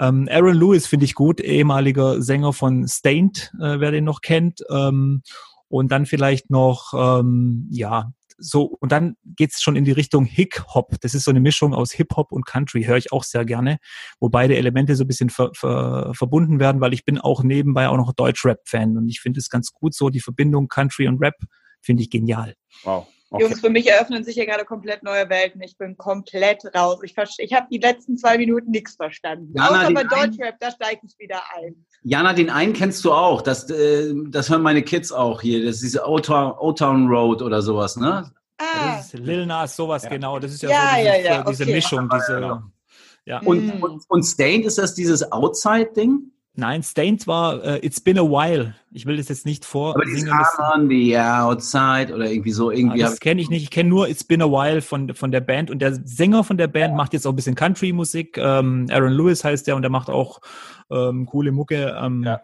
ähm, 0.00 0.28
Aaron 0.30 0.56
Lewis 0.56 0.88
finde 0.88 1.04
ich 1.04 1.14
gut, 1.14 1.40
ehemaliger 1.40 2.20
Sänger 2.20 2.52
von 2.52 2.88
Stained, 2.88 3.52
äh, 3.60 3.78
wer 3.78 3.92
den 3.92 4.04
noch 4.04 4.20
kennt. 4.20 4.62
Ähm, 4.68 5.22
und 5.68 5.92
dann 5.92 6.06
vielleicht 6.06 6.50
noch, 6.50 6.92
ähm, 6.94 7.68
ja, 7.70 8.12
so, 8.36 8.64
und 8.80 8.92
dann 8.92 9.16
geht's 9.24 9.62
schon 9.62 9.76
in 9.76 9.84
die 9.84 9.92
Richtung 9.92 10.24
Hick-Hop. 10.24 11.00
Das 11.00 11.14
ist 11.14 11.24
so 11.24 11.30
eine 11.30 11.40
Mischung 11.40 11.74
aus 11.74 11.92
Hip-Hop 11.92 12.32
und 12.32 12.46
Country, 12.46 12.84
höre 12.84 12.96
ich 12.96 13.12
auch 13.12 13.24
sehr 13.24 13.44
gerne, 13.44 13.78
wo 14.20 14.28
beide 14.28 14.56
Elemente 14.56 14.96
so 14.96 15.04
ein 15.04 15.06
bisschen 15.06 15.30
ver, 15.30 15.50
ver, 15.54 16.12
verbunden 16.14 16.60
werden, 16.60 16.80
weil 16.80 16.94
ich 16.94 17.04
bin 17.04 17.18
auch 17.18 17.42
nebenbei 17.42 17.88
auch 17.88 17.96
noch 17.96 18.12
Deutsch-Rap-Fan 18.12 18.96
und 18.96 19.08
ich 19.08 19.20
finde 19.20 19.40
es 19.40 19.50
ganz 19.50 19.72
gut 19.72 19.94
so, 19.94 20.10
die 20.10 20.20
Verbindung 20.20 20.68
Country 20.68 21.08
und 21.08 21.20
Rap 21.20 21.36
finde 21.80 22.02
ich 22.02 22.10
genial. 22.10 22.54
Wow. 22.82 23.06
Okay. 23.34 23.42
Jungs, 23.44 23.60
für 23.60 23.70
mich 23.70 23.86
eröffnen 23.88 24.22
sich 24.24 24.34
hier 24.34 24.46
gerade 24.46 24.64
komplett 24.64 25.02
neue 25.02 25.28
Welten. 25.28 25.60
Ich 25.62 25.76
bin 25.76 25.96
komplett 25.96 26.64
raus. 26.74 27.00
Ich, 27.02 27.14
ich 27.38 27.52
habe 27.52 27.66
die 27.70 27.78
letzten 27.78 28.16
zwei 28.16 28.38
Minuten 28.38 28.70
nichts 28.70 28.94
verstanden. 28.94 29.52
Jana, 29.56 29.82
Außer 29.82 29.92
bei 29.94 30.04
Deutschrap, 30.04 30.54
da 30.60 30.70
steige 30.70 31.00
ich 31.04 31.18
wieder 31.18 31.40
ein. 31.56 31.84
Jana, 32.02 32.32
den 32.32 32.48
einen 32.50 32.72
kennst 32.72 33.04
du 33.04 33.12
auch. 33.12 33.42
Das, 33.42 33.68
äh, 33.70 34.12
das 34.28 34.50
hören 34.50 34.62
meine 34.62 34.82
Kids 34.82 35.10
auch 35.10 35.40
hier. 35.42 35.64
Das 35.64 35.76
ist 35.76 35.82
diese 35.82 36.06
O-Town 36.06 37.08
Road 37.08 37.42
oder 37.42 37.60
sowas, 37.60 37.96
ne? 37.96 38.30
Ah, 38.58 38.96
Das 38.98 39.12
ist 39.12 39.14
Lil 39.14 39.46
Nas, 39.46 39.74
sowas 39.74 40.04
Ja. 40.04 40.10
genau. 40.10 40.38
Das 40.38 40.52
ist 40.52 40.62
ja, 40.62 40.70
Ja, 40.70 40.76
so 40.90 40.96
diese, 40.96 41.06
ja, 41.08 41.16
ja, 41.16 41.42
diese 41.44 41.62
okay. 41.64 41.72
Mischung, 41.72 42.08
diese, 42.14 42.62
ja. 43.26 43.40
Und, 43.40 43.66
Mm. 43.66 43.82
und, 43.82 44.02
und 44.08 44.22
Stained, 44.22 44.64
ist 44.66 44.78
das 44.78 44.94
dieses 44.94 45.32
Outside-Ding? 45.32 46.30
Nein, 46.56 46.84
Stained 46.84 47.26
war 47.26 47.64
äh, 47.64 47.84
It's 47.84 48.00
Been 48.00 48.16
a 48.16 48.22
While. 48.22 48.76
Ich 48.92 49.06
will 49.06 49.16
das 49.16 49.28
jetzt 49.28 49.44
nicht 49.44 49.66
Aber 49.74 50.04
dieses 50.04 50.28
on 50.74 50.88
the 50.88 51.18
outside 51.18 52.14
oder 52.14 52.30
irgendwie 52.30 52.52
so, 52.52 52.70
irgendwie. 52.70 53.02
Ah, 53.02 53.08
das 53.08 53.18
kenne 53.18 53.40
ich 53.40 53.50
nicht. 53.50 53.64
Ich 53.64 53.70
kenne 53.70 53.88
nur 53.88 54.08
It's 54.08 54.22
Been 54.22 54.40
a 54.40 54.46
While 54.46 54.80
von, 54.80 55.12
von 55.14 55.32
der 55.32 55.40
Band. 55.40 55.70
Und 55.70 55.80
der 55.80 55.94
Sänger 56.04 56.44
von 56.44 56.56
der 56.56 56.68
Band 56.68 56.94
macht 56.94 57.12
jetzt 57.12 57.26
auch 57.26 57.32
ein 57.32 57.36
bisschen 57.36 57.56
Country-Musik. 57.56 58.38
Ähm, 58.38 58.86
Aaron 58.90 59.12
Lewis 59.12 59.42
heißt 59.42 59.66
der 59.66 59.74
und 59.74 59.82
der 59.82 59.90
macht 59.90 60.08
auch 60.10 60.40
ähm, 60.92 61.26
coole 61.26 61.50
Mucke. 61.50 61.96
Ähm, 62.00 62.22
Ja. 62.22 62.40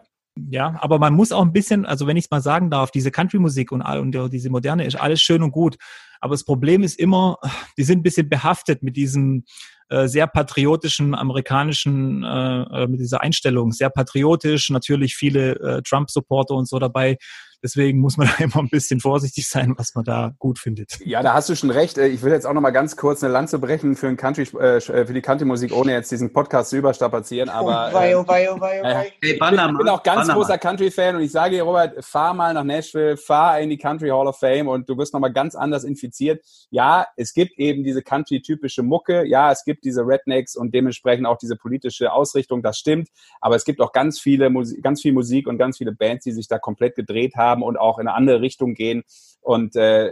ja. 0.49 0.77
aber 0.81 0.99
man 0.99 1.13
muss 1.13 1.31
auch 1.31 1.41
ein 1.43 1.53
bisschen, 1.53 1.85
also 1.85 2.05
wenn 2.05 2.17
ich 2.17 2.25
es 2.25 2.31
mal 2.31 2.41
sagen 2.41 2.69
darf, 2.69 2.91
diese 2.91 3.11
Country-Musik 3.11 3.71
und, 3.71 3.81
all- 3.81 4.01
und 4.01 4.11
die- 4.13 4.29
diese 4.29 4.49
moderne 4.49 4.85
ist 4.85 4.99
alles 4.99 5.21
schön 5.21 5.41
und 5.41 5.51
gut. 5.51 5.77
Aber 6.19 6.33
das 6.33 6.43
Problem 6.43 6.83
ist 6.83 6.99
immer, 6.99 7.37
die 7.77 7.83
sind 7.83 7.99
ein 7.99 8.03
bisschen 8.03 8.27
behaftet 8.27 8.83
mit 8.83 8.97
diesem 8.97 9.45
äh, 9.91 10.07
sehr 10.07 10.25
patriotischen 10.25 11.13
amerikanischen, 11.13 12.23
äh, 12.23 12.61
äh, 12.61 12.87
mit 12.87 13.01
dieser 13.01 13.21
Einstellung. 13.21 13.73
Sehr 13.73 13.89
patriotisch, 13.89 14.69
natürlich 14.69 15.15
viele 15.15 15.59
äh, 15.59 15.81
Trump-Supporter 15.81 16.55
und 16.55 16.67
so 16.67 16.79
dabei. 16.79 17.17
Deswegen 17.63 17.99
muss 17.99 18.17
man 18.17 18.27
da 18.37 18.43
immer 18.43 18.57
ein 18.57 18.69
bisschen 18.69 18.99
vorsichtig 18.99 19.47
sein, 19.47 19.73
was 19.77 19.93
man 19.95 20.03
da 20.03 20.33
gut 20.39 20.59
findet. 20.59 20.99
Ja, 21.05 21.21
da 21.21 21.33
hast 21.33 21.49
du 21.49 21.55
schon 21.55 21.69
recht. 21.69 21.97
Äh, 21.97 22.07
Ich 22.07 22.21
will 22.23 22.31
jetzt 22.31 22.45
auch 22.45 22.53
noch 22.53 22.61
mal 22.61 22.71
ganz 22.71 22.95
kurz 22.95 23.23
eine 23.23 23.31
Lanze 23.31 23.59
brechen 23.59 23.95
für, 23.95 24.07
ein 24.07 24.17
Country, 24.17 24.43
äh, 24.57 24.81
für 24.81 25.13
die 25.13 25.21
Country-Musik, 25.21 25.73
ohne 25.75 25.91
jetzt 25.91 26.11
diesen 26.11 26.33
Podcast 26.33 26.71
zu 26.71 26.77
überstrapazieren. 26.77 27.49
Aber 27.49 27.89
oh, 27.91 27.93
wei, 27.95 28.11
äh, 28.11 28.15
oh, 28.15 28.27
wei, 28.27 28.51
oh, 28.51 28.59
wei, 28.59 28.79
oh, 28.81 28.83
wei. 28.83 28.93
Hey, 28.93 29.11
ich 29.13 29.19
bin, 29.19 29.39
Bannermann, 29.39 29.75
ich 29.75 29.77
bin 29.79 29.89
auch 29.89 30.03
ganz 30.03 30.21
Bannermann. 30.21 30.35
großer 30.37 30.57
Country-Fan 30.57 31.15
und 31.15 31.21
ich 31.21 31.31
sage 31.31 31.55
dir, 31.55 31.63
Robert, 31.63 32.03
fahr 32.03 32.33
mal 32.33 32.53
nach 32.53 32.63
Nashville, 32.63 33.17
fahr 33.17 33.59
in 33.59 33.69
die 33.69 33.77
Country 33.77 34.09
Hall 34.09 34.27
of 34.27 34.39
Fame 34.39 34.67
und 34.67 34.89
du 34.89 34.97
wirst 34.97 35.13
noch 35.13 35.19
mal 35.19 35.31
ganz 35.31 35.55
anders 35.55 35.83
infiziert. 35.83 36.43
Ja, 36.71 37.05
es 37.15 37.33
gibt 37.33 37.59
eben 37.59 37.83
diese 37.83 38.01
Country-typische 38.01 38.81
Mucke. 38.81 39.25
Ja, 39.27 39.51
es 39.51 39.63
gibt 39.63 39.85
diese 39.85 40.01
Rednecks 40.01 40.55
und 40.55 40.73
dementsprechend 40.73 41.27
auch 41.27 41.37
diese 41.37 41.55
politische 41.55 42.11
Ausrichtung. 42.11 42.63
Das 42.63 42.77
stimmt. 42.77 43.09
Aber 43.39 43.55
es 43.55 43.65
gibt 43.65 43.81
auch 43.81 43.91
ganz 43.91 44.19
viele, 44.19 44.51
ganz 44.81 45.01
viel 45.01 45.13
Musik 45.13 45.47
und 45.47 45.57
ganz 45.57 45.77
viele 45.77 45.91
Bands, 45.91 46.23
die 46.23 46.31
sich 46.31 46.47
da 46.47 46.57
komplett 46.57 46.95
gedreht 46.95 47.35
haben 47.35 47.50
und 47.59 47.77
auch 47.77 47.99
in 47.99 48.07
eine 48.07 48.15
andere 48.15 48.41
Richtung 48.41 48.73
gehen. 48.73 49.03
Und 49.41 49.75
äh, 49.75 50.09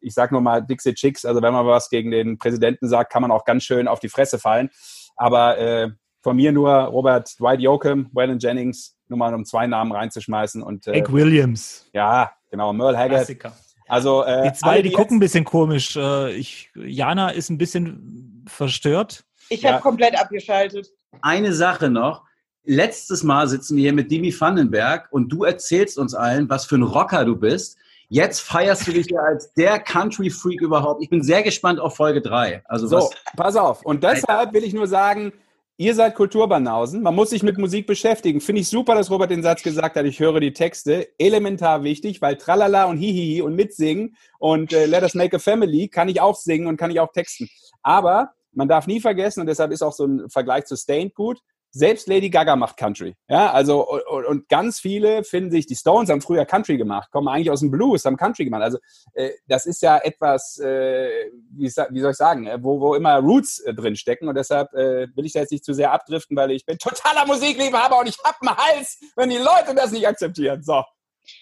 ich 0.00 0.14
sag 0.14 0.32
nur 0.32 0.40
mal 0.40 0.60
Dixie 0.64 0.94
Chicks, 0.94 1.24
also 1.24 1.42
wenn 1.42 1.52
man 1.52 1.66
was 1.66 1.90
gegen 1.90 2.10
den 2.10 2.38
Präsidenten 2.38 2.88
sagt, 2.88 3.12
kann 3.12 3.22
man 3.22 3.30
auch 3.30 3.44
ganz 3.44 3.64
schön 3.64 3.88
auf 3.88 4.00
die 4.00 4.08
Fresse 4.08 4.38
fallen. 4.38 4.70
Aber 5.16 5.58
äh, 5.58 5.90
von 6.22 6.36
mir 6.36 6.52
nur 6.52 6.70
Robert 6.72 7.38
Dwight 7.38 7.60
Yoakam, 7.60 8.08
Waylon 8.12 8.38
Jennings, 8.38 8.96
nur 9.08 9.18
mal 9.18 9.34
um 9.34 9.44
zwei 9.44 9.66
Namen 9.66 9.92
reinzuschmeißen. 9.92 10.62
Und 10.62 10.86
äh, 10.86 10.94
Hank 10.94 11.12
Williams. 11.12 11.88
ja, 11.92 12.32
genau, 12.50 12.72
Merle 12.72 12.96
Haggard. 12.96 13.18
Klassiker. 13.26 13.52
Also 13.88 14.24
äh, 14.24 14.50
Die 14.50 14.58
zwei, 14.58 14.82
die 14.82 14.88
jetzt- 14.88 14.96
gucken 14.96 15.16
ein 15.18 15.20
bisschen 15.20 15.44
komisch. 15.44 15.96
Äh, 15.96 16.32
Ich, 16.32 16.70
Jana 16.74 17.30
ist 17.30 17.50
ein 17.50 17.58
bisschen 17.58 18.44
verstört. 18.48 19.24
Ich 19.48 19.62
Ja. 19.62 19.72
habe 19.74 19.82
komplett 19.82 20.18
abgeschaltet. 20.20 20.88
Eine 21.22 21.52
Sache 21.52 21.88
noch. 21.88 22.24
Letztes 22.68 23.22
Mal 23.22 23.46
sitzen 23.46 23.76
wir 23.76 23.84
hier 23.84 23.92
mit 23.92 24.10
Dimi 24.10 24.34
Vandenberg 24.38 25.06
und 25.12 25.28
du 25.28 25.44
erzählst 25.44 25.98
uns 25.98 26.14
allen, 26.14 26.50
was 26.50 26.66
für 26.66 26.74
ein 26.74 26.82
Rocker 26.82 27.24
du 27.24 27.36
bist. 27.36 27.78
Jetzt 28.08 28.40
feierst 28.40 28.88
du 28.88 28.92
dich 28.92 29.08
ja 29.08 29.20
als 29.20 29.52
der 29.54 29.78
Country-Freak 29.78 30.60
überhaupt. 30.60 31.00
Ich 31.02 31.08
bin 31.08 31.22
sehr 31.22 31.44
gespannt 31.44 31.78
auf 31.78 31.94
Folge 31.94 32.20
3. 32.20 32.62
Also 32.66 32.88
So, 32.88 33.10
pass 33.36 33.54
auf. 33.54 33.82
Und 33.84 34.02
deshalb 34.02 34.52
will 34.52 34.64
ich 34.64 34.74
nur 34.74 34.88
sagen, 34.88 35.32
ihr 35.76 35.94
seid 35.94 36.16
Kulturbanausen. 36.16 37.02
Man 37.02 37.14
muss 37.14 37.30
sich 37.30 37.44
mit 37.44 37.56
Musik 37.56 37.86
beschäftigen. 37.86 38.40
Finde 38.40 38.62
ich 38.62 38.68
super, 38.68 38.96
dass 38.96 39.10
Robert 39.10 39.30
den 39.30 39.44
Satz 39.44 39.62
gesagt 39.62 39.94
hat, 39.94 40.04
ich 40.04 40.18
höre 40.18 40.40
die 40.40 40.52
Texte. 40.52 41.08
Elementar 41.18 41.84
wichtig, 41.84 42.20
weil 42.20 42.36
Tralala 42.36 42.84
und 42.86 42.96
Hihihi 42.96 43.42
und 43.42 43.54
mitsingen 43.54 44.16
und 44.40 44.72
äh, 44.72 44.86
Let 44.86 45.02
Us 45.02 45.14
Make 45.14 45.36
a 45.36 45.38
Family 45.38 45.86
kann 45.86 46.08
ich 46.08 46.20
auch 46.20 46.34
singen 46.34 46.66
und 46.66 46.76
kann 46.76 46.90
ich 46.90 46.98
auch 46.98 47.12
texten. 47.12 47.48
Aber 47.82 48.32
man 48.52 48.68
darf 48.68 48.86
nie 48.86 49.00
vergessen, 49.00 49.40
und 49.40 49.46
deshalb 49.46 49.70
ist 49.70 49.82
auch 49.82 49.92
so 49.92 50.06
ein 50.06 50.30
Vergleich 50.30 50.64
zu 50.64 50.76
Stained 50.76 51.14
gut, 51.14 51.40
selbst 51.76 52.08
Lady 52.08 52.30
Gaga 52.30 52.56
macht 52.56 52.76
Country. 52.78 53.14
Ja, 53.28 53.52
also 53.52 53.86
und, 53.86 54.24
und 54.24 54.48
ganz 54.48 54.80
viele 54.80 55.24
finden 55.24 55.50
sich, 55.50 55.66
die 55.66 55.74
Stones 55.76 56.08
haben 56.08 56.22
früher 56.22 56.46
Country 56.46 56.78
gemacht, 56.78 57.10
kommen 57.10 57.28
eigentlich 57.28 57.50
aus 57.50 57.60
dem 57.60 57.70
Blues, 57.70 58.04
haben 58.04 58.16
Country 58.16 58.44
gemacht. 58.44 58.62
Also 58.62 58.78
äh, 59.12 59.30
das 59.46 59.66
ist 59.66 59.82
ja 59.82 59.98
etwas, 59.98 60.58
äh, 60.58 61.30
wie, 61.50 61.66
wie 61.66 62.00
soll 62.00 62.10
ich 62.10 62.16
sagen, 62.16 62.46
äh, 62.46 62.58
wo, 62.62 62.80
wo 62.80 62.94
immer 62.94 63.16
Roots 63.18 63.60
äh, 63.60 63.74
drin 63.74 63.94
stecken 63.96 64.28
und 64.28 64.34
deshalb 64.36 64.72
äh, 64.72 65.06
will 65.14 65.26
ich 65.26 65.32
da 65.32 65.40
jetzt 65.40 65.52
nicht 65.52 65.64
zu 65.64 65.74
sehr 65.74 65.92
abdriften, 65.92 66.36
weil 66.36 66.50
ich 66.52 66.64
bin 66.64 66.78
totaler 66.78 67.26
Musikliebhaber 67.26 68.00
und 68.00 68.08
ich 68.08 68.16
hab 68.24 68.36
einen 68.40 68.56
Hals, 68.56 68.98
wenn 69.16 69.28
die 69.30 69.36
Leute 69.36 69.74
das 69.74 69.92
nicht 69.92 70.08
akzeptieren. 70.08 70.62
So, 70.62 70.82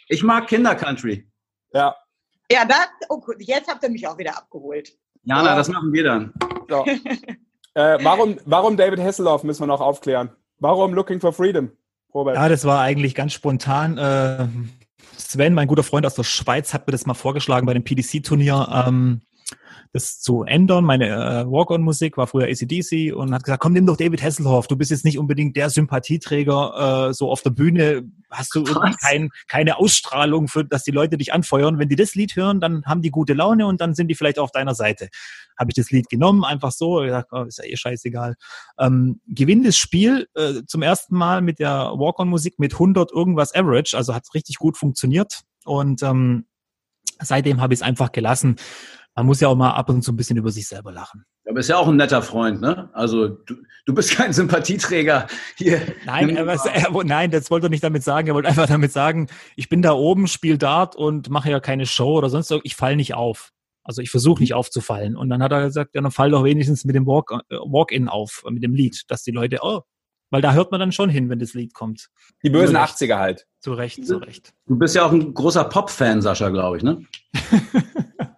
ich 0.08 0.22
mag 0.24 0.48
Kinder-Country. 0.48 1.28
ja, 1.72 1.94
Ja, 2.50 2.64
da, 2.64 2.74
oh, 3.08 3.20
jetzt 3.38 3.68
habt 3.68 3.82
ihr 3.84 3.90
mich 3.90 4.06
auch 4.08 4.18
wieder 4.18 4.36
abgeholt. 4.36 4.92
Jana, 5.22 5.50
Ja. 5.50 5.56
das 5.56 5.68
machen 5.68 5.92
wir 5.92 6.04
dann. 6.04 6.32
so. 6.68 6.84
äh, 7.74 7.98
warum, 8.02 8.38
warum 8.44 8.76
David 8.76 9.00
Hasselhoff 9.00 9.44
müssen 9.44 9.62
wir 9.62 9.66
noch 9.66 9.80
aufklären? 9.80 10.30
Warum 10.58 10.94
Looking 10.94 11.20
for 11.20 11.32
Freedom, 11.32 11.70
Robert? 12.12 12.36
Ja, 12.36 12.48
das 12.48 12.64
war 12.64 12.80
eigentlich 12.80 13.14
ganz 13.14 13.32
spontan. 13.32 13.98
Äh, 13.98 14.46
Sven, 15.16 15.54
mein 15.54 15.68
guter 15.68 15.82
Freund 15.82 16.06
aus 16.06 16.14
der 16.14 16.22
Schweiz, 16.22 16.72
hat 16.72 16.86
mir 16.86 16.92
das 16.92 17.06
mal 17.06 17.14
vorgeschlagen 17.14 17.66
bei 17.66 17.74
dem 17.74 17.84
PDC-Turnier. 17.84 18.84
Ähm, 18.86 19.22
das 19.92 20.20
zu 20.20 20.42
ändern. 20.42 20.84
Meine 20.84 21.06
äh, 21.08 21.50
Walk-on-Musik 21.50 22.16
war 22.16 22.26
früher 22.26 22.48
ACDC 22.48 23.14
und 23.14 23.32
hat 23.32 23.44
gesagt, 23.44 23.62
komm, 23.62 23.72
nimm 23.72 23.86
doch 23.86 23.96
David 23.96 24.22
Hasselhoff. 24.22 24.66
Du 24.66 24.76
bist 24.76 24.90
jetzt 24.90 25.04
nicht 25.04 25.18
unbedingt 25.18 25.56
der 25.56 25.70
Sympathieträger 25.70 27.08
äh, 27.08 27.14
so 27.14 27.30
auf 27.30 27.42
der 27.42 27.50
Bühne. 27.50 28.02
Hast 28.30 28.54
du 28.54 28.64
kein, 29.00 29.30
keine 29.46 29.78
Ausstrahlung, 29.78 30.48
für, 30.48 30.64
dass 30.64 30.82
die 30.82 30.90
Leute 30.90 31.16
dich 31.16 31.32
anfeuern. 31.32 31.78
Wenn 31.78 31.88
die 31.88 31.96
das 31.96 32.16
Lied 32.16 32.34
hören, 32.34 32.60
dann 32.60 32.84
haben 32.86 33.02
die 33.02 33.10
gute 33.10 33.34
Laune 33.34 33.66
und 33.66 33.80
dann 33.80 33.94
sind 33.94 34.08
die 34.08 34.16
vielleicht 34.16 34.40
auf 34.40 34.50
deiner 34.50 34.74
Seite. 34.74 35.08
Habe 35.56 35.70
ich 35.70 35.76
das 35.76 35.92
Lied 35.92 36.08
genommen, 36.08 36.44
einfach 36.44 36.72
so. 36.72 37.02
Ich 37.02 37.10
dachte, 37.10 37.28
oh, 37.30 37.42
ist 37.44 37.58
ja 37.58 37.64
eh 37.64 37.76
scheißegal. 37.76 38.34
Ähm, 38.78 39.20
gewinn 39.28 39.62
das 39.62 39.76
Spiel 39.76 40.26
äh, 40.34 40.62
zum 40.66 40.82
ersten 40.82 41.16
Mal 41.16 41.40
mit 41.40 41.60
der 41.60 41.92
Walk-on-Musik 41.94 42.58
mit 42.58 42.72
100 42.72 43.12
irgendwas 43.12 43.54
Average. 43.54 43.96
Also 43.96 44.14
hat 44.14 44.26
richtig 44.34 44.56
gut 44.56 44.76
funktioniert. 44.76 45.42
Und 45.64 46.02
ähm, 46.02 46.46
seitdem 47.20 47.60
habe 47.60 47.74
ich 47.74 47.78
es 47.78 47.82
einfach 47.82 48.10
gelassen 48.10 48.56
man 49.14 49.26
muss 49.26 49.40
ja 49.40 49.48
auch 49.48 49.56
mal 49.56 49.70
ab 49.70 49.88
und 49.90 50.02
zu 50.02 50.12
ein 50.12 50.16
bisschen 50.16 50.36
über 50.36 50.50
sich 50.50 50.66
selber 50.66 50.92
lachen. 50.92 51.24
Aber 51.48 51.60
ist 51.60 51.68
ja 51.68 51.76
auch 51.76 51.88
ein 51.88 51.96
netter 51.96 52.22
Freund, 52.22 52.60
ne? 52.60 52.90
Also 52.94 53.28
du, 53.28 53.54
du 53.84 53.94
bist 53.94 54.12
kein 54.12 54.32
Sympathieträger 54.32 55.26
hier. 55.56 55.80
Nein, 56.04 56.36
er, 56.36 56.46
er, 56.46 57.04
nein, 57.04 57.30
das 57.30 57.50
wollte 57.50 57.66
er 57.66 57.70
nicht 57.70 57.84
damit 57.84 58.02
sagen. 58.02 58.28
Er 58.28 58.34
wollte 58.34 58.48
einfach 58.48 58.66
damit 58.66 58.92
sagen, 58.92 59.28
ich 59.56 59.68
bin 59.68 59.82
da 59.82 59.92
oben, 59.92 60.26
spiele 60.26 60.58
Dart 60.58 60.96
und 60.96 61.30
mache 61.30 61.50
ja 61.50 61.60
keine 61.60 61.86
Show 61.86 62.16
oder 62.16 62.30
sonst 62.30 62.52
Ich 62.64 62.76
falle 62.76 62.96
nicht 62.96 63.14
auf. 63.14 63.52
Also 63.84 64.00
ich 64.00 64.10
versuche 64.10 64.40
nicht 64.40 64.54
aufzufallen. 64.54 65.16
Und 65.16 65.28
dann 65.28 65.42
hat 65.42 65.52
er 65.52 65.64
gesagt, 65.64 65.94
ja, 65.94 66.00
dann 66.00 66.10
fall 66.10 66.30
doch 66.30 66.42
wenigstens 66.42 66.84
mit 66.84 66.96
dem 66.96 67.06
Walk, 67.06 67.30
äh, 67.50 67.56
Walk-in 67.56 68.08
auf, 68.08 68.42
mit 68.48 68.62
dem 68.62 68.74
Lied, 68.74 69.02
dass 69.08 69.22
die 69.22 69.30
Leute, 69.30 69.58
oh, 69.62 69.82
weil 70.30 70.40
da 70.40 70.54
hört 70.54 70.70
man 70.70 70.80
dann 70.80 70.90
schon 70.90 71.10
hin, 71.10 71.28
wenn 71.28 71.38
das 71.38 71.52
Lied 71.52 71.74
kommt. 71.74 72.08
Die 72.42 72.50
bösen 72.50 72.76
80er 72.76 73.18
halt. 73.18 73.46
Zu 73.60 73.74
Recht, 73.74 74.04
zu 74.06 74.16
Recht. 74.16 74.52
Du 74.66 74.76
bist 74.76 74.96
ja 74.96 75.04
auch 75.04 75.12
ein 75.12 75.34
großer 75.34 75.64
Pop-Fan, 75.64 76.22
Sascha, 76.22 76.48
glaube 76.48 76.78
ich, 76.78 76.82
ne? 76.82 77.04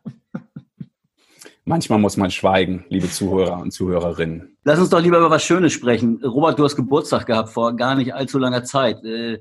Manchmal 1.69 1.99
muss 1.99 2.17
man 2.17 2.31
schweigen, 2.31 2.85
liebe 2.91 3.11
Zuhörer 3.11 3.59
und 3.59 3.73
Zuhörerinnen. 3.73 4.57
Lass 4.63 4.79
uns 4.79 4.89
doch 4.89 5.01
lieber 5.01 5.19
über 5.19 5.31
was 5.31 5.45
Schönes 5.45 5.73
sprechen. 5.73 6.23
Robert, 6.23 6.57
du 6.61 6.65
hast 6.65 6.77
Geburtstag 6.77 7.27
gehabt 7.27 7.49
vor 7.49 7.75
gar 7.75 7.97
nicht 7.97 8.15
allzu 8.15 8.39
langer 8.39 8.63
Zeit. 8.63 9.03
Äh, 9.03 9.41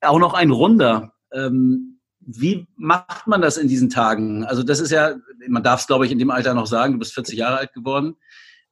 auch 0.00 0.20
noch 0.20 0.34
ein 0.34 0.52
Runder. 0.52 1.14
Ähm, 1.32 1.98
wie 2.20 2.68
macht 2.76 3.26
man 3.26 3.42
das 3.42 3.56
in 3.56 3.66
diesen 3.66 3.90
Tagen? 3.90 4.44
Also 4.44 4.62
das 4.62 4.78
ist 4.78 4.92
ja, 4.92 5.16
man 5.48 5.64
darf 5.64 5.80
es 5.80 5.88
glaube 5.88 6.06
ich 6.06 6.12
in 6.12 6.20
dem 6.20 6.30
Alter 6.30 6.54
noch 6.54 6.66
sagen, 6.68 6.92
du 6.92 7.00
bist 7.00 7.14
40 7.14 7.36
Jahre 7.36 7.58
alt 7.58 7.72
geworden. 7.72 8.14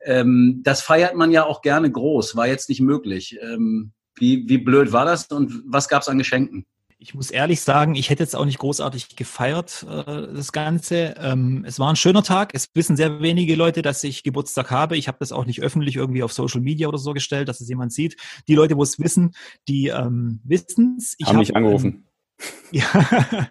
Ähm, 0.05 0.61
das 0.63 0.81
feiert 0.81 1.17
man 1.17 1.33
ja 1.33 1.45
auch 1.45 1.63
gerne 1.63 1.91
groß, 1.91 2.37
war 2.37 2.47
jetzt 2.47 2.69
nicht 2.69 2.81
möglich. 2.81 3.37
Ähm, 3.43 3.95
wie, 4.15 4.49
wie 4.49 4.59
blöd 4.59 4.93
war 4.93 5.05
das 5.05 5.27
und 5.33 5.61
was 5.67 5.89
gab 5.89 6.03
es 6.03 6.09
an 6.09 6.19
Geschenken? 6.19 6.67
Ich 6.99 7.15
muss 7.15 7.31
ehrlich 7.31 7.61
sagen, 7.61 7.95
ich 7.95 8.09
hätte 8.09 8.23
jetzt 8.23 8.35
auch 8.35 8.47
nicht 8.47 8.59
großartig 8.59 9.17
gefeiert, 9.17 9.85
äh, 9.89 10.33
das 10.35 10.53
Ganze. 10.53 11.15
Ähm, 11.19 11.63
es 11.67 11.79
war 11.79 11.91
ein 11.91 11.97
schöner 11.97 12.23
Tag. 12.23 12.53
Es 12.55 12.71
wissen 12.75 12.97
sehr 12.97 13.21
wenige 13.21 13.55
Leute, 13.55 13.83
dass 13.83 14.03
ich 14.03 14.23
Geburtstag 14.23 14.71
habe. 14.71 14.97
Ich 14.97 15.07
habe 15.07 15.19
das 15.21 15.31
auch 15.31 15.45
nicht 15.45 15.61
öffentlich 15.61 15.97
irgendwie 15.97 16.23
auf 16.23 16.33
Social 16.33 16.63
Media 16.63 16.89
oder 16.89 16.97
so 16.97 17.13
gestellt, 17.13 17.49
dass 17.49 17.61
es 17.61 17.69
jemand 17.69 17.93
sieht. 17.93 18.17
Die 18.49 18.55
Leute, 18.55 18.79
wo 18.79 18.83
es 18.83 18.99
wissen, 18.99 19.35
die 19.69 19.89
ähm, 19.89 20.41
wissen 20.45 20.97
es. 20.99 21.17
Haben 21.23 21.35
hab, 21.35 21.41
mich 21.41 21.55
angerufen. 21.55 22.07
Ähm, 22.41 22.43
ja, 22.73 23.49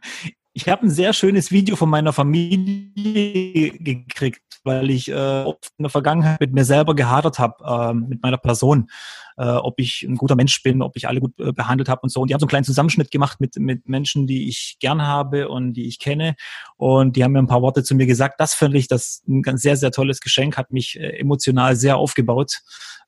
ich 0.54 0.68
habe 0.68 0.88
ein 0.88 0.92
sehr 0.92 1.14
schönes 1.14 1.52
Video 1.52 1.76
von 1.76 1.90
meiner 1.90 2.14
Familie 2.14 3.72
gekriegt, 3.78 4.42
weil 4.64 4.90
ich 4.90 5.12
äh, 5.12 5.44
in 5.44 5.54
der 5.82 5.90
Vergangenheit 5.90 6.40
mit 6.40 6.54
mir 6.54 6.66
selber 6.66 6.96
gehadert 6.96 7.38
habe, 7.38 7.64
äh, 7.64 7.94
mit 7.94 8.24
meiner 8.24 8.38
Person 8.38 8.90
äh, 9.38 9.46
ob 9.46 9.80
ich 9.80 10.04
ein 10.04 10.16
guter 10.16 10.36
Mensch 10.36 10.62
bin, 10.64 10.82
ob 10.82 10.96
ich 10.96 11.08
alle 11.08 11.20
gut 11.20 11.34
äh, 11.40 11.52
behandelt 11.52 11.90
habe 11.90 12.02
und 12.04 12.10
so. 12.10 12.22
Und 12.22 12.30
die 12.30 12.34
haben 12.34 12.40
so 12.40 12.46
einen 12.46 12.50
kleinen 12.50 12.66
Zusammenschnitt 12.66 13.12
gemacht 13.12 13.42
mit, 13.42 13.58
mit 13.58 13.88
Menschen, 13.88 14.28
die 14.28 14.48
ich 14.48 14.78
gern 14.80 15.02
habe 15.02 15.50
und 15.50 15.74
die 15.74 15.88
ich 15.88 16.00
kenne. 16.00 16.36
Und 16.78 17.16
die 17.16 17.24
haben 17.24 17.34
mir 17.34 17.40
ein 17.40 17.48
paar 17.48 17.62
Worte 17.62 17.84
zu 17.84 17.96
mir 17.96 18.06
gesagt. 18.06 18.40
Das 18.40 18.54
fand 18.54 18.76
ich 18.76 18.88
das 18.88 19.24
ein 19.28 19.42
ganz 19.42 19.62
sehr, 19.62 19.78
sehr 19.78 19.92
tolles 19.92 20.22
Geschenk, 20.22 20.58
hat 20.58 20.72
mich 20.72 21.00
äh, 21.00 21.20
emotional 21.20 21.76
sehr 21.76 21.98
aufgebaut. 21.98 22.62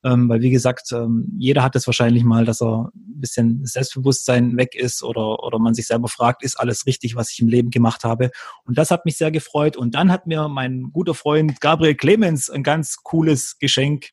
Ähm, 0.03 0.29
weil 0.29 0.41
wie 0.41 0.51
gesagt, 0.51 0.91
ähm, 0.91 1.33
jeder 1.39 1.63
hat 1.63 1.75
es 1.75 1.87
wahrscheinlich 1.87 2.23
mal, 2.23 2.45
dass 2.45 2.61
er 2.61 2.91
ein 2.95 3.19
bisschen 3.19 3.65
Selbstbewusstsein 3.65 4.55
weg 4.55 4.75
ist 4.75 5.01
oder, 5.01 5.43
oder 5.43 5.57
man 5.57 5.73
sich 5.73 5.87
selber 5.87 6.07
fragt, 6.07 6.43
ist 6.43 6.59
alles 6.59 6.85
richtig, 6.85 7.15
was 7.15 7.31
ich 7.31 7.39
im 7.39 7.47
Leben 7.47 7.71
gemacht 7.71 8.03
habe. 8.03 8.29
Und 8.65 8.77
das 8.77 8.91
hat 8.91 9.05
mich 9.05 9.17
sehr 9.17 9.31
gefreut. 9.31 9.75
Und 9.75 9.95
dann 9.95 10.11
hat 10.11 10.27
mir 10.27 10.47
mein 10.49 10.91
guter 10.93 11.15
Freund 11.15 11.59
Gabriel 11.61 11.95
Clemens 11.95 12.49
ein 12.49 12.63
ganz 12.63 12.97
cooles 13.03 13.57
Geschenk 13.57 14.11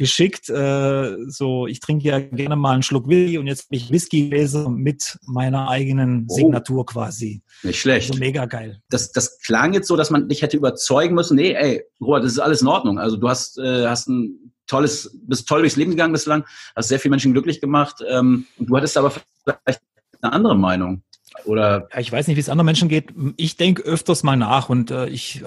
geschickt. 0.00 0.48
Äh, 0.48 1.16
so, 1.28 1.66
ich 1.66 1.78
trinke 1.78 2.08
ja 2.08 2.18
gerne 2.18 2.56
mal 2.56 2.72
einen 2.72 2.82
Schluck 2.82 3.06
Whisky 3.06 3.36
und 3.36 3.46
jetzt 3.46 3.66
ich 3.68 3.90
Whisky 3.90 4.30
lese 4.30 4.70
mit 4.70 5.18
meiner 5.26 5.68
eigenen 5.68 6.26
oh. 6.26 6.34
Signatur 6.34 6.86
quasi. 6.86 7.42
Nicht 7.62 7.80
schlecht. 7.80 8.10
Also 8.10 8.18
mega 8.18 8.46
geil. 8.46 8.80
Das, 8.88 9.12
das 9.12 9.38
klang 9.40 9.74
jetzt 9.74 9.88
so, 9.88 9.96
dass 9.96 10.08
man 10.08 10.26
dich 10.26 10.40
hätte 10.40 10.56
überzeugen 10.56 11.14
müssen. 11.14 11.36
Nee, 11.36 11.52
ey, 11.52 11.84
Robert, 12.00 12.24
das 12.24 12.32
ist 12.32 12.38
alles 12.38 12.62
in 12.62 12.68
Ordnung. 12.68 12.98
Also 12.98 13.18
du 13.18 13.28
hast, 13.28 13.58
äh, 13.58 13.86
hast 13.86 14.08
ein 14.08 14.52
tolles, 14.66 15.14
bist 15.26 15.46
toll 15.46 15.60
durchs 15.60 15.76
Leben 15.76 15.90
gegangen 15.90 16.14
bislang, 16.14 16.44
hast 16.74 16.88
sehr 16.88 16.98
viele 16.98 17.10
Menschen 17.10 17.32
glücklich 17.32 17.60
gemacht. 17.60 18.02
Ähm, 18.08 18.46
und 18.56 18.70
du 18.70 18.76
hattest 18.78 18.96
aber 18.96 19.10
vielleicht 19.10 19.82
eine 20.22 20.32
andere 20.32 20.56
Meinung. 20.56 21.02
Oder 21.44 21.88
ja, 21.92 22.00
ich 22.00 22.10
weiß 22.10 22.26
nicht, 22.26 22.36
wie 22.36 22.40
es 22.40 22.48
anderen 22.48 22.66
Menschen 22.66 22.88
geht. 22.88 23.14
Ich 23.36 23.56
denke 23.56 23.82
öfters 23.82 24.22
mal 24.22 24.36
nach 24.36 24.68
und 24.68 24.90
äh, 24.90 25.08
ich, 25.08 25.42
äh, 25.42 25.46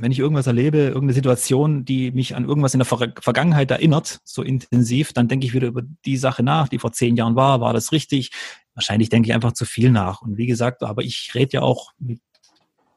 wenn 0.00 0.12
ich 0.12 0.18
irgendwas 0.18 0.46
erlebe, 0.46 0.78
irgendeine 0.78 1.12
Situation, 1.12 1.84
die 1.84 2.10
mich 2.10 2.34
an 2.34 2.44
irgendwas 2.44 2.74
in 2.74 2.78
der 2.78 2.86
Ver 2.86 3.12
Vergangenheit 3.20 3.70
erinnert, 3.70 4.20
so 4.24 4.42
intensiv, 4.42 5.12
dann 5.12 5.28
denke 5.28 5.46
ich 5.46 5.54
wieder 5.54 5.68
über 5.68 5.82
die 6.04 6.16
Sache 6.16 6.42
nach, 6.42 6.68
die 6.68 6.78
vor 6.78 6.92
zehn 6.92 7.16
Jahren 7.16 7.36
war. 7.36 7.60
War 7.60 7.72
das 7.72 7.92
richtig? 7.92 8.30
Wahrscheinlich 8.74 9.08
denke 9.08 9.28
ich 9.28 9.34
einfach 9.34 9.52
zu 9.52 9.64
viel 9.64 9.90
nach. 9.90 10.22
Und 10.22 10.36
wie 10.36 10.46
gesagt, 10.46 10.82
aber 10.82 11.02
ich 11.02 11.32
rede 11.34 11.54
ja 11.54 11.62
auch 11.62 11.92
mit 11.98 12.20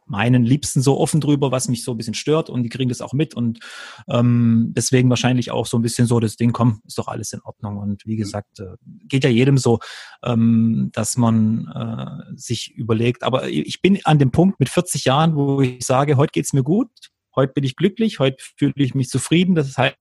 meinen 0.05 0.43
Liebsten 0.43 0.81
so 0.81 0.99
offen 0.99 1.21
drüber, 1.21 1.51
was 1.51 1.67
mich 1.67 1.83
so 1.83 1.91
ein 1.91 1.97
bisschen 1.97 2.13
stört 2.13 2.49
und 2.49 2.63
die 2.63 2.69
kriegen 2.69 2.89
das 2.89 3.01
auch 3.01 3.13
mit 3.13 3.33
und 3.33 3.59
ähm, 4.07 4.73
deswegen 4.75 5.09
wahrscheinlich 5.09 5.51
auch 5.51 5.65
so 5.65 5.77
ein 5.77 5.81
bisschen 5.81 6.07
so 6.07 6.19
das 6.19 6.35
Ding, 6.35 6.51
komm, 6.51 6.81
ist 6.85 6.97
doch 6.97 7.07
alles 7.07 7.33
in 7.33 7.41
Ordnung 7.41 7.77
und 7.77 8.05
wie 8.05 8.15
mhm. 8.15 8.19
gesagt, 8.19 8.59
äh, 8.59 8.75
geht 9.07 9.23
ja 9.23 9.29
jedem 9.29 9.57
so, 9.57 9.79
ähm, 10.23 10.89
dass 10.93 11.17
man 11.17 11.67
äh, 11.73 12.35
sich 12.35 12.73
überlegt, 12.75 13.23
aber 13.23 13.49
ich 13.49 13.81
bin 13.81 13.99
an 14.03 14.19
dem 14.19 14.31
Punkt 14.31 14.59
mit 14.59 14.69
40 14.69 15.05
Jahren, 15.05 15.35
wo 15.35 15.61
ich 15.61 15.85
sage, 15.85 16.17
heute 16.17 16.31
geht's 16.31 16.53
mir 16.53 16.63
gut, 16.63 16.89
heute 17.35 17.53
bin 17.53 17.63
ich 17.63 17.75
glücklich, 17.75 18.19
heute 18.19 18.43
fühle 18.57 18.73
ich 18.77 18.95
mich 18.95 19.09
zufrieden, 19.09 19.55
das 19.55 19.77
heißt, 19.77 19.95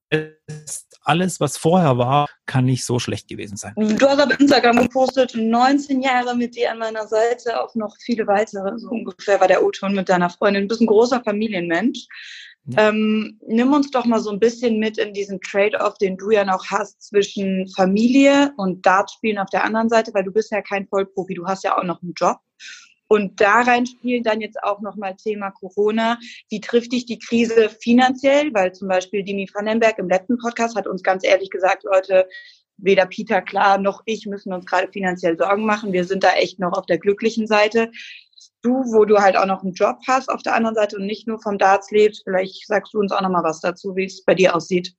alles, 1.04 1.40
was 1.40 1.56
vorher 1.56 1.98
war, 1.98 2.28
kann 2.46 2.64
nicht 2.64 2.84
so 2.84 2.98
schlecht 2.98 3.28
gewesen 3.28 3.56
sein. 3.56 3.74
Du 3.76 4.08
hast 4.08 4.20
auf 4.20 4.38
Instagram 4.38 4.82
gepostet, 4.82 5.34
19 5.34 6.02
Jahre 6.02 6.36
mit 6.36 6.54
dir 6.56 6.70
an 6.70 6.78
meiner 6.78 7.06
Seite, 7.06 7.60
auch 7.60 7.74
noch 7.74 7.96
viele 8.00 8.26
weitere, 8.26 8.78
so 8.78 8.88
ungefähr 8.88 9.40
war 9.40 9.48
der 9.48 9.64
O-Ton 9.64 9.94
mit 9.94 10.08
deiner 10.08 10.30
Freundin. 10.30 10.62
Du 10.62 10.68
bist 10.68 10.80
ein 10.80 10.86
großer 10.86 11.22
Familienmensch. 11.24 12.06
Ja. 12.66 12.90
Ähm, 12.90 13.40
nimm 13.48 13.72
uns 13.72 13.90
doch 13.90 14.04
mal 14.04 14.20
so 14.20 14.30
ein 14.30 14.38
bisschen 14.38 14.78
mit 14.78 14.96
in 14.96 15.12
diesen 15.12 15.40
Trade-off, 15.40 15.98
den 15.98 16.16
du 16.16 16.30
ja 16.30 16.44
noch 16.44 16.66
hast 16.70 17.02
zwischen 17.02 17.68
Familie 17.74 18.52
und 18.56 18.86
Dartspielen 18.86 19.38
auf 19.38 19.50
der 19.50 19.64
anderen 19.64 19.88
Seite, 19.88 20.14
weil 20.14 20.22
du 20.22 20.32
bist 20.32 20.52
ja 20.52 20.62
kein 20.62 20.86
Vollprofi, 20.86 21.34
du 21.34 21.46
hast 21.46 21.64
ja 21.64 21.76
auch 21.76 21.82
noch 21.82 22.00
einen 22.02 22.12
Job. 22.16 22.38
Und 23.12 23.42
da 23.42 23.60
rein 23.60 23.84
spielen 23.84 24.22
dann 24.22 24.40
jetzt 24.40 24.62
auch 24.62 24.80
nochmal 24.80 25.14
Thema 25.16 25.50
Corona. 25.50 26.18
Wie 26.48 26.62
trifft 26.62 26.92
dich 26.92 27.04
die 27.04 27.18
Krise 27.18 27.68
finanziell? 27.68 28.54
Weil 28.54 28.72
zum 28.72 28.88
Beispiel 28.88 29.22
Dimi 29.22 29.46
Vandenberg 29.52 29.98
im 29.98 30.08
letzten 30.08 30.38
Podcast 30.38 30.76
hat 30.76 30.86
uns 30.86 31.02
ganz 31.02 31.22
ehrlich 31.22 31.50
gesagt, 31.50 31.84
Leute, 31.84 32.26
weder 32.78 33.04
Peter 33.04 33.42
Klar 33.42 33.76
noch 33.76 34.00
ich 34.06 34.24
müssen 34.24 34.54
uns 34.54 34.64
gerade 34.64 34.90
finanziell 34.90 35.36
Sorgen 35.36 35.66
machen. 35.66 35.92
Wir 35.92 36.06
sind 36.06 36.24
da 36.24 36.32
echt 36.36 36.58
noch 36.58 36.72
auf 36.72 36.86
der 36.86 36.96
glücklichen 36.96 37.46
Seite. 37.46 37.90
Du, 38.62 38.82
wo 38.94 39.04
du 39.04 39.18
halt 39.18 39.36
auch 39.36 39.44
noch 39.44 39.62
einen 39.62 39.74
Job 39.74 39.98
hast 40.08 40.30
auf 40.30 40.42
der 40.42 40.54
anderen 40.54 40.74
Seite 40.74 40.96
und 40.96 41.04
nicht 41.04 41.28
nur 41.28 41.38
vom 41.38 41.58
Darts 41.58 41.90
lebst, 41.90 42.22
vielleicht 42.24 42.66
sagst 42.66 42.94
du 42.94 42.98
uns 42.98 43.12
auch 43.12 43.20
nochmal 43.20 43.44
was 43.44 43.60
dazu, 43.60 43.94
wie 43.94 44.06
es 44.06 44.24
bei 44.24 44.34
dir 44.34 44.56
aussieht. 44.56 44.94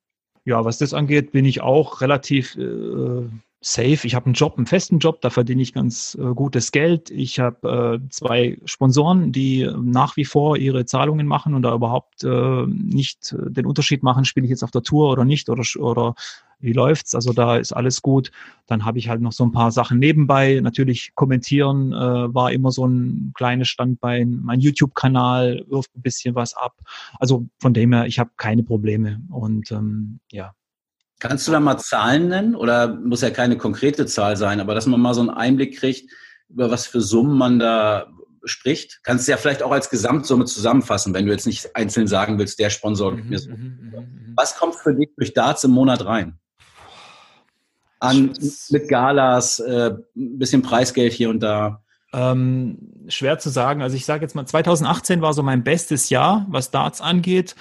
Ja, 0.45 0.63
was 0.63 0.77
das 0.77 0.93
angeht, 0.93 1.31
bin 1.31 1.45
ich 1.45 1.61
auch 1.61 2.01
relativ 2.01 2.55
äh, 2.57 3.27
safe. 3.65 4.05
Ich 4.05 4.15
habe 4.15 4.27
einen 4.27 4.33
Job, 4.33 4.57
einen 4.57 4.67
festen 4.67 4.99
Job, 4.99 5.21
da 5.21 5.29
verdiene 5.29 5.61
ich 5.61 5.73
ganz 5.73 6.17
äh, 6.19 6.33
gutes 6.33 6.71
Geld. 6.71 7.09
Ich 7.09 7.39
habe 7.39 8.01
äh, 8.03 8.09
zwei 8.09 8.57
Sponsoren, 8.65 9.31
die 9.31 9.69
nach 9.81 10.17
wie 10.17 10.25
vor 10.25 10.57
ihre 10.57 10.85
Zahlungen 10.85 11.27
machen 11.27 11.53
und 11.53 11.61
da 11.63 11.73
überhaupt 11.73 12.23
äh, 12.23 12.65
nicht 12.67 13.33
äh, 13.33 13.51
den 13.51 13.65
Unterschied 13.65 14.03
machen, 14.03 14.25
spiele 14.25 14.45
ich 14.45 14.49
jetzt 14.49 14.63
auf 14.63 14.71
der 14.71 14.83
Tour 14.83 15.11
oder 15.11 15.25
nicht 15.25 15.49
oder, 15.49 15.63
oder 15.79 16.15
wie 16.59 16.73
läuft's? 16.73 17.15
Also 17.15 17.33
da 17.33 17.57
ist 17.57 17.73
alles 17.73 18.01
gut. 18.01 18.31
Dann 18.67 18.85
habe 18.85 18.97
ich 18.97 19.09
halt 19.09 19.21
noch 19.21 19.33
so 19.33 19.43
ein 19.43 19.51
paar 19.51 19.71
Sachen 19.71 19.99
nebenbei. 19.99 20.59
Natürlich 20.61 21.13
kommentieren 21.15 21.91
äh, 21.93 22.33
war 22.33 22.51
immer 22.51 22.71
so 22.71 22.85
ein 22.85 23.31
kleines 23.33 23.67
Standbein. 23.69 24.39
Mein 24.43 24.59
YouTube-Kanal 24.59 25.65
wirft 25.67 25.95
ein 25.95 26.01
bisschen 26.01 26.35
was 26.35 26.53
ab. 26.55 26.75
Also 27.19 27.47
von 27.59 27.73
dem 27.73 27.93
her, 27.93 28.07
ich 28.07 28.19
habe 28.19 28.31
keine 28.37 28.63
Probleme 28.63 29.21
und 29.29 29.71
ähm, 29.71 30.19
ja. 30.31 30.53
Kannst 31.23 31.47
du 31.47 31.53
da 31.53 31.61
mal 31.61 31.77
Zahlen 31.77 32.27
nennen? 32.27 32.53
Oder 32.53 32.95
muss 32.95 33.21
ja 33.21 33.29
keine 33.29 33.57
konkrete 33.57 34.05
Zahl 34.05 34.35
sein, 34.35 34.59
aber 34.59 34.75
dass 34.75 34.87
man 34.87 34.99
mal 34.99 35.13
so 35.13 35.21
einen 35.21 35.29
Einblick 35.29 35.77
kriegt, 35.77 36.11
über 36.49 36.69
was 36.69 36.85
für 36.85 36.99
Summen 36.99 37.37
man 37.37 37.59
da 37.59 38.07
spricht? 38.43 38.99
Kannst 39.03 39.25
du 39.25 39.31
ja 39.31 39.37
vielleicht 39.37 39.63
auch 39.63 39.71
als 39.71 39.89
Gesamtsumme 39.89 40.43
zusammenfassen, 40.43 41.13
wenn 41.13 41.25
du 41.25 41.31
jetzt 41.31 41.47
nicht 41.47 41.77
einzeln 41.77 42.07
sagen 42.07 42.39
willst, 42.39 42.59
der 42.59 42.69
Sponsor 42.69 43.15
gibt 43.15 43.29
mir 43.29 43.39
so. 43.39 43.51
Was 44.35 44.57
kommt 44.57 44.75
für 44.75 44.93
dich 44.93 45.11
durch 45.15 45.33
Darts 45.33 45.63
im 45.63 45.71
Monat 45.71 46.03
rein? 46.05 46.39
An, 48.01 48.33
mit 48.69 48.89
Galas, 48.89 49.59
äh, 49.61 49.91
ein 50.17 50.39
bisschen 50.39 50.61
Preisgeld 50.61 51.13
hier 51.13 51.29
und 51.29 51.39
da. 51.39 51.83
Ähm, 52.11 53.05
schwer 53.07 53.39
zu 53.39 53.49
sagen. 53.49 53.81
Also 53.81 53.95
ich 53.95 54.03
sage 54.03 54.23
jetzt 54.23 54.35
mal, 54.35 54.45
2018 54.45 55.21
war 55.21 55.33
so 55.33 55.41
mein 55.41 55.63
bestes 55.63 56.09
Jahr, 56.09 56.45
was 56.49 56.69
Darts 56.69 56.99
angeht. 56.99 57.55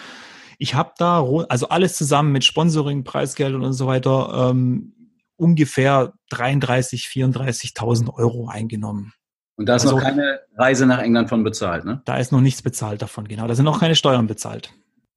Ich 0.63 0.77
habe 0.77 0.93
da, 0.97 1.27
also 1.49 1.71
alles 1.71 1.97
zusammen 1.97 2.31
mit 2.31 2.45
Sponsoring, 2.45 3.03
Preisgeldern 3.03 3.65
und 3.65 3.73
so 3.73 3.89
weiter, 3.89 4.51
ähm, 4.51 4.95
ungefähr 5.35 6.13
33, 6.31 7.07
34.000 7.07 8.15
Euro 8.15 8.47
eingenommen. 8.47 9.13
Und 9.57 9.67
da 9.67 9.75
ist 9.75 9.83
also, 9.83 9.97
noch 9.97 10.05
keine 10.05 10.39
Reise 10.57 10.87
nach 10.87 11.01
England 11.01 11.29
von 11.29 11.43
bezahlt, 11.43 11.85
ne? 11.85 12.01
Da 12.05 12.17
ist 12.17 12.31
noch 12.31 12.41
nichts 12.41 12.63
bezahlt 12.63 13.03
davon, 13.03 13.27
genau. 13.27 13.49
Da 13.49 13.57
sind 13.57 13.65
noch 13.65 13.81
keine 13.81 13.97
Steuern 13.97 14.29
bezahlt. 14.29 14.73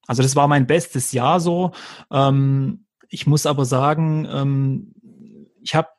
Also 0.08 0.24
das 0.24 0.36
war 0.36 0.48
mein 0.48 0.66
bestes 0.66 1.12
Jahr 1.12 1.40
so. 1.40 1.74
Ähm, 2.10 2.88
ich 3.08 3.28
muss 3.28 3.46
aber 3.46 3.66
sagen, 3.66 4.28
ähm, 4.28 4.96
ich 5.62 5.76
habe 5.76 5.90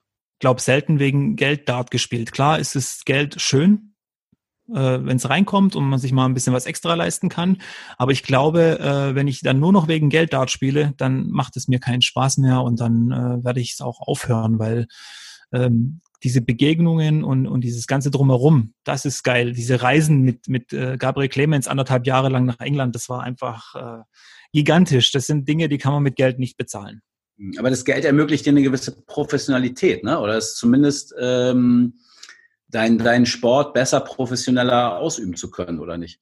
glaube, 0.40 0.60
selten 0.60 0.98
wegen 0.98 1.36
Geld 1.36 1.68
Dart 1.68 1.92
gespielt. 1.92 2.32
Klar 2.32 2.58
ist 2.58 2.74
das 2.74 3.04
Geld 3.04 3.40
schön, 3.40 3.85
äh, 4.68 4.98
wenn 5.02 5.16
es 5.16 5.28
reinkommt 5.28 5.76
und 5.76 5.84
man 5.84 5.98
sich 5.98 6.12
mal 6.12 6.26
ein 6.26 6.34
bisschen 6.34 6.52
was 6.52 6.66
extra 6.66 6.94
leisten 6.94 7.28
kann. 7.28 7.58
Aber 7.98 8.12
ich 8.12 8.22
glaube, 8.22 8.78
äh, 8.80 9.14
wenn 9.14 9.28
ich 9.28 9.40
dann 9.40 9.60
nur 9.60 9.72
noch 9.72 9.88
wegen 9.88 10.08
Geld 10.08 10.32
Dart 10.32 10.50
spiele, 10.50 10.94
dann 10.96 11.28
macht 11.30 11.56
es 11.56 11.68
mir 11.68 11.78
keinen 11.78 12.02
Spaß 12.02 12.38
mehr 12.38 12.62
und 12.62 12.80
dann 12.80 13.10
äh, 13.10 13.44
werde 13.44 13.60
ich 13.60 13.72
es 13.72 13.80
auch 13.80 14.00
aufhören, 14.00 14.58
weil 14.58 14.86
ähm, 15.52 16.00
diese 16.22 16.40
Begegnungen 16.40 17.22
und, 17.24 17.46
und 17.46 17.62
dieses 17.62 17.86
ganze 17.86 18.10
drumherum, 18.10 18.74
das 18.84 19.04
ist 19.04 19.22
geil. 19.22 19.52
Diese 19.52 19.82
Reisen 19.82 20.22
mit, 20.22 20.48
mit 20.48 20.72
äh, 20.72 20.96
Gabriel 20.98 21.28
Clemens 21.28 21.68
anderthalb 21.68 22.06
Jahre 22.06 22.28
lang 22.28 22.46
nach 22.46 22.60
England, 22.60 22.94
das 22.94 23.08
war 23.08 23.22
einfach 23.22 23.74
äh, 23.74 24.02
gigantisch. 24.52 25.12
Das 25.12 25.26
sind 25.26 25.48
Dinge, 25.48 25.68
die 25.68 25.78
kann 25.78 25.92
man 25.92 26.02
mit 26.02 26.16
Geld 26.16 26.38
nicht 26.38 26.56
bezahlen. 26.56 27.02
Aber 27.58 27.68
das 27.68 27.84
Geld 27.84 28.04
ermöglicht 28.04 28.46
dir 28.46 28.50
eine 28.50 28.62
gewisse 28.62 28.92
Professionalität, 29.04 30.02
ne? 30.02 30.18
Oder 30.18 30.38
ist 30.38 30.56
zumindest 30.56 31.14
ähm, 31.20 31.94
deinen 32.76 32.98
dein 32.98 33.26
Sport 33.26 33.74
besser 33.74 34.00
professioneller 34.00 34.98
ausüben 34.98 35.34
zu 35.34 35.50
können, 35.50 35.80
oder 35.80 35.96
nicht? 35.96 36.20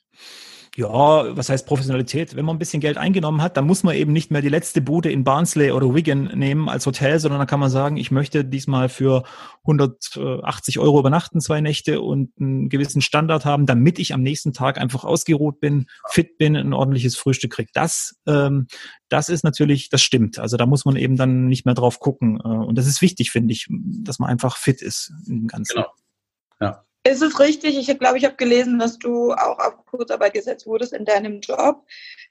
ja, 0.77 1.37
was 1.37 1.51
heißt 1.51 1.67
Professionalität? 1.67 2.35
Wenn 2.35 2.45
man 2.45 2.57
ein 2.57 2.59
bisschen 2.59 2.81
Geld 2.81 2.99
eingenommen 2.99 3.43
hat, 3.43 3.57
dann 3.57 3.67
muss 3.67 3.85
man 3.85 3.95
eben 3.95 4.13
nicht 4.13 4.33
mehr 4.33 4.43
die 4.43 4.49
letzte 4.49 4.81
Bude 4.81 5.11
in 5.11 5.23
Barnsley 5.23 5.71
oder 5.71 5.95
Wigan 5.95 6.25
nehmen 6.35 6.69
als 6.69 6.85
Hotel, 6.87 7.21
sondern 7.21 7.39
dann 7.39 7.47
kann 7.47 7.61
man 7.61 7.71
sagen, 7.71 7.97
ich 7.97 8.11
möchte 8.11 8.45
diesmal 8.45 8.89
für 8.89 9.23
180 9.63 10.81
Euro 10.81 10.99
übernachten, 10.99 11.41
zwei 11.41 11.61
Nächte 11.61 12.01
und 12.01 12.33
einen 12.41 12.69
gewissen 12.69 13.03
Standard 13.03 13.45
haben, 13.45 13.67
damit 13.67 14.01
ich 14.01 14.15
am 14.15 14.23
nächsten 14.23 14.53
Tag 14.53 14.79
einfach 14.79 15.05
ausgeruht 15.05 15.61
bin, 15.61 15.87
fit 16.11 16.39
bin, 16.39 16.57
ein 16.57 16.73
ordentliches 16.73 17.17
Frühstück 17.17 17.53
kriege. 17.53 17.71
Das, 17.73 18.17
ähm, 18.27 18.67
das 19.09 19.29
ist 19.29 19.45
natürlich, 19.45 19.91
das 19.91 20.03
stimmt. 20.03 20.41
Also 20.41 20.57
da 20.57 20.67
muss 20.67 20.85
man 20.85 20.97
eben 20.97 21.17
dann 21.17 21.47
nicht 21.47 21.67
mehr 21.67 21.75
drauf 21.75 22.01
gucken. 22.01 22.41
Äh, 22.41 22.49
und 22.49 22.77
das 22.77 22.89
ist 22.89 23.01
wichtig, 23.01 23.31
finde 23.31 23.53
ich, 23.53 23.69
dass 23.71 24.19
man 24.19 24.29
einfach 24.29 24.57
fit 24.57 24.83
ist 24.83 25.13
im 25.29 25.47
Ganzen. 25.47 25.77
Genau. 25.77 25.87
Ja. 26.61 26.85
Ist 27.07 27.23
es 27.23 27.39
richtig? 27.39 27.77
Ich 27.77 27.99
glaube, 27.99 28.17
ich 28.17 28.25
habe 28.25 28.37
gelesen, 28.37 28.79
dass 28.79 28.99
du 28.99 29.33
auch 29.33 29.59
auf 29.59 29.85
Kurzarbeit 29.87 30.33
gesetzt 30.33 30.67
wurdest 30.67 30.95
in 30.95 31.05
deinem 31.05 31.41
Job. 31.41 31.85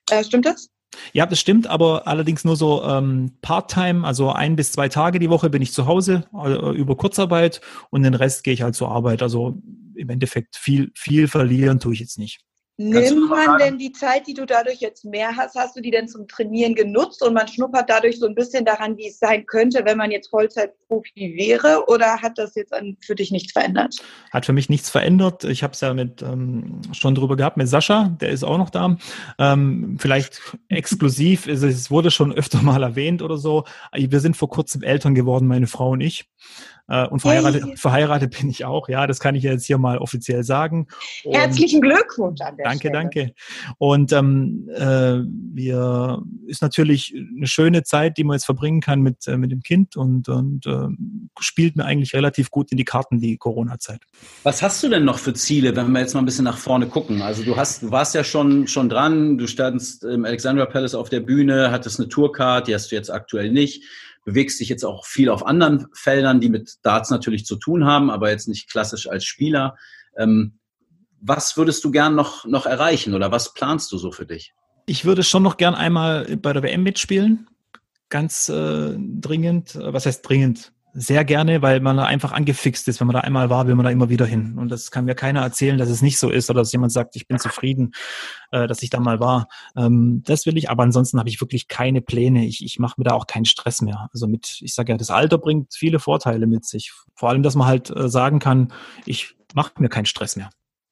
Äh, 0.10 0.24
stimmt 0.24 0.46
das? 0.46 0.70
Ja, 1.12 1.26
das 1.26 1.40
stimmt, 1.40 1.68
aber 1.68 2.08
allerdings 2.08 2.44
nur 2.44 2.56
so 2.56 2.84
ähm, 2.84 3.34
Part-Time, 3.42 4.06
also 4.06 4.32
ein 4.32 4.56
bis 4.56 4.72
zwei 4.72 4.90
Tage 4.90 5.20
die 5.20 5.30
Woche 5.30 5.50
bin 5.50 5.62
ich 5.62 5.74
zu 5.74 5.86
Hause 5.86 6.26
äh, 6.34 6.76
über 6.76 6.96
Kurzarbeit 6.96 7.62
und 7.90 8.04
den 8.04 8.14
Rest 8.14 8.44
gehe 8.44 8.54
ich 8.54 8.62
halt 8.62 8.76
zur 8.76 8.90
Arbeit. 8.90 9.22
Also 9.22 9.58
im 9.96 10.10
Endeffekt 10.10 10.56
viel, 10.56 10.92
viel 10.96 11.28
verlieren 11.28 11.80
tue 11.80 11.94
ich 11.94 12.00
jetzt 12.00 12.18
nicht. 12.18 12.42
Nimmt 12.78 13.30
man 13.30 13.60
denn 13.60 13.78
die 13.78 13.92
Zeit, 13.92 14.26
die 14.26 14.34
du 14.34 14.48
dadurch 14.48 14.80
jetzt 14.80 15.06
mehr 15.06 15.36
hast, 15.38 15.56
hast 15.56 15.76
du 15.76 15.82
die 15.82 15.92
denn 15.92 16.08
zum 16.08 16.28
Trainieren 16.28 16.74
genutzt 16.74 17.22
und 17.22 17.36
man 17.36 17.48
schnuppert 17.48 17.88
dadurch 17.88 18.18
so 18.18 18.26
ein 18.26 18.34
bisschen 18.34 18.66
daran, 18.66 18.98
wie 18.98 19.10
es 19.10 19.20
sein 19.20 19.46
könnte, 19.46 19.86
wenn 19.86 19.96
man 19.96 20.10
jetzt 20.10 20.32
Vollzeitprofi 20.32 21.36
wäre? 21.38 21.86
Oder 21.88 22.24
hat 22.24 22.40
das 22.40 22.56
jetzt 22.56 22.74
für 23.02 23.14
dich 23.14 23.30
nichts 23.30 23.52
verändert? 23.52 23.96
Hat 24.32 24.48
für 24.48 24.54
mich 24.54 24.70
nichts 24.70 24.90
verändert. 24.90 25.44
Ich 25.44 25.62
habe 25.62 25.74
es 25.74 25.82
ja 25.82 25.94
mit 25.94 26.24
ähm, 26.24 26.82
schon 26.94 27.14
drüber 27.14 27.36
gehabt 27.36 27.58
mit 27.58 27.68
Sascha, 27.70 28.16
der 28.20 28.30
ist 28.30 28.44
auch 28.44 28.58
noch 28.58 28.72
da. 28.72 28.98
Ähm, 29.38 29.98
vielleicht 30.00 30.42
exklusiv, 30.70 31.46
es, 31.46 31.62
es 31.62 31.92
wurde 31.92 32.10
schon 32.10 32.34
öfter 32.34 32.64
mal 32.64 32.82
erwähnt 32.82 33.22
oder 33.22 33.38
so. 33.38 33.66
Wir 33.94 34.20
sind 34.20 34.36
vor 34.36 34.50
kurzem 34.50 34.82
Eltern 34.82 35.14
geworden, 35.14 35.46
meine 35.46 35.68
Frau 35.68 35.92
und 35.92 36.02
ich. 36.02 36.26
Äh, 36.90 37.08
und 37.08 37.22
verheiratet, 37.22 37.64
hey. 37.64 37.78
verheiratet 37.78 38.38
bin 38.38 38.50
ich 38.50 38.66
auch, 38.66 38.90
ja, 38.90 39.08
das 39.08 39.20
kann 39.20 39.36
ich 39.36 39.44
jetzt 39.44 39.66
hier 39.66 39.78
mal 39.78 39.98
offiziell 39.98 40.44
sagen. 40.44 40.88
Und 41.24 41.34
Herzlichen 41.34 41.80
Glückwunsch 41.80 42.42
an 42.42 42.58
der 42.58 42.66
Danke, 42.66 42.80
Stelle. 42.80 42.94
danke. 42.94 43.34
Und 43.78 44.12
ähm, 44.12 44.70
äh, 44.76 45.20
wir 45.54 46.22
ist 46.46 46.62
natürlich 46.62 47.16
eine 47.38 47.48
schöne 47.48 47.84
Zeit, 47.84 48.18
die 48.18 48.26
man 48.26 48.36
jetzt 48.36 48.46
verbringen 48.46 48.82
kann 48.82 49.02
mit, 49.02 49.28
äh, 49.28 49.38
mit 49.38 49.52
dem 49.52 49.62
Kind 49.62 49.96
und, 49.96 50.28
und 50.28 50.66
äh, 50.66 50.88
spielt 51.40 51.78
mir 51.78 51.86
eigentlich 51.86 52.14
relativ 52.14 52.52
gut 52.52 52.72
in 52.72 52.78
die 52.78 52.86
Karten, 52.86 53.20
die 53.20 53.38
Corona-Zeit. 53.38 54.02
Was 54.44 54.62
hast 54.62 54.84
du 54.84 54.90
denn 54.90 55.06
noch 55.06 55.20
für 55.20 55.34
Ziele, 55.34 55.74
wenn 55.76 55.90
wir 55.92 56.02
jetzt 56.02 56.14
mal 56.14 56.22
ein 56.22 56.26
bisschen 56.26 56.46
nach 56.46 56.58
vorne 56.58 56.88
gucken? 56.88 57.22
Also 57.22 57.44
du 57.44 57.56
hast, 57.56 57.84
du 57.84 57.92
warst 57.92 58.14
ja 58.14 58.26
schon, 58.26 58.68
schon 58.68 58.90
dran, 58.90 59.38
du 59.38 59.48
standst 59.48 60.04
im 60.04 60.26
Alexandra 60.26 60.66
Palace 60.66 60.96
auf 60.96 61.08
der 61.08 61.22
Bühne, 61.22 61.72
hattest 61.72 62.00
eine 62.00 62.10
Tourcard, 62.10 62.68
die 62.68 62.74
hast 62.74 62.92
du 62.92 62.96
jetzt 62.96 63.10
aktuell 63.10 63.52
nicht 63.52 63.84
bewegst 64.24 64.60
dich 64.60 64.70
jetzt 64.70 64.84
auch 64.84 65.06
viel 65.06 65.30
auf 65.30 65.46
anderen 65.46 65.88
Feldern, 65.94 66.40
die 66.40 66.50
mit 66.50 66.78
Darts 66.84 67.10
natürlich 67.10 67.46
zu 67.46 67.56
tun 67.56 67.86
haben, 67.86 68.10
aber 68.10 68.30
jetzt 68.30 68.48
nicht 68.48 68.70
klassisch 68.70 69.08
als 69.10 69.26
Spieler. 69.26 69.78
Ähm, 70.18 70.60
was 71.20 71.56
würdest 71.58 71.84
du 71.84 71.92
gern 71.92 72.16
noch, 72.16 72.46
noch 72.46 72.66
erreichen 72.66 73.14
oder 73.14 73.32
was 73.32 73.54
planst 73.54 73.92
du 73.92 73.98
so 73.98 74.12
für 74.12 74.26
dich? 74.26 74.54
Ich 74.86 75.06
würde 75.06 75.24
schon 75.24 75.44
noch 75.44 75.58
gern 75.58 75.76
einmal 75.76 76.38
bei 76.38 76.52
der 76.52 76.64
WM 76.64 76.84
mitspielen. 76.84 77.48
Ganz 78.10 78.50
äh, 78.50 78.96
dringend. 78.98 79.76
Was 79.76 80.06
heißt 80.06 80.28
dringend? 80.28 80.74
Sehr 80.94 81.26
gerne, 81.26 81.62
weil 81.62 81.80
man 81.80 81.98
da 81.98 82.06
einfach 82.06 82.32
angefixt 82.32 82.88
ist. 82.88 83.00
Wenn 83.00 83.08
man 83.08 83.16
da 83.16 83.22
einmal 83.22 83.50
war, 83.50 83.68
will 83.68 83.76
man 83.76 83.84
da 83.84 83.92
immer 83.92 84.10
wieder 84.10 84.26
hin. 84.26 84.58
Und 84.58 84.70
das 84.70 84.92
kann 84.92 85.06
mir 85.06 85.16
keiner 85.16 85.42
erzählen, 85.42 85.78
dass 85.78 85.90
es 85.90 86.02
nicht 86.02 86.20
so 86.20 86.30
ist 86.30 86.50
oder 86.50 86.62
dass 86.62 86.72
jemand 86.72 86.92
sagt, 86.92 87.16
ich 87.16 87.28
bin 87.28 87.40
zufrieden, 87.40 87.94
äh, 88.52 88.68
dass 88.68 88.84
ich 88.84 88.92
da 88.92 89.00
mal 89.00 89.20
war. 89.20 89.48
Ähm, 89.76 90.22
das 90.26 90.46
will 90.46 90.58
ich, 90.58 90.70
aber 90.70 90.84
ansonsten 90.84 91.20
habe 91.20 91.30
ich 91.30 91.42
wirklich 91.42 91.68
keine 91.68 92.02
Pläne. 92.02 92.46
Ich, 92.46 92.64
ich 92.64 92.78
mache 92.78 92.96
mir 92.98 93.06
da 93.06 93.16
auch 93.16 93.26
keinen 93.26 93.46
Stress 93.46 93.82
mehr. 93.82 94.08
Also 94.14 94.28
mit, 94.28 94.60
ich 94.62 94.76
sage 94.76 94.92
ja, 94.92 94.98
das 94.98 95.10
Alter 95.10 95.40
bringt 95.40 95.74
viele 95.74 96.00
Vorteile 96.00 96.46
mit 96.46 96.66
sich. 96.66 96.94
Vor 97.16 97.30
allem, 97.30 97.42
dass 97.42 97.56
man 97.56 97.68
halt 97.68 97.90
äh, 97.90 98.08
sagen 98.08 98.40
kann, 98.40 98.72
ich 99.06 99.36
mache 99.56 99.74
mir 99.80 99.90
keinen 99.90 100.06
Stress 100.06 100.36
mehr. 100.36 100.52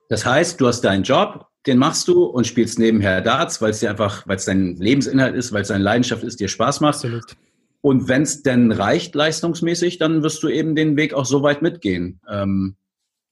Das 0.10 0.26
heißt, 0.26 0.60
du 0.60 0.68
hast 0.68 0.82
deinen 0.82 1.04
Job, 1.04 1.48
den 1.68 1.78
machst 1.78 2.08
du 2.08 2.26
und 2.26 2.48
spielst 2.48 2.80
nebenher 2.80 3.22
Darts, 3.22 3.62
weil 3.62 3.70
es 3.70 3.80
dir 3.80 3.92
einfach, 3.92 4.28
weil 4.28 4.38
es 4.38 4.46
dein 4.46 4.76
Lebensinhalt 4.78 5.36
ist, 5.36 5.54
weil 5.54 5.62
es 5.62 5.68
deine 5.68 5.84
Leidenschaft 5.84 6.24
ist, 6.24 6.40
dir 6.40 6.48
Spaß 6.48 6.82
macht. 6.82 6.96
Absolut. 6.96 7.38
Und 7.82 8.08
wenn 8.08 8.22
es 8.22 8.44
denn 8.44 8.72
reicht 8.72 9.16
leistungsmäßig, 9.16 9.98
dann 9.98 10.24
wirst 10.24 10.44
du 10.44 10.50
eben 10.50 10.76
den 10.76 10.96
Weg 10.98 11.14
auch 11.14 11.26
so 11.26 11.42
weit 11.42 11.62
mitgehen. 11.62 12.22
Ähm 12.30 12.76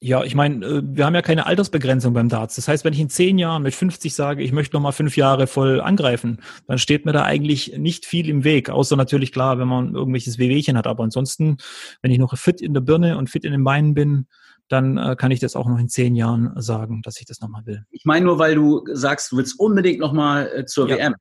ja, 0.02 0.24
ich 0.24 0.34
meine, 0.34 0.66
äh, 0.66 0.82
wir 0.84 1.06
haben 1.06 1.14
ja 1.14 1.22
keine 1.22 1.46
Altersbegrenzung 1.46 2.14
beim 2.14 2.30
Darts. 2.30 2.56
Das 2.56 2.70
heißt, 2.70 2.86
wenn 2.86 2.94
ich 2.94 3.02
in 3.02 3.10
zehn 3.10 3.38
Jahren 3.38 3.64
mit 3.64 3.76
50 3.76 4.14
sage, 4.14 4.44
ich 4.44 4.54
möchte 4.54 4.76
noch 4.76 4.82
mal 4.82 4.94
fünf 4.94 5.18
Jahre 5.18 5.46
voll 5.46 5.82
angreifen, 5.82 6.40
dann 6.68 6.78
steht 6.78 7.06
mir 7.06 7.12
da 7.12 7.24
eigentlich 7.24 7.78
nicht 7.78 8.06
viel 8.06 8.30
im 8.30 8.46
Weg. 8.46 8.70
Außer 8.70 8.96
natürlich 8.96 9.34
klar, 9.34 9.60
wenn 9.60 9.68
man 9.68 9.94
irgendwelches 9.94 10.38
Wehwehchen 10.38 10.78
hat. 10.78 10.88
Aber 10.88 11.04
ansonsten, 11.04 11.58
wenn 12.02 12.12
ich 12.12 12.18
noch 12.18 12.38
fit 12.38 12.62
in 12.62 12.74
der 12.74 12.82
Birne 12.82 13.18
und 13.18 13.30
fit 13.30 13.44
in 13.44 13.52
den 13.52 13.64
Beinen 13.66 13.94
bin, 13.94 14.28
dann 14.70 14.98
äh, 14.98 15.16
kann 15.18 15.32
ich 15.32 15.42
das 15.42 15.58
auch 15.58 15.68
noch 15.68 15.80
in 15.80 15.90
zehn 15.90 16.16
Jahren 16.16 16.54
sagen, 16.62 17.02
dass 17.04 17.20
ich 17.20 17.26
das 17.26 17.42
nochmal 17.42 17.66
will. 17.66 17.84
Ich 17.92 18.06
meine 18.06 18.26
nur, 18.26 18.40
weil 18.40 18.56
du 18.56 18.86
sagst, 18.94 19.32
du 19.32 19.38
willst 19.38 19.60
unbedingt 19.60 20.00
nochmal 20.00 20.50
äh, 20.56 20.66
zur 20.66 20.88
ja. 20.88 20.96
WM. 20.96 21.16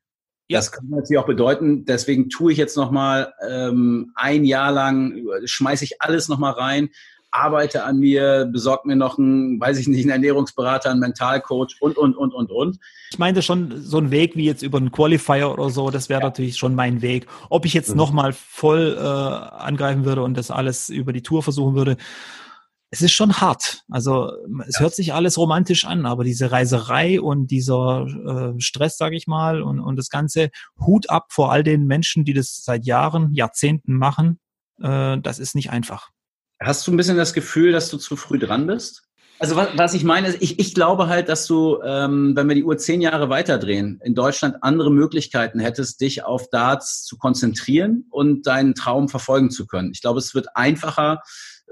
Ja. 0.49 0.59
Das 0.59 0.73
kann 0.73 0.89
natürlich 0.89 1.19
auch 1.19 1.27
bedeuten, 1.27 1.85
deswegen 1.85 2.31
tue 2.31 2.53
ich 2.53 2.59
jetzt 2.59 2.77
nochmal 2.77 3.35
ähm, 3.47 4.13
ein 4.15 4.45
Jahr 4.45 4.73
lang, 4.73 5.27
schmeiße 5.45 5.85
ich 5.85 6.01
alles 6.01 6.29
nochmal 6.29 6.53
rein, 6.53 6.89
arbeite 7.31 7.85
an 7.85 7.99
mir, 7.99 8.49
besorge 8.51 8.89
mir 8.89 8.97
noch 8.97 9.19
einen, 9.19 9.61
weiß 9.61 9.79
ich 9.79 9.89
nicht, 9.89 10.03
einen 10.03 10.11
Ernährungsberater, 10.11 10.91
einen 10.91 11.01
Mentalcoach 11.01 11.77
und, 11.81 11.99
und, 11.99 12.17
und, 12.17 12.33
und, 12.33 12.51
und. 12.51 12.79
Ich 13.11 13.19
meinte 13.19 13.43
schon 13.43 13.83
so 13.83 13.99
ein 13.99 14.11
Weg 14.11 14.37
wie 14.37 14.45
jetzt 14.45 14.63
über 14.63 14.79
einen 14.79 14.91
Qualifier 14.91 15.53
oder 15.53 15.69
so, 15.71 15.91
das 15.91 16.09
wäre 16.09 16.21
ja. 16.21 16.27
natürlich 16.27 16.57
schon 16.57 16.75
mein 16.75 17.03
Weg. 17.03 17.27
Ob 17.51 17.67
ich 17.67 17.75
jetzt 17.75 17.91
mhm. 17.91 17.97
nochmal 17.97 18.33
voll 18.33 18.97
äh, 18.99 19.03
angreifen 19.03 20.07
würde 20.07 20.23
und 20.23 20.37
das 20.39 20.51
alles 20.51 20.89
über 20.89 21.13
die 21.13 21.23
Tour 21.23 21.43
versuchen 21.43 21.75
würde, 21.75 21.99
es 22.91 23.03
ist 23.03 23.13
schon 23.13 23.35
hart. 23.35 23.83
Also 23.91 24.33
es 24.67 24.77
ja. 24.77 24.81
hört 24.81 24.95
sich 24.95 25.13
alles 25.13 25.37
romantisch 25.37 25.85
an, 25.85 26.07
aber 26.07 26.25
diese 26.25 26.51
Reiserei 26.51 27.21
und 27.21 27.51
dieser 27.51 28.07
äh, 28.57 28.61
Stress, 28.61 28.97
sage 28.97 29.17
ich 29.17 29.27
mal, 29.27 29.63
und, 29.63 29.81
und 29.81 29.97
das 29.97 30.09
Ganze 30.09 30.51
Hut 30.81 31.11
ab 31.11 31.27
vor 31.31 31.53
all 31.53 31.63
den 31.63 31.87
Menschen, 31.87 32.25
die 32.25 32.33
das 32.33 32.63
seit 32.65 32.87
Jahren, 32.87 33.35
Jahrzehnten 33.35 33.95
machen, 33.95 34.41
äh, 34.81 35.19
das 35.19 35.39
ist 35.39 35.55
nicht 35.55 35.71
einfach. 35.71 36.11
Hast 36.61 36.87
du 36.87 36.93
ein 36.93 36.97
bisschen 36.97 37.17
das 37.17 37.35
Gefühl, 37.35 37.73
dass 37.73 37.91
du 37.91 37.99
zu 37.99 38.17
früh 38.17 38.39
dran 38.39 38.67
bist? 38.67 39.08
Also 39.41 39.55
was, 39.55 39.69
was 39.77 39.95
ich 39.95 40.03
meine, 40.03 40.29
ist, 40.29 40.43
ich, 40.43 40.59
ich 40.59 40.75
glaube 40.75 41.09
halt, 41.09 41.29
dass 41.29 41.47
du, 41.47 41.81
ähm, 41.85 42.35
wenn 42.35 42.49
wir 42.49 42.57
die 42.57 42.65
Uhr 42.65 42.77
zehn 42.77 43.01
Jahre 43.01 43.29
weiterdrehen, 43.31 44.01
in 44.03 44.15
Deutschland 44.15 44.57
andere 44.63 44.91
Möglichkeiten 44.91 45.61
hättest, 45.61 46.01
dich 46.01 46.25
auf 46.25 46.51
Darts 46.51 47.05
zu 47.05 47.17
konzentrieren 47.17 48.07
und 48.11 48.47
deinen 48.47 48.75
Traum 48.75 49.09
verfolgen 49.09 49.51
zu 49.51 49.67
können. 49.67 49.93
Ich 49.93 50.01
glaube, 50.01 50.19
es 50.19 50.35
wird 50.35 50.57
einfacher, 50.57 51.21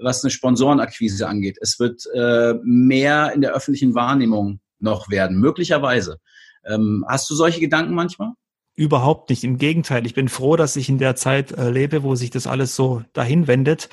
was 0.01 0.23
eine 0.23 0.31
Sponsorenakquise 0.31 1.27
angeht. 1.27 1.59
Es 1.61 1.81
wird 1.81 2.05
äh, 2.14 2.55
mehr 2.62 3.33
in 3.33 3.41
der 3.41 3.53
öffentlichen 3.53 3.95
Wahrnehmung 3.95 4.61
noch 4.79 5.11
werden, 5.11 5.39
möglicherweise. 5.41 6.19
Ähm, 6.64 7.05
hast 7.09 7.29
du 7.31 7.35
solche 7.35 7.61
Gedanken 7.61 7.95
manchmal? 7.95 8.33
Überhaupt 8.77 9.31
nicht. 9.31 9.43
Im 9.43 9.57
Gegenteil, 9.57 10.05
ich 10.07 10.14
bin 10.14 10.29
froh, 10.29 10.57
dass 10.57 10.77
ich 10.77 10.89
in 10.89 10.99
der 10.99 11.16
Zeit 11.16 11.51
äh, 11.53 11.70
lebe, 11.70 12.03
wo 12.03 12.14
sich 12.14 12.31
das 12.31 12.47
alles 12.47 12.77
so 12.77 13.03
dahin 13.14 13.47
wendet. 13.47 13.89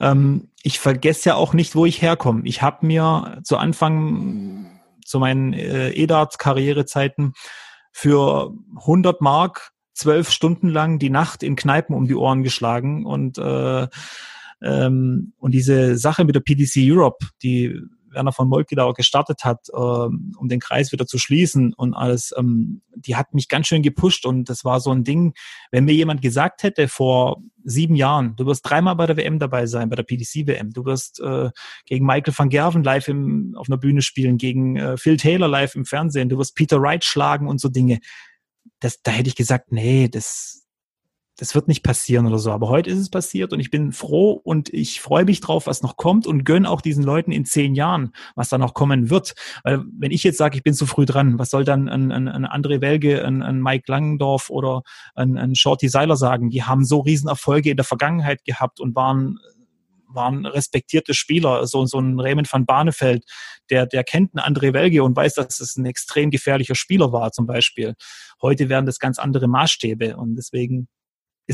Ähm, 0.00 0.48
ich 0.62 0.78
vergesse 0.78 1.30
ja 1.30 1.34
auch 1.34 1.52
nicht, 1.52 1.74
wo 1.74 1.84
ich 1.84 2.00
herkomme. 2.00 2.42
Ich 2.44 2.62
habe 2.62 2.86
mir 2.86 3.40
zu 3.44 3.58
Anfang, 3.58 4.80
zu 5.04 5.18
meinen 5.18 5.52
äh, 5.52 5.90
EDART-Karrierezeiten, 5.90 7.34
für 7.92 8.54
100 8.78 9.20
Mark 9.20 9.72
zwölf 9.92 10.30
Stunden 10.30 10.70
lang 10.70 10.98
die 10.98 11.10
Nacht 11.10 11.42
in 11.42 11.54
Kneipen 11.54 11.94
um 11.94 12.08
die 12.08 12.14
Ohren 12.14 12.42
geschlagen 12.42 13.04
und 13.04 13.36
äh, 13.36 13.86
ähm, 14.62 15.32
und 15.38 15.52
diese 15.52 15.96
Sache 15.96 16.24
mit 16.24 16.34
der 16.34 16.40
PDC 16.40 16.76
Europe, 16.78 17.26
die 17.42 17.78
Werner 18.12 18.32
von 18.32 18.48
Moltke 18.48 18.76
da 18.76 18.84
auch 18.84 18.94
gestartet 18.94 19.44
hat, 19.44 19.68
ähm, 19.74 20.34
um 20.36 20.48
den 20.48 20.60
Kreis 20.60 20.92
wieder 20.92 21.06
zu 21.06 21.18
schließen 21.18 21.74
und 21.74 21.94
alles, 21.94 22.34
ähm, 22.36 22.82
die 22.94 23.16
hat 23.16 23.34
mich 23.34 23.48
ganz 23.48 23.66
schön 23.66 23.82
gepusht 23.82 24.26
und 24.26 24.48
das 24.48 24.64
war 24.64 24.80
so 24.80 24.90
ein 24.90 25.04
Ding, 25.04 25.34
wenn 25.70 25.84
mir 25.84 25.94
jemand 25.94 26.22
gesagt 26.22 26.62
hätte 26.62 26.88
vor 26.88 27.42
sieben 27.64 27.94
Jahren, 27.94 28.36
du 28.36 28.46
wirst 28.46 28.68
dreimal 28.68 28.96
bei 28.96 29.06
der 29.06 29.16
WM 29.16 29.38
dabei 29.38 29.66
sein, 29.66 29.88
bei 29.88 29.96
der 29.96 30.02
PDC-WM, 30.02 30.72
du 30.72 30.84
wirst 30.84 31.20
äh, 31.20 31.50
gegen 31.86 32.06
Michael 32.06 32.34
van 32.36 32.48
Gerven 32.48 32.82
live 32.82 33.08
im, 33.08 33.54
auf 33.56 33.68
einer 33.68 33.78
Bühne 33.78 34.02
spielen, 34.02 34.38
gegen 34.38 34.76
äh, 34.76 34.96
Phil 34.96 35.16
Taylor 35.16 35.48
live 35.48 35.74
im 35.74 35.84
Fernsehen, 35.84 36.28
du 36.28 36.38
wirst 36.38 36.56
Peter 36.56 36.80
Wright 36.80 37.04
schlagen 37.04 37.48
und 37.48 37.60
so 37.60 37.68
Dinge. 37.68 38.00
Das, 38.80 39.00
da 39.02 39.12
hätte 39.12 39.28
ich 39.28 39.36
gesagt, 39.36 39.70
nee, 39.70 40.08
das, 40.08 40.61
das 41.36 41.54
wird 41.54 41.66
nicht 41.66 41.82
passieren 41.82 42.26
oder 42.26 42.38
so. 42.38 42.52
Aber 42.52 42.68
heute 42.68 42.90
ist 42.90 42.98
es 42.98 43.10
passiert 43.10 43.52
und 43.52 43.60
ich 43.60 43.70
bin 43.70 43.92
froh 43.92 44.32
und 44.32 44.72
ich 44.72 45.00
freue 45.00 45.24
mich 45.24 45.40
drauf, 45.40 45.66
was 45.66 45.82
noch 45.82 45.96
kommt 45.96 46.26
und 46.26 46.44
gönne 46.44 46.68
auch 46.68 46.80
diesen 46.80 47.02
Leuten 47.02 47.32
in 47.32 47.44
zehn 47.44 47.74
Jahren, 47.74 48.12
was 48.34 48.50
da 48.50 48.58
noch 48.58 48.74
kommen 48.74 49.08
wird. 49.10 49.34
Weil 49.64 49.82
wenn 49.98 50.10
ich 50.10 50.22
jetzt 50.24 50.38
sage, 50.38 50.56
ich 50.56 50.62
bin 50.62 50.74
zu 50.74 50.86
früh 50.86 51.06
dran, 51.06 51.38
was 51.38 51.50
soll 51.50 51.64
dann 51.64 51.88
ein, 51.88 52.12
ein, 52.12 52.28
ein 52.28 52.46
André 52.46 52.80
Welge, 52.80 53.24
ein, 53.24 53.42
ein 53.42 53.62
Mike 53.62 53.84
Langendorf 53.88 54.50
oder 54.50 54.82
ein, 55.14 55.38
ein 55.38 55.54
Shorty 55.54 55.88
Seiler 55.88 56.16
sagen? 56.16 56.50
Die 56.50 56.64
haben 56.64 56.84
so 56.84 57.00
Riesenerfolge 57.00 57.70
in 57.70 57.76
der 57.76 57.84
Vergangenheit 57.84 58.44
gehabt 58.44 58.80
und 58.80 58.94
waren 58.94 59.38
waren 60.14 60.44
respektierte 60.44 61.14
Spieler, 61.14 61.66
so, 61.66 61.86
so 61.86 61.98
ein 61.98 62.20
Raymond 62.20 62.52
van 62.52 62.66
Barneveld, 62.66 63.24
der, 63.70 63.86
der 63.86 64.04
kennt 64.04 64.36
einen 64.36 64.56
André 64.56 64.74
Welge 64.74 65.02
und 65.02 65.16
weiß, 65.16 65.32
dass 65.32 65.58
es 65.58 65.76
ein 65.76 65.86
extrem 65.86 66.30
gefährlicher 66.30 66.74
Spieler 66.74 67.12
war, 67.12 67.32
zum 67.32 67.46
Beispiel. 67.46 67.94
Heute 68.42 68.68
wären 68.68 68.84
das 68.84 68.98
ganz 68.98 69.18
andere 69.18 69.48
Maßstäbe 69.48 70.18
und 70.18 70.36
deswegen 70.36 70.88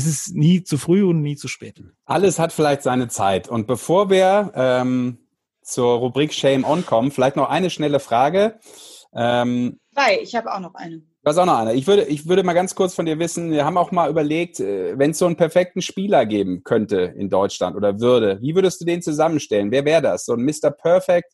ist 0.05 0.27
es 0.27 0.33
nie 0.33 0.63
zu 0.63 0.77
früh 0.77 1.03
und 1.03 1.21
nie 1.21 1.35
zu 1.35 1.47
spät. 1.47 1.83
Alles 2.05 2.39
hat 2.39 2.53
vielleicht 2.53 2.83
seine 2.83 3.07
Zeit. 3.07 3.47
Und 3.47 3.67
bevor 3.67 4.09
wir 4.09 4.51
ähm, 4.55 5.19
zur 5.61 5.97
Rubrik 5.97 6.33
Shame 6.33 6.63
On 6.63 6.85
kommen, 6.85 7.11
vielleicht 7.11 7.35
noch 7.35 7.49
eine 7.49 7.69
schnelle 7.69 7.99
Frage. 7.99 8.59
Ähm, 9.13 9.79
Zwei, 9.93 10.19
ich 10.21 10.35
habe 10.35 10.53
auch 10.53 10.59
noch 10.59 10.75
eine. 10.75 10.97
Du 10.97 11.05
hast 11.25 11.37
auch 11.37 11.45
noch 11.45 11.57
eine. 11.57 11.73
Ich 11.73 11.85
würde, 11.85 12.03
ich 12.05 12.27
würde 12.27 12.43
mal 12.43 12.53
ganz 12.53 12.75
kurz 12.75 12.95
von 12.95 13.05
dir 13.05 13.19
wissen, 13.19 13.51
wir 13.51 13.65
haben 13.65 13.77
auch 13.77 13.91
mal 13.91 14.09
überlegt, 14.09 14.59
äh, 14.59 14.97
wenn 14.97 15.11
es 15.11 15.17
so 15.17 15.25
einen 15.25 15.35
perfekten 15.35 15.81
Spieler 15.81 16.25
geben 16.25 16.63
könnte 16.63 17.13
in 17.17 17.29
Deutschland 17.29 17.75
oder 17.75 17.99
würde, 17.99 18.39
wie 18.41 18.55
würdest 18.55 18.79
du 18.79 18.85
den 18.85 19.01
zusammenstellen? 19.01 19.71
Wer 19.71 19.83
wäre 19.83 20.01
das? 20.01 20.25
So 20.25 20.33
ein 20.33 20.45
Mr. 20.45 20.71
Perfect 20.71 21.33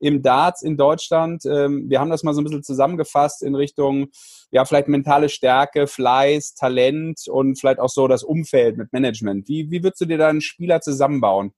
im 0.00 0.22
Darts 0.22 0.62
in 0.62 0.76
Deutschland. 0.76 1.44
Ähm, 1.46 1.88
wir 1.88 2.00
haben 2.00 2.10
das 2.10 2.22
mal 2.22 2.34
so 2.34 2.40
ein 2.40 2.44
bisschen 2.44 2.62
zusammengefasst 2.62 3.42
in 3.42 3.54
Richtung, 3.54 4.08
ja, 4.50 4.64
vielleicht 4.64 4.88
mentale 4.88 5.28
Stärke, 5.28 5.86
Fleiß, 5.86 6.54
Talent 6.54 7.26
und 7.28 7.58
vielleicht 7.58 7.80
auch 7.80 7.88
so 7.88 8.08
das 8.08 8.22
Umfeld 8.22 8.76
mit 8.76 8.92
Management. 8.92 9.48
Wie, 9.48 9.70
wie 9.70 9.82
würdest 9.82 10.00
du 10.00 10.06
dir 10.06 10.18
da 10.18 10.28
einen 10.28 10.40
Spieler 10.40 10.80
zusammenbauen? 10.80 11.52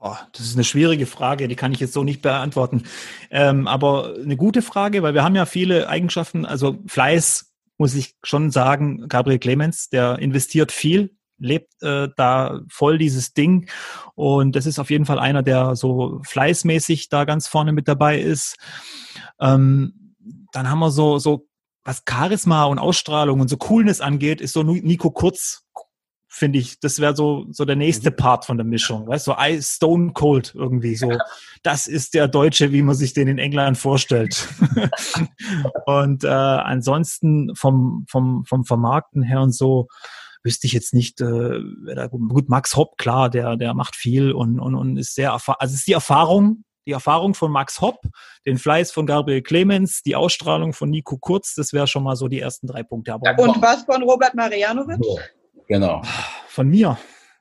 Oh, 0.00 0.16
das 0.32 0.42
ist 0.42 0.56
eine 0.56 0.64
schwierige 0.64 1.06
Frage, 1.06 1.48
die 1.48 1.56
kann 1.56 1.72
ich 1.72 1.80
jetzt 1.80 1.94
so 1.94 2.04
nicht 2.04 2.20
beantworten. 2.20 2.82
Ähm, 3.30 3.66
aber 3.66 4.14
eine 4.22 4.36
gute 4.36 4.60
Frage, 4.60 5.02
weil 5.02 5.14
wir 5.14 5.24
haben 5.24 5.34
ja 5.34 5.46
viele 5.46 5.88
Eigenschaften, 5.88 6.44
also 6.44 6.76
Fleiß 6.86 7.54
muss 7.78 7.94
ich 7.94 8.14
schon 8.22 8.50
sagen, 8.50 9.08
Gabriel 9.08 9.38
Clemens, 9.38 9.88
der 9.88 10.18
investiert 10.18 10.72
viel 10.72 11.16
lebt 11.38 11.82
äh, 11.82 12.08
da 12.16 12.60
voll 12.68 12.98
dieses 12.98 13.34
Ding. 13.34 13.68
Und 14.14 14.56
das 14.56 14.66
ist 14.66 14.78
auf 14.78 14.90
jeden 14.90 15.06
Fall 15.06 15.18
einer, 15.18 15.42
der 15.42 15.76
so 15.76 16.20
fleißmäßig 16.24 17.08
da 17.08 17.24
ganz 17.24 17.48
vorne 17.48 17.72
mit 17.72 17.88
dabei 17.88 18.18
ist. 18.20 18.56
Ähm, 19.40 20.14
dann 20.52 20.70
haben 20.70 20.78
wir 20.78 20.90
so, 20.90 21.18
so, 21.18 21.46
was 21.84 22.02
Charisma 22.08 22.64
und 22.64 22.78
Ausstrahlung 22.78 23.40
und 23.40 23.48
so 23.48 23.56
Coolness 23.56 24.00
angeht, 24.00 24.40
ist 24.40 24.52
so 24.52 24.62
Nico 24.62 25.10
Kurz, 25.10 25.64
finde 26.28 26.58
ich, 26.58 26.80
das 26.80 26.98
wäre 26.98 27.14
so, 27.14 27.46
so 27.50 27.64
der 27.64 27.76
nächste 27.76 28.10
mhm. 28.10 28.16
Part 28.16 28.44
von 28.44 28.56
der 28.56 28.64
Mischung. 28.64 29.06
Weißt 29.06 29.26
du, 29.28 29.32
so 29.32 29.60
Stone 29.60 30.12
Cold 30.12 30.52
irgendwie 30.54 30.96
so. 30.96 31.12
Das 31.62 31.86
ist 31.86 32.12
der 32.12 32.28
Deutsche, 32.28 32.72
wie 32.72 32.82
man 32.82 32.94
sich 32.94 33.14
den 33.14 33.26
in 33.26 33.38
England 33.38 33.78
vorstellt. 33.78 34.48
und 35.86 36.24
äh, 36.24 36.28
ansonsten 36.28 37.54
vom, 37.56 38.04
vom, 38.06 38.44
vom 38.44 38.66
Vermarkten 38.66 39.22
her 39.22 39.40
und 39.40 39.52
so, 39.52 39.88
wüsste 40.44 40.66
ich 40.66 40.72
jetzt 40.72 40.94
nicht, 40.94 41.20
äh, 41.20 41.60
gut, 42.10 42.48
Max 42.48 42.76
Hopp, 42.76 42.98
klar, 42.98 43.30
der, 43.30 43.56
der 43.56 43.74
macht 43.74 43.96
viel 43.96 44.32
und, 44.32 44.60
und, 44.60 44.74
und 44.74 44.96
ist 44.96 45.14
sehr, 45.14 45.32
also 45.32 45.54
es 45.60 45.74
ist 45.74 45.86
die 45.88 45.92
Erfahrung, 45.92 46.64
die 46.86 46.92
Erfahrung 46.92 47.34
von 47.34 47.50
Max 47.50 47.80
Hopp, 47.80 47.98
den 48.46 48.58
Fleiß 48.58 48.92
von 48.92 49.06
Gabriel 49.06 49.42
Clemens, 49.42 50.02
die 50.02 50.16
Ausstrahlung 50.16 50.74
von 50.74 50.90
Nico 50.90 51.16
Kurz, 51.16 51.54
das 51.54 51.72
wäre 51.72 51.86
schon 51.86 52.02
mal 52.02 52.16
so 52.16 52.28
die 52.28 52.40
ersten 52.40 52.66
drei 52.66 52.82
Punkte. 52.82 53.14
Aber 53.14 53.30
und 53.38 53.62
was 53.62 53.84
von 53.84 54.02
Robert 54.02 54.34
Marianovic? 54.34 55.00
Genau. 55.66 56.02
Von 56.48 56.68
mir. 56.68 56.98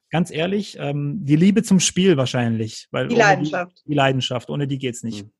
Ganz 0.09 0.31
ehrlich, 0.31 0.77
ähm, 0.79 1.19
die 1.23 1.35
Liebe 1.35 1.63
zum 1.63 1.79
Spiel 1.79 2.17
wahrscheinlich. 2.17 2.87
Weil 2.91 3.07
die 3.07 3.15
Leidenschaft. 3.15 3.79
Die, 3.79 3.89
die, 3.89 3.95
Leidenschaft, 3.95 4.49
ohne 4.49 4.67
die 4.67 4.77
geht's 4.77 5.03
nicht. 5.03 5.25
Mhm. 5.25 5.31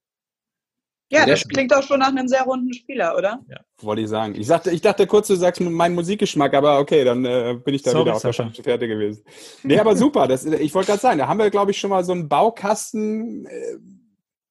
Ja, 1.13 1.25
das 1.25 1.47
klingt 1.47 1.73
auch 1.73 1.83
schon 1.83 1.99
nach 1.99 2.09
einem 2.09 2.27
sehr 2.27 2.43
runden 2.43 2.73
Spieler, 2.73 3.15
oder? 3.17 3.39
Ja, 3.47 3.57
wollte 3.81 4.01
ich 4.01 4.09
sagen. 4.09 4.35
Ich 4.35 4.47
dachte, 4.47 4.71
ich 4.71 4.81
dachte 4.81 5.05
kurz, 5.05 5.27
du 5.27 5.35
sagst 5.35 5.61
meinen 5.61 5.95
Musikgeschmack, 5.95 6.53
aber 6.53 6.79
okay, 6.79 7.03
dann 7.03 7.23
äh, 7.23 7.55
bin 7.63 7.75
ich 7.75 7.83
da 7.83 7.91
Sorry, 7.91 8.05
wieder 8.05 8.15
auf 8.15 8.21
der 8.21 8.33
Fährte 8.33 8.87
gewesen. 8.87 9.23
Nee, 9.63 9.79
aber 9.79 9.95
super. 9.95 10.27
Das, 10.27 10.45
ich 10.45 10.73
wollte 10.73 10.87
gerade 10.87 11.01
sagen, 11.01 11.19
da 11.19 11.27
haben 11.27 11.37
wir, 11.37 11.49
glaube 11.49 11.71
ich, 11.71 11.79
schon 11.79 11.91
mal 11.91 12.03
so 12.03 12.13
einen 12.13 12.27
Baukasten 12.27 13.45
äh, 13.45 13.77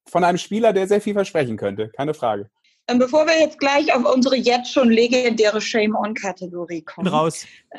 von 0.09 0.23
einem 0.23 0.37
Spieler, 0.37 0.73
der 0.73 0.87
sehr 0.87 1.01
viel 1.01 1.13
versprechen 1.13 1.57
könnte. 1.57 1.89
Keine 1.89 2.13
Frage. 2.13 2.49
Ähm, 2.87 2.99
bevor 2.99 3.25
wir 3.25 3.39
jetzt 3.39 3.59
gleich 3.59 3.93
auf 3.93 4.03
unsere 4.13 4.35
jetzt 4.35 4.71
schon 4.71 4.89
legendäre 4.89 5.61
Shame-On-Kategorie 5.61 6.81
kommen. 6.81 7.07
Raus. 7.07 7.45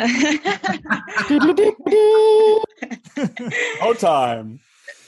Time 3.99 4.59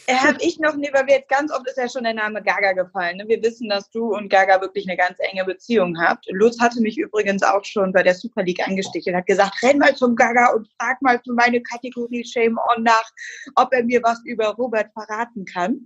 habe 0.09 0.39
ich 0.41 0.59
noch 0.61 0.77
nie, 0.77 0.89
weil 0.93 1.07
wir 1.07 1.17
jetzt 1.17 1.29
ganz 1.29 1.53
oft 1.53 1.67
ist 1.67 1.77
ja 1.77 1.89
schon 1.89 2.05
der 2.05 2.15
Name 2.15 2.43
Gaga 2.43 2.73
gefallen. 2.73 3.17
Ne? 3.17 3.29
Wir 3.29 3.43
wissen, 3.43 3.69
dass 3.69 3.91
du 3.91 4.15
und 4.15 4.29
Gaga 4.29 4.61
wirklich 4.61 4.89
eine 4.89 4.97
ganz 4.97 5.19
enge 5.19 5.45
Beziehung 5.45 5.99
habt. 6.01 6.27
Lutz 6.31 6.61
hatte 6.61 6.81
mich 6.81 6.97
übrigens 6.97 7.43
auch 7.43 7.65
schon 7.65 7.93
bei 7.93 8.03
der 8.03 8.15
Super 8.15 8.43
League 8.43 8.67
angestichelt, 8.67 9.17
hat 9.17 9.27
gesagt, 9.27 9.63
renn 9.63 9.79
mal 9.79 9.95
zum 9.97 10.15
Gaga 10.15 10.53
und 10.53 10.69
frag 10.79 11.03
mal 11.03 11.21
für 11.25 11.33
meine 11.33 11.61
Kategorie 11.63 12.25
Shame 12.25 12.59
On 12.77 12.83
nach, 12.83 13.11
ob 13.57 13.73
er 13.73 13.85
mir 13.85 14.03
was 14.03 14.21
über 14.25 14.49
Robert 14.55 14.93
verraten 14.93 15.45
kann. 15.45 15.85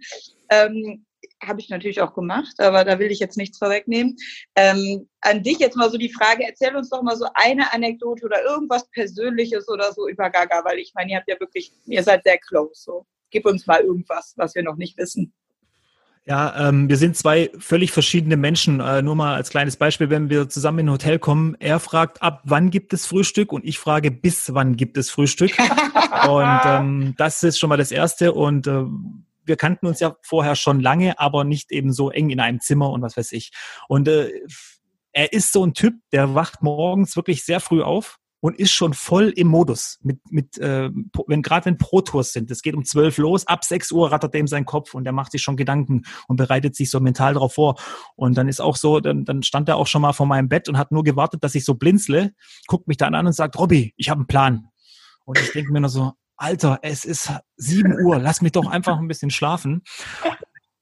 Ähm, 0.51 1.07
habe 1.43 1.61
ich 1.61 1.71
natürlich 1.71 2.01
auch 2.03 2.15
gemacht, 2.15 2.55
aber 2.59 2.85
da 2.85 2.99
will 2.99 3.11
ich 3.11 3.19
jetzt 3.19 3.37
nichts 3.37 3.59
vorwegnehmen. 3.59 4.17
Ähm, 4.55 5.09
an 5.23 5.43
dich 5.43 5.59
jetzt 5.59 5.77
mal 5.77 5.91
so 5.91 5.97
die 5.97 6.13
Frage, 6.13 6.45
erzähl 6.47 6.77
uns 6.77 6.91
doch 6.91 7.03
mal 7.03 7.17
so 7.17 7.27
eine 7.35 7.73
Anekdote 7.73 8.27
oder 8.27 8.43
irgendwas 8.45 8.89
Persönliches 8.91 9.69
oder 9.69 9.93
so 9.93 10.09
über 10.09 10.29
Gaga, 10.29 10.63
weil 10.65 10.79
ich 10.79 10.93
meine, 10.95 11.13
ihr 11.13 11.17
habt 11.19 11.29
ja 11.29 11.41
wirklich, 11.41 11.73
ihr 11.87 12.03
seid 12.03 12.25
sehr 12.25 12.39
close 12.39 12.83
so 12.83 13.07
gib 13.31 13.47
uns 13.47 13.67
mal 13.67 13.81
irgendwas, 13.81 14.35
was 14.37 14.55
wir 14.55 14.63
noch 14.63 14.77
nicht 14.77 14.97
wissen. 14.99 15.33
Ja, 16.27 16.69
ähm, 16.69 16.89
wir 16.89 16.97
sind 16.97 17.17
zwei 17.17 17.51
völlig 17.59 17.93
verschiedene 17.93 18.37
Menschen. 18.37 18.81
Äh, 18.81 19.03
nur 19.03 19.17
mal 19.17 19.35
als 19.35 19.51
kleines 19.51 19.77
Beispiel, 19.77 20.11
wenn 20.11 20.29
wir 20.29 20.49
zusammen 20.49 20.81
in 20.81 20.87
ein 20.87 20.93
Hotel 20.93 21.19
kommen, 21.19 21.57
er 21.59 21.81
fragt, 21.81 22.23
ab 22.23 22.43
wann 22.45 22.71
gibt 22.71 22.93
es 22.93 23.07
Frühstück 23.07 23.53
und 23.53 23.65
ich 23.65 23.79
frage, 23.79 24.11
bis 24.11 24.53
wann 24.55 24.77
gibt 24.77 24.97
es 24.99 25.11
Frühstück. 25.11 25.59
und 26.29 26.61
ähm, 26.65 27.15
das 27.17 27.43
ist 27.43 27.59
schon 27.59 27.69
mal 27.69 27.79
das 27.79 27.91
Erste. 27.91 28.33
Und 28.33 28.67
äh, 28.67 28.85
wir 29.45 29.57
kannten 29.57 29.87
uns 29.87 29.99
ja 29.99 30.15
vorher 30.23 30.57
schon 30.57 30.81
lange, 30.81 31.19
aber 31.19 31.45
nicht 31.45 31.73
eben 31.73 31.93
so 31.93 32.11
eng 32.11 32.31
in 32.31 32.39
einem 32.39 32.61
Zimmer 32.61 32.91
und 32.91 33.03
was 33.03 33.17
weiß 33.17 33.33
ich. 33.33 33.51
Und 33.89 34.07
äh, 34.07 34.31
er 35.13 35.33
ist 35.33 35.53
so 35.53 35.65
ein 35.65 35.75
Typ, 35.75 35.95
der 36.13 36.35
wacht 36.35 36.63
morgens 36.63 37.17
wirklich 37.17 37.45
sehr 37.45 37.61
früh 37.61 37.83
auf 37.83 38.20
und 38.41 38.59
ist 38.59 38.73
schon 38.73 38.95
voll 38.95 39.29
im 39.29 39.49
Modus. 39.49 39.99
Mit, 40.03 40.19
mit, 40.31 40.59
äh, 40.59 40.91
wenn 41.27 41.43
gerade 41.43 41.67
wenn 41.67 41.79
Pro-Tours 41.79 42.33
sind, 42.33 42.51
es 42.51 42.63
geht 42.63 42.75
um 42.75 42.85
zwölf 42.85 43.19
los, 43.19 43.47
ab 43.47 43.65
sechs 43.65 43.93
Uhr 43.93 44.11
rattert 44.11 44.35
er 44.35 44.41
ihm 44.41 44.47
seinen 44.47 44.65
Kopf 44.65 44.95
und 44.95 45.07
er 45.07 45.13
macht 45.13 45.33
sich 45.33 45.43
schon 45.43 45.57
Gedanken 45.57 46.03
und 46.27 46.37
bereitet 46.37 46.75
sich 46.75 46.91
so 46.91 47.01
mental 47.01 47.35
darauf 47.35 47.55
vor. 47.55 47.77
Und 48.17 48.37
dann 48.37 48.49
ist 48.49 48.61
auch 48.61 48.77
so, 48.77 49.01
dann, 49.01 49.25
dann 49.25 49.43
stand 49.43 49.69
er 49.69 49.77
auch 49.77 49.87
schon 49.87 50.03
mal 50.03 50.13
vor 50.13 50.27
meinem 50.27 50.49
Bett 50.49 50.69
und 50.69 50.79
hat 50.79 50.91
nur 50.93 51.05
gewartet, 51.05 51.45
dass 51.45 51.55
ich 51.55 51.65
so 51.65 51.75
blinzle, 51.75 52.33
guckt 52.67 52.89
mich 52.89 52.97
dann 52.97 53.15
an 53.15 53.27
und 53.27 53.33
sagt, 53.33 53.59
Robby, 53.59 53.95
ich 53.97 54.09
habe 54.09 54.21
einen 54.21 54.27
Plan. 54.27 54.69
Und 55.25 55.39
ich 55.39 55.53
denke 55.53 55.73
mir 55.73 55.81
nur 55.81 55.91
so, 55.91 56.13
Alter, 56.37 56.79
es 56.83 57.05
ist 57.05 57.33
sieben 57.57 57.95
Uhr, 58.03 58.19
lass 58.19 58.41
mich 58.41 58.53
doch 58.53 58.67
einfach 58.67 58.99
ein 58.99 59.09
bisschen 59.09 59.31
schlafen 59.31 59.83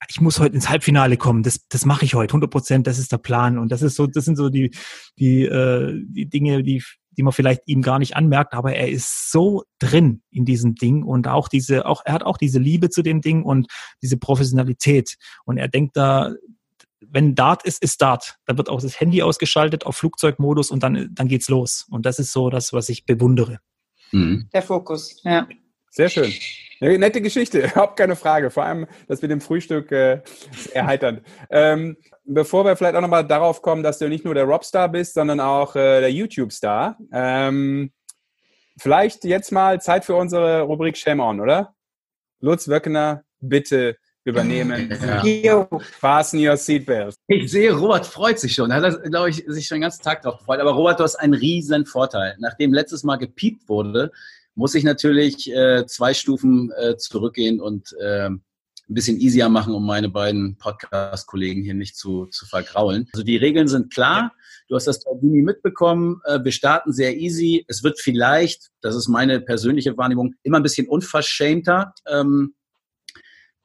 ich 0.08 0.20
muss 0.20 0.38
heute 0.40 0.54
ins 0.54 0.68
Halbfinale 0.68 1.16
kommen, 1.16 1.42
das, 1.42 1.66
das 1.68 1.84
mache 1.84 2.04
ich 2.04 2.14
heute, 2.14 2.32
100 2.32 2.50
Prozent, 2.50 2.86
das 2.86 2.98
ist 2.98 3.12
der 3.12 3.18
Plan. 3.18 3.58
Und 3.58 3.70
das 3.72 3.82
ist 3.82 3.96
so, 3.96 4.06
das 4.06 4.24
sind 4.24 4.36
so 4.36 4.48
die, 4.48 4.70
die, 5.18 5.42
äh, 5.42 6.00
die 6.06 6.26
Dinge, 6.26 6.62
die, 6.62 6.82
die 7.18 7.24
man 7.24 7.32
vielleicht 7.32 7.62
ihm 7.66 7.82
gar 7.82 7.98
nicht 7.98 8.16
anmerkt, 8.16 8.54
aber 8.54 8.74
er 8.74 8.88
ist 8.88 9.32
so 9.32 9.64
drin 9.80 10.22
in 10.30 10.44
diesem 10.44 10.76
Ding 10.76 11.02
und 11.02 11.26
auch 11.26 11.48
diese, 11.48 11.84
auch, 11.84 12.02
er 12.04 12.12
hat 12.12 12.22
auch 12.22 12.38
diese 12.38 12.60
Liebe 12.60 12.90
zu 12.90 13.02
dem 13.02 13.20
Ding 13.20 13.42
und 13.42 13.66
diese 14.00 14.16
Professionalität. 14.16 15.16
Und 15.44 15.58
er 15.58 15.66
denkt 15.66 15.96
da, 15.96 16.32
wenn 17.00 17.34
Dart 17.34 17.64
ist, 17.64 17.82
ist 17.82 18.00
Dart. 18.00 18.36
Da 18.46 18.56
wird 18.56 18.68
auch 18.68 18.80
das 18.80 19.00
Handy 19.00 19.22
ausgeschaltet 19.22 19.84
auf 19.84 19.96
Flugzeugmodus 19.96 20.70
und 20.70 20.84
dann, 20.84 21.10
dann 21.12 21.26
geht's 21.26 21.48
los. 21.48 21.86
Und 21.90 22.06
das 22.06 22.20
ist 22.20 22.32
so 22.32 22.50
das, 22.50 22.72
was 22.72 22.88
ich 22.88 23.04
bewundere. 23.04 23.58
Mhm. 24.12 24.48
Der 24.52 24.62
Fokus, 24.62 25.20
ja. 25.24 25.48
Sehr 25.90 26.08
schön. 26.10 26.32
Eine 26.80 26.98
nette 26.98 27.20
Geschichte, 27.20 27.58
überhaupt 27.64 27.96
keine 27.96 28.14
Frage. 28.14 28.50
Vor 28.50 28.64
allem 28.64 28.86
das 29.08 29.22
mit 29.22 29.32
dem 29.32 29.40
Frühstück 29.40 29.90
äh, 29.90 30.22
erheiternd. 30.72 31.22
Ähm, 31.50 31.96
bevor 32.28 32.64
wir 32.64 32.76
vielleicht 32.76 32.94
auch 32.94 33.00
nochmal 33.00 33.26
darauf 33.26 33.62
kommen, 33.62 33.82
dass 33.82 33.98
du 33.98 34.08
nicht 34.08 34.24
nur 34.24 34.34
der 34.34 34.44
Robstar 34.44 34.88
bist, 34.88 35.14
sondern 35.14 35.40
auch 35.40 35.74
äh, 35.74 36.00
der 36.00 36.12
YouTube-Star. 36.12 36.96
Ähm, 37.12 37.90
vielleicht 38.78 39.24
jetzt 39.24 39.50
mal 39.50 39.80
Zeit 39.80 40.04
für 40.04 40.14
unsere 40.14 40.62
Rubrik 40.62 40.96
Shame 40.96 41.20
On, 41.20 41.40
oder? 41.40 41.74
Lutz 42.40 42.68
Wöckner, 42.68 43.24
bitte 43.40 43.96
übernehmen. 44.24 44.94
Ja. 45.24 45.66
Fasten 45.98 46.46
your 46.46 46.56
seatbelts. 46.56 47.16
Ich 47.26 47.50
sehe, 47.50 47.72
Robert 47.72 48.06
freut 48.06 48.38
sich 48.38 48.54
schon. 48.54 48.70
Er 48.70 48.82
hat, 48.82 49.02
glaube 49.04 49.30
ich, 49.30 49.44
sich 49.46 49.66
schon 49.66 49.76
den 49.76 49.82
ganzen 49.82 50.02
Tag 50.02 50.22
darauf 50.22 50.40
gefreut. 50.40 50.60
Aber 50.60 50.72
Robert, 50.72 51.00
du 51.00 51.04
hast 51.04 51.16
einen 51.16 51.34
riesen 51.34 51.86
Vorteil. 51.86 52.36
Nachdem 52.38 52.74
letztes 52.74 53.04
Mal 53.04 53.16
gepiept 53.16 53.68
wurde, 53.68 54.12
muss 54.54 54.74
ich 54.74 54.84
natürlich 54.84 55.50
äh, 55.50 55.86
zwei 55.86 56.14
Stufen 56.14 56.72
äh, 56.76 56.96
zurückgehen 56.96 57.60
und 57.60 57.94
äh, 58.00 58.30
ein 58.88 58.94
bisschen 58.94 59.20
easier 59.20 59.48
machen, 59.48 59.74
um 59.74 59.84
meine 59.84 60.08
beiden 60.08 60.56
Podcast-Kollegen 60.56 61.62
hier 61.62 61.74
nicht 61.74 61.96
zu, 61.96 62.26
zu 62.26 62.46
vergraulen. 62.46 63.06
Also 63.12 63.22
die 63.22 63.36
Regeln 63.36 63.68
sind 63.68 63.92
klar. 63.92 64.32
Du 64.68 64.76
hast 64.76 64.86
das 64.86 65.00
Tardini 65.00 65.42
mitbekommen. 65.42 66.20
Äh, 66.24 66.42
wir 66.42 66.52
starten 66.52 66.92
sehr 66.92 67.16
easy. 67.16 67.64
Es 67.68 67.82
wird 67.82 68.00
vielleicht, 68.00 68.70
das 68.80 68.94
ist 68.94 69.08
meine 69.08 69.40
persönliche 69.40 69.96
Wahrnehmung, 69.96 70.34
immer 70.42 70.58
ein 70.58 70.62
bisschen 70.62 70.88
unverschämter. 70.88 71.92
Ähm, 72.06 72.54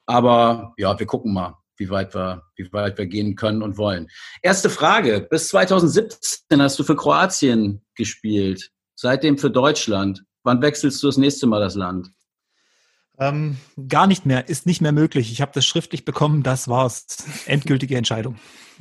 aber 0.06 0.74
ja, 0.78 0.98
wir 1.00 1.06
gucken 1.06 1.34
mal, 1.34 1.58
wie 1.78 1.90
weit 1.90 2.14
wir, 2.14 2.44
wie 2.56 2.72
weit 2.74 2.98
wir 2.98 3.06
gehen 3.06 3.36
können 3.36 3.62
und 3.62 3.78
wollen. 3.78 4.08
Erste 4.42 4.70
Frage. 4.70 5.26
Bis 5.30 5.48
2017 5.50 6.62
hast 6.62 6.78
du 6.80 6.84
für 6.84 6.96
Kroatien 6.96 7.82
gespielt. 7.96 8.72
Seitdem 8.96 9.38
für 9.38 9.50
Deutschland. 9.50 10.24
Wann 10.44 10.62
wechselst 10.62 11.02
du 11.02 11.08
das 11.08 11.18
nächste 11.18 11.48
Mal 11.48 11.62
das 11.62 11.76
Land? 11.76 12.10
Ähm, 13.20 13.58
gar 13.88 14.08
nicht 14.08 14.26
mehr, 14.26 14.50
ist 14.50 14.66
nicht 14.66 14.82
mehr 14.82 14.92
möglich. 14.92 15.32
Ich 15.32 15.42
habe 15.42 15.52
das 15.54 15.66
schriftlich 15.66 16.04
bekommen, 16.04 16.42
das 16.42 16.68
war's. 16.68 17.06
Endgültige 17.46 17.96
Entscheidung. 17.96 18.38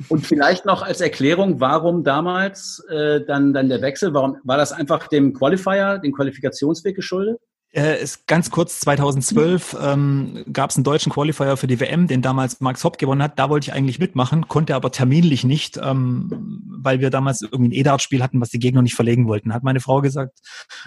Und 0.09 0.25
vielleicht 0.25 0.65
noch 0.65 0.81
als 0.81 1.01
Erklärung, 1.01 1.59
warum 1.59 2.03
damals 2.03 2.83
äh, 2.89 3.21
dann, 3.25 3.53
dann 3.53 3.69
der 3.69 3.81
Wechsel? 3.81 4.13
Warum 4.13 4.37
war 4.43 4.57
das 4.57 4.71
einfach 4.71 5.07
dem 5.07 5.33
Qualifier, 5.33 5.99
dem 5.99 6.13
Qualifikationsweg 6.13 6.95
geschuldet? 6.95 7.39
Äh, 7.75 8.03
ist 8.03 8.27
ganz 8.27 8.51
kurz, 8.51 8.79
2012 8.81 9.75
ähm, 9.81 10.45
gab 10.53 10.69
es 10.69 10.75
einen 10.75 10.83
deutschen 10.83 11.11
Qualifier 11.11 11.57
für 11.57 11.65
die 11.65 11.79
WM, 11.79 12.05
den 12.05 12.21
damals 12.21 12.61
Max 12.61 12.83
Hopp 12.83 12.99
gewonnen 12.99 13.23
hat. 13.23 13.39
Da 13.39 13.49
wollte 13.49 13.67
ich 13.67 13.73
eigentlich 13.73 13.97
mitmachen, 13.97 14.47
konnte 14.47 14.75
aber 14.75 14.91
terminlich 14.91 15.43
nicht, 15.43 15.77
ähm, 15.77 16.61
weil 16.67 16.99
wir 16.99 17.09
damals 17.09 17.41
irgendwie 17.41 17.69
ein 17.69 17.79
E-Dart-Spiel 17.79 18.21
hatten, 18.21 18.39
was 18.39 18.49
die 18.49 18.59
Gegner 18.59 18.83
nicht 18.83 18.93
verlegen 18.93 19.27
wollten. 19.27 19.55
Hat 19.55 19.63
meine 19.63 19.79
Frau 19.79 20.01
gesagt, 20.01 20.39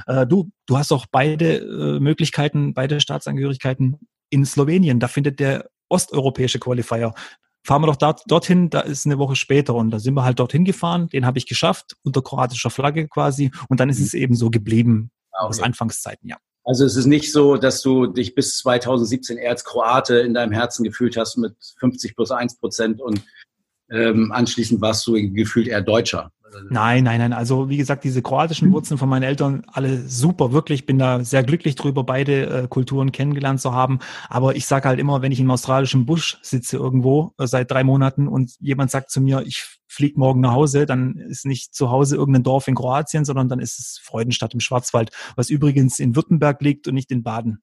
äh, 0.06 0.28
du, 0.28 0.52
du 0.66 0.78
hast 0.78 0.92
doch 0.92 1.06
beide 1.10 1.56
äh, 1.56 1.98
Möglichkeiten, 1.98 2.72
beide 2.72 3.00
Staatsangehörigkeiten 3.00 3.98
in 4.30 4.44
Slowenien. 4.44 5.00
Da 5.00 5.08
findet 5.08 5.40
der 5.40 5.68
osteuropäische 5.88 6.60
Qualifier 6.60 7.14
fahren 7.64 7.82
wir 7.82 7.88
doch 7.88 7.96
dort, 7.96 8.22
dorthin, 8.28 8.70
da 8.70 8.78
ist 8.78 9.06
eine 9.06 9.18
Woche 9.18 9.34
später 9.34 9.74
und 9.74 9.90
da 9.90 9.98
sind 9.98 10.14
wir 10.14 10.22
halt 10.22 10.38
dorthin 10.38 10.64
gefahren, 10.64 11.08
den 11.08 11.26
habe 11.26 11.38
ich 11.38 11.48
geschafft, 11.48 11.96
unter 12.04 12.22
kroatischer 12.22 12.70
Flagge 12.70 13.08
quasi 13.08 13.50
und 13.68 13.80
dann 13.80 13.88
ist 13.88 13.98
es 13.98 14.14
eben 14.14 14.36
so 14.36 14.50
geblieben 14.50 15.10
ah, 15.32 15.40
okay. 15.40 15.48
aus 15.48 15.60
Anfangszeiten, 15.60 16.28
ja. 16.28 16.36
Also 16.66 16.84
es 16.84 16.96
ist 16.96 17.06
nicht 17.06 17.30
so, 17.30 17.56
dass 17.56 17.80
du 17.80 18.08
dich 18.08 18.34
bis 18.34 18.58
2017 18.58 19.38
eher 19.38 19.50
als 19.50 19.64
Kroate 19.64 20.18
in 20.18 20.34
deinem 20.34 20.50
Herzen 20.50 20.82
gefühlt 20.82 21.16
hast 21.16 21.36
mit 21.36 21.54
50 21.78 22.16
plus 22.16 22.32
1 22.32 22.58
Prozent 22.58 23.00
und 23.00 23.22
ähm, 23.88 24.32
anschließend 24.32 24.80
warst 24.80 25.06
du 25.06 25.12
gefühlt 25.32 25.68
eher 25.68 25.80
Deutscher. 25.80 26.32
Nein, 26.70 27.04
nein, 27.04 27.18
nein. 27.18 27.32
Also 27.32 27.68
wie 27.68 27.76
gesagt, 27.76 28.04
diese 28.04 28.22
kroatischen 28.22 28.72
Wurzeln 28.72 28.98
von 28.98 29.08
meinen 29.08 29.22
Eltern, 29.22 29.62
alle 29.66 29.98
super, 30.08 30.52
wirklich. 30.52 30.86
Bin 30.86 30.98
da 30.98 31.22
sehr 31.24 31.42
glücklich 31.42 31.74
drüber, 31.74 32.04
beide 32.04 32.46
äh, 32.46 32.68
Kulturen 32.68 33.12
kennengelernt 33.12 33.60
zu 33.60 33.72
haben. 33.72 33.98
Aber 34.28 34.56
ich 34.56 34.66
sage 34.66 34.88
halt 34.88 35.00
immer, 35.00 35.22
wenn 35.22 35.32
ich 35.32 35.40
im 35.40 35.50
australischen 35.50 36.06
Busch 36.06 36.38
sitze 36.42 36.76
irgendwo 36.76 37.34
äh, 37.38 37.46
seit 37.46 37.70
drei 37.70 37.84
Monaten 37.84 38.28
und 38.28 38.52
jemand 38.60 38.90
sagt 38.90 39.10
zu 39.10 39.20
mir, 39.20 39.42
ich 39.46 39.64
fliege 39.88 40.18
morgen 40.18 40.40
nach 40.40 40.52
Hause, 40.52 40.86
dann 40.86 41.16
ist 41.16 41.46
nicht 41.46 41.74
zu 41.74 41.90
Hause 41.90 42.16
irgendein 42.16 42.42
Dorf 42.42 42.68
in 42.68 42.74
Kroatien, 42.74 43.24
sondern 43.24 43.48
dann 43.48 43.60
ist 43.60 43.78
es 43.78 44.00
Freudenstadt 44.02 44.54
im 44.54 44.60
Schwarzwald, 44.60 45.10
was 45.36 45.50
übrigens 45.50 45.98
in 45.98 46.16
Württemberg 46.16 46.60
liegt 46.62 46.88
und 46.88 46.94
nicht 46.94 47.10
in 47.10 47.22
Baden. 47.22 47.62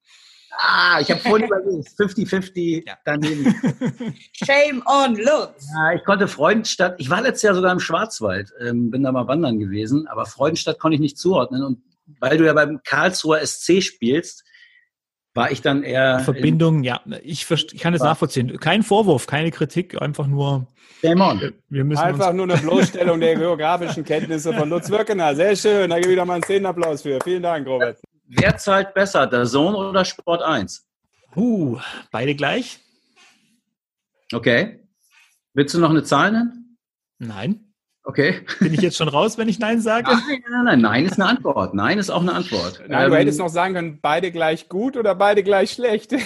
Ah, 0.58 1.00
ich 1.02 1.10
habe 1.10 1.20
vorhin 1.20 1.48
überlegt, 1.48 1.90
50-50 1.90 2.88
ja. 2.88 2.98
daneben. 3.06 3.46
Shame 4.34 4.84
on 4.86 5.16
Lutz. 5.16 5.68
Ja, 5.74 5.94
ich 5.94 6.04
konnte 6.04 6.28
Freudenstadt, 6.28 6.96
ich 7.00 7.10
war 7.10 7.22
letztes 7.22 7.44
Jahr 7.44 7.56
sogar 7.56 7.72
im 7.72 7.80
Schwarzwald, 7.80 8.52
ähm, 8.62 8.92
bin 8.92 9.04
da 9.04 9.12
mal 9.12 9.28
wandern 9.28 9.60
gewesen, 9.60 10.08
aber 10.08 10.26
Freudenstadt 10.26 10.80
konnte 10.80 10.96
ich 10.96 11.02
nicht 11.02 11.18
zuordnen. 11.18 11.64
Und 11.64 11.82
weil 12.20 12.38
du 12.38 12.46
ja 12.46 12.54
beim 12.54 12.82
Karlsruher 12.84 13.46
SC 13.46 13.82
spielst, 13.82 14.44
war 15.34 15.52
ich 15.52 15.62
dann 15.62 15.84
eher. 15.84 16.20
Verbindung, 16.20 16.84
ja, 16.84 17.02
ich, 17.24 17.50
ich 17.50 17.80
kann 17.80 17.94
es 17.94 18.02
nachvollziehen. 18.02 18.58
Kein 18.60 18.84
Vorwurf, 18.84 19.26
keine 19.26 19.52
Kritik, 19.52 20.00
einfach 20.02 20.28
nur. 20.28 20.68
Dämon. 21.02 21.54
Wir 21.70 21.84
müssen 21.84 22.02
einfach 22.02 22.32
nur 22.32 22.46
eine 22.46 22.58
Bloßstellung 22.58 23.20
der 23.20 23.36
geografischen 23.36 24.06
Kenntnisse 24.06 24.54
von 24.54 24.70
Lutz 24.70 24.90
Wirkener. 24.90 25.36
Sehr 25.36 25.56
schön, 25.56 25.90
da 25.90 25.98
gebe 25.98 26.08
ich 26.08 26.14
wieder 26.14 26.26
mal 26.26 26.36
einen 26.36 26.44
Szenenapplaus 26.44 27.02
für. 27.02 27.20
Vielen 27.24 27.44
Dank, 27.44 27.68
Robert. 27.68 28.00
Wer 28.26 28.58
zahlt 28.58 28.94
besser, 28.94 29.28
der 29.28 29.46
Sohn 29.46 29.76
oder 29.76 30.06
Sport 30.06 30.42
1? 30.42 30.88
Uh, 31.36 31.80
beide 32.12 32.36
gleich. 32.36 32.80
Okay. 34.32 34.88
Willst 35.54 35.76
du 35.76 35.80
noch 35.80 35.90
eine 35.90 36.04
Zahl 36.04 36.32
nennen? 36.32 36.78
Nein. 37.20 37.74
Okay. 38.04 38.42
Bin 38.60 38.74
ich 38.74 38.82
jetzt 38.82 38.98
schon 38.98 39.08
raus, 39.08 39.38
wenn 39.38 39.48
ich 39.48 39.60
Nein 39.60 39.80
sage? 39.80 40.10
Nein, 40.12 40.44
nein, 40.50 40.66
nein, 40.66 40.82
nein 40.82 41.06
ist 41.06 41.14
eine 41.14 41.30
Antwort. 41.30 41.74
Nein 41.74 42.00
ist 42.00 42.10
auch 42.10 42.22
eine 42.22 42.34
Antwort. 42.34 42.82
Nein, 42.88 43.06
ähm, 43.06 43.12
du 43.12 43.18
hättest 43.18 43.40
noch 43.40 43.48
sagen 43.48 43.74
können, 43.76 44.00
beide 44.02 44.32
gleich 44.32 44.68
gut 44.68 44.98
oder 44.98 45.16
beide 45.16 45.42
gleich 45.44 45.72
schlecht. 45.72 46.12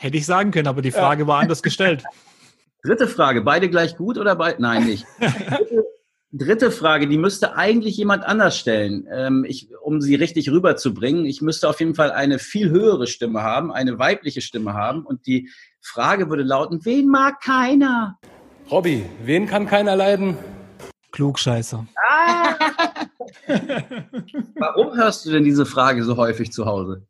Hätte 0.00 0.16
ich 0.16 0.26
sagen 0.26 0.52
können, 0.52 0.68
aber 0.68 0.80
die 0.82 0.92
Frage 0.92 1.22
ja. 1.22 1.26
war 1.26 1.40
anders 1.40 1.62
gestellt. 1.62 2.04
Dritte 2.84 3.08
Frage, 3.08 3.40
beide 3.40 3.68
gleich 3.68 3.96
gut 3.96 4.16
oder 4.16 4.36
beide? 4.36 4.62
Nein, 4.62 4.84
nicht. 4.84 5.04
Dritte, 6.30 6.70
Frage, 6.70 7.08
die 7.08 7.16
müsste 7.16 7.56
eigentlich 7.56 7.96
jemand 7.96 8.22
anders 8.22 8.58
stellen, 8.58 9.08
ähm, 9.10 9.46
ich, 9.48 9.70
um 9.82 10.02
sie 10.02 10.14
richtig 10.14 10.50
rüberzubringen. 10.50 11.24
Ich 11.24 11.40
müsste 11.40 11.70
auf 11.70 11.80
jeden 11.80 11.94
Fall 11.94 12.10
eine 12.10 12.38
viel 12.38 12.68
höhere 12.68 13.06
Stimme 13.06 13.42
haben, 13.42 13.72
eine 13.72 13.98
weibliche 13.98 14.42
Stimme 14.42 14.74
haben. 14.74 15.06
Und 15.06 15.26
die 15.26 15.48
Frage 15.80 16.28
würde 16.28 16.42
lauten, 16.42 16.84
wen 16.84 17.08
mag 17.08 17.40
keiner? 17.40 18.18
Robby, 18.70 19.06
wen 19.24 19.46
kann 19.46 19.66
keiner 19.66 19.96
leiden? 19.96 20.36
Klugscheißer. 21.12 21.86
Ah! 22.10 22.54
Warum 24.56 24.94
hörst 24.96 25.24
du 25.24 25.30
denn 25.30 25.44
diese 25.44 25.64
Frage 25.64 26.04
so 26.04 26.18
häufig 26.18 26.52
zu 26.52 26.66
Hause? 26.66 27.06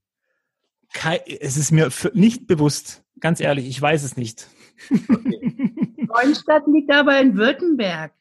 es 1.26 1.56
ist 1.56 1.72
mir 1.72 1.90
nicht 2.14 2.46
bewusst. 2.46 3.02
Ganz 3.18 3.40
ehrlich, 3.40 3.68
ich 3.68 3.82
weiß 3.82 4.04
es 4.04 4.16
nicht. 4.16 4.46
Okay. 4.90 5.74
Neuenstadt 5.96 6.66
liegt 6.68 6.90
aber 6.92 7.20
in 7.20 7.36
Württemberg. 7.36 8.12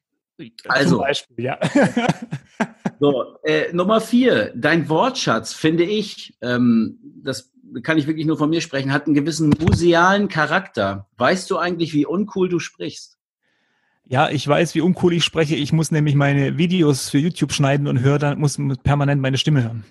Also, 0.68 1.00
Beispiel, 1.00 1.46
ja. 1.46 1.60
so, 3.00 3.38
äh, 3.44 3.74
Nummer 3.74 4.02
vier, 4.02 4.54
dein 4.56 4.88
Wortschatz, 4.90 5.54
finde 5.54 5.84
ich, 5.84 6.38
ähm, 6.42 7.00
das 7.24 7.52
kann 7.84 7.98
ich 7.98 8.08
wirklich 8.08 8.26
nur 8.26 8.38
von 8.38 8.50
mir 8.50 8.62
sprechen, 8.62 8.94
hat 8.94 9.06
einen 9.06 9.16
gewissen 9.16 9.50
musealen 9.60 10.28
Charakter. 10.28 11.08
Weißt 11.18 11.50
du 11.50 11.58
eigentlich, 11.58 11.94
wie 11.94 12.06
uncool 12.06 12.50
du 12.50 12.60
sprichst? 12.60 13.18
Ja, 14.06 14.30
ich 14.30 14.48
weiß, 14.48 14.74
wie 14.76 14.82
uncool 14.82 15.14
ich 15.14 15.26
spreche. 15.26 15.56
Ich 15.56 15.74
muss 15.74 15.92
nämlich 15.92 16.16
meine 16.16 16.58
Videos 16.58 17.10
für 17.10 17.18
YouTube 17.18 17.52
schneiden 17.52 17.88
und 17.88 18.00
höre 18.00 18.20
dann 18.20 18.40
muss 18.40 18.58
permanent 18.84 19.22
meine 19.22 19.38
Stimme 19.38 19.64
hören. 19.64 19.84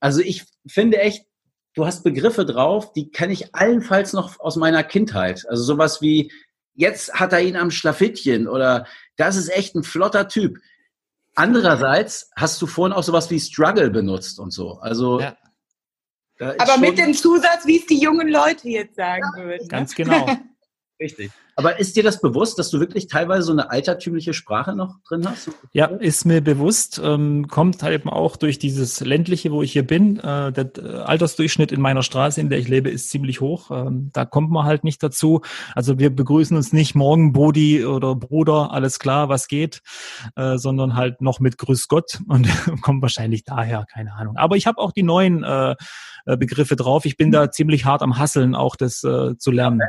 Also 0.00 0.20
ich 0.20 0.44
finde 0.66 0.98
echt, 0.98 1.24
du 1.74 1.86
hast 1.86 2.02
Begriffe 2.02 2.44
drauf, 2.44 2.92
die 2.92 3.10
kenne 3.10 3.32
ich 3.32 3.54
allenfalls 3.54 4.12
noch 4.12 4.40
aus 4.40 4.56
meiner 4.56 4.82
Kindheit. 4.82 5.44
Also 5.48 5.62
sowas 5.62 6.02
wie, 6.02 6.32
jetzt 6.78 7.12
hat 7.12 7.32
er 7.32 7.40
ihn 7.40 7.56
am 7.56 7.70
Schlafittchen 7.70 8.48
oder 8.48 8.86
das 9.16 9.36
ist 9.36 9.48
echt 9.48 9.74
ein 9.74 9.82
flotter 9.82 10.28
Typ. 10.28 10.58
Andererseits 11.34 12.30
hast 12.36 12.62
du 12.62 12.66
vorhin 12.66 12.96
auch 12.96 13.02
sowas 13.02 13.30
wie 13.30 13.40
Struggle 13.40 13.90
benutzt 13.90 14.38
und 14.38 14.52
so. 14.52 14.78
Also 14.78 15.20
ja. 15.20 15.36
Aber 16.40 16.78
mit 16.78 16.96
dem 16.98 17.14
Zusatz, 17.14 17.66
wie 17.66 17.80
es 17.80 17.86
die 17.86 17.98
jungen 17.98 18.28
Leute 18.28 18.68
jetzt 18.68 18.94
sagen 18.94 19.24
ja, 19.36 19.44
würden. 19.44 19.62
Ne? 19.62 19.68
Ganz 19.68 19.94
genau. 19.94 20.28
Richtig. 21.00 21.32
Aber 21.58 21.80
ist 21.80 21.96
dir 21.96 22.04
das 22.04 22.20
bewusst, 22.20 22.56
dass 22.60 22.70
du 22.70 22.78
wirklich 22.78 23.08
teilweise 23.08 23.42
so 23.42 23.50
eine 23.50 23.72
altertümliche 23.72 24.32
Sprache 24.32 24.76
noch 24.76 24.94
drin 25.08 25.28
hast? 25.28 25.50
Ja, 25.72 25.86
ist 25.86 26.24
mir 26.24 26.40
bewusst. 26.40 27.00
Ähm, 27.02 27.48
kommt 27.48 27.82
halt 27.82 28.00
eben 28.00 28.08
auch 28.08 28.36
durch 28.36 28.60
dieses 28.60 29.00
ländliche, 29.00 29.50
wo 29.50 29.60
ich 29.62 29.72
hier 29.72 29.84
bin. 29.84 30.20
Äh, 30.20 30.52
der 30.52 30.70
äh, 30.78 30.98
Altersdurchschnitt 30.98 31.72
in 31.72 31.80
meiner 31.80 32.04
Straße, 32.04 32.40
in 32.40 32.48
der 32.48 32.60
ich 32.60 32.68
lebe, 32.68 32.90
ist 32.90 33.10
ziemlich 33.10 33.40
hoch. 33.40 33.72
Ähm, 33.72 34.10
da 34.12 34.24
kommt 34.24 34.52
man 34.52 34.66
halt 34.66 34.84
nicht 34.84 35.02
dazu. 35.02 35.40
Also 35.74 35.98
wir 35.98 36.14
begrüßen 36.14 36.56
uns 36.56 36.72
nicht 36.72 36.94
morgen, 36.94 37.32
Bodi 37.32 37.84
oder 37.84 38.14
Bruder, 38.14 38.70
alles 38.70 39.00
klar, 39.00 39.28
was 39.28 39.48
geht, 39.48 39.82
äh, 40.36 40.58
sondern 40.58 40.94
halt 40.94 41.20
noch 41.22 41.40
mit 41.40 41.58
Grüß 41.58 41.88
Gott 41.88 42.20
und 42.28 42.46
kommt 42.82 43.02
wahrscheinlich 43.02 43.42
daher, 43.42 43.84
keine 43.92 44.12
Ahnung. 44.12 44.36
Aber 44.36 44.54
ich 44.54 44.68
habe 44.68 44.78
auch 44.78 44.92
die 44.92 45.02
neuen 45.02 45.42
äh, 45.42 45.74
äh, 46.24 46.36
Begriffe 46.36 46.76
drauf. 46.76 47.04
Ich 47.04 47.16
bin 47.16 47.32
da 47.32 47.50
ziemlich 47.50 47.84
hart 47.84 48.02
am 48.02 48.16
Hasseln, 48.16 48.54
auch 48.54 48.76
das 48.76 49.02
äh, 49.02 49.36
zu 49.38 49.50
lernen. 49.50 49.80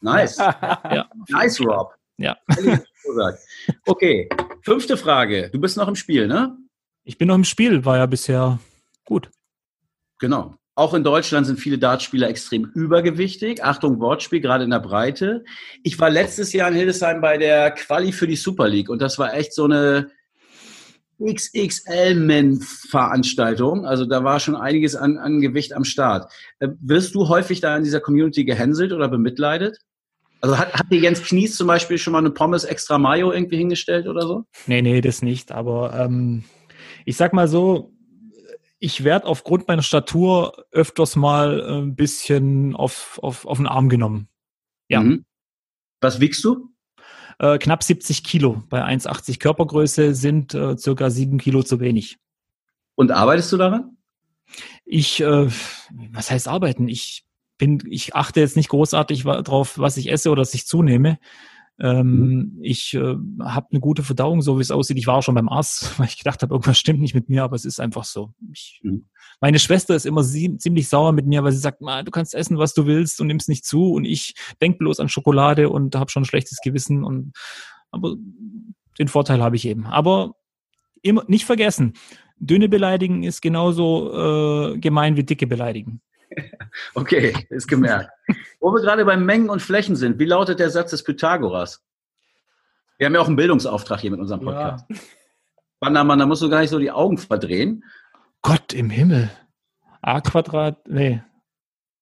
Nice. 0.00 0.38
Ja. 0.38 1.08
Nice, 1.28 1.60
Rob. 1.60 1.94
Ja. 2.18 2.36
Okay, 3.86 4.28
fünfte 4.62 4.96
Frage. 4.96 5.50
Du 5.52 5.60
bist 5.60 5.76
noch 5.76 5.88
im 5.88 5.96
Spiel, 5.96 6.26
ne? 6.26 6.56
Ich 7.04 7.16
bin 7.16 7.28
noch 7.28 7.36
im 7.36 7.44
Spiel, 7.44 7.84
war 7.84 7.96
ja 7.96 8.06
bisher 8.06 8.58
gut. 9.04 9.30
Genau. 10.18 10.56
Auch 10.74 10.94
in 10.94 11.02
Deutschland 11.02 11.46
sind 11.46 11.58
viele 11.58 11.78
Dartspieler 11.78 12.28
extrem 12.28 12.70
übergewichtig. 12.74 13.64
Achtung, 13.64 13.98
Wortspiel, 13.98 14.40
gerade 14.40 14.64
in 14.64 14.70
der 14.70 14.78
Breite. 14.78 15.44
Ich 15.82 15.98
war 15.98 16.10
letztes 16.10 16.52
Jahr 16.52 16.68
in 16.68 16.76
Hildesheim 16.76 17.20
bei 17.20 17.38
der 17.38 17.72
Quali 17.72 18.12
für 18.12 18.28
die 18.28 18.36
Super 18.36 18.68
League 18.68 18.88
und 18.88 19.02
das 19.02 19.18
war 19.18 19.34
echt 19.34 19.52
so 19.54 19.64
eine 19.64 20.10
XXL-Men-Veranstaltung. 21.20 23.86
Also 23.86 24.04
da 24.04 24.22
war 24.22 24.38
schon 24.38 24.54
einiges 24.54 24.94
an, 24.94 25.18
an 25.18 25.40
Gewicht 25.40 25.72
am 25.72 25.82
Start. 25.84 26.32
Äh, 26.60 26.68
wirst 26.80 27.12
du 27.14 27.28
häufig 27.28 27.60
da 27.60 27.76
in 27.76 27.82
dieser 27.82 28.00
Community 28.00 28.44
gehänselt 28.44 28.92
oder 28.92 29.08
bemitleidet? 29.08 29.78
Also 30.40 30.58
hat, 30.58 30.72
hat 30.74 30.90
dir 30.90 31.00
Jens 31.00 31.22
Knies 31.22 31.56
zum 31.56 31.66
Beispiel 31.66 31.98
schon 31.98 32.12
mal 32.12 32.20
eine 32.20 32.30
Pommes 32.30 32.64
extra 32.64 32.98
Mayo 32.98 33.32
irgendwie 33.32 33.56
hingestellt 33.56 34.06
oder 34.06 34.22
so? 34.22 34.44
Nee, 34.66 34.82
nee, 34.82 35.00
das 35.00 35.22
nicht. 35.22 35.52
Aber 35.52 35.94
ähm, 35.94 36.44
ich 37.04 37.16
sag 37.16 37.32
mal 37.32 37.48
so, 37.48 37.92
ich 38.78 39.02
werde 39.02 39.26
aufgrund 39.26 39.66
meiner 39.66 39.82
Statur 39.82 40.64
öfters 40.70 41.16
mal 41.16 41.60
ein 41.82 41.96
bisschen 41.96 42.76
auf, 42.76 43.18
auf, 43.22 43.46
auf 43.46 43.56
den 43.56 43.66
Arm 43.66 43.88
genommen. 43.88 44.28
Ja. 44.88 45.00
Mhm. 45.00 45.24
Was 46.00 46.20
wiegst 46.20 46.44
du? 46.44 46.70
Äh, 47.40 47.58
knapp 47.58 47.82
70 47.82 48.22
Kilo. 48.22 48.62
Bei 48.68 48.84
1,80 48.84 49.40
Körpergröße 49.40 50.14
sind 50.14 50.54
äh, 50.54 50.76
circa 50.76 51.10
7 51.10 51.38
Kilo 51.38 51.62
zu 51.62 51.80
wenig. 51.80 52.18
Und 52.94 53.10
arbeitest 53.10 53.52
du 53.52 53.56
daran? 53.56 53.96
Ich, 54.84 55.20
äh, 55.20 55.48
was 56.12 56.30
heißt 56.30 56.48
arbeiten? 56.48 56.88
Ich 56.88 57.24
bin, 57.58 57.82
ich 57.90 58.14
achte 58.14 58.40
jetzt 58.40 58.56
nicht 58.56 58.68
großartig 58.68 59.24
drauf, 59.24 59.78
was 59.78 59.96
ich 59.96 60.10
esse 60.10 60.30
oder 60.30 60.42
was 60.42 60.54
ich 60.54 60.66
zunehme. 60.66 61.18
Ähm, 61.80 62.58
ich 62.60 62.94
äh, 62.94 63.16
habe 63.40 63.68
eine 63.70 63.80
gute 63.80 64.02
Verdauung, 64.02 64.42
so 64.42 64.58
wie 64.58 64.62
es 64.62 64.72
aussieht. 64.72 64.98
Ich 64.98 65.06
war 65.06 65.16
auch 65.16 65.22
schon 65.22 65.36
beim 65.36 65.48
Arzt, 65.48 65.92
weil 65.98 66.06
ich 66.06 66.18
gedacht 66.18 66.42
habe, 66.42 66.54
irgendwas 66.54 66.78
stimmt 66.78 67.00
nicht 67.00 67.14
mit 67.14 67.28
mir, 67.28 67.44
aber 67.44 67.54
es 67.56 67.64
ist 67.64 67.80
einfach 67.80 68.04
so. 68.04 68.32
Ich, 68.52 68.80
Mhm. 68.82 69.06
Meine 69.40 69.60
Schwester 69.60 69.94
ist 69.94 70.04
immer 70.04 70.24
sie, 70.24 70.56
ziemlich 70.56 70.88
sauer 70.88 71.12
mit 71.12 71.26
mir, 71.26 71.44
weil 71.44 71.52
sie 71.52 71.58
sagt, 71.58 71.80
"Ma, 71.80 72.02
du 72.02 72.10
kannst 72.10 72.34
essen, 72.34 72.58
was 72.58 72.74
du 72.74 72.86
willst 72.86 73.20
und 73.20 73.28
nimmst 73.28 73.48
nicht 73.48 73.64
zu. 73.64 73.92
Und 73.92 74.04
ich 74.04 74.34
denk 74.60 74.78
bloß 74.78 74.98
an 74.98 75.08
Schokolade 75.08 75.68
und 75.68 75.94
habe 75.94 76.10
schon 76.10 76.22
ein 76.22 76.26
schlechtes 76.26 76.58
Gewissen. 76.60 77.04
Und 77.04 77.32
aber 77.92 78.16
den 78.98 79.08
Vorteil 79.08 79.40
habe 79.40 79.54
ich 79.54 79.64
eben. 79.64 79.86
Aber 79.86 80.34
immer 81.02 81.24
nicht 81.28 81.44
vergessen, 81.44 81.92
dünne 82.40 82.68
beleidigen 82.68 83.22
ist 83.22 83.40
genauso 83.40 84.72
äh, 84.74 84.78
gemein 84.78 85.16
wie 85.16 85.24
dicke 85.24 85.46
beleidigen. 85.46 86.00
Okay, 86.94 87.34
ist 87.50 87.66
gemerkt. 87.66 88.10
Wo 88.60 88.72
wir 88.72 88.80
gerade 88.82 89.04
bei 89.04 89.16
Mengen 89.16 89.50
und 89.50 89.60
Flächen 89.62 89.96
sind, 89.96 90.18
wie 90.18 90.24
lautet 90.26 90.60
der 90.60 90.70
Satz 90.70 90.90
des 90.90 91.02
Pythagoras? 91.02 91.82
Wir 92.98 93.06
haben 93.06 93.14
ja 93.14 93.20
auch 93.20 93.26
einen 93.26 93.36
Bildungsauftrag 93.36 94.00
hier 94.00 94.10
mit 94.10 94.20
unserem 94.20 94.40
Podcast. 94.40 94.84
Bannermann, 95.80 96.18
da 96.18 96.26
musst 96.26 96.42
du 96.42 96.48
gar 96.50 96.60
nicht 96.60 96.70
so 96.70 96.78
die 96.78 96.90
Augen 96.90 97.18
verdrehen. 97.18 97.84
Gott 98.42 98.72
im 98.72 98.90
Himmel. 98.90 99.30
A 100.02 100.20
Quadrat, 100.20 100.86
nee. 100.88 101.22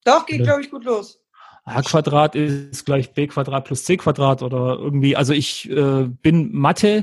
Doch, 0.04 0.26
geht, 0.26 0.40
Ja. 0.40 0.44
glaube 0.46 0.62
ich, 0.62 0.70
gut 0.70 0.84
los. 0.84 1.20
A 1.64 1.82
Quadrat 1.82 2.34
ist 2.34 2.84
gleich 2.86 3.12
B 3.12 3.26
Quadrat 3.26 3.64
plus 3.64 3.84
C 3.84 3.96
Quadrat 3.96 4.42
oder 4.42 4.78
irgendwie. 4.78 5.16
Also 5.16 5.32
ich 5.32 5.68
äh, 5.70 6.04
bin 6.08 6.52
Mathe, 6.54 7.02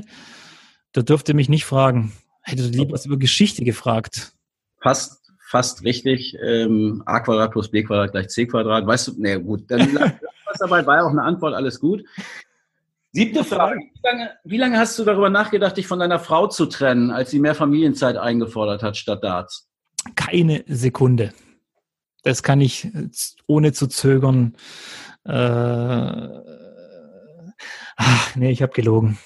da 0.92 1.02
dürfte 1.02 1.34
mich 1.34 1.48
nicht 1.48 1.64
fragen. 1.64 2.12
Hätte 2.42 2.62
lieber 2.62 2.92
was 2.92 3.06
über 3.06 3.16
Geschichte 3.18 3.64
gefragt. 3.64 4.32
Fast, 4.82 5.23
fast 5.44 5.84
richtig. 5.84 6.36
Ähm, 6.42 7.02
A 7.06 7.20
Quadrat 7.20 7.52
plus 7.52 7.70
B 7.70 7.82
Quadrat 7.82 8.12
gleich 8.12 8.28
C 8.28 8.46
Quadrat. 8.46 8.86
Weißt 8.86 9.08
du, 9.08 9.12
nee, 9.18 9.36
gut. 9.36 9.70
Dann 9.70 9.94
was 9.94 10.58
dabei, 10.58 10.84
war 10.86 10.96
ja 10.96 11.02
auch 11.04 11.10
eine 11.10 11.22
Antwort, 11.22 11.54
alles 11.54 11.78
gut. 11.80 12.04
Siebte 13.12 13.44
Frage. 13.44 13.78
Wie 13.78 14.00
lange, 14.02 14.30
wie 14.42 14.56
lange 14.56 14.78
hast 14.78 14.98
du 14.98 15.04
darüber 15.04 15.30
nachgedacht, 15.30 15.76
dich 15.76 15.86
von 15.86 16.00
deiner 16.00 16.18
Frau 16.18 16.48
zu 16.48 16.66
trennen, 16.66 17.12
als 17.12 17.30
sie 17.30 17.38
mehr 17.38 17.54
Familienzeit 17.54 18.16
eingefordert 18.16 18.82
hat 18.82 18.96
statt 18.96 19.22
Darts? 19.22 19.68
Keine 20.16 20.64
Sekunde. 20.66 21.32
Das 22.24 22.42
kann 22.42 22.60
ich 22.60 22.86
äh, 22.86 23.10
ohne 23.46 23.72
zu 23.72 23.86
zögern. 23.86 24.56
Äh, 25.24 25.30
ach, 27.96 28.34
nee, 28.34 28.50
ich 28.50 28.62
habe 28.62 28.72
gelogen. 28.72 29.18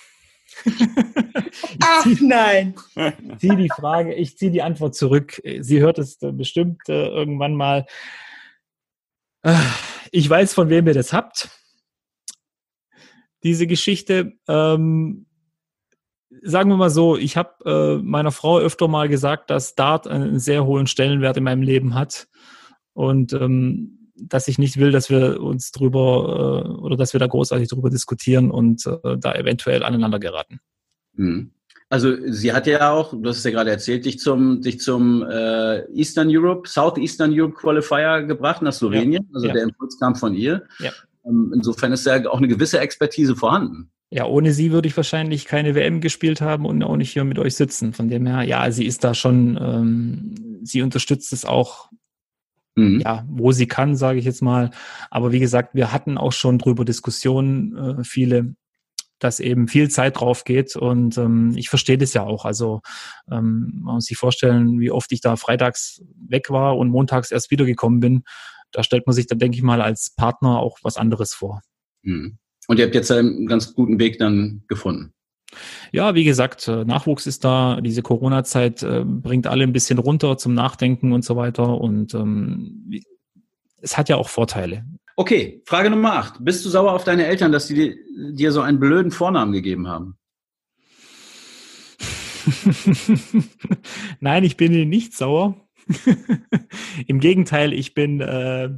Ach 1.82 2.06
nein. 2.20 2.74
Ich 3.30 3.38
ziehe 3.38 3.56
die 3.56 3.68
Frage, 3.68 4.14
ich 4.14 4.36
ziehe 4.36 4.50
die 4.50 4.62
Antwort 4.62 4.94
zurück. 4.94 5.40
Sie 5.60 5.80
hört 5.80 5.98
es 5.98 6.20
äh, 6.22 6.32
bestimmt 6.32 6.80
äh, 6.88 7.08
irgendwann 7.08 7.54
mal. 7.54 7.86
Äh, 9.42 9.54
Ich 10.10 10.28
weiß, 10.28 10.54
von 10.54 10.70
wem 10.70 10.86
ihr 10.86 10.94
das 10.94 11.12
habt. 11.12 11.50
Diese 13.42 13.66
Geschichte. 13.66 14.32
Ähm, 14.48 15.26
sagen 16.42 16.70
wir 16.70 16.76
mal 16.76 16.90
so, 16.90 17.16
ich 17.16 17.36
habe 17.36 17.98
äh, 18.00 18.02
meiner 18.02 18.32
Frau 18.32 18.58
öfter 18.58 18.88
mal 18.88 19.08
gesagt, 19.08 19.50
dass 19.50 19.74
Dart 19.74 20.06
einen 20.06 20.38
sehr 20.38 20.64
hohen 20.64 20.86
Stellenwert 20.86 21.36
in 21.36 21.44
meinem 21.44 21.62
Leben 21.62 21.94
hat 21.94 22.28
und 22.94 23.32
ähm, 23.32 23.97
dass 24.20 24.48
ich 24.48 24.58
nicht 24.58 24.76
will, 24.78 24.92
dass 24.92 25.10
wir 25.10 25.40
uns 25.40 25.70
drüber 25.70 26.64
äh, 26.64 26.80
oder 26.80 26.96
dass 26.96 27.12
wir 27.12 27.20
da 27.20 27.26
großartig 27.26 27.68
drüber 27.68 27.90
diskutieren 27.90 28.50
und 28.50 28.86
äh, 28.86 29.16
da 29.18 29.34
eventuell 29.34 29.82
aneinander 29.82 30.18
geraten. 30.18 30.60
Mhm. 31.14 31.52
Also 31.90 32.14
sie 32.26 32.52
hat 32.52 32.66
ja 32.66 32.90
auch, 32.90 33.12
du 33.12 33.26
hast 33.28 33.38
es 33.38 33.44
ja 33.44 33.50
gerade 33.50 33.70
erzählt, 33.70 34.04
dich 34.04 34.18
zum, 34.18 34.60
dich 34.60 34.78
zum 34.80 35.22
äh, 35.22 35.86
Eastern 35.92 36.28
Europe, 36.30 36.68
Southeastern 36.68 37.32
Europe 37.32 37.54
Qualifier 37.54 38.24
gebracht 38.24 38.60
nach 38.60 38.74
Slowenien. 38.74 39.28
Also 39.32 39.46
ja. 39.46 39.54
der 39.54 39.62
Impuls 39.62 39.98
kam 39.98 40.14
von 40.14 40.34
ihr. 40.34 40.64
Ja. 40.80 40.92
Ähm, 41.24 41.52
insofern 41.54 41.92
ist 41.92 42.04
ja 42.04 42.28
auch 42.28 42.38
eine 42.38 42.48
gewisse 42.48 42.78
Expertise 42.78 43.36
vorhanden. 43.36 43.90
Ja, 44.10 44.26
ohne 44.26 44.52
sie 44.52 44.70
würde 44.72 44.88
ich 44.88 44.96
wahrscheinlich 44.96 45.44
keine 45.44 45.74
WM 45.74 46.00
gespielt 46.00 46.40
haben 46.40 46.66
und 46.66 46.82
auch 46.82 46.96
nicht 46.96 47.12
hier 47.12 47.24
mit 47.24 47.38
euch 47.38 47.54
sitzen. 47.54 47.92
Von 47.92 48.08
dem 48.08 48.26
her, 48.26 48.42
ja, 48.42 48.70
sie 48.70 48.86
ist 48.86 49.04
da 49.04 49.14
schon, 49.14 49.58
ähm, 49.60 50.60
sie 50.62 50.82
unterstützt 50.82 51.32
es 51.32 51.44
auch, 51.44 51.90
Mhm. 52.78 53.00
ja, 53.00 53.24
wo 53.28 53.52
sie 53.52 53.66
kann, 53.66 53.96
sage 53.96 54.18
ich 54.18 54.24
jetzt 54.24 54.42
mal. 54.42 54.70
Aber 55.10 55.32
wie 55.32 55.40
gesagt, 55.40 55.74
wir 55.74 55.92
hatten 55.92 56.16
auch 56.18 56.32
schon 56.32 56.58
drüber 56.58 56.84
Diskussionen, 56.84 57.76
äh, 57.76 58.04
viele, 58.04 58.54
dass 59.18 59.40
eben 59.40 59.66
viel 59.66 59.90
Zeit 59.90 60.20
drauf 60.20 60.44
geht 60.44 60.76
und 60.76 61.18
ähm, 61.18 61.54
ich 61.56 61.68
verstehe 61.68 61.98
das 61.98 62.14
ja 62.14 62.22
auch. 62.22 62.44
Also 62.44 62.82
ähm, 63.30 63.80
man 63.82 63.96
muss 63.96 64.04
sich 64.04 64.16
vorstellen, 64.16 64.78
wie 64.80 64.92
oft 64.92 65.10
ich 65.12 65.20
da 65.20 65.36
freitags 65.36 66.02
weg 66.28 66.50
war 66.50 66.76
und 66.78 66.90
montags 66.90 67.32
erst 67.32 67.50
wiedergekommen 67.50 68.00
bin. 68.00 68.22
Da 68.70 68.82
stellt 68.82 69.06
man 69.06 69.14
sich 69.14 69.26
dann, 69.26 69.38
denke 69.38 69.56
ich 69.56 69.62
mal, 69.62 69.82
als 69.82 70.14
Partner 70.14 70.60
auch 70.60 70.78
was 70.82 70.96
anderes 70.96 71.34
vor. 71.34 71.62
Mhm. 72.02 72.38
Und 72.68 72.78
ihr 72.78 72.84
habt 72.84 72.94
jetzt 72.94 73.10
einen 73.10 73.46
ganz 73.46 73.74
guten 73.74 73.98
Weg 73.98 74.18
dann 74.18 74.62
gefunden. 74.68 75.14
Ja, 75.92 76.14
wie 76.14 76.24
gesagt, 76.24 76.68
äh, 76.68 76.84
Nachwuchs 76.84 77.26
ist 77.26 77.44
da. 77.44 77.80
Diese 77.80 78.02
Corona-Zeit 78.02 78.82
äh, 78.82 79.02
bringt 79.04 79.46
alle 79.46 79.64
ein 79.64 79.72
bisschen 79.72 79.98
runter 79.98 80.36
zum 80.36 80.54
Nachdenken 80.54 81.12
und 81.12 81.24
so 81.24 81.36
weiter. 81.36 81.80
Und 81.80 82.14
ähm, 82.14 82.90
es 83.80 83.96
hat 83.96 84.08
ja 84.08 84.16
auch 84.16 84.28
Vorteile. 84.28 84.84
Okay, 85.16 85.62
Frage 85.64 85.90
Nummer 85.90 86.14
acht. 86.14 86.36
Bist 86.44 86.64
du 86.64 86.68
sauer 86.68 86.92
auf 86.92 87.04
deine 87.04 87.26
Eltern, 87.26 87.50
dass 87.50 87.66
sie 87.66 87.96
dir, 88.32 88.52
so 88.52 88.60
einen 88.60 88.78
blöden 88.78 89.10
Vornamen 89.10 89.52
gegeben 89.52 89.88
haben? 89.88 90.16
Nein, 94.20 94.44
ich 94.44 94.56
bin 94.56 94.72
ihnen 94.72 94.88
nicht 94.88 95.16
sauer. 95.16 95.68
Im 97.06 97.20
Gegenteil, 97.20 97.72
ich 97.72 97.94
bin 97.94 98.20
äh, 98.20 98.70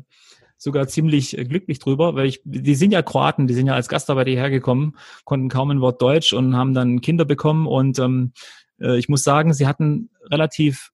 sogar 0.60 0.86
ziemlich 0.88 1.36
äh, 1.36 1.44
glücklich 1.44 1.78
drüber, 1.78 2.14
weil 2.14 2.26
ich, 2.26 2.42
die 2.44 2.74
sind 2.74 2.92
ja 2.92 3.02
Kroaten, 3.02 3.46
die 3.46 3.54
sind 3.54 3.66
ja 3.66 3.74
als 3.74 3.88
Gastarbeiter 3.88 4.30
hierher 4.30 4.50
gekommen, 4.50 4.96
konnten 5.24 5.48
kaum 5.48 5.70
ein 5.70 5.80
Wort 5.80 6.00
Deutsch 6.02 6.32
und 6.32 6.54
haben 6.54 6.74
dann 6.74 7.00
Kinder 7.00 7.24
bekommen 7.24 7.66
und 7.66 7.98
ähm, 7.98 8.32
äh, 8.78 8.98
ich 8.98 9.08
muss 9.08 9.22
sagen, 9.22 9.54
sie 9.54 9.66
hatten 9.66 10.10
relativ 10.30 10.90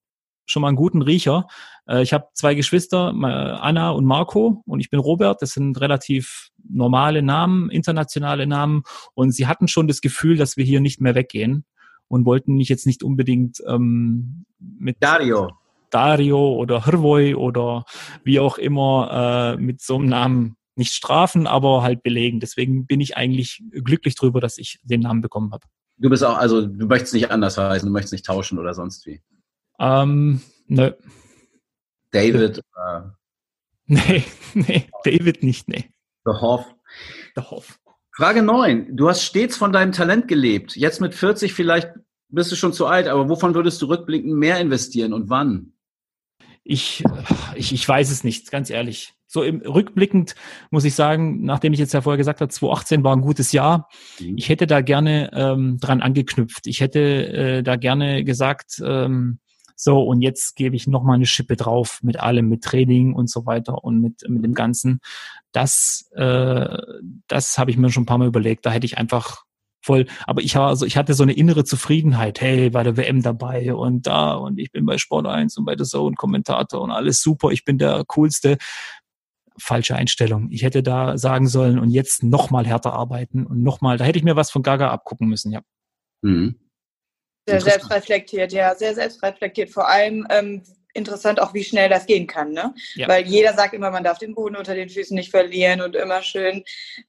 schon 0.48 0.62
mal 0.62 0.68
einen 0.68 0.76
guten 0.76 1.02
Riecher. 1.02 1.48
Äh, 1.88 2.02
ich 2.02 2.12
habe 2.12 2.28
zwei 2.32 2.54
Geschwister, 2.54 3.08
Anna 3.08 3.90
und 3.90 4.04
Marco 4.04 4.62
und 4.66 4.78
ich 4.78 4.88
bin 4.88 5.00
Robert. 5.00 5.42
Das 5.42 5.50
sind 5.50 5.80
relativ 5.80 6.50
normale 6.68 7.22
Namen, 7.22 7.68
internationale 7.68 8.46
Namen 8.46 8.84
und 9.14 9.32
sie 9.32 9.48
hatten 9.48 9.66
schon 9.66 9.88
das 9.88 10.00
Gefühl, 10.00 10.36
dass 10.36 10.56
wir 10.56 10.64
hier 10.64 10.80
nicht 10.80 11.00
mehr 11.00 11.16
weggehen 11.16 11.64
und 12.06 12.24
wollten 12.24 12.54
mich 12.54 12.68
jetzt 12.68 12.86
nicht 12.86 13.02
unbedingt 13.02 13.60
ähm, 13.66 14.46
mit 14.60 14.98
Dario. 15.00 15.50
Dario 15.96 16.52
oder 16.52 16.86
Hrvoj 16.86 17.36
oder 17.36 17.86
wie 18.22 18.38
auch 18.38 18.58
immer 18.58 19.56
äh, 19.56 19.60
mit 19.60 19.80
so 19.80 19.96
einem 19.96 20.10
Namen 20.10 20.56
nicht 20.74 20.92
strafen, 20.92 21.46
aber 21.46 21.82
halt 21.82 22.02
belegen. 22.02 22.38
Deswegen 22.38 22.86
bin 22.86 23.00
ich 23.00 23.16
eigentlich 23.16 23.62
glücklich 23.70 24.14
drüber, 24.14 24.42
dass 24.42 24.58
ich 24.58 24.78
den 24.82 25.00
Namen 25.00 25.22
bekommen 25.22 25.52
habe. 25.52 25.66
Du 25.96 26.10
bist 26.10 26.22
auch, 26.22 26.36
also 26.36 26.66
du 26.66 26.84
möchtest 26.84 27.14
nicht 27.14 27.30
anders 27.30 27.56
heißen, 27.56 27.88
du 27.88 27.92
möchtest 27.94 28.12
nicht 28.12 28.26
tauschen 28.26 28.58
oder 28.58 28.74
sonst 28.74 29.06
wie. 29.06 29.22
Ähm, 29.78 30.42
nö. 30.66 30.90
David, 32.10 32.58
äh, 32.58 33.00
Nee, 33.86 34.24
nee, 34.52 34.88
David 35.02 35.42
nicht, 35.42 35.66
nee. 35.66 35.86
The 36.26 36.32
Hoff. 36.32 36.66
Der 37.36 37.50
Hoff. 37.50 37.78
Frage 38.14 38.42
9. 38.42 38.94
Du 38.94 39.08
hast 39.08 39.22
stets 39.22 39.56
von 39.56 39.72
deinem 39.72 39.92
Talent 39.92 40.28
gelebt. 40.28 40.76
Jetzt 40.76 41.00
mit 41.00 41.14
40 41.14 41.54
vielleicht 41.54 41.90
bist 42.28 42.52
du 42.52 42.56
schon 42.56 42.74
zu 42.74 42.86
alt, 42.86 43.08
aber 43.08 43.30
wovon 43.30 43.54
würdest 43.54 43.80
du 43.80 43.86
rückblickend 43.86 44.34
mehr 44.34 44.60
investieren 44.60 45.12
und 45.12 45.30
wann? 45.30 45.72
Ich, 46.68 47.04
ich, 47.54 47.72
ich 47.72 47.88
weiß 47.88 48.10
es 48.10 48.24
nicht, 48.24 48.50
ganz 48.50 48.70
ehrlich. 48.70 49.14
so 49.28 49.44
im 49.44 49.60
rückblickend 49.60 50.34
muss 50.70 50.84
ich 50.84 50.94
sagen, 50.94 51.44
nachdem 51.44 51.72
ich 51.72 51.78
jetzt 51.78 51.94
ja 51.94 52.00
vorher 52.00 52.18
gesagt 52.18 52.40
habe, 52.40 52.50
2018 52.50 53.04
war 53.04 53.14
ein 53.14 53.20
gutes 53.20 53.52
Jahr, 53.52 53.88
mhm. 54.18 54.36
ich 54.36 54.48
hätte 54.48 54.66
da 54.66 54.80
gerne 54.80 55.30
ähm, 55.32 55.78
dran 55.80 56.02
angeknüpft. 56.02 56.66
Ich 56.66 56.80
hätte 56.80 57.00
äh, 57.00 57.62
da 57.62 57.76
gerne 57.76 58.24
gesagt, 58.24 58.82
ähm, 58.84 59.38
so 59.76 60.02
und 60.02 60.22
jetzt 60.22 60.56
gebe 60.56 60.74
ich 60.74 60.88
noch 60.88 61.04
mal 61.04 61.14
eine 61.14 61.26
Schippe 61.26 61.54
drauf 61.54 62.00
mit 62.02 62.18
allem, 62.18 62.48
mit 62.48 62.64
Training 62.64 63.12
und 63.12 63.30
so 63.30 63.46
weiter 63.46 63.84
und 63.84 64.00
mit 64.00 64.28
mit 64.28 64.42
dem 64.42 64.54
Ganzen. 64.54 65.00
Das 65.52 66.10
äh, 66.16 66.78
das 67.28 67.58
habe 67.58 67.70
ich 67.70 67.76
mir 67.76 67.90
schon 67.90 68.02
ein 68.02 68.06
paar 68.06 68.18
Mal 68.18 68.26
überlegt. 68.26 68.66
Da 68.66 68.70
hätte 68.70 68.86
ich 68.86 68.98
einfach 68.98 69.44
voll, 69.86 70.06
aber 70.26 70.42
ich 70.42 70.56
also 70.56 70.84
ich 70.84 70.96
hatte 70.96 71.14
so 71.14 71.22
eine 71.22 71.32
innere 71.32 71.64
Zufriedenheit, 71.64 72.40
hey, 72.40 72.70
bei 72.70 72.82
der 72.82 72.96
WM 72.96 73.22
dabei 73.22 73.72
und 73.74 74.06
da 74.06 74.34
und 74.34 74.58
ich 74.58 74.72
bin 74.72 74.84
bei 74.84 74.98
Sport 74.98 75.26
1 75.26 75.56
und 75.56 75.64
bei 75.64 75.76
der 75.76 75.86
Zone 75.86 76.16
Kommentator 76.16 76.80
und 76.82 76.90
alles 76.90 77.22
super, 77.22 77.50
ich 77.50 77.64
bin 77.64 77.78
der 77.78 78.04
coolste 78.06 78.58
falsche 79.58 79.94
Einstellung. 79.94 80.48
Ich 80.50 80.62
hätte 80.62 80.82
da 80.82 81.16
sagen 81.16 81.48
sollen 81.48 81.78
und 81.78 81.90
jetzt 81.90 82.22
noch 82.22 82.50
mal 82.50 82.66
härter 82.66 82.92
arbeiten 82.92 83.46
und 83.46 83.62
noch 83.62 83.80
mal, 83.80 83.96
da 83.96 84.04
hätte 84.04 84.18
ich 84.18 84.24
mir 84.24 84.36
was 84.36 84.50
von 84.50 84.62
Gaga 84.62 84.90
abgucken 84.90 85.28
müssen, 85.28 85.52
ja. 85.52 85.60
Mhm. 86.22 86.56
Sehr 87.48 87.60
selbstreflektiert, 87.60 88.52
ja, 88.52 88.74
sehr 88.74 88.94
selbstreflektiert. 88.94 89.70
Vor 89.70 89.88
allem, 89.88 90.26
ähm, 90.30 90.62
interessant 90.96 91.40
auch, 91.40 91.54
wie 91.54 91.64
schnell 91.64 91.88
das 91.88 92.06
gehen 92.06 92.26
kann. 92.26 92.52
Ne? 92.52 92.74
Ja. 92.94 93.08
Weil 93.08 93.26
jeder 93.26 93.54
sagt 93.54 93.74
immer, 93.74 93.90
man 93.90 94.04
darf 94.04 94.18
den 94.18 94.34
Boden 94.34 94.56
unter 94.56 94.74
den 94.74 94.88
Füßen 94.88 95.14
nicht 95.14 95.30
verlieren 95.30 95.80
und 95.80 95.94
immer 95.94 96.22
schön 96.22 96.64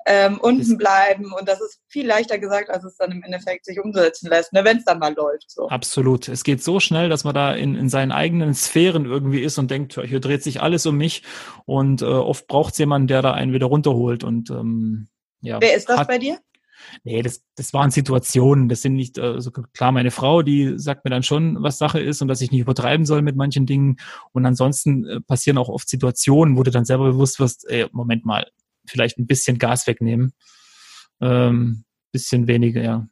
ähm, 0.06 0.38
unten 0.40 0.78
bleiben. 0.78 1.34
Und 1.34 1.48
das 1.48 1.62
ist 1.62 1.82
viel 1.88 2.06
leichter 2.06 2.38
gesagt, 2.38 2.70
als 2.70 2.84
es 2.84 2.98
dann 2.98 3.12
im 3.12 3.24
Endeffekt 3.24 3.66
sich 3.66 3.80
umsetzen 3.80 4.30
lässt, 4.30 4.54
ne? 4.54 4.64
wenn 4.64 4.78
es 4.78 4.86
dann 4.86 5.00
mal 5.00 5.14
läuft. 5.14 5.50
So. 5.50 5.70
Absolut. 5.70 6.28
Es 6.28 6.44
geht 6.44 6.64
so 6.64 6.80
schnell, 6.80 7.10
dass 7.10 7.24
man 7.24 7.34
da 7.34 7.54
in, 7.54 7.76
in 7.76 7.90
seinen 7.90 8.12
eigenen 8.12 8.54
Sphären 8.54 9.06
irgendwie 9.06 9.42
ist 9.42 9.58
und 9.58 9.72
denkt, 9.72 10.00
hier 10.04 10.20
dreht 10.20 10.44
sich 10.44 10.62
alles 10.62 10.86
um 10.86 10.98
mich. 10.98 11.24
Und 11.66 12.02
äh, 12.02 12.06
oft 12.06 12.48
braucht 12.48 12.74
es 12.74 12.78
jemanden, 12.78 13.08
der 13.08 13.22
da 13.22 13.34
einen 13.34 13.54
wieder 13.54 13.68
runterholt. 13.68 14.24
Und 14.24 14.50
ähm, 14.50 15.08
ja, 15.42 15.62
Wer 15.62 15.76
ist 15.76 15.90
das 15.90 16.00
hat, 16.00 16.08
bei 16.08 16.18
dir? 16.18 16.40
Nee, 17.04 17.22
das, 17.22 17.44
das 17.56 17.74
waren 17.74 17.92
Situationen. 17.92 18.70
Das 18.70 18.82
sind 18.82 18.94
nicht, 18.94 19.20
also 19.20 19.52
klar, 19.52 19.92
meine 19.92 20.12
Frau, 20.12 20.42
die 20.42 20.74
sagt 20.78 21.06
mir 21.06 21.12
dann 21.12 21.24
schon, 21.24 21.62
was 21.62 21.78
Sache 21.78 22.00
ist 22.00 22.22
und 22.22 22.28
dass 22.28 22.42
ich 22.42 22.52
nicht 22.52 22.62
übertreiben 22.62 23.06
soll 23.06 23.22
mit 23.22 23.36
manchen 23.36 23.66
Dingen. 23.66 23.98
Und 24.32 24.46
ansonsten 24.46 25.06
äh, 25.06 25.22
passieren 25.22 25.58
auch 25.58 25.70
oft 25.70 25.90
Situationen, 25.90 26.58
wo 26.58 26.64
du 26.64 26.72
dann 26.72 26.86
selber 26.86 27.06
bewusst 27.06 27.40
wirst, 27.40 27.70
ey, 27.70 27.88
Moment 27.92 28.26
mal, 28.26 28.48
vielleicht 28.86 29.18
ein 29.18 29.28
bisschen 29.28 29.58
Gas 29.58 29.88
wegnehmen. 29.88 30.34
Ähm, 31.22 31.84
bisschen 32.12 32.48
weniger, 32.48 32.82
ja. 32.82 33.08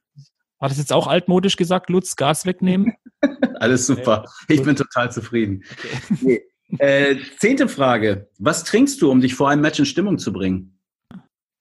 War 0.59 0.69
das 0.69 0.77
jetzt 0.77 0.93
auch 0.93 1.07
altmodisch 1.07 1.57
gesagt, 1.57 1.89
Lutz, 1.89 2.15
Gas 2.15 2.45
wegnehmen? 2.45 2.93
Alles 3.59 3.87
super. 3.87 4.25
Ich 4.47 4.63
bin 4.63 4.75
total 4.75 5.11
zufrieden. 5.11 5.63
Okay. 6.11 6.43
Äh, 6.79 7.17
zehnte 7.37 7.67
Frage. 7.67 8.29
Was 8.39 8.63
trinkst 8.63 9.01
du, 9.01 9.11
um 9.11 9.21
dich 9.21 9.35
vor 9.35 9.49
einem 9.49 9.61
Match 9.61 9.79
in 9.79 9.85
Stimmung 9.85 10.17
zu 10.17 10.33
bringen? 10.33 10.79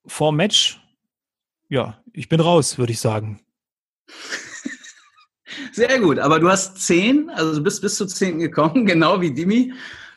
Vor 0.07 0.33
Match 0.33 0.81
ja, 1.69 1.99
ich 2.13 2.29
bin 2.29 2.41
raus, 2.41 2.79
würde 2.79 2.93
ich 2.93 3.01
sagen. 3.01 3.41
Sehr 5.73 6.01
gut, 6.01 6.19
aber 6.19 6.41
du 6.41 6.49
hast 6.49 6.79
zehn, 6.79 7.31
also 7.31 7.55
du 7.55 7.63
bist 7.63 7.81
bis 7.81 7.97
zu 7.97 8.07
zehn 8.07 8.39
gekommen, 8.39 8.87
genau 8.87 9.21
wie 9.21 9.33
Dimi. 9.33 9.73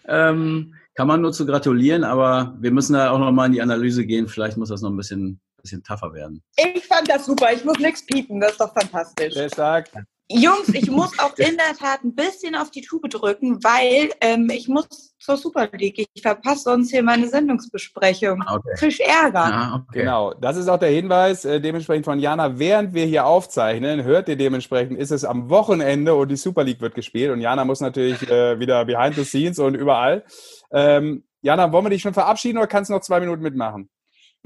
Ähm, 0.08 0.74
kann 0.96 1.08
man 1.08 1.22
nur 1.22 1.32
zu 1.32 1.46
gratulieren, 1.46 2.04
aber 2.04 2.56
wir 2.60 2.72
müssen 2.72 2.94
da 2.94 3.12
auch 3.12 3.20
nochmal 3.20 3.48
in 3.48 3.54
die 3.54 3.62
Analyse 3.62 4.06
gehen. 4.06 4.28
Vielleicht 4.28 4.58
muss 4.58 4.70
das 4.70 4.82
noch 4.82 4.90
ein 4.90 4.98
bisschen, 4.98 5.40
bisschen 5.62 5.84
tougher 5.84 6.12
werden. 6.14 6.42
Ich 6.56 6.86
fand 6.86 7.08
das 7.08 7.28
super. 7.28 7.54
Ich 7.54 7.64
muss 7.64 7.78
nichts 7.78 8.04
piepen. 8.04 8.40
Das 8.40 8.54
ist 8.54 8.62
doch 8.62 8.74
fantastisch. 8.74 9.36
Sehr 9.36 9.50
stark. 9.50 9.92
Jungs, 10.30 10.68
ich 10.74 10.92
muss 10.92 11.18
auch 11.20 11.38
in 11.38 11.56
der 11.56 11.76
Tat 11.80 12.04
ein 12.04 12.14
bisschen 12.14 12.54
auf 12.56 12.70
die 12.70 12.82
Tube 12.82 13.10
drücken, 13.10 13.64
weil 13.64 14.10
ähm, 14.20 14.50
ich 14.54 14.68
muss 14.68 15.16
zur 15.20 15.38
Super 15.38 15.70
League. 15.72 16.06
Ich 16.14 16.22
verpasse 16.22 16.64
sonst 16.64 16.92
hier 16.92 17.02
meine 17.02 17.30
Sendungsbesprechung. 17.30 18.44
Ah, 18.46 18.56
okay. 18.56 18.76
Fisch 18.76 19.00
Ärger. 19.00 19.46
Ah, 19.46 19.76
okay. 19.76 20.00
Genau, 20.00 20.34
das 20.34 20.58
ist 20.58 20.68
auch 20.68 20.80
der 20.80 20.90
Hinweis 20.90 21.46
äh, 21.46 21.62
dementsprechend 21.62 22.04
von 22.04 22.20
Jana. 22.20 22.60
Während 22.60 22.94
wir 22.94 23.06
hier 23.06 23.26
aufzeichnen, 23.26 24.04
hört 24.04 24.28
ihr 24.28 24.36
dementsprechend, 24.36 25.00
ist 25.00 25.12
es 25.12 25.24
am 25.24 25.50
Wochenende 25.50 26.14
und 26.14 26.28
die 26.28 26.36
Super 26.36 26.66
League 26.66 26.82
wird 26.82 26.96
gespielt. 26.96 27.32
Und 27.32 27.40
Jana 27.40 27.64
muss 27.64 27.80
natürlich 27.80 28.30
äh, 28.30 28.60
wieder 28.60 28.84
behind 28.84 29.16
the 29.16 29.24
scenes 29.24 29.60
und 29.60 29.76
überall. 29.76 30.26
Ähm, 30.72 31.24
Jana, 31.42 31.72
wollen 31.72 31.86
wir 31.86 31.90
dich 31.90 32.02
schon 32.02 32.14
verabschieden 32.14 32.58
oder 32.58 32.68
kannst 32.68 32.90
du 32.90 32.94
noch 32.94 33.02
zwei 33.02 33.22
Minuten 33.22 33.44
mitmachen? 33.44 33.90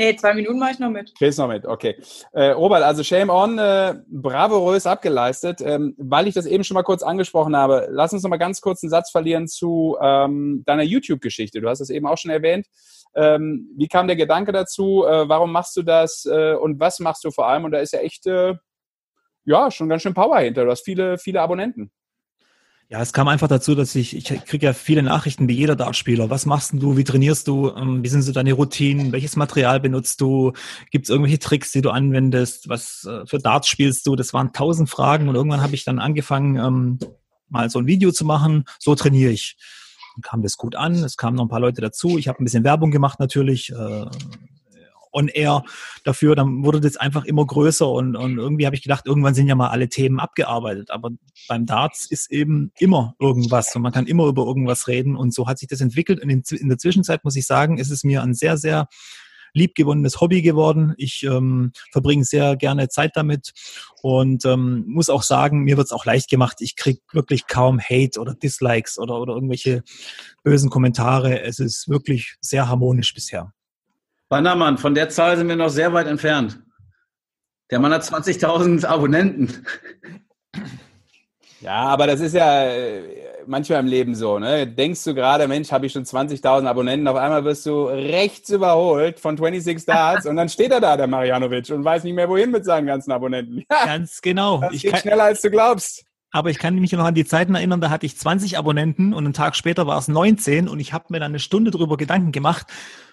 Nee, 0.02 0.16
zwei 0.16 0.34
Minuten 0.34 0.58
mache 0.58 0.72
ich 0.72 0.80
noch 0.80 0.90
mit. 0.90 1.14
Kriegst 1.16 1.38
noch 1.38 1.48
mit, 1.48 1.68
okay. 1.68 1.96
Äh, 2.32 2.50
Robert, 2.50 2.82
also 2.82 3.04
Shame 3.04 3.30
On, 3.30 3.60
äh, 3.60 3.94
bravourös 4.08 4.88
abgeleistet. 4.88 5.62
Ähm, 5.62 5.94
weil 6.00 6.28
ich 6.28 6.34
das 6.34 6.48
eben 6.48 6.64
schon 6.64 6.74
mal 6.74 6.82
kurz 6.82 7.04
angesprochen 7.04 7.56
habe, 7.56 7.88
lass 7.92 8.12
uns 8.12 8.24
noch 8.24 8.32
mal 8.32 8.38
ganz 8.38 8.62
kurz 8.62 8.82
einen 8.82 8.90
Satz 8.90 9.12
verlieren 9.12 9.48
zu 9.48 10.00
ähm, 10.02 10.64
deiner 10.66 10.82
YouTube-Geschichte. 10.82 11.62
Du 11.62 11.70
hast 11.70 11.82
es 11.82 11.92
eben 11.92 12.08
auch 12.08 12.18
schon 12.18 12.32
erwähnt. 12.32 12.66
Ähm, 13.14 13.70
wie 13.78 13.88
kam 13.88 14.08
der 14.08 14.16
Gedanke 14.16 14.52
dazu? 14.52 15.06
Äh, 15.06 15.30
warum 15.30 15.52
machst 15.52 15.78
du 15.78 15.84
das? 15.84 16.26
Äh, 16.26 16.56
und 16.56 16.80
was 16.80 17.00
machst 17.00 17.24
du 17.24 17.30
vor 17.30 17.48
allem? 17.48 17.66
Und 17.66 17.72
da 17.72 17.78
ist 17.78 17.94
ja 17.94 18.00
echt, 18.00 18.26
äh, 18.26 18.56
ja, 19.46 19.70
schon 19.70 19.88
ganz 19.88 20.02
schön 20.02 20.16
Power 20.16 20.40
hinter. 20.40 20.66
Du 20.66 20.72
hast 20.72 20.84
viele, 20.84 21.20
viele 21.20 21.42
Abonnenten. 21.42 21.92
Ja, 22.92 23.02
es 23.02 23.14
kam 23.14 23.30
einfach 23.30 23.48
dazu, 23.48 23.74
dass 23.74 23.96
ich, 23.96 24.18
ich 24.18 24.26
kriege 24.26 24.66
ja 24.66 24.74
viele 24.74 25.02
Nachrichten 25.02 25.48
wie 25.48 25.54
jeder 25.54 25.78
Dartspieler. 25.78 26.30
Was 26.30 26.46
machst 26.46 26.74
du? 26.74 26.98
Wie 26.98 27.06
trainierst 27.06 27.48
du? 27.48 27.72
Ähm, 27.74 28.04
wie 28.04 28.10
sind 28.10 28.22
so 28.22 28.34
deine 28.34 28.52
Routinen? 28.52 29.14
Welches 29.14 29.38
Material 29.38 29.80
benutzt 29.80 30.20
du? 30.20 30.52
Gibt 30.92 31.06
es 31.06 31.10
irgendwelche 31.10 31.40
Tricks, 31.40 31.72
die 31.72 31.82
du 31.82 31.92
anwendest? 31.92 32.68
Was 32.68 33.06
äh, 33.06 33.26
für 33.26 33.38
Darts 33.38 33.70
spielst 33.70 34.06
du? 34.08 34.18
Das 34.18 34.34
waren 34.34 34.52
tausend 34.52 34.90
Fragen 34.90 35.30
und 35.30 35.36
irgendwann 35.36 35.62
habe 35.62 35.74
ich 35.74 35.86
dann 35.86 36.00
angefangen, 36.00 36.58
ähm, 36.58 37.00
mal 37.48 37.70
so 37.70 37.80
ein 37.80 37.88
Video 37.88 38.12
zu 38.12 38.26
machen. 38.26 38.66
So 38.78 38.94
trainiere 38.94 39.32
ich. 39.32 39.56
Dann 40.18 40.24
kam 40.24 40.42
das 40.42 40.58
gut 40.58 40.76
an. 40.76 40.96
Es 40.96 41.16
kamen 41.16 41.38
noch 41.38 41.46
ein 41.46 41.50
paar 41.50 41.62
Leute 41.62 41.80
dazu. 41.80 42.18
Ich 42.18 42.28
habe 42.28 42.44
ein 42.44 42.44
bisschen 42.44 42.66
Werbung 42.66 42.92
gemacht 42.92 43.22
natürlich. 43.22 43.72
On 45.12 45.28
air 45.28 45.64
dafür, 46.04 46.36
dann 46.36 46.64
wurde 46.64 46.80
das 46.80 46.98
einfach 46.98 47.26
immer 47.26 47.46
größer 47.46 47.90
und, 47.90 48.16
und 48.16 48.38
irgendwie 48.38 48.66
habe 48.66 48.76
ich 48.76 48.82
gedacht, 48.82 49.06
irgendwann 49.06 49.34
sind 49.34 49.48
ja 49.48 49.56
mal 49.56 49.70
alle 49.70 49.90
Themen 49.90 50.20
abgearbeitet. 50.20 50.92
Aber 50.92 51.10
beim 51.48 51.66
Darts 51.66 52.06
ist 52.06 52.32
eben 52.32 52.72
immer 52.80 53.16
irgendwas 53.20 53.76
und 53.76 53.82
man 53.82 53.92
kann 53.92 54.08
immer 54.08 54.26
über 54.26 54.46
irgendwas 54.46 54.88
reden 54.88 55.16
und 55.16 55.34
so 55.34 55.48
hat 55.48 55.60
sich 55.60 55.68
das 55.68 55.82
entwickelt. 55.82 56.22
Und 56.22 56.30
in, 56.30 56.44
in 56.50 56.70
der 56.70 56.78
Zwischenzeit 56.78 57.24
muss 57.24 57.36
ich 57.36 57.46
sagen, 57.46 57.78
ist 57.78 57.92
es 57.92 58.04
mir 58.04 58.24
ein 58.24 58.34
sehr, 58.34 58.58
sehr 58.58 58.88
liebgewonnenes 59.54 60.22
Hobby 60.22 60.42
geworden. 60.42 60.94
Ich 60.98 61.24
ähm, 61.24 61.72
verbringe 61.92 62.24
sehr 62.24 62.56
gerne 62.56 62.90
Zeit 62.90 63.12
damit 63.16 63.52
und 64.02 64.46
ähm, 64.46 64.86
muss 64.88 65.10
auch 65.10 65.24
sagen, 65.24 65.64
mir 65.64 65.78
wird 65.78 65.88
es 65.88 65.92
auch 65.92 66.06
leicht 66.06 66.30
gemacht. 66.30 66.58
Ich 66.62 66.76
kriege 66.76 67.02
wirklich 67.12 67.48
kaum 67.48 67.80
Hate 67.80 68.20
oder 68.20 68.34
Dislikes 68.34 68.98
oder, 68.98 69.20
oder 69.20 69.34
irgendwelche 69.34 69.84
bösen 70.44 70.70
Kommentare. 70.70 71.42
Es 71.42 71.60
ist 71.60 71.90
wirklich 71.90 72.36
sehr 72.42 72.68
harmonisch 72.68 73.14
bisher. 73.14 73.54
Bannermann, 74.32 74.78
von 74.78 74.96
der 74.96 75.10
Zahl 75.10 75.36
sind 75.36 75.50
wir 75.50 75.58
noch 75.58 75.68
sehr 75.68 75.92
weit 75.92 76.08
entfernt. 76.08 76.58
Der 77.70 77.80
Mann 77.80 77.94
hat 77.94 78.04
20.000 78.04 78.86
Abonnenten. 78.86 79.68
Ja, 81.60 81.82
aber 81.88 82.08
das 82.08 82.22
ist 82.22 82.34
ja 82.34 82.64
äh, 82.64 83.02
manchmal 83.46 83.82
im 83.82 83.88
Leben 83.88 84.16
so. 84.16 84.40
Ne? 84.40 84.66
Denkst 84.66 85.04
du 85.04 85.14
gerade, 85.14 85.50
Mensch, 85.50 85.70
habe 85.74 85.86
ich 85.86 85.92
schon 85.92 86.06
20.000 86.06 86.66
Abonnenten, 86.66 87.10
auf 87.10 87.18
einmal 87.18 87.44
wirst 87.44 87.66
du 87.66 87.88
rechts 87.88 88.50
überholt 88.50 89.20
von 89.20 89.36
26 89.36 89.86
Darts 89.86 90.26
und 90.26 90.38
dann 90.38 90.48
steht 90.48 90.72
er 90.72 90.80
da, 90.80 90.96
der 90.96 91.08
Marianovic, 91.08 91.70
und 91.70 91.84
weiß 91.84 92.06
nicht 92.06 92.14
mehr, 92.14 92.30
wohin 92.30 92.52
mit 92.52 92.64
seinen 92.64 92.88
ganzen 92.88 93.12
Abonnenten. 93.12 93.66
Ganz 93.86 94.22
genau. 94.22 94.62
Das 94.62 94.72
ich 94.72 94.84
geht 94.84 94.92
kann, 94.92 95.02
schneller, 95.02 95.26
als 95.26 95.42
du 95.42 95.52
glaubst. 95.52 96.06
Aber 96.32 96.50
ich 96.50 96.58
kann 96.58 96.76
mich 96.76 96.94
noch 96.94 97.04
an 97.04 97.16
die 97.16 97.26
Zeiten 97.26 97.54
erinnern, 97.54 97.82
da 97.82 97.90
hatte 97.90 98.06
ich 98.06 98.18
20 98.18 98.58
Abonnenten 98.58 99.14
und 99.14 99.26
einen 99.26 99.34
Tag 99.34 99.58
später 99.58 99.88
war 99.88 99.98
es 99.98 100.08
19 100.08 100.70
und 100.70 100.80
ich 100.80 100.94
habe 100.94 101.08
mir 101.10 101.20
dann 101.20 101.34
eine 101.34 101.40
Stunde 101.40 101.70
drüber 101.70 101.98
Gedanken 101.98 102.32
gemacht 102.32 102.68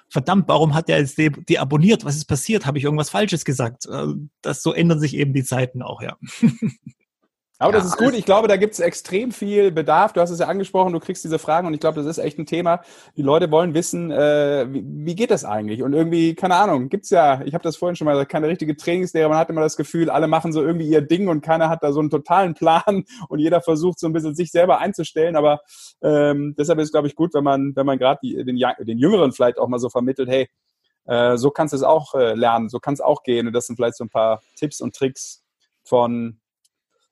verdammt, 0.09 0.49
warum 0.49 0.75
hat 0.75 0.89
der 0.89 0.99
jetzt 0.99 1.19
die, 1.19 1.59
abonniert? 1.59 2.05
Was 2.05 2.17
ist 2.17 2.27
passiert? 2.27 2.67
Habe 2.67 2.79
ich 2.79 2.85
irgendwas 2.85 3.11
Falsches 3.11 3.45
gesagt? 3.45 3.87
Äh, 3.87 4.07
das 4.43 4.63
so 4.63 4.73
ändern 4.73 5.01
sich 5.01 5.15
eben 5.15 5.33
die 5.33 5.45
Zeiten 5.45 5.83
auch, 5.83 6.03
ja. 6.03 6.17
Aber 7.61 7.73
ja, 7.73 7.79
das 7.79 7.87
ist 7.87 7.97
gut. 7.97 8.15
Ich 8.15 8.25
glaube, 8.25 8.47
da 8.47 8.57
gibt 8.57 8.75
es 8.75 8.81
extrem 8.81 9.33
viel 9.33 9.73
Bedarf. 9.73 10.13
Du 10.13 10.21
hast 10.21 10.31
es 10.31 10.39
ja 10.39 10.47
angesprochen, 10.47 10.93
du 10.93 11.01
kriegst 11.01 11.25
diese 11.25 11.41
Fragen 11.41 11.67
und 11.67 11.75
ich 11.75 11.81
glaube, 11.81 12.01
das 12.01 12.07
ist 12.07 12.25
echt 12.25 12.39
ein 12.39 12.47
Thema. 12.47 12.83
Die 13.17 13.23
Leute 13.23 13.51
wollen 13.51 13.75
wissen, 13.75 14.13
äh, 14.13 14.67
wie, 14.71 14.85
wie, 14.87 15.17
geht 15.17 15.33
das 15.33 15.45
eigentlich? 15.45 15.83
Und 15.83 15.93
irgendwie, 15.93 16.37
keine 16.37 16.55
Ahnung, 16.55 16.89
gibt's 16.89 17.11
ja, 17.11 17.43
ich 17.45 17.55
habe 17.55 17.65
das 17.65 17.77
vorhin 17.77 17.97
schon 17.97 18.05
mal 18.05 18.13
gesagt, 18.13 18.31
keine 18.31 18.47
richtige 18.47 18.77
Trainingslehre. 18.77 19.29
Man 19.29 19.39
hat 19.39 19.51
immer 19.51 19.61
das 19.61 19.77
Gefühl, 19.77 20.09
alle 20.09 20.29
machen 20.29 20.53
so 20.53 20.63
irgendwie 20.63 20.89
ihr 20.89 21.01
Ding 21.01 21.27
und 21.27 21.41
keiner 21.41 21.69
hat 21.69 21.83
da 21.83 21.93
so 21.93 21.99
einen 21.99 22.11
totalen 22.11 22.55
Plan 22.55 23.05
und 23.29 23.41
jeder 23.41 23.61
versucht 23.61 23.99
so 23.99 24.07
ein 24.07 24.13
bisschen 24.13 24.37
sich 24.37 24.53
selber 24.53 24.79
einzustellen. 24.79 25.35
Aber 25.35 25.61
ähm, 26.01 26.55
deshalb 26.57 26.79
ist 26.79 26.87
es, 26.87 26.93
glaube 26.93 27.09
ich, 27.09 27.17
gut, 27.17 27.35
wenn 27.35 27.45
man, 27.45 27.75
wenn 27.75 27.87
man 27.87 27.99
gerade 27.99 28.21
den, 28.23 28.57
den 28.57 28.99
Jüngeren 28.99 29.33
vielleicht 29.33 29.59
auch 29.59 29.67
mal 29.67 29.81
so 29.81 29.91
vermittelt, 29.91 30.29
hey, 30.29 30.49
äh, 31.07 31.37
so 31.37 31.51
kannst 31.51 31.73
du 31.73 31.77
es 31.77 31.83
auch 31.83 32.15
äh, 32.15 32.35
lernen, 32.35 32.69
so 32.69 32.79
kann 32.79 32.95
es 32.95 33.01
auch 33.01 33.25
gehen. 33.25 33.49
Und 33.49 33.53
das 33.53 33.67
sind 33.67 33.75
vielleicht 33.75 33.97
so 33.97 34.05
ein 34.05 34.11
paar 34.11 34.43
Tipps 34.55 34.81
und 34.81 34.95
Tricks 34.95 35.43
von 35.83 36.39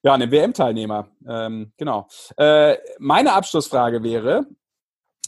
ja, 0.06 0.14
einem 0.14 0.30
WM-Teilnehmer. 0.30 1.08
Ähm, 1.28 1.72
genau. 1.76 2.06
Äh, 2.36 2.76
meine 3.00 3.32
Abschlussfrage 3.32 4.04
wäre, 4.04 4.46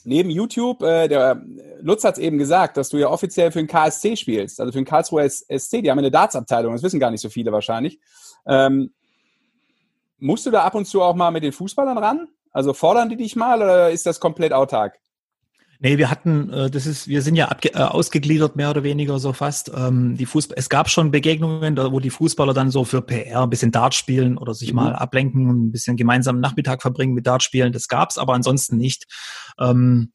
neben 0.04 0.30
YouTube, 0.30 0.82
äh, 0.82 1.08
der 1.08 1.42
Lutz 1.80 2.04
hat 2.04 2.14
es 2.14 2.20
eben 2.20 2.38
gesagt, 2.38 2.76
dass 2.76 2.88
du 2.88 2.96
ja 2.96 3.08
offiziell 3.08 3.50
für 3.50 3.58
den 3.58 3.66
KSC 3.66 4.14
spielst, 4.14 4.60
also 4.60 4.70
für 4.70 4.78
den 4.78 4.84
Karlsruher 4.84 5.28
SC, 5.28 5.82
die 5.82 5.90
haben 5.90 5.98
eine 5.98 6.12
Darts-Abteilung, 6.12 6.74
das 6.74 6.84
wissen 6.84 7.00
gar 7.00 7.10
nicht 7.10 7.22
so 7.22 7.28
viele 7.28 7.50
wahrscheinlich. 7.50 7.98
Ähm, 8.46 8.94
musst 10.18 10.46
du 10.46 10.52
da 10.52 10.62
ab 10.62 10.76
und 10.76 10.84
zu 10.84 11.02
auch 11.02 11.16
mal 11.16 11.32
mit 11.32 11.42
den 11.42 11.52
Fußballern 11.52 11.98
ran? 11.98 12.28
Also 12.52 12.72
fordern 12.72 13.08
die 13.08 13.16
dich 13.16 13.34
mal 13.34 13.60
oder 13.60 13.90
ist 13.90 14.06
das 14.06 14.20
komplett 14.20 14.52
autark? 14.52 15.00
Nee, 15.80 15.96
wir 15.96 16.10
hatten, 16.10 16.52
äh, 16.52 16.70
das 16.70 16.86
ist, 16.86 17.06
wir 17.06 17.22
sind 17.22 17.36
ja 17.36 17.48
abge 17.48 17.72
äh, 17.72 17.78
ausgegliedert, 17.78 18.56
mehr 18.56 18.70
oder 18.70 18.82
weniger 18.82 19.20
so 19.20 19.32
fast. 19.32 19.70
Ähm, 19.74 20.16
die 20.16 20.26
Fußball 20.26 20.56
es 20.58 20.68
gab 20.68 20.90
schon 20.90 21.12
Begegnungen, 21.12 21.76
da, 21.76 21.92
wo 21.92 22.00
die 22.00 22.10
Fußballer 22.10 22.52
dann 22.52 22.72
so 22.72 22.84
für 22.84 23.00
PR 23.00 23.44
ein 23.44 23.50
bisschen 23.50 23.70
Dart 23.70 23.94
spielen 23.94 24.38
oder 24.38 24.54
sich 24.54 24.70
mhm. 24.70 24.76
mal 24.76 24.94
ablenken 24.94 25.48
und 25.48 25.66
ein 25.66 25.72
bisschen 25.72 25.96
gemeinsam 25.96 26.40
Nachmittag 26.40 26.82
verbringen 26.82 27.14
mit 27.14 27.28
Dart 27.28 27.44
spielen. 27.44 27.72
Das 27.72 27.86
gab's, 27.86 28.18
aber 28.18 28.34
ansonsten 28.34 28.76
nicht. 28.76 29.06
Ähm, 29.60 30.12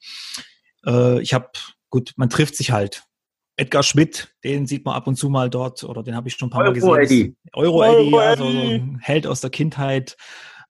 äh, 0.86 1.22
ich 1.22 1.34
habe, 1.34 1.48
gut, 1.90 2.12
man 2.18 2.30
trifft 2.30 2.58
sich 2.58 2.72
halt. 2.72 3.04
Edgar 3.56 3.84
Schmidt, 3.84 4.36
den 4.44 4.66
sieht 4.66 4.84
man 4.84 4.96
ab 4.96 5.08
und 5.08 5.16
zu 5.16 5.30
mal 5.30 5.50
dort, 5.50 5.84
oder 5.84 6.04
den 6.04 6.16
habe 6.16 6.28
ich 6.28 6.36
schon 6.36 6.48
ein 6.48 6.50
paar 6.50 6.64
Mal 6.64 6.76
Euro 6.76 6.96
gesehen. 6.98 7.38
Euro 7.54 7.84
Eddie, 7.84 8.14
Euro 8.14 8.18
also 8.18 8.52
so 8.52 8.60
ein 8.60 8.98
Held 9.00 9.28
aus 9.28 9.42
der 9.42 9.52
Kindheit. 9.52 10.18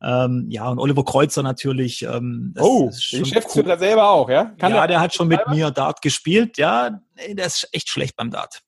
Ähm, 0.03 0.47
ja, 0.49 0.67
und 0.67 0.80
Oliver 0.80 1.05
Kreuzer 1.05 1.43
natürlich. 1.43 2.03
Ähm, 2.03 2.53
oh, 2.59 2.88
Geschäftsführer 2.88 3.73
cool. 3.73 3.80
selber 3.80 4.09
auch, 4.09 4.30
ja? 4.30 4.45
Kann 4.57 4.71
ja, 4.71 4.80
der, 4.80 4.88
der 4.88 4.99
hat 4.99 5.13
schon 5.13 5.27
mit 5.27 5.39
mir 5.47 5.71
Dart 5.71 6.01
gespielt. 6.01 6.57
Ja, 6.57 6.99
der 7.30 7.45
ist 7.45 7.69
echt 7.71 7.89
schlecht 7.89 8.15
beim 8.15 8.30
Dart. 8.30 8.61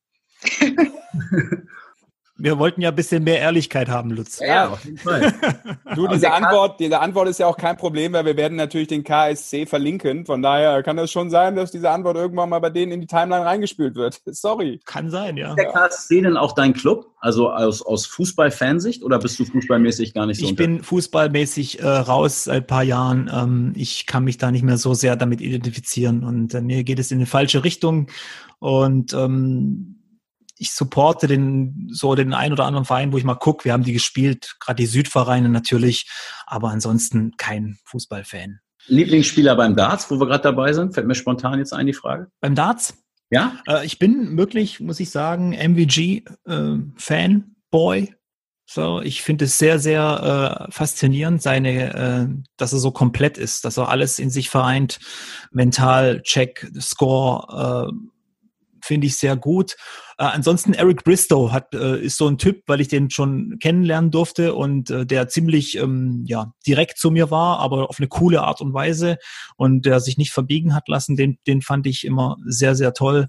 Wir 2.38 2.60
wollten 2.60 2.82
ja 2.82 2.90
ein 2.90 2.96
bisschen 2.96 3.24
mehr 3.24 3.40
Ehrlichkeit 3.40 3.88
haben, 3.88 4.10
Lutz. 4.10 4.40
Ja, 4.40 4.68
auf 4.68 4.84
jeden 4.84 4.98
Fall. 4.98 5.34
du, 5.96 6.06
diese 6.08 6.34
Antwort, 6.34 6.82
diese 6.82 7.00
Antwort 7.00 7.30
ist 7.30 7.40
ja 7.40 7.48
auch 7.48 7.56
kein 7.56 7.78
Problem, 7.78 8.12
weil 8.12 8.26
wir 8.26 8.36
werden 8.36 8.58
natürlich 8.58 8.90
den 8.90 9.06
KSC 9.06 9.66
verlinken. 9.66 10.26
Von 10.26 10.42
daher 10.42 10.84
kann 10.84 10.98
es 10.98 11.12
schon 11.12 11.30
sein, 11.30 11.56
dass 11.56 11.72
diese 11.72 11.90
Antwort 11.90 12.18
irgendwann 12.18 12.50
mal 12.50 12.60
bei 12.60 12.70
denen 12.70 12.92
in 12.92 13.00
die 13.00 13.08
Timeline 13.08 13.46
reingespült 13.46 13.96
wird. 13.96 14.22
Sorry. 14.26 14.82
Kann 14.84 15.10
sein, 15.10 15.38
ja. 15.38 15.52
Ist 15.52 15.60
der 15.60 15.72
KSC 15.72 16.22
denn 16.22 16.36
auch 16.36 16.52
dein 16.52 16.74
Club? 16.74 17.10
Also 17.22 17.50
aus, 17.50 17.82
aus 17.82 18.06
Fußball-Fansicht 18.06 19.02
oder 19.04 19.18
bist 19.18 19.40
du 19.40 19.46
fußballmäßig 19.46 20.14
gar 20.14 20.26
nicht 20.26 20.40
so? 20.40 20.44
Ich 20.44 20.52
unter? 20.52 20.64
bin 20.64 20.84
fußballmäßig 20.84 21.80
äh, 21.80 21.88
raus 21.88 22.44
seit 22.44 22.64
ein 22.64 22.68
paar 22.68 22.84
Jahren. 22.84 23.32
Ähm, 23.34 23.74
ich 23.76 24.08
kann 24.08 24.26
mich 24.26 24.38
da 24.38 24.52
nicht 24.52 24.64
mehr 24.64 24.78
so 24.78 24.94
sehr 24.94 25.16
damit 25.16 25.40
identifizieren 25.40 26.26
und 26.26 26.54
äh, 26.54 26.62
mir 26.62 26.84
geht 26.84 27.00
es 27.00 27.12
in 27.12 27.20
eine 27.20 27.28
falsche 27.28 27.64
Richtung. 27.64 28.08
Und 28.60 29.14
ähm, 29.14 29.95
ich 30.58 30.74
supporte 30.74 31.28
den 31.28 31.90
so 31.92 32.16
den 32.16 32.34
ein 32.34 32.54
oder 32.54 32.66
anderen 32.66 32.86
Verein, 32.86 33.12
wo 33.12 33.18
ich 33.18 33.24
mal 33.24 33.36
gucke. 33.36 33.66
Wir 33.66 33.74
haben 33.74 33.84
die 33.84 33.94
gespielt, 33.94 34.56
gerade 34.60 34.78
die 34.78 34.86
Südvereine 34.86 35.50
natürlich, 35.50 36.10
aber 36.46 36.70
ansonsten 36.70 37.36
kein 37.38 37.78
Fußballfan. 37.86 38.60
Lieblingsspieler 38.88 39.56
beim 39.56 39.76
Darts, 39.76 40.10
wo 40.12 40.20
wir 40.20 40.28
gerade 40.28 40.44
dabei 40.44 40.74
sind, 40.74 40.94
fällt 40.94 41.08
mir 41.08 41.16
spontan 41.16 41.60
jetzt 41.60 41.74
ein 41.74 41.88
die 41.88 41.94
Frage. 41.94 42.28
Beim 42.40 42.56
Darts? 42.56 42.98
Ja. 43.30 43.58
Äh, 43.68 43.86
ich 43.86 44.00
bin 44.00 44.38
wirklich, 44.38 44.80
muss 44.80 45.00
ich 45.00 45.10
sagen, 45.10 45.52
MVG-Fan, 45.52 47.56
äh. 47.72 48.08
So, 48.68 49.02
ich 49.02 49.22
finde 49.22 49.46
es 49.46 49.60
sehr, 49.60 49.78
sehr 49.78 50.68
äh, 50.68 50.72
faszinierend, 50.72 51.42
seine, 51.42 51.94
äh, 51.94 52.28
dass 52.58 52.74
er 52.74 52.80
so 52.80 52.92
komplett 52.92 53.38
ist, 53.38 53.64
dass 53.64 53.78
er 53.78 53.90
alles 53.90 54.18
in 54.18 54.32
sich 54.32 54.50
vereint, 54.50 55.00
mental, 55.52 56.24
Check, 56.24 56.72
Score, 56.80 57.92
äh, 57.92 58.15
finde 58.86 59.08
ich 59.08 59.18
sehr 59.18 59.36
gut. 59.36 59.76
Äh, 60.18 60.24
ansonsten 60.26 60.74
Eric 60.74 61.04
Bristow 61.04 61.52
hat, 61.52 61.74
äh, 61.74 62.00
ist 62.00 62.18
so 62.18 62.28
ein 62.28 62.38
Typ, 62.38 62.64
weil 62.68 62.82
ich 62.82 62.88
den 62.88 63.10
schon 63.10 63.58
kennenlernen 63.60 64.12
durfte 64.12 64.54
und 64.54 64.90
äh, 64.90 65.06
der 65.06 65.28
ziemlich 65.28 65.78
ähm, 65.78 66.24
ja, 66.26 66.54
direkt 66.66 66.98
zu 66.98 67.12
mir 67.12 67.32
war, 67.32 67.60
aber 67.60 67.90
auf 67.90 68.00
eine 68.00 68.08
coole 68.08 68.44
Art 68.44 68.62
und 68.62 68.74
Weise 68.74 69.18
und 69.58 69.86
der 69.86 70.00
sich 70.00 70.18
nicht 70.18 70.32
verbiegen 70.32 70.74
hat 70.74 70.88
lassen, 70.88 71.16
den, 71.16 71.38
den 71.48 71.62
fand 71.62 71.88
ich 71.88 72.06
immer 72.06 72.38
sehr, 72.46 72.76
sehr 72.76 72.94
toll. 72.94 73.28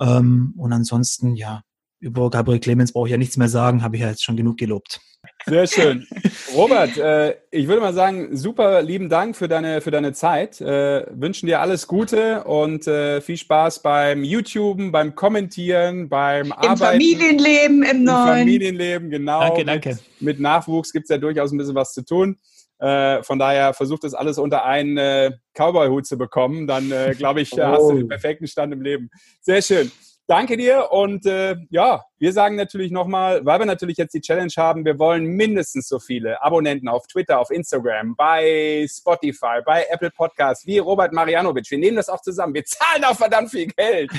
Ähm, 0.00 0.54
und 0.56 0.72
ansonsten, 0.72 1.34
ja, 1.34 1.62
über 2.06 2.30
Gabriel 2.30 2.60
Clemens 2.60 2.92
brauche 2.92 3.08
ich 3.08 3.12
ja 3.12 3.18
nichts 3.18 3.36
mehr 3.36 3.48
sagen, 3.48 3.82
habe 3.82 3.96
ich 3.96 4.02
ja 4.02 4.08
jetzt 4.08 4.24
schon 4.24 4.36
genug 4.36 4.56
gelobt. 4.56 5.00
Sehr 5.44 5.66
schön. 5.66 6.06
Robert, 6.54 6.96
äh, 6.96 7.36
ich 7.50 7.66
würde 7.66 7.80
mal 7.80 7.92
sagen, 7.92 8.36
super 8.36 8.80
lieben 8.82 9.08
Dank 9.08 9.36
für 9.36 9.48
deine, 9.48 9.80
für 9.80 9.90
deine 9.90 10.12
Zeit. 10.12 10.60
Äh, 10.60 11.06
wünschen 11.10 11.46
dir 11.46 11.60
alles 11.60 11.86
Gute 11.86 12.44
und 12.44 12.86
äh, 12.86 13.20
viel 13.20 13.36
Spaß 13.36 13.82
beim 13.82 14.22
YouTuben, 14.22 14.92
beim 14.92 15.14
Kommentieren, 15.14 16.08
beim 16.08 16.46
Im 16.46 16.52
Arbeiten. 16.52 16.72
Im 16.72 16.78
Familienleben, 16.78 17.82
im, 17.82 17.90
im 17.90 18.04
neuen. 18.04 18.38
Familienleben, 18.38 19.10
genau. 19.10 19.40
Danke, 19.40 19.64
danke. 19.64 19.88
Mit, 19.90 20.02
mit 20.20 20.40
Nachwuchs 20.40 20.92
gibt 20.92 21.04
es 21.04 21.10
ja 21.10 21.18
durchaus 21.18 21.52
ein 21.52 21.58
bisschen 21.58 21.74
was 21.74 21.92
zu 21.92 22.04
tun. 22.04 22.36
Äh, 22.78 23.22
von 23.22 23.38
daher 23.38 23.72
versucht 23.72 24.04
das 24.04 24.14
alles 24.14 24.38
unter 24.38 24.64
einen 24.64 24.96
äh, 24.98 25.32
Cowboy-Hut 25.54 26.06
zu 26.06 26.18
bekommen. 26.18 26.66
Dann, 26.66 26.90
äh, 26.92 27.14
glaube 27.16 27.40
ich, 27.40 27.52
oh. 27.54 27.58
hast 27.62 27.90
du 27.90 27.96
den 27.96 28.08
perfekten 28.08 28.46
Stand 28.46 28.72
im 28.72 28.82
Leben. 28.82 29.10
Sehr 29.40 29.62
schön. 29.62 29.90
Danke 30.28 30.56
dir 30.56 30.90
und 30.90 31.24
äh, 31.24 31.54
ja, 31.70 32.04
wir 32.18 32.32
sagen 32.32 32.56
natürlich 32.56 32.90
nochmal, 32.90 33.46
weil 33.46 33.60
wir 33.60 33.66
natürlich 33.66 33.96
jetzt 33.96 34.12
die 34.12 34.20
Challenge 34.20 34.52
haben, 34.56 34.84
wir 34.84 34.98
wollen 34.98 35.24
mindestens 35.24 35.86
so 35.86 36.00
viele 36.00 36.42
Abonnenten 36.42 36.88
auf 36.88 37.06
Twitter, 37.06 37.38
auf 37.38 37.50
Instagram, 37.50 38.16
bei 38.16 38.86
Spotify, 38.90 39.60
bei 39.64 39.86
Apple 39.88 40.10
Podcasts 40.10 40.66
wie 40.66 40.78
Robert 40.78 41.12
Marianovic. 41.12 41.70
Wir 41.70 41.78
nehmen 41.78 41.96
das 41.96 42.08
auch 42.08 42.22
zusammen. 42.22 42.54
Wir 42.54 42.64
zahlen 42.64 43.04
auch 43.04 43.16
verdammt 43.16 43.52
viel 43.52 43.68
Geld. 43.68 44.10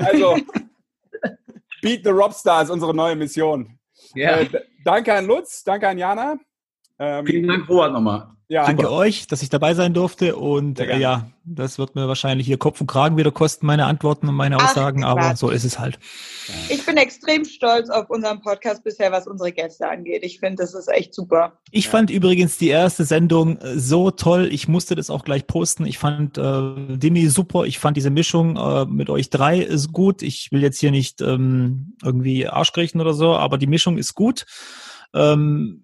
Also 0.00 0.36
Beat 1.80 2.04
the 2.04 2.10
Robstar 2.10 2.64
ist 2.64 2.70
unsere 2.70 2.94
neue 2.94 3.16
Mission. 3.16 3.78
Yeah. 4.14 4.40
Äh, 4.40 4.48
danke 4.84 5.14
an 5.14 5.24
Lutz, 5.24 5.64
danke 5.64 5.88
an 5.88 5.96
Jana. 5.96 6.36
Ähm, 6.98 7.26
Vielen 7.26 7.48
Dank, 7.48 7.68
Robert, 7.68 7.92
nochmal. 7.92 8.34
Ja, 8.46 8.66
Danke 8.66 8.82
super. 8.82 8.94
euch, 8.96 9.26
dass 9.26 9.42
ich 9.42 9.48
dabei 9.48 9.72
sein 9.72 9.94
durfte. 9.94 10.36
Und 10.36 10.78
äh, 10.78 10.98
ja, 10.98 11.30
das 11.44 11.78
wird 11.78 11.94
mir 11.94 12.08
wahrscheinlich 12.08 12.46
hier 12.46 12.58
Kopf 12.58 12.78
und 12.78 12.86
Kragen 12.86 13.16
wieder 13.16 13.30
kosten, 13.30 13.64
meine 13.64 13.86
Antworten 13.86 14.28
und 14.28 14.34
meine 14.34 14.62
Aussagen, 14.62 15.02
Ach, 15.02 15.12
aber 15.12 15.34
so 15.34 15.48
ist 15.48 15.64
es 15.64 15.78
halt. 15.78 15.98
Ich 16.68 16.84
bin 16.84 16.98
extrem 16.98 17.46
stolz 17.46 17.88
auf 17.88 18.10
unseren 18.10 18.42
Podcast 18.42 18.84
bisher, 18.84 19.10
was 19.10 19.26
unsere 19.26 19.50
Gäste 19.50 19.88
angeht. 19.88 20.24
Ich 20.24 20.40
finde, 20.40 20.62
das 20.62 20.74
ist 20.74 20.88
echt 20.88 21.14
super. 21.14 21.58
Ich 21.70 21.86
ja. 21.86 21.90
fand 21.90 22.10
übrigens 22.10 22.58
die 22.58 22.68
erste 22.68 23.04
Sendung 23.04 23.56
äh, 23.58 23.78
so 23.78 24.10
toll. 24.10 24.50
Ich 24.52 24.68
musste 24.68 24.94
das 24.94 25.08
auch 25.08 25.24
gleich 25.24 25.46
posten. 25.46 25.86
Ich 25.86 25.96
fand 25.96 26.36
äh, 26.36 26.96
Dimi 26.98 27.26
super. 27.28 27.64
Ich 27.64 27.78
fand 27.78 27.96
diese 27.96 28.10
Mischung 28.10 28.56
äh, 28.58 28.84
mit 28.84 29.08
euch 29.08 29.30
drei 29.30 29.58
ist 29.58 29.90
gut. 29.92 30.20
Ich 30.20 30.52
will 30.52 30.60
jetzt 30.60 30.80
hier 30.80 30.90
nicht 30.90 31.22
ähm, 31.22 31.96
irgendwie 32.02 32.46
Arsch 32.46 32.72
kriechen 32.72 33.00
oder 33.00 33.14
so, 33.14 33.34
aber 33.34 33.56
die 33.56 33.66
Mischung 33.66 33.96
ist 33.96 34.14
gut. 34.14 34.44
Ähm, 35.14 35.83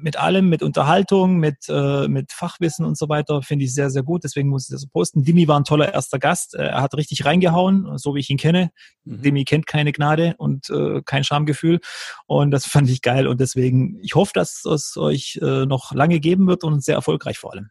mit 0.00 0.16
allem, 0.18 0.48
mit 0.48 0.62
Unterhaltung, 0.62 1.36
mit, 1.36 1.68
äh, 1.68 2.08
mit 2.08 2.32
Fachwissen 2.32 2.84
und 2.84 2.98
so 2.98 3.08
weiter, 3.08 3.42
finde 3.42 3.64
ich 3.64 3.74
sehr, 3.74 3.90
sehr 3.90 4.02
gut. 4.02 4.24
Deswegen 4.24 4.48
muss 4.48 4.68
ich 4.68 4.72
das 4.72 4.86
posten. 4.86 5.22
Dimi 5.22 5.48
war 5.48 5.58
ein 5.58 5.64
toller 5.64 5.92
erster 5.92 6.18
Gast. 6.18 6.54
Äh, 6.54 6.66
er 6.66 6.82
hat 6.82 6.94
richtig 6.94 7.24
reingehauen, 7.24 7.96
so 7.98 8.14
wie 8.14 8.20
ich 8.20 8.30
ihn 8.30 8.36
kenne. 8.36 8.70
Mhm. 9.04 9.22
Dimi 9.22 9.44
kennt 9.44 9.66
keine 9.66 9.92
Gnade 9.92 10.34
und 10.38 10.70
äh, 10.70 11.02
kein 11.04 11.24
Schamgefühl. 11.24 11.80
Und 12.26 12.50
das 12.50 12.66
fand 12.66 12.90
ich 12.90 13.02
geil. 13.02 13.26
Und 13.26 13.40
deswegen, 13.40 13.98
ich 14.02 14.14
hoffe, 14.14 14.32
dass 14.34 14.64
es 14.64 14.96
euch 14.96 15.38
äh, 15.42 15.66
noch 15.66 15.92
lange 15.92 16.20
geben 16.20 16.46
wird 16.46 16.64
und 16.64 16.84
sehr 16.84 16.96
erfolgreich 16.96 17.38
vor 17.38 17.52
allem. 17.52 17.70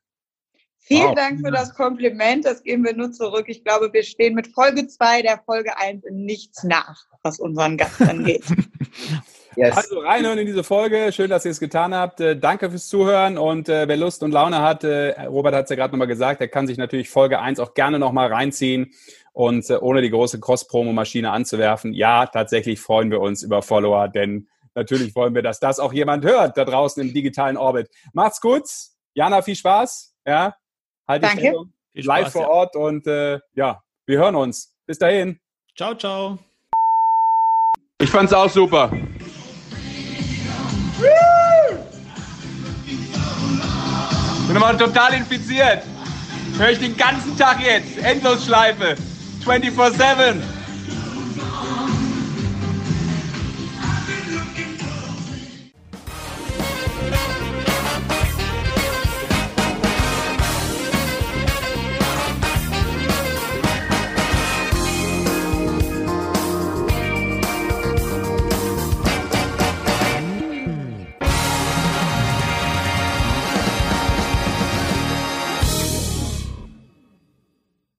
Vielen 0.87 1.07
wow. 1.07 1.15
Dank 1.15 1.41
für 1.41 1.51
das 1.51 1.73
Kompliment. 1.73 2.45
Das 2.45 2.61
geben 2.61 2.83
wir 2.83 2.95
nur 2.95 3.11
zurück. 3.11 3.45
Ich 3.47 3.63
glaube, 3.63 3.91
wir 3.91 4.03
stehen 4.03 4.35
mit 4.35 4.47
Folge 4.47 4.87
2 4.87 5.23
der 5.23 5.41
Folge 5.43 5.77
1 5.77 6.03
in 6.03 6.25
nichts 6.25 6.63
nach, 6.63 7.05
was 7.23 7.39
unseren 7.39 7.77
Gast 7.77 8.01
angeht. 8.01 8.43
Yes. 9.55 9.77
Also 9.77 9.99
reinhören 9.99 10.37
in 10.37 10.45
diese 10.45 10.63
Folge. 10.63 11.11
Schön, 11.11 11.29
dass 11.29 11.45
ihr 11.45 11.51
es 11.51 11.59
getan 11.59 11.93
habt. 11.93 12.19
Äh, 12.19 12.37
danke 12.37 12.69
fürs 12.69 12.87
Zuhören. 12.87 13.37
Und 13.37 13.69
äh, 13.69 13.87
wer 13.87 13.97
Lust 13.97 14.23
und 14.23 14.31
Laune 14.31 14.61
hat, 14.61 14.83
äh, 14.83 15.21
Robert 15.23 15.55
hat 15.55 15.65
es 15.65 15.69
ja 15.69 15.75
gerade 15.75 15.93
nochmal 15.93 16.07
gesagt, 16.07 16.41
der 16.41 16.47
kann 16.47 16.67
sich 16.67 16.77
natürlich 16.77 17.09
Folge 17.09 17.39
1 17.39 17.59
auch 17.59 17.73
gerne 17.73 17.99
nochmal 17.99 18.31
reinziehen 18.31 18.93
und 19.33 19.69
äh, 19.69 19.77
ohne 19.77 20.01
die 20.01 20.09
große 20.09 20.39
Cross-Promo-Maschine 20.39 21.31
anzuwerfen. 21.31 21.93
Ja, 21.93 22.25
tatsächlich 22.25 22.79
freuen 22.79 23.11
wir 23.11 23.21
uns 23.21 23.43
über 23.43 23.61
Follower, 23.61 24.07
denn 24.07 24.47
natürlich 24.73 25.15
wollen 25.15 25.35
wir, 25.35 25.41
dass 25.41 25.59
das 25.59 25.79
auch 25.79 25.93
jemand 25.93 26.25
hört 26.25 26.57
da 26.57 26.65
draußen 26.65 27.01
im 27.01 27.13
digitalen 27.13 27.57
Orbit. 27.57 27.89
Macht's 28.13 28.41
gut. 28.41 28.63
Jana, 29.13 29.41
viel 29.41 29.55
Spaß. 29.55 30.15
Ja, 30.25 30.55
halt 31.07 31.23
die 31.23 31.27
Danke. 31.27 31.69
Live 31.93 32.33
vor 32.33 32.49
Ort 32.49 32.75
und 32.75 33.07
äh, 33.07 33.39
ja, 33.53 33.81
wir 34.05 34.17
hören 34.17 34.35
uns. 34.35 34.75
Bis 34.85 34.99
dahin. 34.99 35.39
Ciao, 35.75 35.95
ciao. 35.95 36.37
Ich 37.99 38.09
fand's 38.09 38.33
auch 38.33 38.49
super. 38.49 38.91
Bin 44.47 44.55
immer 44.55 44.77
total 44.77 45.13
infiziert. 45.15 45.83
Höre 46.57 46.69
ich 46.69 46.79
den 46.79 46.95
ganzen 46.95 47.37
Tag 47.37 47.59
jetzt. 47.61 47.97
Endlosschleife. 47.97 48.95
24-7. 49.45 50.54